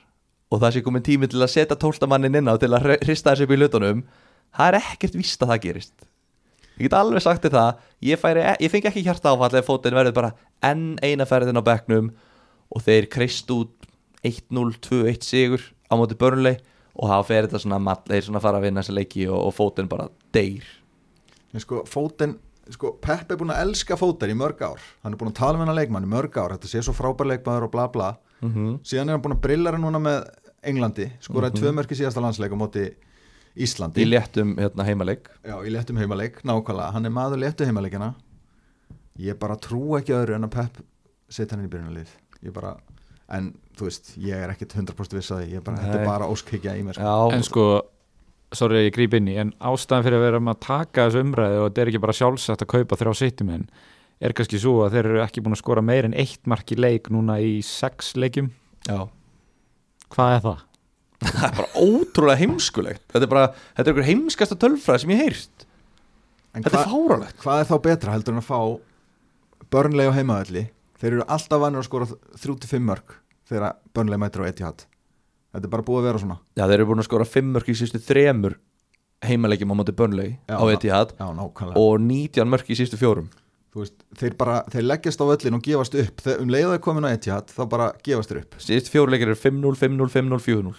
og 0.49 0.63
það 0.63 0.77
sé 0.77 0.85
komin 0.87 1.05
tími 1.05 1.29
til 1.29 1.43
að 1.43 1.53
setja 1.53 1.77
tóltamannin 1.77 2.41
inn 2.41 2.49
á 2.49 2.55
til 2.61 2.71
að 2.73 2.95
hrista 3.03 3.35
þessu 3.35 3.49
upp 3.49 3.53
í 3.53 3.59
hlutunum. 3.59 4.05
Það 4.55 4.71
er 4.71 4.79
ekkert 4.81 5.19
víst 5.19 5.43
að 5.43 5.53
það 5.53 5.65
gerist 5.67 6.08
ég 6.79 6.87
get 6.87 6.97
alveg 6.99 7.25
sagt 7.25 7.45
þér 7.45 7.57
það 7.57 7.85
ég, 8.09 8.21
færi, 8.21 8.41
e, 8.43 8.55
ég 8.65 8.73
fengi 8.73 8.91
ekki 8.91 9.05
hjarta 9.07 9.35
áfall 9.35 9.59
ef 9.59 9.69
fótinn 9.69 9.99
verður 9.99 10.17
bara 10.17 10.33
enn 10.65 10.97
eina 11.03 11.27
ferðin 11.29 11.61
á 11.61 11.63
bekknum 11.67 12.11
og 12.69 12.85
þeir 12.85 13.09
kreist 13.13 13.51
út 13.55 13.75
1-0, 14.27 14.75
2-1 14.83 15.25
sigur 15.27 15.63
á 15.89 15.95
móti 15.99 16.19
börnlei 16.19 16.59
og 16.99 17.11
það 17.13 17.25
fer 17.29 17.47
þetta 17.47 17.63
svona 17.63 17.97
þeir 18.09 18.27
svona 18.27 18.43
fara 18.43 18.61
að 18.61 18.69
vinna 18.69 18.83
þessi 18.83 18.97
leiki 18.97 19.27
og, 19.31 19.39
og 19.49 19.55
fótinn 19.55 19.91
bara 19.91 20.09
deyr. 20.35 20.67
En 21.55 21.63
sko 21.63 21.85
fóten 21.89 22.37
sko 22.69 22.93
Pepp 23.01 23.31
er 23.33 23.39
búin 23.41 23.53
að 23.55 23.63
elska 23.65 23.97
fóten 23.97 24.29
í 24.29 24.37
mörg 24.37 24.61
ár. 24.61 24.83
Hann 25.05 25.15
er 25.15 25.21
búin 25.21 25.31
að 25.31 25.39
tala 25.39 25.57
með 25.57 25.65
hennar 25.65 25.79
leikmann 25.79 26.05
í 26.05 26.11
mörg 26.11 26.35
ár. 26.37 26.53
Þetta 26.57 26.69
sé 26.69 26.83
svo 26.85 26.93
frábær 26.97 27.31
leikmaður 27.31 27.69
og 27.69 27.73
bla 27.73 27.87
bla. 27.93 28.11
Mm 28.43 28.51
-hmm. 28.55 28.75
síðan 28.85 29.09
er 29.09 29.17
hann 29.17 29.23
búin 29.25 29.37
að 29.39 29.45
brillara 29.47 29.79
núna 29.81 29.99
með 30.03 30.19
Englandi 30.63 31.07
skoraði 31.23 31.61
tvö 31.61 31.73
mörk 31.73 31.93
í 31.95 31.99
síðasta 31.99 32.23
landsleik 32.23 32.53
á 32.53 32.59
móti 32.59 32.85
Íslandi. 33.67 34.05
Í 34.05 34.09
léttum 34.09 34.55
hérna, 34.59 34.87
heimaleik. 34.87 35.29
Já, 35.43 35.57
í 35.65 35.75
léttum 35.75 35.99
heimaleik, 36.01 36.41
nákvæmlega. 36.47 36.93
Hann 36.95 37.09
er 37.09 37.15
maður 37.15 37.43
léttu 37.43 37.67
heimaleikina 37.67 38.15
ég 39.19 39.39
bara 39.41 39.59
trú 39.61 39.99
ekki 39.99 40.15
öðru 40.17 40.39
en 40.39 40.47
að 40.47 40.55
Pep 40.55 40.81
setja 41.29 41.55
hann 41.55 41.65
inn 41.65 41.69
í 41.69 41.73
byrjunarlið. 41.73 42.15
Ég 42.47 42.55
bara, 42.55 42.77
en 43.35 43.51
þú 43.77 43.89
veist 43.89 44.13
ég 44.23 44.45
er 44.45 44.53
ekkit 44.55 44.77
100% 44.79 45.19
viss 45.19 45.35
að 45.35 45.43
því, 45.43 45.53
ég 45.57 45.65
bara, 45.67 45.83
þetta 45.83 45.97
Nei. 45.97 46.03
er 46.05 46.11
bara 46.13 46.31
óskhyggja 46.31 46.77
í 46.79 46.85
mér 46.87 46.99
sko. 46.99 47.09
Já, 47.09 47.37
en 47.37 47.47
sko, 47.47 47.67
sorry 48.57 48.85
ég 48.87 48.95
gríp 48.95 49.19
inn 49.19 49.31
í 49.31 49.37
en 49.43 49.53
ástæðan 49.59 50.07
fyrir 50.07 50.21
að 50.21 50.27
vera 50.29 50.43
með 50.43 50.55
að 50.55 50.65
taka 50.69 51.09
þessu 51.09 51.25
umræðu 51.27 51.61
og 51.61 51.69
þetta 51.69 51.85
er 51.85 51.93
ekki 51.93 52.05
bara 52.07 52.19
sjálfsagt 52.21 52.65
að 52.65 52.73
kaupa 52.77 53.01
þrjá 53.03 53.13
sittumenn 53.23 53.69
er 54.19 54.35
kannski 54.35 54.59
svo 54.63 54.79
að 54.87 54.97
þeir 54.97 55.11
eru 55.13 55.21
ekki 55.23 55.43
búin 55.45 55.55
að 55.55 55.63
skora 55.63 55.85
meir 55.85 56.09
en 56.09 56.17
eitt 56.19 56.49
mark 56.51 56.73
í 56.75 56.79
leik 56.79 57.11
núna 57.15 57.39
í 57.43 57.59
sex 57.67 58.15
leikjum. 58.19 58.51
Já. 58.89 59.05
Hvað 60.15 60.35
er 60.39 60.43
það? 60.47 60.65
Það 61.25 61.47
er 61.49 61.57
bara 61.59 61.83
ótrúlega 61.83 62.43
heimskulegt. 62.43 63.03
Þetta 63.11 63.27
er 63.27 63.33
bara, 63.33 63.47
þetta 63.75 63.87
er 63.87 63.95
einhver 63.95 64.09
heimskasta 64.09 64.59
tölfræð 64.61 65.03
sem 65.03 65.15
ég 65.17 65.25
heirt 65.25 65.69
en 66.59 66.65
þetta 66.65 66.79
hva, 66.79 66.85
er 66.85 66.93
fáralegt 66.93 67.43
hvað 67.43 67.63
er 67.63 67.69
þá 67.69 67.75
betra 67.87 68.15
heldur 68.15 68.35
en 68.35 68.43
að 68.43 68.49
fá 68.49 68.61
börnlega 69.73 70.13
á 70.15 70.19
heimaðalli 70.19 70.65
þeir 70.99 71.11
eru 71.13 71.27
alltaf 71.29 71.63
vannir 71.63 71.83
að 71.83 71.89
skora 71.89 72.09
3-5 72.45 72.87
mörg 72.89 73.19
þegar 73.49 73.77
börnlega 73.97 74.23
mætir 74.23 74.45
á 74.45 74.51
Etihad. 74.51 74.87
Þetta 75.55 75.65
er 75.65 75.73
bara 75.73 75.85
búið 75.87 76.01
að 76.03 76.09
vera 76.09 76.23
svona. 76.23 76.39
Já, 76.59 76.65
þeir 76.67 76.75
eru 76.79 76.89
búin 76.91 77.03
að 77.03 77.09
skora 77.09 77.27
5 77.29 77.53
mörk 77.55 77.69
í 77.71 77.77
sístu 77.79 78.01
þremur 78.05 78.59
heimaleikjum 79.25 79.73
á 79.73 79.77
móti 79.79 79.95
börnlegi 79.97 80.35
á 80.51 80.65
Etihad 80.69 81.15
já, 81.17 81.27
nákvæmlega. 81.35 81.81
og 81.81 82.03
19 82.03 82.51
mörk 82.53 82.69
í 82.69 82.79
sístu 82.79 82.99
fjórum. 83.01 83.31
Þú 83.73 83.85
veist, 83.85 83.97
þeir 84.19 84.37
bara, 84.41 84.59
þeir 84.73 84.87
leggjast 84.89 85.23
á 85.23 85.25
völlin 85.29 85.57
og 85.59 85.65
gefast 85.65 85.97
upp. 86.01 86.23
Þegar 86.25 86.45
um 86.45 86.53
leiðaði 86.53 86.83
komin 86.85 87.09
á 87.09 87.15
Etihad 87.15 87.51
þá 87.53 87.63
bara 87.71 87.89
gefast 88.05 88.33
þeir 88.33 88.43
upp. 88.43 88.61
Sístu 88.65 88.93
fjóruleikir 88.93 89.33
er 89.33 89.39
5-0, 89.39 89.75
5-0, 89.81 90.13
5-0, 90.13 90.41
4-0 90.45 90.77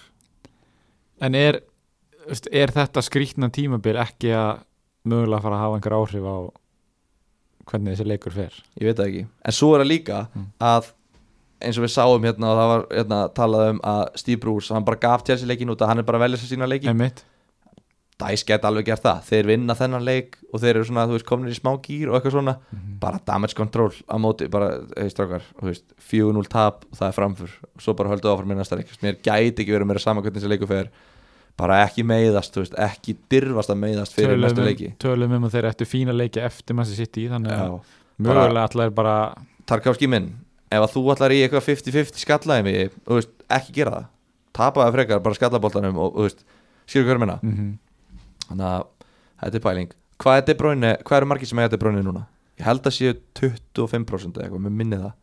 en 1.22 1.38
er, 1.38 1.62
er 2.52 2.74
þetta 2.76 3.04
skrýtna 3.06 3.52
tímabil 3.54 3.98
ekki 4.02 4.34
að 4.36 4.64
mögulega 5.10 5.44
fara 5.44 5.60
að 5.60 5.66
hafa 5.66 5.80
einhver 5.80 5.98
áhrif 6.00 6.28
á 6.30 6.38
hvernig 7.70 7.96
þessi 7.96 8.08
leikur 8.10 8.36
fer? 8.36 8.56
Ég 8.80 8.90
veit 8.90 9.04
ekki. 9.04 9.26
En 9.46 9.56
svo 9.56 9.74
er 9.76 9.84
það 9.84 9.91
líka 9.91 10.22
að 10.58 10.94
eins 11.60 11.80
og 11.80 11.86
við 11.86 11.94
sáum 11.94 12.24
hérna 12.24 12.54
og 12.54 12.60
það 12.60 12.70
var 12.72 12.86
hérna, 12.94 13.18
talað 13.36 13.66
um 13.74 13.82
að 13.91 14.04
Steve 14.22 14.40
Bruce, 14.44 14.72
hann 14.74 14.86
bara 14.88 15.02
gaf 15.02 15.26
Chelsea 15.28 15.50
leikin 15.50 15.72
út 15.74 15.84
að 15.84 15.91
hann 15.91 16.02
er 16.02 16.08
bara 16.08 16.22
að 16.22 16.28
velja 16.28 16.40
sér 16.41 16.54
sína 16.54 16.70
leiki. 16.70 16.90
Einmitt. 16.91 17.26
Dice 18.20 18.44
geta 18.44 18.68
alveg 18.68 18.90
gert 18.90 19.04
það, 19.06 19.20
þeir 19.30 19.48
vinna 19.48 19.76
þennan 19.80 20.04
leik 20.04 20.34
og 20.52 20.60
þeir 20.60 20.74
eru 20.74 20.88
svona, 20.90 21.06
þú 21.08 21.16
veist, 21.16 21.26
komnir 21.28 21.54
í 21.54 21.56
smá 21.56 21.70
gýr 21.86 22.10
og 22.10 22.18
eitthvað 22.18 22.34
svona, 22.36 22.56
bara 23.00 23.22
damage 23.28 23.56
control 23.56 23.94
á 24.12 24.16
móti, 24.20 24.50
bara, 24.52 24.74
hefði 24.98 25.14
strákar, 25.14 25.46
þú 25.56 25.70
veist 25.70 25.86
4-0 26.10 26.50
tap 26.52 26.84
og 26.90 27.00
það 27.00 27.06
er 27.08 27.16
framfur 27.16 27.54
og 27.64 27.86
svo 27.86 27.96
bara 27.96 28.12
höldu 28.12 28.28
áfram 28.28 28.52
með 28.52 28.60
næsta 28.60 28.80
leik, 28.80 28.91
mér 29.06 29.22
gæti 29.24 29.64
ekki 29.64 29.72
verið 29.72 29.88
meira 29.88 30.04
saman 30.04 30.26
hvernig 30.26 30.44
þessi 30.44 30.52
leiku 30.52 30.68
fer, 30.68 30.91
bara 31.60 31.81
ekki 31.86 32.06
meiðast, 32.07 32.56
veist, 32.56 32.76
ekki 32.80 33.18
dirfast 33.31 33.73
að 33.73 33.81
meiðast 33.84 34.15
fyrir 34.15 34.40
næsta 34.40 34.65
leiki. 34.65 34.94
tölum 35.02 35.34
um 35.38 35.48
að 35.48 35.57
þeir 35.57 35.68
ættu 35.73 35.88
fína 35.90 36.15
leiki 36.15 36.44
eftir 36.44 36.77
maður 36.77 37.02
sitt 37.02 37.19
í 37.19 37.26
þannig 37.31 37.56
að 37.56 37.65
Já, 37.65 37.98
mögulega 38.27 38.64
allar 38.69 38.90
er 38.90 38.95
bara 38.95 39.18
Tarkovski 39.69 40.07
minn, 40.10 40.31
ef 40.72 40.86
að 40.86 40.95
þú 40.95 41.03
ætlar 41.14 41.36
í 41.36 41.44
eitthvað 41.44 41.68
50-50 41.68 42.23
skallaði 42.23 42.65
mig, 42.65 42.95
veist, 43.06 43.36
ekki 43.60 43.76
gera 43.76 43.94
það. 43.98 44.07
Tapaði 44.60 44.95
frekar 44.95 45.22
bara 45.27 45.38
skallaboltanum 45.38 45.99
og, 46.02 46.18
skilur 46.90 47.11
hverju 47.11 47.22
minna 47.22 47.38
mm 47.44 47.69
þannig 48.49 48.65
að 48.65 48.86
þetta 49.44 49.60
er 49.60 49.64
pæling. 49.65 49.95
Hvað 50.19 50.40
er 50.41 50.57
Bruyne, 50.60 50.91
hvað 51.06 51.19
eru 51.19 51.30
margir 51.30 51.49
sem 51.49 51.60
eiga 51.61 51.72
De 51.72 51.80
Bruyne 51.80 52.03
núna? 52.03 52.26
Ég 52.60 52.65
held 52.68 52.88
að 52.90 52.95
séu 52.95 53.11
25% 53.40 54.40
eða 54.40 54.48
eitthvað, 54.48 54.64
mér 54.65 54.73
minni 54.76 54.99
það. 54.99 55.14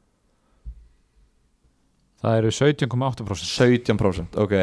Það 2.22 2.38
eru 2.40 2.52
17,8% 2.56 3.50
17% 3.50 4.38
ok 4.40 4.54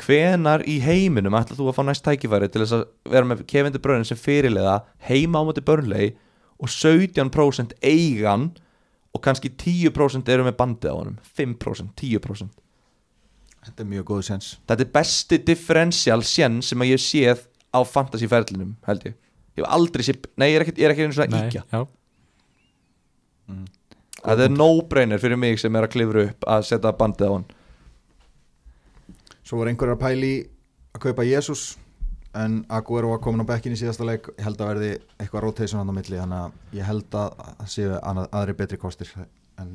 hvenar 0.00 0.64
í 0.68 0.78
heiminum 0.84 1.36
ætlar 1.38 1.58
þú 1.58 1.68
að 1.70 1.76
fá 1.78 1.82
næst 1.86 2.04
tækifæri 2.06 2.48
til 2.50 2.62
þess 2.64 2.76
að 2.78 2.84
vera 3.12 3.28
með 3.28 3.44
Kevin 3.50 3.74
De 3.74 3.82
Bruyne 3.82 4.08
sem 4.08 4.18
fyrirliða 4.18 4.80
heima 5.08 5.42
á 5.42 5.46
móti 5.46 5.64
Burnley 5.64 6.14
og 6.60 6.72
17% 6.72 7.76
eigan 7.82 8.50
og 9.10 9.22
kannski 9.24 9.50
10% 9.50 10.28
eru 10.30 10.46
með 10.46 10.58
bandið 10.58 10.92
á 10.92 10.96
honum? 10.96 11.16
5%, 11.36 11.94
10% 11.98 12.60
þetta 13.66 13.84
er 13.84 13.88
mjög 13.90 14.06
góð 14.10 14.22
sens 14.30 14.52
þetta 14.68 14.86
er 14.86 14.92
besti 14.94 15.40
differential 15.50 16.22
sén 16.24 16.60
sem 16.64 16.80
að 16.80 16.92
ég 16.92 17.00
hef 17.00 17.06
séð 17.06 17.46
á 17.70 17.80
fantasyferlinum 17.86 18.74
held 18.88 19.04
ég. 19.10 19.16
Ég 19.58 19.64
hef 19.64 19.74
aldrei 19.76 20.06
séð, 20.06 20.24
nei 20.40 20.50
ég 20.50 20.58
er 20.58 20.64
ekki, 20.66 20.76
ég 20.80 20.88
er 20.88 20.94
ekki 20.94 21.06
einu 21.06 21.16
svona 21.16 21.42
íkja 21.44 21.62
já, 21.68 21.80
þetta 24.20 24.46
er 24.46 24.54
no-brainer 24.54 25.22
fyrir 25.22 25.40
mig 25.40 25.60
sem 25.60 25.76
er 25.76 25.86
að 25.86 25.94
klifra 25.94 26.26
upp 26.28 26.46
að 26.56 26.68
setja 26.70 26.94
bandið 26.96 27.30
á 27.30 27.32
hann 27.36 27.48
svo 29.50 29.58
var 29.58 29.70
einhver 29.72 29.90
að 29.96 30.02
pæli 30.04 30.32
að 30.94 31.02
kaupa 31.08 31.24
Jésús 31.26 31.64
en 32.38 32.60
Aguero 32.70 33.10
var 33.10 33.18
komin 33.24 33.42
á 33.42 33.50
bekkin 33.50 33.74
í 33.74 33.78
síðasta 33.80 34.06
leik. 34.06 34.28
Ég 34.38 34.44
held 34.46 34.60
að 34.62 34.68
verði 34.70 34.90
eitthvað 35.18 35.42
rotation 35.42 35.80
hann 35.82 35.90
á 35.90 35.94
milli 35.96 36.18
þannig 36.20 36.42
að 36.44 36.78
ég 36.78 36.86
held 36.86 37.16
að 37.18 37.32
það 37.58 37.70
séu 37.74 37.96
annað- 37.98 38.28
aðri 38.38 38.54
betri 38.60 38.78
kostir 38.78 39.10
en 39.58 39.72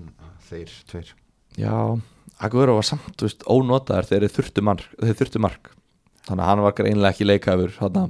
þeir 0.47 0.71
tveir. 0.87 1.11
Já, 1.59 1.99
Aguero 2.39 2.75
var 2.75 2.83
samt 2.87 3.15
þú 3.19 3.27
veist, 3.27 3.43
ónotaður 3.47 4.07
þegar 4.09 4.23
þeir 4.25 4.35
þurftu 4.37 4.63
mark, 4.63 4.85
þeir 5.01 5.19
þurftu 5.19 5.39
mark. 5.43 5.69
Þannig 6.25 6.43
að 6.43 6.49
hann 6.49 6.63
var 6.65 6.73
greinlega 6.79 7.11
ekki 7.13 7.27
leikæfur 7.27 7.75
þarna. 7.75 8.09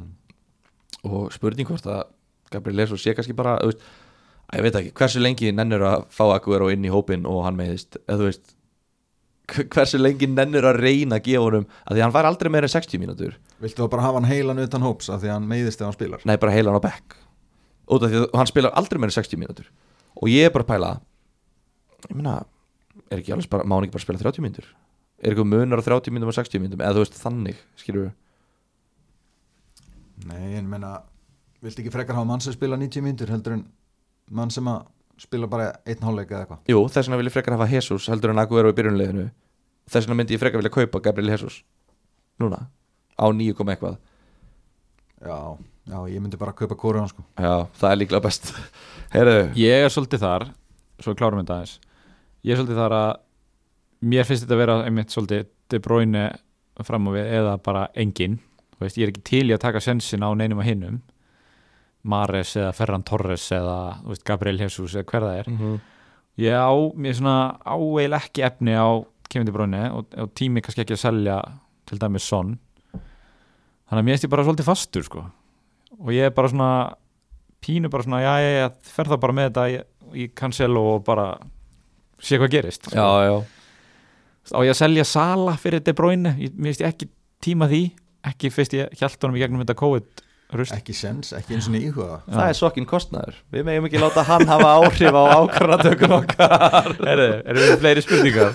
og 1.05 1.31
spurning 1.33 1.67
hvort 1.67 1.85
að 1.85 2.03
Gabriel 2.49 2.79
Jesus 2.79 3.03
sé 3.03 3.13
kannski 3.13 3.35
bara 3.35 3.59
veist, 3.61 3.81
að 4.49 4.57
ég 4.57 4.63
veit 4.65 4.75
ekki, 4.79 4.93
hversu 4.97 5.21
lengi 5.21 5.51
nennur 5.53 5.81
að 5.85 6.05
fá 6.09 6.23
Aguero 6.33 6.69
inn 6.73 6.85
í 6.85 6.89
hópin 6.89 7.25
og 7.29 7.43
hann 7.45 7.57
meðist 7.57 7.97
eða 8.07 8.17
þú 8.21 8.29
veist 8.29 8.54
hversu 9.47 9.99
lengi 10.01 10.27
nennir 10.31 10.65
að 10.65 10.79
reyna 10.81 11.19
að 11.19 11.27
gefa 11.27 11.43
honum 11.45 11.67
að 11.85 11.97
því 11.97 12.03
hann 12.05 12.15
fær 12.15 12.29
aldrei 12.29 12.49
meira 12.53 12.69
en 12.69 12.73
60 12.73 13.01
mínútur. 13.01 13.35
Viltu 13.61 13.83
þá 13.83 13.91
bara 13.93 14.05
hafa 14.07 14.21
hann 14.21 14.29
heilan 14.29 14.61
utan 14.63 14.85
hóps 14.85 15.09
af 15.09 15.21
því 15.21 15.31
að 15.31 15.37
hann 15.37 15.49
meiðist 15.51 15.81
ef 15.81 15.87
hann 15.87 15.97
spilar? 15.97 16.25
Nei 16.25 16.37
bara 16.41 16.55
heila 16.55 16.73
hann 16.73 16.81
á 16.81 16.87
bekk. 16.87 17.17
Út 17.85 18.05
af 18.05 18.11
því 18.11 18.23
að 18.23 18.39
hann 18.41 18.51
spilar 18.51 18.75
aldrei 18.79 19.01
meira 19.01 19.13
en 19.13 19.19
60 19.19 19.41
mínútur. 19.41 19.69
Og 20.17 20.31
ég 20.31 20.49
er 20.49 20.53
bara 20.55 20.65
að 20.65 20.71
pæla 20.73 20.91
ég 22.09 22.17
meina, 22.17 22.35
er 23.09 23.21
ekki 23.21 23.33
alveg 23.35 23.49
bara, 23.51 23.65
má 23.65 23.77
hann 23.77 23.87
ekki 23.87 23.97
bara 23.97 24.05
spila 24.05 24.21
30 24.21 24.45
mínútur? 24.45 24.69
Er 25.21 25.31
eitthvað 25.31 25.51
munar 25.51 25.81
á 25.81 25.87
30 25.87 26.13
mínútum 26.13 26.31
og 26.33 26.37
60 26.37 26.63
mínútum? 26.63 26.83
Eða 26.83 26.97
þú 26.97 27.05
veist 27.05 27.19
þannig, 27.21 27.61
skilur 27.79 28.07
við 28.07 28.13
Nei, 30.25 30.55
en 30.55 30.69
menna 30.71 30.91
Viltu 31.65 31.81
ekki 31.81 31.93
frekar 31.93 32.17
hafa 32.17 32.27
mann 32.29 32.43
sem 32.43 32.53
spila 32.53 32.77
90 32.77 33.03
mínútur 33.03 33.31
heldur 33.33 33.55
en 33.57 33.63
mann 34.37 34.51
sem 34.53 34.67
að 34.69 34.85
spila 35.21 35.47
bara 35.47 35.69
einn 35.87 36.01
hálfleik 36.03 36.31
eða 36.31 36.43
eitthvað? 36.45 36.61
Jú, 36.71 36.81
þess 36.91 37.07
vegna 37.07 37.19
vil 37.21 37.29
ég 37.29 37.35
frekar 37.35 37.55
hafa 37.55 37.67
Jesus 37.71 38.07
heldur 38.11 38.33
en 38.33 38.41
Aguero 38.41 38.71
í 38.73 38.75
byrjunleginu 38.77 39.29
þess 39.89 40.05
vegna 40.07 40.17
myndi 40.19 40.35
ég 40.35 40.41
frekar 40.41 40.61
vilja 40.61 40.73
kaupa 40.73 41.01
Gabriel 41.05 41.31
Jesus 41.35 41.61
núna, 42.41 42.65
á 43.15 43.25
9 43.31 43.53
koma 43.55 43.75
eitthvað. 43.75 43.95
Já, 45.23 45.37
já, 45.87 45.97
ég 46.11 46.19
myndi 46.21 46.37
bara 46.37 46.51
kaupa 46.53 46.75
kóruðan 46.75 47.07
sko. 47.09 47.23
Já, 47.39 47.67
það 47.79 47.91
er 47.91 47.99
líklega 48.01 48.23
best. 48.25 48.49
Heyrðu, 49.13 49.37
Ég 49.59 49.85
er 49.85 49.93
svolítið 49.93 50.25
þar 50.25 50.45
Svo 50.99 51.11
við 51.13 51.19
klárum 51.19 51.39
þetta 51.41 51.55
aðeins. 51.55 51.73
Ég 52.43 52.53
er 52.55 52.59
svolítið 52.59 52.81
þar 52.81 52.95
að 52.99 53.11
Mér 54.05 54.27
finnst 54.27 54.43
þetta 54.45 54.55
að 54.55 54.61
vera 54.61 54.75
einmitt 54.85 55.15
svolítið 55.15 55.47
De 55.71 55.79
Bruyne 55.81 56.23
fram 56.85 57.07
á 57.07 57.11
við 57.15 57.31
eða 57.39 57.55
bara 57.63 57.85
engin 57.95 58.37
Þú 58.75 58.83
veist, 58.83 58.99
Ég 58.99 59.07
er 59.07 59.13
ekki 59.13 59.23
til 59.31 59.45
í 59.47 59.55
að 59.55 59.63
taka 59.63 59.81
sensin 59.83 60.25
á 60.27 60.29
neinum 60.35 60.59
að 60.63 60.69
hinnum 60.73 60.99
Mares 62.05 62.53
eða 62.59 62.73
Ferran 62.77 63.03
Torres 63.07 63.47
eða 63.55 63.77
veist, 64.05 64.23
Gabriel 64.27 64.59
Jesus 64.61 64.93
eða 64.95 65.07
hver 65.09 65.25
það 65.25 65.39
er. 65.41 65.49
Mhm. 65.51 65.75
Ég 66.45 66.51
á, 66.51 66.71
mér 66.99 67.13
er 67.13 67.17
svona 67.21 67.37
áeil 67.63 68.17
ekki 68.17 68.43
efni 68.43 68.75
á 68.75 68.87
Kevin 69.29 69.47
De 69.47 69.53
Bruyne 69.55 69.81
og, 69.95 70.09
og 70.19 70.33
tími 70.35 70.61
kannski 70.61 70.83
ekki 70.83 70.97
að 70.97 71.03
selja 71.05 71.37
til 71.87 71.99
dæmis 72.01 72.27
Son. 72.27 72.57
Þannig 73.85 74.01
að 74.01 74.05
mér 74.05 74.15
finnst 74.15 74.27
ég 74.27 74.33
bara 74.33 74.45
svolítið 74.45 74.67
fastur 74.67 75.05
sko. 75.07 75.23
Og 76.01 76.11
ég 76.11 76.27
er 76.27 76.35
bara 76.35 76.51
svona 76.51 76.69
pínu 77.63 77.89
bara 77.89 78.03
svona, 78.05 78.21
já, 78.21 78.33
já, 78.43 78.51
já, 78.59 78.69
fer 78.95 79.09
það 79.09 79.21
bara 79.23 79.35
með 79.37 79.47
þetta 79.49 79.65
í, 79.71 79.77
í 80.21 80.27
cancel 80.37 80.77
og 80.77 81.05
bara 81.07 81.29
sé 82.21 82.37
hvað 82.39 82.51
gerist 82.53 82.91
Já, 82.93 83.05
já. 83.25 83.35
Á 84.53 84.59
ég 84.61 84.75
að 84.75 84.77
selja 84.77 85.05
Sala 85.09 85.55
fyrir 85.57 85.81
De 85.81 85.93
Bruyne? 85.97 86.35
Ég, 86.37 86.53
mér 86.53 86.73
finnst 86.73 86.83
ég 86.83 86.91
ekki 86.91 87.07
tíma 87.41 87.69
því. 87.71 87.83
Ekki 88.25 88.51
fyrst 88.53 88.75
ég 88.77 88.93
hjælt 88.99 89.23
honum 89.23 89.37
í 89.37 89.41
gegnum 89.41 89.63
þetta 89.63 89.77
COVID 89.79 90.24
rust 90.59 90.73
Ekki 90.75 90.93
sens, 90.97 91.31
ekki 91.37 91.55
eins 91.57 91.67
og 91.69 91.75
Já. 92.25 92.35
Það 92.35 92.49
er 92.49 92.57
sokkin 92.59 92.87
kostnaður. 92.89 93.35
Við 93.53 93.65
megum 93.67 93.87
ekki 93.89 94.01
láta 94.01 94.23
hann 94.27 94.47
hafa 94.49 94.69
áhrif 94.79 95.13
á 95.15 95.23
ákvarðatökun 95.39 96.15
okkar. 96.19 96.89
Eru, 97.13 97.27
eru 97.43 97.59
við 97.65 97.75
fleiri 97.83 98.05
spurningar? 98.05 98.51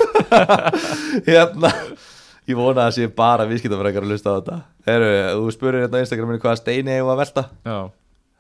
Hérna 1.31 1.71
Ég 2.51 2.59
vona 2.59 2.89
að 2.89 2.97
sé 2.97 3.07
bara 3.15 3.45
viðskiptafrækjar 3.47 4.03
að 4.03 4.11
lusta 4.11 4.33
á 4.33 4.37
þetta. 4.41 4.57
Heru, 4.89 5.11
Þú 5.37 5.51
spurður 5.55 5.85
hérna 5.85 6.01
á 6.01 6.03
Instagraminu 6.03 6.41
hvaða 6.43 6.59
steini 6.59 6.97
við 6.97 7.11
að 7.13 7.21
velta. 7.21 7.43
Já, 7.69 7.79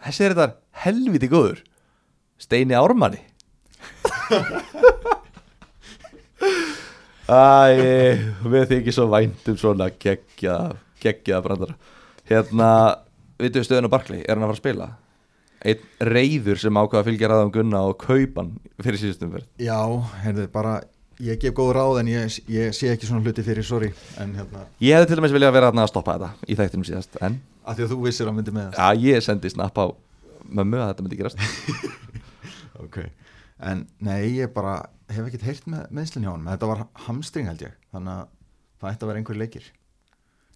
Þessi 0.06 0.24
er 0.24 0.32
þetta 0.34 0.48
helviti 0.82 1.28
góður. 1.30 1.60
Steini 2.40 2.74
Ármanni. 2.74 3.20
Æ, 7.30 7.38
við 8.50 8.64
þykir 8.72 8.94
svo 8.96 9.06
vænt 9.12 9.46
um 9.52 9.58
svona 9.60 9.86
geggjaða 9.92 10.80
geggjaða 11.00 11.44
brandara. 11.44 11.74
Hérna, 12.30 12.70
við 13.44 13.62
stöðun 13.66 13.88
á 13.90 13.94
Barkley, 13.94 14.24
er 14.24 14.36
hann 14.36 14.44
að 14.44 14.52
fara 14.52 14.58
að 14.58 14.62
spila? 14.62 14.90
Einn 15.60 15.82
reyður 16.08 16.60
sem 16.60 16.78
ákvaða 16.80 17.02
að 17.02 17.08
fylgja 17.10 17.28
ræðum 17.28 17.52
Gunna 17.52 17.82
og 17.90 17.98
kaupan 18.00 18.54
fyrir 18.80 19.00
síðustum 19.02 19.34
verð 19.34 19.48
Já, 19.60 19.76
heyrðu, 20.22 20.46
bara 20.54 20.78
ég 21.20 21.40
gef 21.42 21.52
góð 21.56 21.72
ráð 21.76 21.98
en 22.00 22.08
ég, 22.08 22.36
ég 22.48 22.76
sé 22.76 22.88
ekki 22.94 23.08
svona 23.08 23.20
hluti 23.26 23.44
fyrir, 23.44 23.66
sorry 23.66 23.90
en 24.22 24.32
hérna, 24.38 24.64
Ég 24.80 24.96
hefði 24.96 25.10
til 25.10 25.18
dæmis 25.20 25.34
viljað 25.36 25.56
vera 25.58 25.72
að 25.74 25.90
stoppa 25.92 26.14
þetta 26.16 26.48
í 26.48 26.56
þættinum 26.56 26.86
síðast 26.88 27.18
En, 27.20 27.36
að 27.68 27.76
því 27.80 27.84
að 27.86 27.92
þú 27.92 27.98
vissir 28.06 28.30
að 28.30 28.38
myndi 28.38 28.54
með 28.56 28.78
já, 28.78 28.86
ég 29.04 29.26
sendi 29.26 29.52
snapp 29.52 29.76
á 29.76 29.86
mömmu 30.48 30.80
að 30.80 30.92
þetta 30.94 31.04
myndi 31.06 31.20
gerast. 31.20 31.44
Ok 32.84 33.02
En 33.60 33.84
nei, 34.00 34.38
ég 34.38 34.54
bara 34.54 34.78
hef 35.12 35.26
ekkert 35.26 35.44
heyrt 35.44 35.66
með 35.68 35.90
meðslinn 35.92 36.24
hjá 36.24 36.32
hann 36.32 36.48
þetta 36.48 36.70
var 36.70 36.86
hamstring 37.04 37.50
held 37.50 37.66
ég 37.66 37.76
þannig 37.92 38.14
að 38.14 38.30
það 38.80 38.94
ætti 38.94 39.04
að 39.04 39.10
vera 39.10 39.20
einhver 39.20 39.36
leikir. 39.36 39.66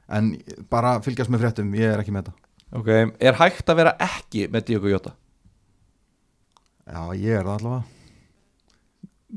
En 0.08 0.30
bara 0.72 0.94
fylgjast 1.04 1.32
með 1.32 1.44
fréttum 1.44 1.76
ég 1.76 1.92
er 1.92 2.00
ekki 2.00 2.14
með 2.14 2.30
þetta 2.30 2.43
Ok, 2.74 2.88
er 2.90 3.38
hægt 3.38 3.70
að 3.70 3.80
vera 3.82 3.94
ekki 4.02 4.48
með 4.50 4.70
Diogo 4.70 4.90
Jota? 4.90 5.14
Já, 6.84 7.00
ég 7.16 7.38
er 7.38 7.46
það 7.46 7.54
allavega. 7.54 7.84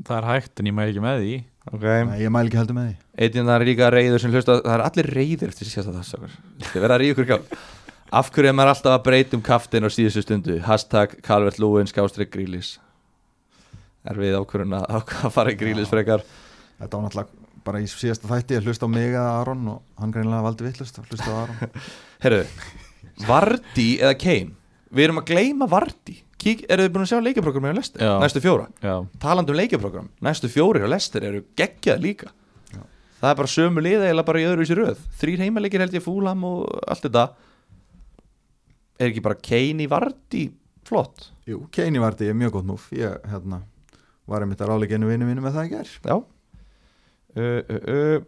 Það 0.08 0.16
er 0.18 0.28
hægt 0.28 0.60
en 0.60 0.68
ég 0.68 0.76
mæði 0.76 0.92
ekki 0.92 1.04
með 1.04 1.22
því. 1.22 1.36
Ok. 1.68 1.84
Nei, 1.84 2.18
ég 2.22 2.32
mæl 2.32 2.44
ekki 2.48 2.58
heldur 2.58 2.76
með 2.78 2.88
því. 2.88 2.94
Eitinn 3.18 3.48
það 3.48 3.56
er 3.56 3.66
líka 3.68 3.90
reyður 3.92 4.22
sem 4.22 4.32
hlusta 4.32 4.54
Það 4.62 4.74
er 4.74 4.84
allir 4.86 5.08
reyðir 5.18 5.50
eftir 5.52 5.68
síðast 5.68 5.90
að 5.90 5.96
það 5.98 6.36
Þið 6.68 6.84
verða 6.84 6.96
að 6.96 7.02
ríða 7.02 7.14
ykkur 7.14 7.28
kjál 7.28 7.58
Af 8.18 8.30
hverju 8.32 8.48
er 8.48 8.54
maður 8.56 8.72
alltaf 8.72 8.94
að 8.94 9.02
breyta 9.04 9.36
um 9.36 9.42
kaftin 9.44 9.84
á 9.84 9.90
síðustu 9.92 10.22
stundu? 10.24 10.54
Hashtag 10.64 11.18
Calvert 11.26 11.58
Lúin 11.60 11.90
skástrík 11.90 12.30
grílis. 12.32 12.78
Er 14.08 14.16
við 14.16 14.38
ákvörun 14.38 14.78
að, 14.78 14.86
að 14.96 15.32
fara 15.36 15.52
í 15.52 15.58
grílis 15.60 15.90
frekar? 15.92 16.24
Þetta 16.78 16.96
var 16.96 17.04
náttúrulega 17.04 17.62
bara 17.68 17.82
í 17.84 17.88
síðasta 17.90 18.30
þætti 18.30 18.56
að 18.56 18.70
hlusta 18.70 18.88
á 18.88 18.94
mig 18.94 19.10
eða 19.10 19.34
Aron 19.42 19.66
og 19.74 19.82
hann 20.00 20.14
greinlega 20.14 20.46
valdi 20.46 20.64
vittlust 20.64 21.02
að 21.02 21.10
hlusta 21.12 21.28
á 21.28 21.36
Aron. 21.42 21.82
Herru, 22.24 22.40
Vardí 23.26 23.88
eða 23.98 24.14
Kane 24.20 24.54
Við 24.94 25.04
erum 25.08 25.20
að 25.22 25.30
gleyma 25.32 25.68
Vardí 25.70 26.18
Kík, 26.38 26.62
eru 26.70 26.84
þið 26.84 26.92
búin 26.94 27.02
að 27.02 27.10
sjá 27.10 27.18
leikjaprogrammið 27.26 27.72
á 27.74 27.78
Lester? 27.80 28.02
Já. 28.04 28.12
Næstu 28.22 28.42
fjóra 28.44 28.68
Já, 28.84 28.94
Talandi 29.18 29.54
um 29.54 29.58
leikjaprogramm 29.58 30.12
Næstu 30.22 30.50
fjóri 30.52 30.84
á 30.84 30.88
Lester 30.88 31.26
eru 31.26 31.42
geggjað 31.58 32.04
líka 32.04 32.30
Já. 32.70 32.84
Það 33.18 33.32
er 33.32 33.40
bara 33.42 33.52
sömu 33.56 33.84
liða 33.84 34.12
eða 34.12 34.24
bara 34.28 34.44
í 34.44 34.46
öðru 34.46 34.64
í 34.64 34.70
sér 34.70 34.82
röð 34.84 35.02
Þrýr 35.18 35.44
heimaleikir 35.46 35.82
held 35.82 35.98
ég 35.98 36.04
fúlam 36.04 36.46
og 36.46 36.70
allt 36.86 37.08
þetta 37.08 37.26
Er 38.98 39.10
ekki 39.10 39.24
bara 39.26 39.38
Kane 39.42 39.84
í 39.84 39.90
Vardí 39.90 40.46
flott? 40.88 41.28
Jú, 41.48 41.66
Keini 41.72 42.00
Vardi 42.02 42.28
er 42.28 42.36
mjög 42.36 42.58
gott 42.58 42.68
múf 42.68 42.88
ég 42.96 43.20
hérna, 43.28 43.62
var 44.28 44.44
einmitt 44.44 44.60
að 44.62 44.72
ráleika 44.72 44.98
einu 44.98 45.10
vinnu 45.10 45.28
mínu 45.28 45.44
með 45.44 45.56
það 45.58 45.68
í 45.68 45.72
gær 45.74 45.94
Já 46.08 46.16
uh, 46.16 46.24
uh, 47.38 47.78
uh. 47.94 48.26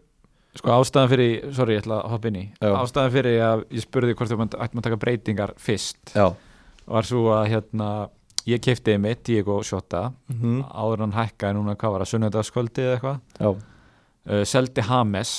Sko 0.58 0.68
ástæðan 0.74 1.10
fyrir, 1.12 1.32
sorry 1.54 1.72
ég 1.76 1.82
ætla 1.84 1.96
að 2.02 2.10
hoppa 2.14 2.26
inn 2.30 2.38
í. 2.40 2.44
Já. 2.58 2.70
ástæðan 2.80 3.14
fyrir 3.14 3.34
að 3.46 3.58
ég 3.70 3.80
spurði 3.84 4.16
hvort 4.18 4.30
þú 4.32 4.36
ættum 4.46 4.80
að 4.80 4.86
taka 4.88 4.98
breytingar 5.04 5.50
fyrst 5.60 6.04
Já. 6.16 6.26
var 6.90 7.04
svo 7.06 7.22
að 7.36 7.44
hérna 7.54 7.88
ég 8.48 8.58
kefti 8.64 8.96
mitt 8.98 9.20
Diego 9.26 9.56
Shota 9.66 10.02
mm 10.32 10.60
áður 10.72 10.96
en 10.98 11.04
hann 11.06 11.18
hækkaði 11.20 11.54
núna 11.58 11.76
hvað 11.78 11.92
var 11.94 12.02
að 12.06 12.10
sunnudagskvöldi 12.14 12.80
eða 12.86 12.94
eitthvað? 12.96 13.18
Uh, 14.30 14.44
seldi 14.48 14.82
Hames 14.88 15.30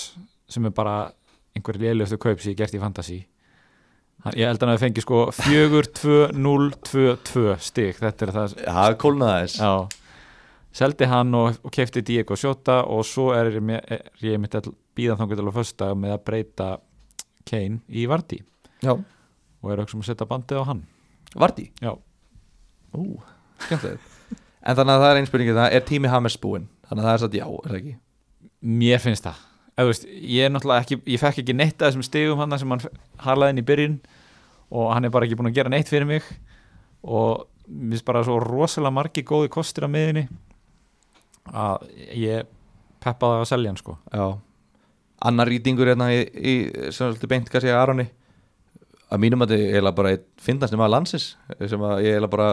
sem 0.52 0.64
er 0.66 0.74
bara 0.76 0.96
einhver 1.56 1.78
lélustu 1.82 2.18
kaup 2.22 2.40
sem 2.42 2.52
ég 2.54 2.58
gert 2.62 2.76
í 2.78 2.82
Fantasí 2.82 3.20
ég 4.38 4.46
held 4.46 4.62
að 4.62 4.66
hann 4.68 4.74
hafi 4.76 4.86
fengið 4.86 5.04
sko 5.06 5.20
4-2-0-2-2 5.34 7.56
stig. 7.64 7.96
Þetta 7.98 8.22
er 8.28 8.32
það 8.36 8.50
Já, 8.62 8.82
kólnaði 9.02 9.42
þess 9.48 9.58
já, 9.64 9.72
seldi 10.82 11.06
hann 11.12 11.32
og, 11.36 11.48
og 11.66 11.72
kefti 11.74 12.02
Diego 12.06 12.36
Shota 12.40 12.78
og 12.86 13.02
svo 13.08 13.26
er, 13.36 13.46
ég 13.58 13.62
er 13.82 14.02
ég 14.24 14.38
mitt 14.42 14.56
býða 14.98 15.18
þangur 15.20 15.40
til 15.40 15.48
að 15.48 15.58
fösta 15.58 15.92
með 15.98 16.16
að 16.16 16.24
breyta 16.30 16.70
Kane 17.48 17.82
í 17.90 18.06
Vardí 18.10 18.42
Já. 18.82 18.96
Og 19.62 19.70
er 19.72 19.84
auksum 19.84 20.02
að 20.02 20.08
setja 20.10 20.26
bandið 20.26 20.62
á 20.62 20.70
hann. 20.72 20.86
Vardí 21.38 21.68
já, 21.82 21.94
Ú, 22.98 23.22
En 24.62 24.78
þannig 24.78 24.94
að 24.94 25.04
það 25.04 25.12
er 25.12 25.20
einn 25.20 25.28
spurningi 25.30 25.54
það 25.58 25.76
Er 25.78 25.84
tími 25.88 26.10
Hames 26.12 26.38
búinn? 26.42 26.66
Þannig 26.90 27.04
að 27.04 27.08
það 27.08 27.14
er 27.14 27.22
satt 27.24 27.38
já, 27.38 27.46
er 27.46 27.70
það 27.70 27.78
ekki? 27.82 27.94
mér 28.62 29.02
finnst 29.02 29.26
það. 29.26 29.40
Veist, 29.82 30.04
ég 30.06 30.58
ekki, 30.76 30.98
ég 31.10 31.22
fekk 31.22 31.40
ekki 31.42 31.56
neitt 31.58 31.80
að 31.80 31.88
þessum 31.90 32.06
stigum 32.06 32.42
hann 32.42 32.54
sem 32.60 32.70
hann 32.70 32.84
harlaði 33.24 33.56
inn 33.56 33.62
í 33.62 33.66
byrjun 33.66 33.96
og 34.70 34.92
hann 34.94 35.08
er 35.08 35.14
bara 35.14 35.26
ekki 35.26 35.38
búin 35.40 35.50
að 35.50 35.58
gera 35.58 35.72
neitt 35.74 35.90
fyrir 35.90 36.06
mig. 36.06 36.28
Og 37.02 37.48
mér 37.66 37.96
finnst 37.96 38.06
bara 38.06 38.22
svo 38.28 38.38
rosalega 38.44 38.94
margi 38.94 39.24
góði 39.26 39.50
kostir 39.54 39.88
á 39.88 39.90
miðinni 39.90 40.28
að 41.50 41.88
ég 42.20 42.46
peppaði 43.02 43.42
að 43.42 43.50
selja 43.50 43.72
hann 43.74 43.82
sko. 43.82 43.98
Já 44.14 44.28
Annar 45.22 45.50
rýtingur 45.52 45.92
hérna 45.92 46.08
í, 46.16 46.22
í 46.34 46.54
sem 46.90 46.96
svolítið 47.12 47.30
beint 47.30 47.50
kannski 47.54 47.70
að 47.70 47.80
Aroni. 47.84 48.08
Að 49.12 49.20
mínum 49.22 49.44
að 49.44 49.52
þetta 49.54 49.78
er 49.82 49.92
bara 49.98 50.14
einn 50.16 50.24
fyndast 50.42 50.74
nema 50.74 50.88
landsins 50.90 51.26
sem 51.60 51.82
að 51.84 52.00
ég 52.06 52.16
eiginlega 52.16 52.32
bara 52.32 52.50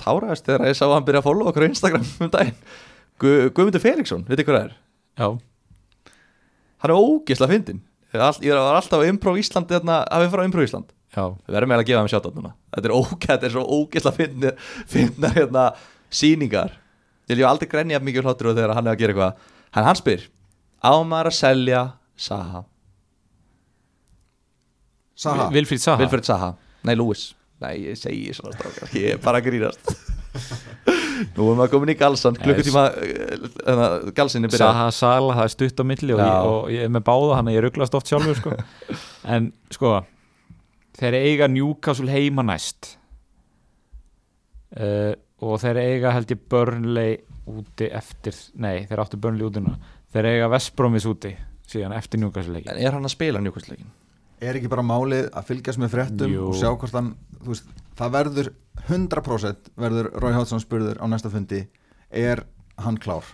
táraðist 0.00 0.46
þegar 0.48 0.64
ég 0.70 0.78
sá 0.78 0.86
að 0.88 0.94
hann 0.96 1.06
byrja 1.06 1.20
að 1.20 1.26
follow 1.28 1.50
okkur 1.50 1.66
á 1.66 1.70
Instagram 1.70 2.06
um 2.24 2.30
daginn. 2.32 2.56
Gu, 3.20 3.32
Guðmundur 3.52 3.82
Felixson, 3.84 4.24
veit 4.26 4.40
hvað 4.40 4.56
það 4.56 4.64
er? 4.64 4.74
já, 5.20 5.28
Hann 6.80 6.90
er 6.94 6.96
ógisla 6.96 7.48
fyndin 7.50 7.82
all- 8.16 8.40
ég 8.42 8.56
var 8.56 8.78
alltaf 8.80 9.04
á 9.04 9.06
Improv 9.06 9.36
Ísland 9.38 9.68
hérna, 9.70 10.00
hafið 10.10 10.32
frá 10.32 10.42
Improv 10.48 10.64
Ísland. 10.66 10.88
Já, 11.14 11.24
Við 11.46 11.52
verðum 11.54 11.70
eiginlega 11.74 11.84
að 11.84 11.90
gefa 11.90 12.00
hann 12.00 12.10
sjátt 12.10 12.34
núna. 12.34 12.50
Þetta 12.74 12.88
er, 12.88 12.94
ógætt, 12.96 13.26
þetta 13.28 13.46
er 13.46 13.52
svo 13.54 13.62
ógisla 13.76 14.12
fyndna, 14.16 14.50
fyndna 14.90 15.30
hérna, 15.36 15.64
síningar 16.10 16.72
Ég 17.30 17.38
hef 17.38 17.46
aldrei 17.46 17.68
grenjað 17.70 18.02
mikið 18.08 18.24
hláttur 18.26 18.50
þegar 18.56 18.72
hann 18.74 18.88
er 18.88 18.96
að 18.96 18.98
gera 19.04 19.12
eitthvað. 19.14 19.44
Hann, 19.76 19.84
hann 19.86 19.98
spyr 20.00 20.24
Á 20.82 20.92
maður 21.06 21.28
að 21.30 21.36
selja 21.38 21.82
Saha. 22.20 22.64
Saha, 25.20 25.48
Vilfríð 25.52 25.80
Saha? 25.84 26.00
Vilfred 26.00 26.28
Saha. 26.28 26.54
Nei, 26.84 26.94
Lewis. 26.96 27.30
Nei, 27.60 27.74
ég 27.90 27.98
segi 28.00 28.32
svona 28.36 28.56
strákar. 28.56 28.92
Ég 28.96 29.16
er 29.16 29.20
bara 29.20 29.40
að 29.40 29.50
grínast. 29.50 29.90
Nú 31.36 31.50
erum 31.50 31.60
við 31.60 31.72
komin 31.74 31.92
í 31.92 31.96
galsan. 32.00 32.38
Klukkutíma 32.40 32.84
uh, 32.92 34.06
galsinni 34.16 34.48
byrjað. 34.48 34.62
Saha 34.62 34.86
Sala, 34.96 35.34
það 35.36 35.48
er 35.48 35.52
stutt 35.52 35.82
á 35.82 35.84
milli 35.84 36.16
og 36.16 36.22
ég, 36.22 36.48
og 36.52 36.70
ég 36.72 36.86
er 36.86 36.94
með 36.94 37.04
báða 37.10 37.34
hann 37.36 37.50
að 37.50 37.56
ég 37.58 37.64
rugglast 37.66 37.96
oft 37.98 38.08
sjálfur 38.08 38.38
sko. 38.38 38.54
en 39.34 39.50
sko 39.72 39.98
þeir 41.00 41.18
eiga 41.18 41.50
Newcastle 41.52 42.08
heima 42.12 42.44
næst. 42.46 42.94
Uh, 44.76 45.12
og 45.44 45.60
þeir 45.60 45.82
eiga 45.82 46.14
held 46.16 46.32
ég 46.32 46.48
Burnley 46.52 47.20
úti 47.50 47.88
eftir, 47.90 48.36
nei 48.60 48.86
þeir 48.88 49.04
áttu 49.04 49.20
Burnley 49.20 49.48
úti 49.48 49.60
núna. 49.64 49.76
Þeir 50.14 50.32
eiga 50.32 50.50
Vestbromis 50.52 51.08
úti 51.10 51.34
síðan 51.70 51.94
eftir 51.96 52.20
Newcastle 52.22 52.54
leikin 52.56 52.72
En 52.74 52.80
er 52.82 52.96
hann 52.96 53.06
að 53.06 53.14
spila 53.14 53.42
njúkvæmsleikin? 53.42 53.90
Er 54.40 54.56
ekki 54.56 54.70
bara 54.72 54.84
málið 54.86 55.28
að 55.36 55.50
fylgjast 55.50 55.80
með 55.82 55.92
fréttum 55.94 56.32
Jú. 56.32 56.46
og 56.48 56.56
sjá 56.56 56.70
hvort 56.72 56.94
hann, 56.96 57.10
þú 57.42 57.52
veist, 57.52 57.66
það 57.98 58.14
verður 58.14 58.48
100% 58.88 59.68
verður 59.84 60.08
Rói 60.22 60.32
Hátsson 60.32 60.62
spurður 60.62 61.00
á 61.00 61.04
næsta 61.12 61.32
fundi, 61.32 61.60
er 62.08 62.44
hann 62.80 62.96
klár? 63.00 63.26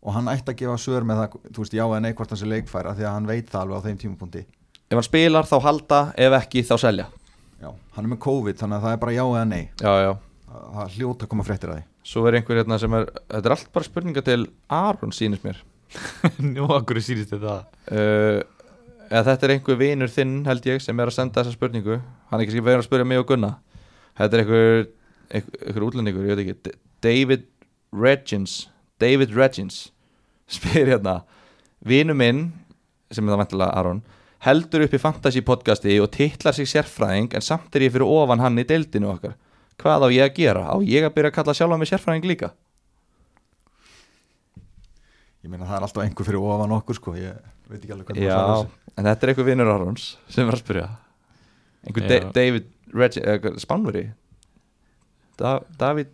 Og 0.00 0.16
hann 0.16 0.30
ætti 0.32 0.50
að 0.54 0.58
gefa 0.62 0.78
svör 0.80 1.06
með 1.06 1.20
það, 1.22 1.36
þú 1.54 1.62
veist, 1.62 1.76
já 1.76 1.84
eða 1.84 2.00
nei 2.02 2.10
hvort 2.18 2.32
hann 2.34 2.40
sé 2.40 2.48
leikfæra 2.50 2.96
því 2.98 3.06
að 3.06 3.14
hann 3.14 3.28
veit 3.30 3.52
það 3.52 3.62
alveg 3.62 3.78
á 3.78 3.84
þeim 3.86 4.00
tímapunkti. 4.02 4.42
Ef 4.90 4.96
hann 4.98 5.06
spilar 5.06 5.46
þá 5.46 5.56
halda, 5.68 6.00
ef 6.18 6.36
ekki 6.40 6.64
þá 6.66 6.74
selja 6.82 7.06
Já, 7.60 7.68
hann 7.94 8.06
er 8.06 8.10
með 8.14 8.22
COVID, 8.24 8.56
þannig 8.58 8.78
að 8.80 8.84
það 8.86 8.94
er 8.96 9.00
bara 9.04 9.14
já 9.14 9.22
eða 9.28 9.46
nei. 9.46 9.62
Já, 9.78 9.92
já 10.00 10.12
Það 10.50 10.62
það 10.74 10.94
hljóta 10.96 11.26
að 11.26 11.30
koma 11.30 11.44
fréttir 11.46 11.70
að 11.70 11.76
því. 11.78 11.82
Svo 12.10 12.22
er 12.26 12.36
einhver 12.40 12.58
hérna 12.58 12.78
sem 12.82 12.94
er, 12.98 13.04
þetta 13.30 13.46
er 13.46 13.54
allt 13.54 13.68
bara 13.76 13.86
spurninga 13.86 14.22
til 14.26 14.40
Aron 14.74 15.12
sýnist 15.14 15.44
mér 15.46 15.60
Nú 16.54 16.68
akkur 16.74 17.00
sýrist 17.02 17.32
þetta 17.34 17.56
uh, 17.90 18.40
eða 19.10 19.24
þetta 19.32 19.46
er 19.46 19.54
einhver 19.56 19.80
vinur 19.80 20.12
þinn 20.12 20.36
held 20.46 20.68
ég 20.70 20.84
sem 20.84 21.02
er 21.02 21.10
að 21.10 21.16
senda 21.16 21.42
þessa 21.42 21.56
spurningu. 21.56 21.98
Hann 22.30 22.40
er 22.40 22.46
ekki 22.46 22.62
verið 22.62 22.84
að 22.84 22.86
spyrja 22.86 23.08
mig 23.10 23.22
og 23.22 23.26
Gunna. 23.32 23.56
Þetta 24.20 24.36
er 24.36 24.44
einhver, 24.44 24.86
einhver, 25.40 25.86
útlendingur 25.88 26.28
ég 26.28 26.38
veit 26.38 26.44
ekki, 26.44 26.76
David 27.02 27.48
Regins 27.90 28.68
David 29.02 29.34
Regins 29.34 29.88
spyr 30.54 30.94
hérna. 30.94 31.20
Vinu 31.80 32.14
minn, 32.14 32.50
sem 33.10 33.26
er 33.26 33.34
það 33.34 33.44
vantilega 33.44 33.78
Aron 33.80 34.02
heldur 34.44 34.86
upp 34.86 34.94
í 34.96 35.00
fantasy 35.00 35.42
podcasti 35.44 35.98
og 36.00 36.12
titlar 36.14 36.56
sig 36.56 36.68
sérfræðing 36.70 37.34
en 37.36 37.44
samt 37.44 37.74
er 37.76 37.84
ég 37.84 37.92
fyrir 37.92 38.08
ofan 38.08 38.40
hann 38.40 38.60
í 38.60 38.64
deildinu 38.64 39.12
okkar. 39.12 39.36
Hvað 39.80 40.06
á 40.06 40.08
ég 40.12 40.24
að 40.24 40.36
gera? 40.36 40.64
Á 40.72 40.76
ég 40.84 41.04
að 41.04 41.14
byrja 41.16 41.32
að 41.32 41.36
kalla 41.36 41.56
sjálfa 41.56 41.78
mig 41.80 41.90
sérfræðing 41.90 42.28
líka? 42.28 42.52
Ég 45.40 45.48
meina 45.48 45.64
það 45.64 45.78
er 45.78 45.84
alltaf 45.86 46.04
einhver 46.04 46.26
fyrir 46.28 46.42
ofan 46.44 46.74
okkur, 46.76 46.98
sko, 46.98 47.14
ég 47.16 47.36
veit 47.70 47.80
ekki 47.80 47.94
alveg 47.94 48.10
hvernig 48.10 48.28
það 48.28 48.40
er 48.40 48.50
þessu. 48.50 48.92
en 48.92 49.06
þetta 49.08 49.24
er 49.26 49.32
einhver 49.32 49.46
vinnur 49.48 49.70
Arons 49.72 50.06
sem 50.28 50.44
er 50.44 50.56
að 50.56 50.60
spyrja 50.60 50.86
einhver. 51.86 52.08
Da 52.10 52.32
David 52.36 52.66
uh, 52.92 53.60
Spánveri 53.62 54.04
da 55.40 55.54
David 55.80 56.12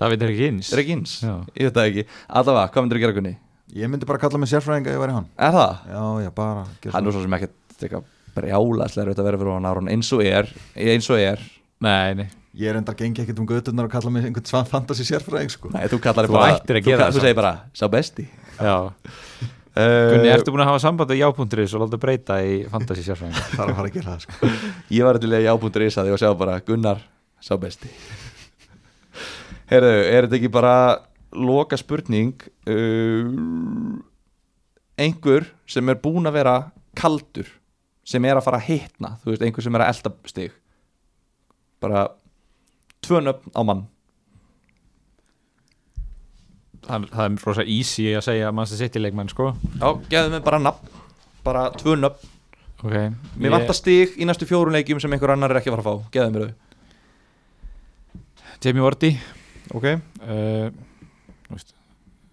David 0.00 0.22
er 0.22 0.32
ekki 0.32 0.48
eins 0.52 0.70
Regins 0.78 1.16
Já. 1.24 1.34
ég 1.58 1.66
veit 1.66 1.76
það 1.80 1.90
ekki, 1.90 2.06
allavega, 2.28 2.70
hvað 2.70 2.86
myndir 2.86 3.00
að 3.00 3.04
gera 3.06 3.18
kunni? 3.18 3.34
Ég 3.74 3.90
myndi 3.90 4.06
bara 4.06 4.22
kalla 4.22 4.38
mig 4.42 4.50
sérfræðing 4.50 4.88
að 4.88 4.96
ég 4.96 5.02
væri 5.04 5.14
hann. 5.14 5.26
Er 5.38 5.52
það? 5.54 5.74
Já, 5.86 6.00
já, 6.24 6.30
bara. 6.34 6.64
Hann 6.90 7.06
er 7.06 7.14
svo 7.14 7.20
sem 7.22 7.36
ekkert 7.36 7.84
eitthvað 7.84 8.08
brjálaslega 8.34 9.14
að 9.14 9.28
vera 9.28 9.38
fyrir 9.42 9.54
hann 9.54 9.68
Aron 9.70 9.90
eins 9.92 10.10
og 10.14 10.22
er, 10.26 10.50
eins 10.78 11.10
og 11.10 11.22
er 11.22 11.42
Nei, 11.80 12.14
nei 12.18 12.26
Ég 12.58 12.66
er 12.66 12.80
enda 12.80 12.94
gengi 12.98 13.22
ekkert 13.22 13.38
um 13.38 13.46
götturnar 13.46 13.86
og 13.86 13.92
kalla 13.92 14.10
mig 14.10 14.24
einhvern 14.26 14.46
svan 14.48 14.66
fantasy 14.66 15.04
sérfræðing, 15.06 15.52
sko. 15.54 15.70
Nei, 15.70 15.84
þú 15.90 16.00
kallar 16.02 16.26
Þú 16.26 16.34
bara 16.34 16.56
að 16.56 16.80
þú 16.82 16.96
það 16.98 17.12
Þú 17.14 17.22
segir 17.22 17.36
bara, 17.38 17.52
sá 17.78 17.84
besti. 17.92 18.24
Já. 18.58 18.74
Uh, 19.70 20.10
Gunni, 20.16 20.32
ertu 20.32 20.50
búin 20.50 20.64
að 20.64 20.72
hafa 20.72 20.80
samband 20.82 21.12
við 21.14 21.22
jápunkturis 21.22 21.76
og 21.78 21.84
láta 21.84 22.00
breyta 22.02 22.40
í 22.42 22.56
fantasy 22.72 23.06
sérfræðing? 23.06 23.38
Það 23.54 23.62
er 23.62 23.70
að 23.70 23.78
fara 23.78 23.92
að 23.92 23.94
gera 24.00 24.16
það, 24.16 24.26
sko. 24.26 24.50
Ég 24.98 25.06
var 25.06 25.20
til 25.22 25.30
að 25.30 25.46
jábúndur 25.46 25.86
í 25.86 25.92
því 25.94 26.16
og 26.16 26.20
sjá 26.24 26.28
bara 26.42 26.58
Gunnar, 26.66 27.06
sá 27.38 27.52
besti. 27.62 27.92
Herðu, 29.70 29.94
er 30.10 30.26
þetta 30.26 30.40
ekki 30.40 30.50
bara 30.58 30.74
loka 31.30 31.78
spurning 31.78 32.34
uh, 32.66 33.30
einhver 34.98 35.46
sem 35.70 35.94
er 35.94 36.02
búin 36.02 36.26
að 36.26 36.40
vera 36.40 36.56
kaldur 36.98 37.46
sem 38.02 38.24
er 38.26 38.40
að 38.40 38.48
fara 38.48 38.58
að 38.58 38.72
hitna 38.72 39.14
þú 39.22 39.30
veist, 39.30 39.44
einhver 39.46 39.62
sem 39.62 39.78
er 39.78 39.84
að 39.86 39.92
elda 39.94 40.12
stig. 40.34 40.56
Bara 41.80 42.08
tvö 43.06 43.22
nöfn 43.24 43.54
á 43.56 43.60
mann. 43.66 43.86
Það, 46.86 47.06
það 47.12 47.24
er 47.26 47.44
rosa 47.46 47.64
easy 47.68 48.08
að 48.16 48.26
segja 48.26 48.66
sitt 48.72 48.96
í 48.96 49.02
leikmenn 49.02 49.30
sko. 49.30 49.52
Já, 49.78 49.88
gefðu 50.10 50.34
mig 50.34 50.44
bara 50.46 50.60
nafn 50.62 51.00
bara 51.44 51.68
tvö 51.76 51.96
nöfn. 51.98 52.36
Okay. 52.80 53.10
Mér 53.36 53.52
vantar 53.52 53.76
stig 53.76 54.14
í 54.16 54.24
næstu 54.24 54.46
fjórun 54.48 54.72
leikjum 54.72 55.00
sem 55.02 55.12
einhver 55.12 55.34
annar 55.34 55.52
er 55.52 55.60
ekki 55.60 55.68
að 55.68 55.76
fara 55.76 55.84
að 55.84 55.90
fá. 55.90 56.12
Gefðu 56.14 56.32
mér 56.34 56.46
þau. 56.46 56.54
Jamie 58.64 58.84
Vardy. 58.84 59.10
Ok. 59.76 59.86
Uh, 60.24 60.70
þú 61.46 61.56
veist, 61.56 61.74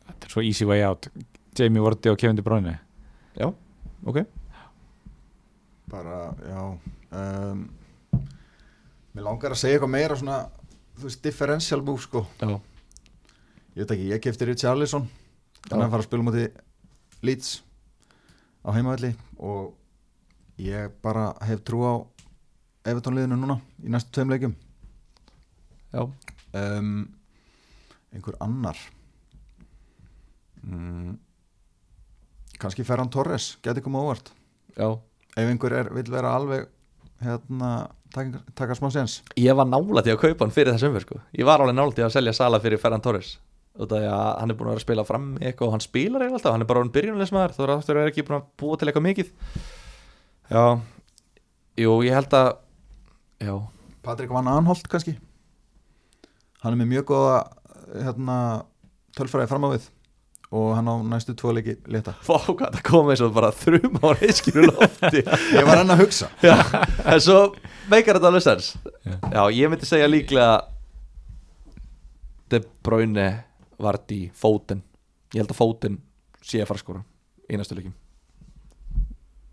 Þetta 0.08 0.30
er 0.30 0.34
svo 0.34 0.44
easy 0.48 0.66
way 0.68 0.84
out. 0.88 1.10
Jamie 1.58 1.84
Vardy 1.84 2.12
og 2.12 2.18
Kevin 2.20 2.40
De 2.40 2.46
Bruyne. 2.46 2.78
Já, 3.38 3.52
ok. 4.06 4.24
Bara, 5.92 6.34
já 6.44 6.62
um, 6.64 7.68
mér 9.18 9.26
langar 9.26 9.54
að 9.56 9.62
segja 9.64 9.78
eitthvað 9.80 9.94
meira 9.96 10.16
svona, 10.20 10.38
þú 10.98 11.08
veist, 11.08 11.24
differential 11.26 11.82
move 11.82 12.04
sko, 12.04 12.22
Já, 12.38 12.52
ég 13.74 13.82
veit 13.82 13.94
ekki, 13.96 14.10
ég 14.12 14.22
kefti 14.22 14.46
Rich 14.46 14.66
Allison 14.70 15.08
þannig 15.66 15.82
Já. 15.82 15.88
að 15.88 15.94
fara 15.96 16.04
að 16.04 16.08
spila 16.08 16.26
múti 16.28 16.44
Leeds 17.26 17.50
á 18.62 18.70
heimavelli 18.76 19.12
og 19.42 19.74
ég 20.62 20.94
bara 21.02 21.32
hef 21.50 21.64
trú 21.66 21.82
á 21.82 21.94
Everton 22.88 23.18
liðinu 23.18 23.40
núna 23.42 23.58
í 23.84 23.90
næstu 23.92 24.14
tveim 24.16 24.30
leikjum. 24.32 24.54
Já. 25.92 26.06
Um, 26.56 26.94
einhver 28.14 28.38
annar? 28.44 28.78
Mm, 30.62 31.18
kannski 32.62 32.86
Ferran 32.88 33.12
Torres 33.12 33.56
geti 33.66 33.84
komið 33.84 34.06
óvart. 34.06 34.32
Já. 34.78 34.94
Ef 35.34 35.50
einhver 35.52 35.76
er, 35.82 35.92
vill 35.98 36.14
vera 36.14 36.38
alveg 36.38 36.70
hérna, 37.26 37.74
taka, 38.14 38.42
taka 38.58 38.78
smá 38.78 38.90
séns. 38.94 39.20
Ég 39.40 39.58
var 39.58 39.68
nála 39.70 40.04
til 40.06 40.16
að 40.16 40.22
kaupa 40.24 40.46
hann 40.46 40.56
fyrir 40.56 40.76
þessum 40.76 40.98
sko. 41.04 41.20
Ég 41.38 41.48
var 41.48 41.64
alveg 41.64 41.78
nála 41.78 41.96
til 41.98 42.06
að 42.08 42.14
selja 42.16 42.36
Sala 42.38 42.62
fyrir 42.64 42.82
Ferran 42.82 43.04
Torres. 43.04 43.38
Út 43.78 43.92
af 43.94 44.00
því 44.02 44.08
að 44.10 44.30
hann 44.42 44.52
er 44.52 44.58
búin 44.58 44.70
að 44.70 44.74
vera 44.74 44.82
að 44.82 44.86
spila 44.88 45.06
fram 45.06 45.26
eitthvað 45.38 45.68
og 45.68 45.74
hann 45.76 45.84
spilar 45.86 46.24
eiginlega 46.24 46.40
alltaf, 46.40 46.54
hann 46.56 46.64
er 46.64 46.70
bara 46.70 46.82
orðin 46.82 46.94
byrjunulegsmaður 46.96 47.52
þá 47.54 47.60
er 47.64 47.74
aftur 47.76 47.98
að 47.98 48.02
vera 48.02 48.14
ekki 48.14 48.24
búin 48.26 48.38
að 48.40 48.48
búa 48.58 48.78
til 48.78 48.88
eitthvað 48.90 49.06
mikið. 49.06 49.30
Já. 50.50 50.64
Jú, 51.78 51.92
ég 52.08 52.18
held 52.18 52.34
að 52.34 52.50
Já, 53.38 53.54
Patrik 54.02 54.32
Van 54.34 54.48
Anholt 54.50 54.88
kannski. 54.90 55.14
Hann 56.64 56.74
er 56.74 56.80
með 56.80 56.90
mjög 56.96 57.12
góða 57.12 57.36
hérna, 57.94 58.38
tölfræði 59.18 59.52
fram 59.52 59.68
á 59.70 59.76
við 59.76 59.86
og 60.52 60.70
hann 60.78 60.88
á 60.88 60.96
næstu 61.04 61.36
tvo 61.36 61.52
leiki 61.56 61.76
leta 61.92 62.14
fá 62.24 62.38
hvað 62.48 62.78
það 62.78 62.84
kom 62.88 63.10
eins 63.12 63.24
og 63.26 63.34
bara 63.36 63.50
þrjum 63.52 63.98
á 64.00 64.08
reyskinu 64.16 64.68
lofti. 64.70 65.24
Ég 65.54 65.68
var 65.68 65.82
enn 65.82 65.92
að 65.92 66.06
hugsa. 66.06 66.30
Já, 66.46 66.56
en 67.04 67.20
svo 67.24 67.42
meikar 67.92 68.16
þetta 68.20 68.32
alveg 68.32 68.46
sens. 68.46 68.72
Já, 69.04 69.42
ég 69.52 69.72
myndi 69.72 69.90
segja 69.90 70.08
líklega 70.08 70.56
De 72.48 72.62
Bruyne 72.84 73.28
Vardí, 73.82 74.30
Fóten 74.34 74.82
Ég 75.34 75.42
held 75.42 75.52
að 75.52 75.60
Fóten 75.60 76.00
sé 76.40 76.62
að 76.64 76.70
fara 76.72 76.82
skora 76.82 77.04
í 77.52 77.60
næstu 77.60 77.76
leikim 77.76 77.96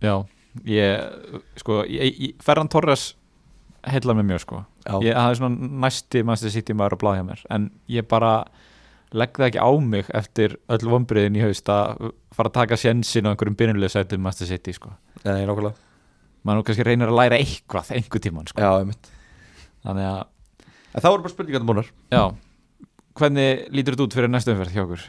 Já, 0.04 0.20
ég 0.68 1.58
sko, 1.58 1.82
ég, 1.90 2.14
ég, 2.14 2.34
Ferran 2.44 2.70
Torres 2.70 3.14
heillar 3.84 4.16
mig 4.16 4.26
mjög 4.28 4.44
sko. 4.44 4.60
Já, 4.84 4.94
ég, 5.04 5.16
er 5.16 5.38
svona 5.38 5.68
næsti 5.84 6.22
mannstu 6.26 6.52
sitt 6.52 6.70
í 6.70 6.76
maður 6.76 6.96
að 6.96 7.02
bláða 7.02 7.18
hjá 7.18 7.26
mér 7.28 7.42
en 7.56 7.66
ég 7.90 8.06
bara 8.08 8.32
legg 9.14 9.38
það 9.38 9.48
ekki 9.50 9.62
á 9.64 9.70
mig 9.80 10.12
eftir 10.20 10.56
öll 10.74 10.90
vombriðin 10.90 11.38
í 11.38 11.42
haust 11.44 11.70
að 11.72 12.10
fara 12.34 12.50
að 12.50 12.58
taka 12.58 12.78
sjensin 12.80 13.28
á 13.28 13.32
einhverjum 13.32 13.58
byrjunulega 13.58 13.94
sætum 13.94 14.30
sitt 14.34 14.70
í 14.70 14.76
sko. 14.76 14.92
Nei, 15.24 15.44
nákvæmlega. 15.46 15.74
Maður 16.44 16.60
nú 16.60 16.66
kannski 16.68 16.84
reynir 16.84 17.12
að 17.12 17.18
læra 17.20 17.40
eitthvað 17.40 17.92
einhver 17.96 18.20
tíman 18.20 18.48
sko. 18.50 18.60
Já, 18.60 18.70
einmitt. 18.82 19.10
Þannig 19.84 20.08
að, 20.10 20.22
En 20.94 21.02
þá 21.02 21.10
eru 21.10 21.24
bara 21.24 21.32
spurningar 21.32 21.66
búnar 21.66 21.88
já. 22.12 22.22
Hvernig 23.18 23.68
lítur 23.74 23.96
þetta 23.96 24.06
út 24.06 24.16
fyrir 24.16 24.30
næstu 24.30 24.52
umferð 24.54 24.74
hjá 24.74 24.82
okkur? 24.84 25.06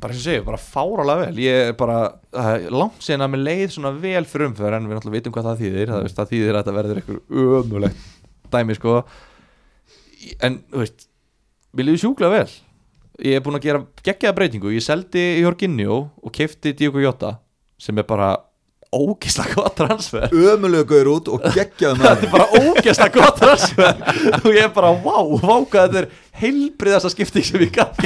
Bara 0.00 0.16
sem 0.16 0.22
segja, 0.24 0.44
bara 0.46 0.60
fárálega 0.62 1.26
vel. 1.26 1.40
Ég 1.44 1.70
er 1.70 1.74
bara, 1.78 1.96
það 2.32 2.52
er 2.54 2.76
langt 2.78 3.02
síðan 3.04 3.26
að 3.26 3.32
mér 3.34 3.42
leið 3.48 3.74
svona 3.74 3.92
vel 4.00 4.22
fyrir 4.30 4.48
umfyrir 4.48 4.76
En 4.78 4.86
við 4.88 4.96
náttúrulega 4.96 5.18
vitum 5.18 5.34
hvað 5.34 5.48
það 5.50 5.60
þýðir. 5.64 5.92
Það, 5.92 6.04
veist, 6.06 6.16
það 6.20 6.30
þýðir 6.30 6.50
að 6.50 6.60
þetta 6.60 6.76
verður 6.78 7.00
eitthvað 7.02 7.42
ömulegt 7.60 8.06
dæmi 8.54 8.76
sko. 8.78 8.94
En, 10.46 10.58
veist, 10.78 11.06
mér 11.76 11.88
líður 11.88 12.02
sjúklega 12.04 12.40
vel. 12.40 12.52
Ég 13.20 13.36
er 13.36 13.42
búin 13.44 13.58
að 13.58 13.66
gera 13.66 13.82
geggjaða 14.06 14.36
breytingu. 14.38 14.70
Ég 14.74 14.84
seldi 14.84 15.24
Jorginho 15.42 15.98
og 16.22 16.32
keifti 16.32 16.72
Diogo 16.76 17.02
Jota 17.02 17.34
Sem 17.80 17.98
er 18.00 18.06
bara 18.08 18.30
ógislega 18.90 19.54
gott 19.54 19.76
transfer. 19.78 20.32
Ömulega 20.34 20.88
gauður 20.90 21.12
út 21.14 21.28
og 21.30 21.44
geggjaði 21.54 21.96
með 22.00 22.08
Þetta 22.08 22.26
er 22.26 22.32
bara 22.34 22.48
ógeðslega 22.58 23.14
gott 23.20 23.38
transfer. 23.38 24.02
Og 24.40 24.50
ég 24.56 24.64
er 24.66 24.72
bara, 24.74 24.90
vá, 25.04 25.16
vá 25.20 25.54
hvað 25.70 25.86
þetta 25.86 26.02
er 26.02 26.10
heilbriðasta 26.42 27.12
skipting 27.12 27.46
sem 27.46 27.66
ég 27.68 27.76
gaf 27.76 28.00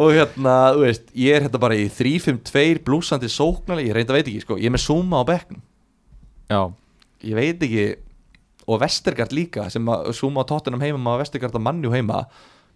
og 0.00 0.12
hérna, 0.14 0.54
þú 0.74 0.84
veist 0.84 1.08
ég 1.18 1.34
er 1.34 1.44
hérna 1.44 1.60
bara 1.60 1.76
í 1.76 1.88
3-5-2 1.92 2.78
blúsandi 2.86 3.28
sóknarlega, 3.32 3.90
ég 3.90 3.96
reynda 3.96 4.14
veit 4.14 4.28
ekki, 4.28 4.44
sko. 4.44 4.58
Ég 4.60 4.70
er 4.70 4.74
með 4.74 4.84
Zuma 4.86 5.20
á 5.20 5.24
bekknum, 5.28 5.60
Já, 6.50 6.60
ég 7.26 7.36
veit 7.38 7.64
ekki 7.66 7.84
og 8.70 8.80
Vestergaard 8.84 9.34
líka 9.34 9.66
sem 9.72 9.88
að 9.90 10.12
Zuma 10.16 10.44
á 10.46 10.48
Tottenham 10.50 10.84
heima 10.84 11.00
maður 11.02 11.24
Vestergaard 11.24 11.58
á 11.58 11.66
Manju 11.66 11.90
heima 11.94 12.22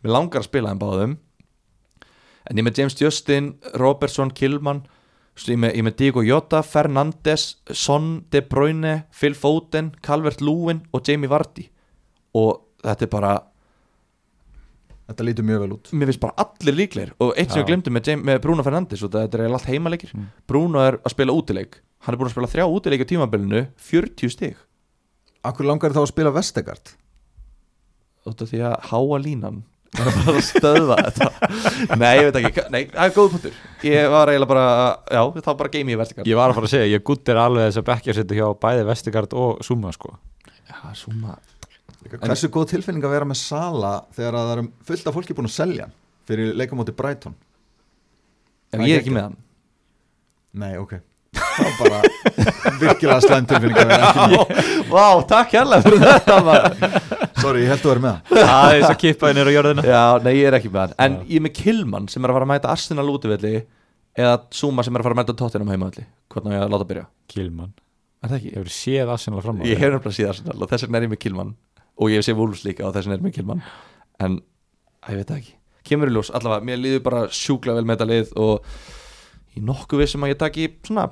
mér 0.02 0.16
langar 0.16 0.42
að 0.42 0.48
spila 0.48 0.72
þeim 0.72 0.82
báðum. 0.82 1.14
En 2.44 2.60
ég 2.60 2.66
með 2.66 2.82
James 2.82 2.98
Justin, 3.00 3.54
Robertson, 3.80 4.32
Kilman 4.34 4.82
ég 5.42 5.58
með, 5.58 5.72
ég 5.78 5.86
með 5.86 5.96
Diego 5.98 6.22
Jota, 6.22 6.60
Fernandes 6.62 7.56
Son, 7.72 8.24
De 8.30 8.42
Bruyne, 8.42 9.04
Phil 9.14 9.34
Foden 9.34 9.94
Calvert-Lewin 10.04 10.84
og 10.94 11.02
Jamie 11.08 11.30
Vardy. 11.30 11.68
Og 12.34 12.60
þetta 12.84 13.06
er 13.06 13.12
bara 13.12 13.34
Þetta 15.04 15.24
lítur 15.26 15.44
mjög 15.44 15.58
vel 15.60 15.72
út. 15.74 15.88
Mér 15.92 16.08
finnst 16.08 16.20
bara 16.22 16.32
allir 16.40 16.76
líklegir. 16.78 17.10
Og 17.20 17.34
eitt 17.36 17.50
sem 17.52 17.60
við 17.60 17.74
glemdum 17.74 17.92
með, 17.92 18.06
með 18.24 18.38
Bruno 18.40 18.64
Fernandes 18.64 19.02
og 19.04 19.10
þetta 19.12 19.36
er 19.36 19.42
eiginlega 19.42 19.58
allt 19.58 19.68
heimaleikir. 19.68 20.14
Mm. 20.16 20.30
Bruno 20.48 20.80
er 20.80 20.96
að 20.96 21.12
spila 21.12 21.34
útileik. 21.36 21.76
Hann 22.06 22.14
er 22.14 22.20
búin 22.20 22.30
að 22.30 22.32
spila 22.32 22.48
þrjá 22.48 22.64
útileik 22.64 23.04
á 23.04 23.10
tímabilinu 23.10 23.60
40 23.90 24.32
stig 24.32 24.62
Akkur 25.44 25.68
langar 25.68 25.92
þá 25.94 26.02
að 26.04 26.10
spila 26.12 26.32
Vestegard 26.34 26.94
út 28.24 28.40
af 28.40 28.48
því 28.50 28.60
að 28.64 28.74
háa 28.88 29.16
línan. 29.20 29.62
Er 29.94 30.08
að 30.10 30.14
bara 30.16 30.32
að 30.40 30.46
stöðva 30.48 30.94
þetta. 31.06 31.50
Nei, 32.00 32.12
ég 32.16 32.24
veit 32.26 32.38
ekki, 32.40 32.62
nei, 32.72 32.80
það 32.90 33.04
er 33.04 33.12
góð 33.14 33.28
punktur. 33.34 33.58
Ég 33.86 34.08
var 34.10 34.32
eiginlega 34.32 34.50
bara, 34.50 34.64
já, 35.12 35.20
þá 35.44 35.50
bara 35.60 35.72
game 35.76 35.94
ég 35.94 36.00
verðstikar 36.00 36.30
Ég 36.30 36.38
var 36.40 36.50
að 36.50 36.58
fara 36.58 36.70
að 36.70 36.72
segja, 36.72 36.88
ég 36.90 37.04
guttir 37.06 37.38
alveg 37.38 37.68
þess 37.68 37.80
að 37.82 37.86
bekkja 37.92 38.16
setja 38.16 38.38
hjá 38.40 38.48
bæði 38.64 38.88
Vestigard 38.88 39.36
og 39.38 39.62
Suma 39.68 39.92
sko. 39.94 40.16
Já, 40.50 40.80
súma 40.98 41.36
Hversu 42.10 42.50
góð 42.52 42.72
tilfinning 42.74 43.06
að 43.06 43.14
vera 43.14 43.28
með 43.28 43.40
Sala 43.44 43.94
þegar 44.16 44.40
að 44.40 44.50
það 44.50 44.56
er 44.56 44.66
fullt 44.90 45.06
af 45.08 45.16
fólki 45.16 45.36
búin 45.38 45.48
að 45.48 45.56
selja 45.60 45.86
fyrir 46.28 46.58
leikamóti 46.58 46.96
Brighton? 46.96 47.38
Ef 48.74 48.82
ég 48.82 48.98
er 48.98 49.04
ekki 49.04 49.14
með 49.14 49.28
hann. 49.28 49.42
Nei, 50.64 50.74
ok 50.80 50.98
Það 51.35 51.65
var 51.65 51.74
bara 51.81 52.01
virkilega 52.81 53.20
slæm 53.24 53.47
tilfinning 53.51 53.78
að 53.78 53.93
vera 53.93 54.09
ekki 54.11 54.27
með. 54.32 54.73
Vá, 54.90 55.06
takk 55.31 55.55
hérlega 55.55 55.85
fyrir 55.85 56.05
þetta. 56.05 56.36
Sorry, 57.44 57.65
ég 57.65 57.70
held 57.73 57.85
að 57.85 57.90
vera 57.93 58.05
með 58.05 58.12
hann. 58.15 58.27
Það 58.35 58.66
er 58.66 58.77
þess 58.81 58.90
að 58.90 59.01
kippa 59.05 59.31
þér 59.35 59.51
á 59.51 59.55
jörðina. 59.55 59.86
Já, 59.89 60.02
nei, 60.24 60.32
ég 60.39 60.48
er 60.51 60.59
ekki 60.59 60.70
með 60.74 60.82
hann. 60.85 60.94
En 61.06 61.16
ég 61.28 61.40
er 61.40 61.44
með 61.47 61.56
Kilman 61.61 62.11
sem 62.12 62.24
er 62.24 62.32
að 62.32 62.39
fara 62.39 62.48
að 62.48 62.52
mæta 62.55 62.73
Arsenal 62.74 63.09
útivelli 63.15 63.55
Eða 64.15 64.35
Zuma 64.55 64.85
sem 64.86 64.94
er 64.94 65.02
að 65.02 65.09
fara 65.09 65.16
að 65.16 65.20
mæta 65.24 65.35
Tottenham 65.39 65.70
heimavelli 65.74 66.05
Hvernig 66.31 66.55
á 66.55 66.56
ég 66.56 66.65
að 66.69 66.74
láta 66.74 66.86
byrja? 66.86 67.06
Kilman 67.32 67.73
Er 68.23 68.31
það 68.31 68.36
ekki? 68.39 68.51
Ég 68.52 68.59
hefur 68.61 68.74
séð 68.77 69.11
Arsenal 69.15 69.43
fram 69.43 69.59
á 69.59 69.62
Ég 69.66 69.81
hef 69.81 69.90
nefnilega 69.90 70.15
síðan 70.19 70.31
Arsenal 70.35 70.55
og 70.62 70.70
þess 70.70 70.86
vegna 70.86 71.01
er 71.01 71.06
ég 71.09 71.11
með 71.11 71.20
Kilman 71.24 71.51
Og 71.98 72.12
ég 72.12 72.20
hef 72.20 72.27
séð 72.28 72.39
Wolves 72.39 72.62
líka 72.62 72.86
og 72.86 72.94
þess 72.94 73.09
vegna 73.09 73.16
er 73.16 73.23
ég 73.24 73.27
með 73.27 73.35
Kilman 73.40 73.65
En, 74.23 74.36
að, 75.02 75.11
ég 75.11 75.19
veit 75.19 75.32
það 75.32 75.40
ekki. 75.40 75.55
Kemur 75.90 76.12
í 76.12 76.15
ljós, 76.15 76.31
allavega, 76.39 76.66
mér 76.70 76.78
líður 76.85 77.02
bara 77.09 77.24
sjúkla 77.35 77.74
vel 77.74 77.82
með 77.90 77.98
þetta 77.98 78.09
lið 78.12 78.31
Og 78.44 79.59
í 79.59 79.65
nokkuð 79.66 80.05
vissum 80.05 80.27
að 80.28 80.32
ég 80.36 80.40
taki 80.44 80.69
svona 80.86 81.09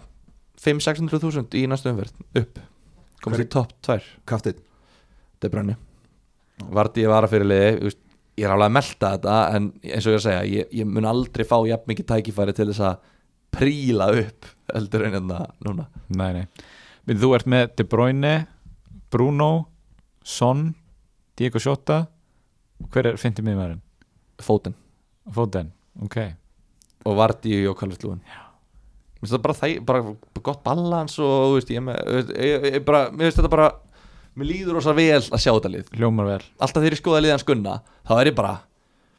5-600 0.63 1.23
þúsund 1.23 1.57
í 1.59 1.65
næstu 1.71 1.91
umverð 1.91 2.43
upp. 2.43 2.61
Komast 3.23 3.43
í 3.43 3.49
topp 3.51 3.75
2 3.87 3.99
Kaftið 4.29 4.61
De 5.43 5.51
Bruyne. 5.51 5.77
Vardí 6.73 7.07
var 7.11 7.27
að 7.27 7.35
fyrir 7.35 7.49
liði 7.51 7.73
þú 7.79 7.89
veist, 7.89 8.03
ég 8.39 8.47
er 8.47 8.55
alveg 8.55 8.69
að 8.71 8.77
melta 8.77 9.11
þetta 9.17 9.39
en 9.57 9.71
eins 9.83 10.07
og 10.07 10.13
ég 10.13 10.15
er 10.15 10.21
að 10.21 10.27
segja, 10.27 10.45
ég, 10.53 10.69
ég 10.79 10.89
mun 10.89 11.09
aldrei 11.11 11.45
fá 11.49 11.57
jafn 11.69 11.91
mikið 11.91 12.09
tækifæri 12.13 12.55
til 12.57 12.69
þess 12.71 12.85
að 12.87 13.09
príla 13.53 14.09
upp 14.23 14.49
heldur 14.73 15.07
en 15.09 15.17
þetta 15.19 15.41
núna. 15.67 15.89
Nei, 16.15 16.31
nei. 16.39 16.47
Men 17.09 17.19
Þú 17.19 17.33
ert 17.37 17.51
með 17.51 17.75
De 17.81 17.87
Bruyne, 17.89 18.35
Bruno, 19.13 19.51
Son, 20.23 20.69
Diego 21.39 21.61
Jota. 21.63 22.05
Hver 22.93 23.13
er 23.13 23.19
50 23.19 23.47
miðmæðurinn? 23.47 23.83
Fóten 24.43 24.79
Foden, 25.31 25.69
ok. 26.03 26.17
Og 27.07 27.19
Vardí 27.19 27.61
og 27.71 27.77
Kallast 27.79 28.03
Lúin 28.03 28.23
Mér 28.23 28.52
finnst 29.23 29.37
þetta 29.37 29.45
bara, 29.47 29.57
þæ, 29.59 29.69
bara 29.87 30.43
gott 30.43 30.63
balans 30.67 31.15
og 31.23 31.57
veist, 31.57 31.71
ég, 31.71 31.85
veist, 31.87 32.33
ég, 32.35 32.67
ég 32.75 32.85
bara, 32.87 33.05
mér 33.15 33.29
finnst 33.29 33.39
þetta 33.39 33.53
bara 33.53 33.69
mér 34.35 34.49
líður 34.49 34.79
rosa 34.79 34.95
vel 34.97 35.21
að 35.21 35.43
sjá 35.45 35.51
þetta 35.53 35.71
lið. 35.71 35.93
Hljómar 35.99 36.29
vel. 36.31 36.41
Alltaf 36.59 36.83
þegar 36.83 36.97
ég 36.97 37.03
skoða 37.03 37.23
liðan 37.23 37.43
skunna 37.43 37.79
þá 38.09 38.13
er 38.19 38.31
ég 38.33 38.37
bara 38.39 38.57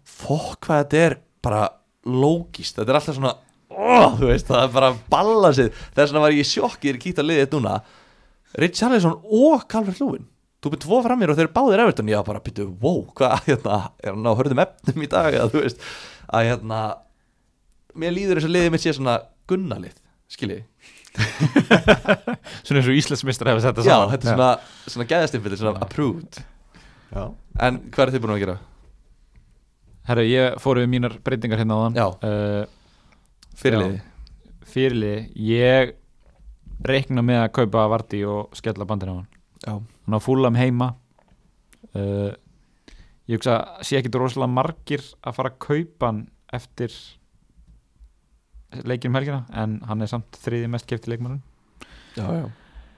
fokk 0.04 0.68
hvað 0.68 0.84
þetta 0.84 1.02
er 1.08 1.18
bara 1.44 1.64
lógist 2.04 2.76
þetta 2.80 2.92
er 2.92 3.00
alltaf 3.00 3.18
svona 3.18 3.34
oh, 3.72 4.18
þú 4.20 4.28
veist, 4.28 4.50
það 4.50 4.66
er 4.66 4.76
bara 4.76 4.92
balansið 5.14 5.72
þess 5.96 6.12
vegna 6.12 6.24
var 6.26 6.36
ég 6.36 6.44
í 6.44 6.50
sjokki 6.50 6.90
þegar 6.90 7.00
ég 7.00 7.06
kýtt 7.08 7.24
að 7.24 7.30
liðið 7.30 7.46
þetta 7.46 7.62
núna. 7.62 7.80
Richarlison 8.60 9.18
og 9.24 9.66
Calvert 9.72 10.04
Lúin 10.04 10.28
þú 10.64 10.72
byrð 10.72 10.84
tvo 10.86 11.00
fram 11.04 11.20
mér 11.20 11.34
og 11.34 11.40
þeir 11.40 11.52
báðir 11.52 11.84
Everton. 11.84 12.10
Ég 12.12 12.20
var 12.22 12.28
bara 12.30 12.44
byrju, 12.44 12.70
wow, 12.82 13.00
hvað 13.18 13.40
hérna, 13.50 13.80
er 14.00 14.16
hann 14.16 14.28
á 14.28 14.40
hörðum 14.40 14.64
efnum 14.64 15.04
í 15.04 15.10
dag 15.12 15.36
eða 15.36 15.50
þú 15.52 15.64
veist. 15.66 15.88
Að 16.32 16.50
hérna 16.50 16.82
mér 18.00 18.16
líður 18.16 18.40
þess 18.40 18.50
að 18.50 18.56
liðið 18.56 18.74
mitt 18.74 18.86
sé 18.86 18.94
svona 18.96 19.18
gunnalið 19.50 19.98
skiljið, 20.34 20.64
Svona 21.14 22.80
eins 22.80 22.88
og 22.90 22.98
Íslandsmeistar 22.98 23.52
hefur 23.52 23.62
sett 23.64 23.78
það 23.78 23.86
já, 23.88 23.94
saman. 23.94 24.12
þetta 24.14 24.30
er 24.30 24.38
svona, 24.38 24.52
svona 24.90 25.06
gæðastimfillir, 25.12 25.60
svona 25.62 25.84
approved. 25.86 26.40
Já. 27.14 27.26
En 27.68 27.78
hvað 27.94 28.06
er 28.08 28.12
þið 28.16 28.24
búin 28.24 28.34
að 28.34 28.42
gera? 28.44 28.56
Herru, 30.10 30.24
ég 30.28 30.58
fór 30.60 30.82
við 30.82 30.90
mínar 30.92 31.18
breytingar 31.24 31.62
hérna 31.62 31.78
á 31.78 31.82
þann 31.84 32.00
Já. 32.00 32.08
uh, 32.28 32.64
Fyrirliði? 33.62 34.00
Fyrirlið 34.74 35.38
Ég 35.48 35.94
reikna 36.84 37.24
með 37.24 37.44
að 37.44 37.54
kaupa 37.60 37.86
Vardí 37.94 38.24
og 38.28 38.58
skella 38.58 38.88
bandinu 38.90 39.14
á 39.14 39.18
hann. 39.22 39.30
Já, 39.64 39.74
hann 39.78 40.18
á 40.18 40.26
fúlam 40.26 40.58
heima. 40.60 40.90
Uh, 41.94 42.34
ég 43.30 43.38
hugsa 43.38 43.60
sé 43.86 44.02
ekki 44.02 44.12
rosalega 44.18 44.52
margir 44.52 45.06
að 45.22 45.38
fara 45.38 45.54
að 45.54 45.62
kaupa 45.64 46.10
hann 46.10 46.24
eftir 46.54 46.92
leikinn 48.82 49.14
um 49.14 49.20
helgina 49.20 49.44
en 49.54 49.80
hann 49.88 50.02
er 50.02 50.12
samt 50.12 50.40
þriði 50.44 50.72
mest 50.74 50.90
kefti 50.90 51.18
já 52.18 52.28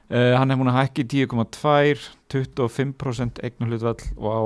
uh, 0.09 0.33
hann 0.37 0.51
er 0.51 0.59
múin 0.59 0.71
að 0.71 0.81
hækki 0.83 1.05
10,2 1.27 2.07
25% 2.33 3.41
eignarhlutvall 3.45 4.01
og 4.17 4.31
á 4.31 4.43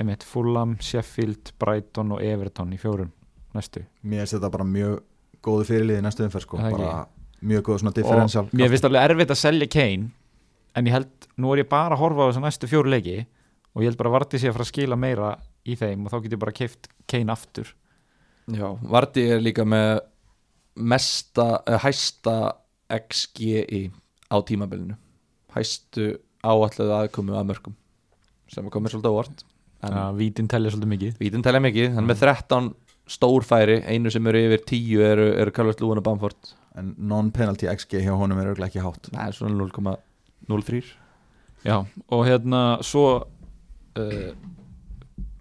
einmitt 0.00 0.24
fúlam, 0.28 0.76
Sheffield, 0.82 1.54
Brighton 1.60 2.12
og 2.16 2.22
Everton 2.24 2.74
í 2.74 2.80
fjórum 2.80 3.12
næstu. 3.56 3.86
Mér 4.04 4.24
finnst 4.24 4.36
þetta 4.36 4.50
bara 4.52 4.66
mjög 4.68 4.98
góðu 5.44 5.68
fyrirliði 5.70 6.02
í 6.02 6.04
næstu 6.04 6.26
umferð 6.26 6.44
sko. 6.44 6.60
Bara 6.60 7.06
mjög 7.46 7.64
góð 7.68 7.80
svona 7.82 7.94
differential 7.96 8.44
og 8.44 8.56
mér 8.56 8.72
finnst 8.72 8.88
alveg 8.88 9.08
erfitt 9.10 9.32
að 9.32 9.40
selja 9.40 9.70
Kane 9.72 10.10
en 10.76 10.88
ég 10.88 10.96
held, 10.96 11.28
nú 11.40 11.54
er 11.54 11.64
ég 11.64 11.70
bara 11.70 11.96
að 11.96 12.02
horfa 12.02 12.26
á 12.26 12.28
þess 12.28 12.44
næstu 12.44 12.70
fjóru 12.70 12.92
leiki 12.92 13.18
og 13.72 13.84
ég 13.84 13.90
held 13.90 14.00
bara 14.00 14.12
að 14.12 14.16
Vardí 14.18 14.40
sé 14.40 14.50
að 14.50 14.58
fara 14.58 14.66
að 14.66 14.72
skila 14.72 15.00
meira 15.00 15.32
í 15.64 15.76
þeim 15.78 16.04
og 16.04 16.12
þá 16.12 16.18
get 16.24 16.36
ég 16.36 16.42
bara 16.44 16.56
keift 16.56 16.90
Kane 17.08 17.32
aftur. 17.32 17.72
Já, 18.52 18.68
Vardí 18.84 19.26
er 19.32 19.42
líka 19.42 19.64
með 19.68 20.04
mesta, 20.76 21.62
eh, 21.66 21.78
hæsta 21.82 22.36
XGI 22.92 23.90
á 24.30 24.36
tímabilinu. 24.46 24.96
Hæstu 25.56 26.16
áalluðu 26.44 26.94
aðkomu 27.00 27.36
að 27.36 27.50
mörgum 27.50 27.76
sem 28.52 28.66
komið 28.70 28.94
svolítið 28.94 29.14
óvart 29.14 29.44
en 29.86 29.96
ja, 29.96 30.02
Vítin 30.16 30.48
telja 30.50 30.70
svolítið 30.70 30.92
mikið. 30.92 31.16
vítin 31.18 31.42
telja 31.44 31.62
mikið, 31.62 31.88
hann 31.94 32.04
er 32.04 32.10
með 32.12 32.22
13 32.22 32.68
stórfæri, 33.06 33.80
einu 33.86 34.10
sem 34.10 34.26
eru 34.26 34.42
yfir 34.48 34.62
10 34.66 35.02
eru, 35.06 35.26
eru 35.42 35.54
Carlos 35.54 35.78
Lúin 35.82 36.00
og 36.00 36.06
Bamford. 36.06 36.52
En 36.76 36.92
non-penalty 36.98 37.68
XG 37.70 38.02
hjá 38.04 38.12
honum 38.18 38.40
er 38.42 38.50
auðvitað 38.50 38.68
ekki 38.68 38.84
hátt. 38.84 39.10
Það 39.12 39.28
er 39.28 39.36
svona 39.36 39.58
0,03 39.62 40.82
Já, 41.66 41.80
og 41.82 42.22
hérna 42.26 42.60
svo 42.84 43.06
uh, 43.98 44.30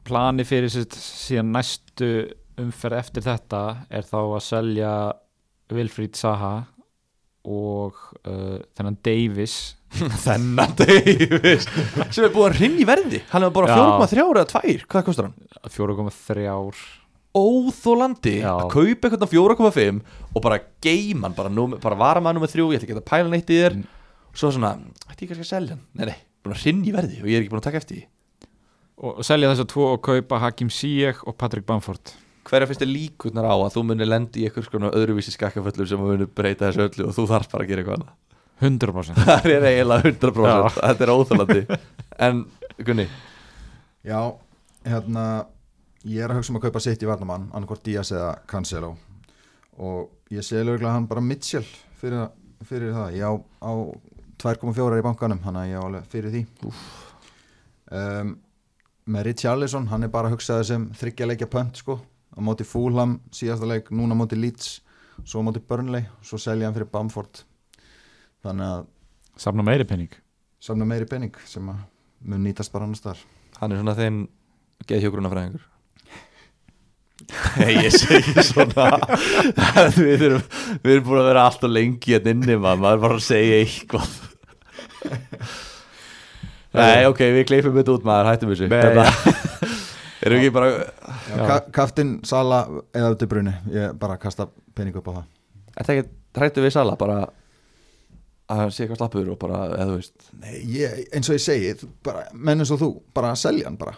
plani 0.06 0.46
fyrir 0.48 0.72
sér 0.74 0.88
síðan 0.96 1.52
næstu 1.54 2.10
umferð 2.62 3.02
eftir 3.02 3.26
þetta 3.26 3.62
er 3.94 4.08
þá 4.08 4.20
að 4.22 4.42
selja 4.46 4.94
Wilfried 5.74 6.18
Zaha 6.20 6.56
og 7.46 7.98
uh, 8.26 8.60
þennan 8.78 8.98
Davis. 9.06 9.56
Þennan 10.26 10.76
Davis. 10.78 11.68
Sem 12.12 12.26
er 12.26 12.34
búin 12.34 12.50
að 12.50 12.60
rinni 12.60 12.86
verði. 12.88 13.22
Hann 13.32 13.46
er 13.46 13.54
bara 13.56 13.70
Já. 13.72 13.80
4,3 14.02 14.26
eða 14.26 14.46
2, 14.52 14.76
hvað 14.92 15.08
kostar 15.08 15.30
hann? 15.30 15.36
4,3 15.72 16.48
óþólandi 17.36 18.38
Já. 18.40 18.54
að 18.54 18.70
kaupa 18.72 19.10
eitthvað 19.10 19.26
á 19.28 19.34
4,5 19.76 19.98
og 20.32 20.44
bara 20.44 20.60
geima 20.84 21.28
hann 21.28 21.36
bara, 21.36 21.52
bara 21.84 22.00
vara 22.00 22.24
maður 22.24 22.40
nummer 22.40 22.52
3 22.52 22.64
ég 22.64 22.78
ætla 22.80 22.88
ekki 22.88 22.96
að 22.96 23.08
pæla 23.10 23.32
neitt 23.34 23.52
í 23.52 23.58
þér. 23.60 23.76
Mm. 23.82 24.04
og 24.32 24.40
svo 24.40 24.52
svona, 24.56 24.72
ætti 25.10 25.26
ég 25.26 25.34
kannski 25.34 25.44
að 25.44 25.52
selja 25.52 25.76
hann? 25.76 25.84
Nei, 26.00 26.06
nei, 26.12 26.20
búin 26.44 26.56
að 26.56 26.68
rinni 26.70 26.94
verði 26.96 27.20
og 27.20 27.28
ég 27.28 27.40
er 27.40 27.44
ekki 27.44 27.52
búin 27.52 27.64
að 27.64 27.68
taka 27.68 27.82
eftir 27.84 28.00
því. 28.00 28.06
Og 29.06 29.26
selja 29.28 29.52
þess 29.52 29.66
að 29.66 29.72
tvo 29.74 29.90
og 29.92 30.04
kaupa 30.08 30.40
Hakim 30.46 30.72
Ziyech 30.72 31.26
og 31.28 31.36
Patrick 31.36 31.68
Bamford 31.68 32.16
hverja 32.46 32.70
finnst 32.70 32.84
þið 32.84 32.94
líkurnar 32.94 33.48
á 33.50 33.56
að 33.56 33.74
þú 33.76 33.86
munir 33.90 34.10
lendi 34.10 34.44
í 34.44 34.48
eitthvað 34.48 34.70
svona 34.70 34.94
öðruvísi 34.98 35.34
skakkaföllum 35.36 35.90
sem 35.90 36.02
munir 36.02 36.30
breyta 36.30 36.70
þessu 36.70 36.86
öllu 36.86 37.10
og 37.10 37.18
þú 37.18 37.28
þarf 37.32 37.52
bara 37.54 37.66
að 37.66 37.72
gera 37.72 37.84
eitthvað 37.84 38.00
annað? 38.00 38.14
100% 38.66 39.24
það 39.28 39.50
er 39.52 39.68
eiginlega 39.72 40.14
100% 40.14 40.78
þetta 40.78 41.06
er 41.08 41.14
óþólandi 41.16 41.66
en 42.28 42.46
Gunni, 42.86 43.06
Já, 44.06 44.20
hérna 44.86 45.26
Ég 46.06 46.22
er 46.22 46.30
að 46.30 46.38
hugsa 46.38 46.52
um 46.54 46.60
að 46.60 46.68
kaupa 46.68 46.80
sitt 46.86 47.02
í 47.02 47.08
varnamann 47.10 47.48
annarkvort 47.50 47.82
Díaz 47.82 48.12
eða 48.14 48.36
Cancelo. 48.46 48.92
Og 49.82 50.12
ég 50.30 50.46
sé 50.46 50.60
löglega 50.62 50.92
hann 50.94 51.08
bara 51.10 51.24
Mitchell 51.26 51.66
fyrir, 51.98 52.28
fyrir 52.62 52.94
það. 52.94 53.16
Ég 53.18 53.26
á, 53.26 53.34
á 53.66 53.74
2,4 54.44 55.00
í 55.02 55.06
bankanum 55.06 55.42
hann 55.48 55.58
að 55.58 55.72
ég 55.72 55.82
á 55.82 55.86
alveg 55.88 56.06
fyrir 56.12 56.36
því. 56.36 56.44
Um, 57.90 58.36
með 59.10 59.26
Richarlison 59.32 59.90
hann 59.90 60.06
er 60.06 60.14
bara 60.14 60.30
að 60.30 60.38
hugsa 60.38 60.60
það 60.60 60.70
sem 60.70 60.86
þryggja 61.02 61.30
leikja 61.32 61.50
pönt 61.50 61.82
sko, 61.82 61.98
á 62.36 62.40
móti 62.44 62.68
Fulham 62.68 63.20
síðasta 63.34 63.70
leik, 63.70 63.90
núna 63.96 64.16
á 64.16 64.20
móti 64.20 64.40
Leeds 64.40 64.82
svo 65.24 65.40
á 65.40 65.48
móti 65.48 65.64
Burnley, 65.64 66.06
svo 66.22 66.38
selja 66.42 66.68
hann 66.68 66.76
fyrir 66.76 66.92
Bamford. 66.92 67.46
Þannig 68.44 68.68
að 68.68 68.86
Samna 69.36 69.64
meiri 69.68 69.84
penning 69.88 70.14
samna 70.66 70.88
meiri 70.88 71.08
penning 71.10 71.36
sem 71.46 71.66
að 71.70 71.82
mun 72.26 72.44
nýtast 72.46 72.74
bara 72.74 72.88
annars 72.88 73.04
þar 73.04 73.22
Hann 73.60 73.74
er 73.74 73.82
svona 73.82 73.96
þinn 73.98 74.20
geðhjógrunafræðingur 74.90 75.72
Nei, 77.56 77.72
ég 77.80 77.94
segi 77.96 78.44
svona. 78.44 78.90
Við 79.96 80.26
erum, 80.28 80.42
við 80.84 80.92
erum 80.92 81.06
búin 81.08 81.22
að 81.22 81.30
vera 81.30 81.46
alltaf 81.48 81.72
lengi 81.72 82.12
hérna 82.12 82.34
inni 82.36 82.58
maður, 82.60 82.82
maður 82.84 83.00
bara 83.06 83.16
að 83.16 83.24
segja 83.24 83.60
eitthvað. 83.62 84.18
Nei, 86.76 87.08
ok, 87.08 87.22
við 87.38 87.48
kleifum 87.48 87.80
þetta 87.80 87.96
út 87.96 88.06
maður, 88.10 88.30
hættum 88.34 88.52
þessu 88.52 88.68
Erum 90.26 90.42
við 90.42 90.48
ekki 90.48 90.56
bara 90.56 91.60
Kaftin, 91.76 92.16
Sala 92.26 92.64
eða 92.96 93.14
í 93.14 93.28
bruni? 93.30 93.54
Ég 93.74 93.98
bara 94.02 94.18
kasta 94.22 94.48
pening 94.76 94.96
upp 94.98 95.12
á 95.14 95.14
það. 95.20 95.28
Þetta 95.76 95.96
ekki 95.96 96.08
hrættu 96.40 96.64
við 96.66 96.74
Sala? 96.74 96.96
Bara 96.98 97.20
að 98.46 98.62
hann 98.62 98.74
sé 98.74 98.86
eitthvað 98.86 99.02
slappur 99.04 99.30
og 99.34 99.38
bara, 99.42 99.62
eða 99.76 99.88
þú 99.92 100.00
veist? 100.00 100.28
Nei, 100.42 100.58
ég, 100.76 101.00
eins 101.14 101.30
og 101.30 101.38
ég 101.38 101.46
segi 101.46 101.92
bara, 102.06 102.26
menn 102.34 102.62
eins 102.62 102.74
og 102.74 102.82
þú, 102.82 102.90
bara 103.16 103.34
selja 103.40 103.70
hann 103.70 103.78
bara. 103.80 103.96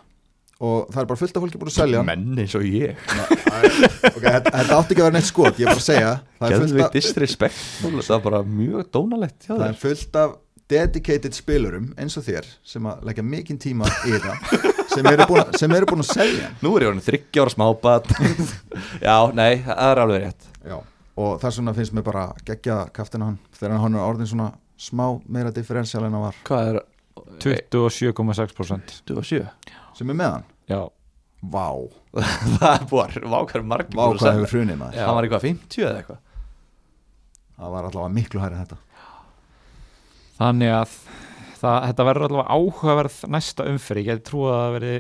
Og 0.57 0.87
það 0.89 1.01
er 1.03 1.09
bara 1.11 1.21
fullt 1.21 1.37
af 1.37 1.43
fólki 1.43 1.59
búin 1.61 1.71
að 1.71 1.77
selja 1.77 2.01
hann. 2.01 2.07
Menn 2.09 2.43
eins 2.43 2.55
og 2.57 2.65
ég. 2.67 3.03
Okay, 4.07 4.31
þetta, 4.31 4.77
átti 4.77 4.95
ekki 4.95 5.01
að 5.01 5.05
vera 5.07 5.15
neitt 5.17 5.27
skot, 5.29 5.59
ég 5.59 5.67
er 5.67 5.73
bara 5.73 5.83
að 5.83 5.87
segja. 5.87 6.13
Það 6.39 6.55
er 6.55 6.63
fullt 6.63 6.83
af, 6.85 6.95
disrespectful 6.95 7.93
Það 7.99 8.15
er 8.17 8.25
bara 8.27 8.41
mjög 8.47 8.91
dónalegt 8.95 9.47
það 9.47 9.67
er 9.67 9.79
fullt 9.81 10.19
af 10.23 10.35
dedicated 10.71 11.35
spilurum 11.37 11.91
eins 11.99 12.17
og 12.19 12.25
þér 12.27 12.49
sem 12.67 12.89
að 12.89 13.07
leggja 13.07 13.27
mikinn 13.27 13.61
tíma 13.61 13.87
í 14.07 14.17
þetta 14.17 14.73
sem 14.97 15.09
eru 15.13 15.27
búin, 15.29 15.71
eru 15.79 15.89
búin 15.89 16.03
að 16.03 16.09
selja 16.11 16.43
hann. 16.47 16.59
Nú 16.65 16.73
er 16.75 16.85
ég 16.85 16.91
orðin 16.91 17.05
þryggjára 17.07 17.53
smábat 17.53 18.11
Já, 19.07 19.15
nei, 19.37 19.63
það 19.65 19.83
er 19.87 20.03
alveg 20.03 20.25
rétt. 20.25 20.51
Já. 20.67 20.77
og 21.17 21.39
þess 21.41 21.61
vegna 21.61 21.73
finnst 21.77 21.95
mér 21.97 22.05
bara 22.05 22.27
geggja 22.45 22.81
kaftin 22.93 23.25
hann 23.25 23.39
þegar 23.57 23.81
hann 23.81 23.97
er 23.97 24.05
orðin 24.05 24.29
svona 24.29 24.51
smá 24.77 25.07
meira 25.25 25.53
differential 25.55 26.05
en 26.05 26.17
hann 26.17 26.27
var. 26.27 26.37
Hvað 26.47 26.71
er 26.73 26.81
27,6% 27.41 28.99
27? 29.09 29.47
sem 29.97 30.13
er 30.13 30.17
með 30.17 30.33
hann, 30.35 30.45
Já, 30.69 30.81
vá. 31.41 31.67
Það 32.57 32.67
er 32.73 32.83
búið 32.89 33.17
að 33.21 33.31
vákar 33.33 33.63
margir 33.65 33.97
vá 33.97 34.03
búin 34.03 34.17
að 34.17 34.23
hvað 34.23 34.35
hefur 34.37 34.53
hrunið 34.53 34.79
maður. 34.81 34.99
Það 34.99 35.15
var 35.17 35.27
eitthvað 35.27 35.45
50 35.47 35.85
eða 35.87 36.01
eitthvað? 36.01 36.19
Það 37.57 37.73
var 37.73 37.87
allavega 37.89 38.13
miklu 38.13 38.41
hærri 38.43 38.57
en 38.57 38.65
þetta. 38.65 38.77
Þannig 40.37 40.73
að 40.77 40.95
það, 41.61 41.77
þetta 41.89 42.05
verður 42.07 42.27
allavega 42.27 42.57
áhugaverð 42.57 43.17
næsta 43.33 43.65
umferð, 43.71 44.03
ég 44.03 44.07
geti 44.11 44.25
trúið 44.29 44.53
að 44.53 44.61
það 44.61 44.77
verði 44.77 44.93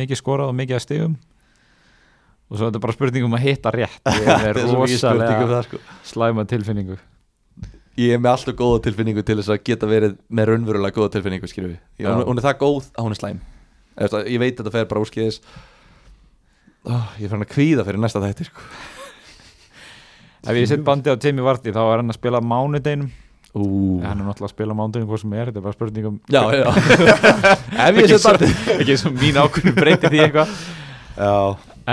mikið 0.00 0.20
skorað 0.20 0.52
og 0.52 0.58
mikið 0.58 0.78
að 0.78 0.84
stigum. 0.84 1.16
Og 2.50 2.58
svo 2.58 2.66
er 2.66 2.70
þetta 2.70 2.84
bara 2.84 2.94
spurning 2.96 3.26
um 3.26 3.36
að 3.38 3.44
hitta 3.46 3.72
rétt. 3.74 4.00
Er 4.10 4.22
Það 4.28 4.46
er 4.50 4.62
um 4.62 4.76
rosalega 4.78 5.62
sko. 5.66 5.80
slæma 6.06 6.44
tilfinningu. 6.50 6.98
Ég 7.98 8.16
er 8.16 8.20
með 8.20 8.32
alltaf 8.34 8.58
góða 8.58 8.82
tilfinningu 8.88 9.22
til 9.22 9.38
þess 9.38 9.54
að 9.54 9.62
geta 9.70 9.88
verið 9.88 10.16
með 10.34 10.50
raunverulega 10.50 10.96
góða 10.96 11.12
tilfinningu 11.14 11.46
Já. 11.46 12.10
hún, 12.10 12.38
er 12.38 12.42
það 12.42 12.56
góð 12.64 12.88
að 12.90 13.06
hún 13.06 13.14
er 13.14 13.20
slæm. 13.20 13.42
Veist, 13.94 14.16
Ég 14.26 14.40
veit 14.42 14.56
að 14.56 14.64
þetta 14.64 14.74
fer 14.74 14.88
bara 14.90 15.02
úrskiðis 15.04 15.38
oh, 16.90 17.12
Ég 17.20 17.28
er 17.28 17.32
fann 17.32 17.44
að 17.44 17.52
kvíða 17.52 17.84
fyrir 17.86 18.02
næsta 18.02 18.22
þætti 18.22 18.48
sko. 18.48 18.64
ef 20.44 20.58
ég 20.58 20.66
sett 20.68 20.82
bandi 20.86 21.14
á 21.14 21.16
Timmy 21.20 21.44
Vardy 21.46 21.72
þá 21.74 21.82
er 21.84 22.02
hann 22.02 22.10
að 22.10 22.18
spila 22.18 22.42
á 22.42 22.44
mánudeginum 22.44 23.12
Ú, 23.54 23.64
hann 24.02 24.18
er 24.18 24.26
náttúrulega 24.26 24.48
að 24.48 24.52
spila 24.56 24.74
á 24.74 24.78
mánudeginum 24.80 25.10
hvað 25.12 25.20
sem 25.22 25.34
er, 25.38 25.50
þetta 25.50 25.60
er 25.60 25.64
bara 25.68 25.76
spurning 25.76 26.06
um 26.08 26.16
Já, 26.26 26.40
já. 26.58 26.64
Ekki 27.86 28.16
svo, 28.18 28.32
ekki 28.74 28.96
svo 28.98 29.12
mín 29.14 29.36
ákvörnum 29.38 29.76
breyti 29.78 30.10
því 30.10 30.22
eitthvað. 30.24 30.54
Já. 31.14 31.34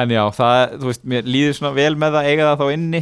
En 0.01 0.13
já, 0.15 0.21
það, 0.33 0.61
þú 0.81 0.89
veist, 0.89 1.03
mér 1.13 1.27
líður 1.29 1.57
svona 1.59 1.73
vel 1.75 1.91
með 2.01 2.15
það 2.17 2.29
eiga 2.31 2.47
það 2.47 2.63
þá 2.63 2.73
inni. 2.77 3.01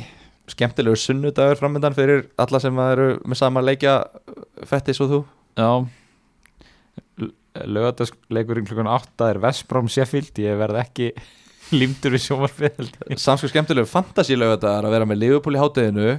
Skemmtilegur 0.50 1.00
sunnudagur 1.00 1.62
framöndan 1.62 1.96
fyrir 1.96 2.26
alla 2.42 2.60
sem 2.60 2.82
eru 2.84 3.08
með 3.24 3.40
sama 3.40 3.64
leikja 3.64 3.96
fettis 4.68 5.00
og 5.06 5.12
þú. 5.14 5.22
Já. 5.62 5.72
Lögadagsleikurinn 7.64 8.68
klukkan 8.68 8.92
8 8.92 9.30
er 9.30 9.42
Vestbrám 9.44 9.88
Sheffield, 9.92 10.36
ég 10.44 10.60
verð 10.60 10.82
ekki 10.84 11.14
límdur 11.80 12.18
við 12.18 12.26
sjómarfið. 12.26 12.92
Samsko 13.16 13.48
skemmtilegur 13.54 13.88
fantasílaugardagar 13.88 14.90
að 14.90 14.98
vera 14.98 15.08
með 15.08 15.24
Liverpool 15.24 15.56
í 15.56 15.64
hátteginu 15.64 16.12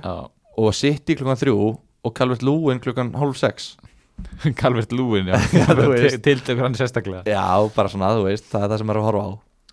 og 0.61 0.73
City 0.79 1.21
klukkan 1.21 1.41
þrjú 1.45 1.59
og 2.05 2.15
Calvert 2.17 2.43
Lúin 2.47 2.81
klukkan 2.83 3.13
hálf 3.19 3.39
sex. 3.41 3.75
Calvert 4.61 4.93
Lúin 4.93 5.29
já, 5.33 5.39
þú 5.69 5.87
veist. 5.95 6.21
tiltökur 6.25 6.67
hann 6.67 6.77
sérstaklega. 6.79 7.23
Já, 7.29 7.45
bara 7.77 7.93
svona, 7.93 8.13
þú 8.19 8.27
veist, 8.29 8.49
það 8.53 8.67
er 8.67 8.73
það 8.75 8.83
sem 8.83 8.93
er 8.95 9.01
að 9.01 9.09
horfa 9.09 9.25
á. 9.25 9.31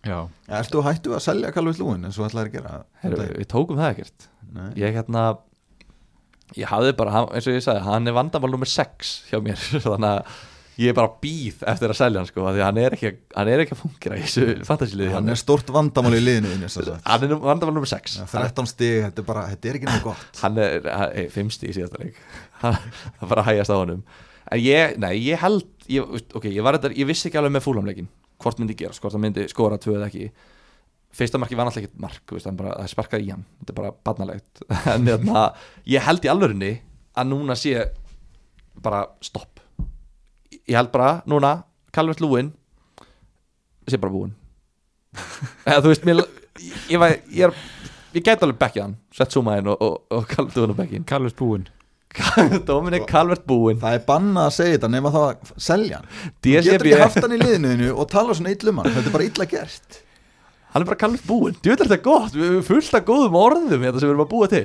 Já, 0.07 0.17
ja, 0.47 0.59
Ertu 0.61 0.83
hættu 0.85 1.15
að 1.17 1.23
selja 1.25 1.51
Calvert 1.55 1.81
Lúin 1.81 2.05
eins 2.07 2.19
og 2.21 2.29
ætlaði 2.29 2.47
að 2.51 2.57
gera 2.59 2.75
Heru, 3.03 3.21
Við 3.41 3.47
tókum 3.51 3.79
það 3.81 3.93
ekkert. 3.95 4.27
Nei. 4.55 4.67
Ég 4.79 4.95
hérna 4.95 5.23
Ég 6.55 6.69
hafði 6.71 6.93
bara, 6.95 7.25
eins 7.35 7.47
og 7.49 7.57
ég 7.57 7.63
sagði, 7.65 7.81
hann 7.83 8.07
er 8.07 8.15
vandamál 8.15 8.53
nummer 8.53 8.69
6 8.71 9.09
hjá 9.31 9.41
mér. 9.43 9.59
Þannig 9.83 10.13
að 10.13 10.37
ég 10.77 10.91
er 10.91 10.95
bara 10.97 11.09
býð 11.21 11.63
eftir 11.71 11.89
að 11.93 11.97
selja 11.97 12.21
hann 12.21 12.27
sko 12.29 12.43
Því 12.45 12.59
að 12.61 12.65
hann 12.67 12.79
er 12.83 12.95
ekki, 12.97 13.09
hann 13.33 13.49
er 13.49 13.63
ekki 13.63 13.73
að 13.73 13.79
fungera 13.81 14.17
í 14.19 14.23
þessu 14.27 14.65
fantasíliði 14.67 15.13
hann 15.15 15.31
er 15.33 15.39
stórt 15.41 15.71
vandamál 15.73 16.13
í 16.13 16.21
liðinu. 16.21 16.51
Hann 17.07 17.25
er 17.25 17.33
vandamál 17.41 17.73
nummer 17.79 17.89
6 17.89 18.17
Ja, 18.19 18.27
13 18.29 18.69
stig, 18.69 18.97
þetta 19.07 19.23
er 19.23 19.27
bara, 19.31 19.45
þetta 19.53 19.71
er 19.71 19.79
ekki 19.79 19.89
nú 19.89 19.97
gott. 20.05 20.41
Hann 20.43 20.59
er, 20.61 20.85
hann 20.93 21.15
er 21.23 21.31
fimmsti 21.33 21.71
í 21.71 21.75
síðasta 21.79 22.03
leik. 22.03 22.19
Hann- 22.63 22.77
Það 23.17 23.31
bara 23.33 23.41
að 23.45 23.49
hægjast 23.51 23.73
á 23.73 23.77
honum. 23.81 24.03
En 24.53 24.61
ég, 24.63 24.93
nei, 25.01 25.11
ég 25.25 25.41
held 25.41 25.65
ég, 25.91 26.13
Ok, 26.37 26.45
ég 26.53 26.61
var 26.63 26.77
þetta, 26.77 26.93
ég 26.95 27.09
vissi 27.09 27.27
ekki 27.31 27.41
alveg 27.41 27.57
með 27.57 27.65
fúlamleikin 27.65 28.07
Hvort 28.37 28.61
myndi 28.61 28.77
gerast, 28.77 29.01
hvort 29.01 29.15
það 29.17 29.23
myndi 29.25 29.47
skora 29.51 29.77
tvö 29.81 29.97
eða 29.97 30.07
ekki. 30.11 30.29
Fyrsta 31.17 31.39
marki 31.41 31.57
var 31.57 31.65
náttúrulega 31.67 31.89
ekkert 31.89 32.01
mark 32.05 32.33
veist, 32.35 32.45
hann 32.45 32.57
bara, 32.59 32.75
Það 32.83 32.91
sparkaði 32.93 33.25
í 33.27 33.31
hann, 33.33 33.43
þetta 33.63 33.73
er 33.73 33.79
bara 33.81 33.91
barnalegt. 34.05 34.61
En 34.93 35.07
þarna, 35.09 35.43
ég 35.89 36.05
held 36.05 36.27
í 36.27 36.31
alvörinni 36.31 36.71
Að 37.17 37.31
núna 37.33 37.55
sé 37.57 37.73
Bara 38.85 39.01
stopp 39.25 39.56
Ég 40.67 40.75
held 40.79 40.91
bara, 40.91 41.21
núna, 41.29 41.53
Calvert 41.95 42.19
Lúin 42.23 42.51
Sé 43.87 43.97
bara 44.01 44.11
búin 44.13 44.33
Eða 45.67 45.81
þú 45.85 45.93
veist, 45.93 46.05
mér 46.07 46.21
Ég, 46.57 46.77
ég, 46.91 46.99
var- 47.01 47.15
ég, 47.29 47.41
er, 47.47 47.53
ég 48.17 48.23
gæti 48.25 48.43
alveg 48.47 48.59
bekkið 48.65 48.83
hann 48.83 48.95
Sett 49.15 49.31
Zuma 49.35 49.55
inn 49.61 49.69
og, 49.71 49.79
og, 49.81 49.99
og 50.11 50.27
Calvert 50.31 50.57
Lúin 50.59 50.73
á 50.73 50.77
bekkin 50.81 51.07
Calvert 51.07 51.37
Búin 51.39 51.67
Dominik 52.65 53.03
Calvert 53.05 53.43
búinn. 53.45 53.77
Það 53.81 53.97
er 53.97 54.03
bannað 54.07 54.47
að 54.47 54.53
segja 54.55 54.75
þetta 54.77 54.87
nema 54.89 55.09
þá 55.13 55.17
að 55.21 55.49
selja 55.61 55.97
hann. 55.99 56.07
Þú 56.41 56.53
getur 56.55 56.87
ekki 56.87 57.01
haft 57.01 57.19
hann 57.21 57.35
í 57.35 57.39
liðinu 57.41 57.71
þínu 57.73 57.89
og 57.93 58.07
tala 58.09 58.35
svona 58.37 58.53
illum 58.55 58.79
hann, 58.81 58.87
þetta 58.95 59.09
er 59.11 59.13
bara 59.17 59.27
illa 59.27 59.47
gert. 59.51 59.97
Hann 60.71 60.81
er 60.85 60.87
bara 60.89 60.99
Calvert 61.03 61.27
búinn. 61.27 61.57
Þú 61.59 61.73
veit 61.73 61.83
þetta 61.83 61.99
gott, 62.07 62.33
við 62.33 62.47
erum 62.47 62.65
fullt 62.65 62.97
af 62.97 63.05
góðum 63.11 63.37
orðum 63.37 63.83
Þetta 63.85 64.01
sem 64.01 64.07
við 64.07 64.13
erum 64.15 64.23
að 64.23 64.31
búa 64.33 64.49
til. 64.55 64.63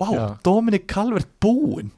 Vá. 0.00 0.08
Dominik 0.46 0.86
Calvert 0.94 1.28
búinn 1.42 1.90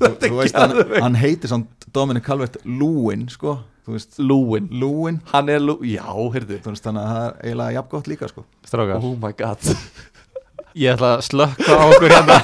þú, 0.00 0.10
þú 0.22 0.34
veist, 0.40 0.58
hann, 0.58 0.76
hann 1.02 1.18
heitir 1.20 1.52
samt 1.52 1.88
Dominic 1.94 2.26
Calvert 2.26 2.58
Lúin 2.64 3.26
sko, 3.32 3.58
þú 3.86 3.96
veist, 3.96 4.18
Lúin 4.20 4.68
Lúin 4.74 5.22
Hann 5.32 5.48
er 5.52 5.62
Lú, 5.62 5.78
já, 5.86 6.04
heyrðu. 6.06 6.60
Þú 6.64 6.74
veist, 6.74 6.84
þannig 6.86 7.06
að 7.06 7.14
það 7.14 7.24
er 7.26 7.40
eiginlega 7.46 7.76
jafn 7.78 7.90
gott 7.94 8.12
líka 8.12 8.30
sko. 8.32 8.46
Strákar, 8.66 9.00
Oh 9.00 9.16
my 9.22 9.32
god. 9.38 9.72
Ég 10.76 10.92
ætla 10.92 11.14
að 11.16 11.24
slökka 11.30 11.72
á 11.72 11.84
okkur 11.88 12.12
hérna. 12.12 12.36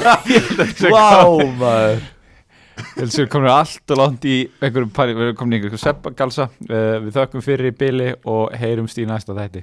Vá, 0.94 1.08
maður. 1.60 2.06
Komum 3.28 3.44
við 3.44 3.52
allt 3.52 3.92
og 3.92 3.98
langt 4.00 4.24
í 4.24 4.36
einhverjum 4.62 4.92
pæli, 4.96 5.14
við 5.18 5.26
erum 5.26 5.36
komin 5.36 5.54
í 5.54 5.60
einhverjum 5.60 5.82
seppagalsa 5.82 6.48
uh, 6.48 6.96
við 7.04 7.12
þökkum 7.18 7.44
fyrir 7.44 7.68
í 7.68 7.76
byli 7.76 8.08
og 8.32 8.54
heyrumst 8.56 8.98
í 9.02 9.04
næsta 9.08 9.36
þætti 9.36 9.62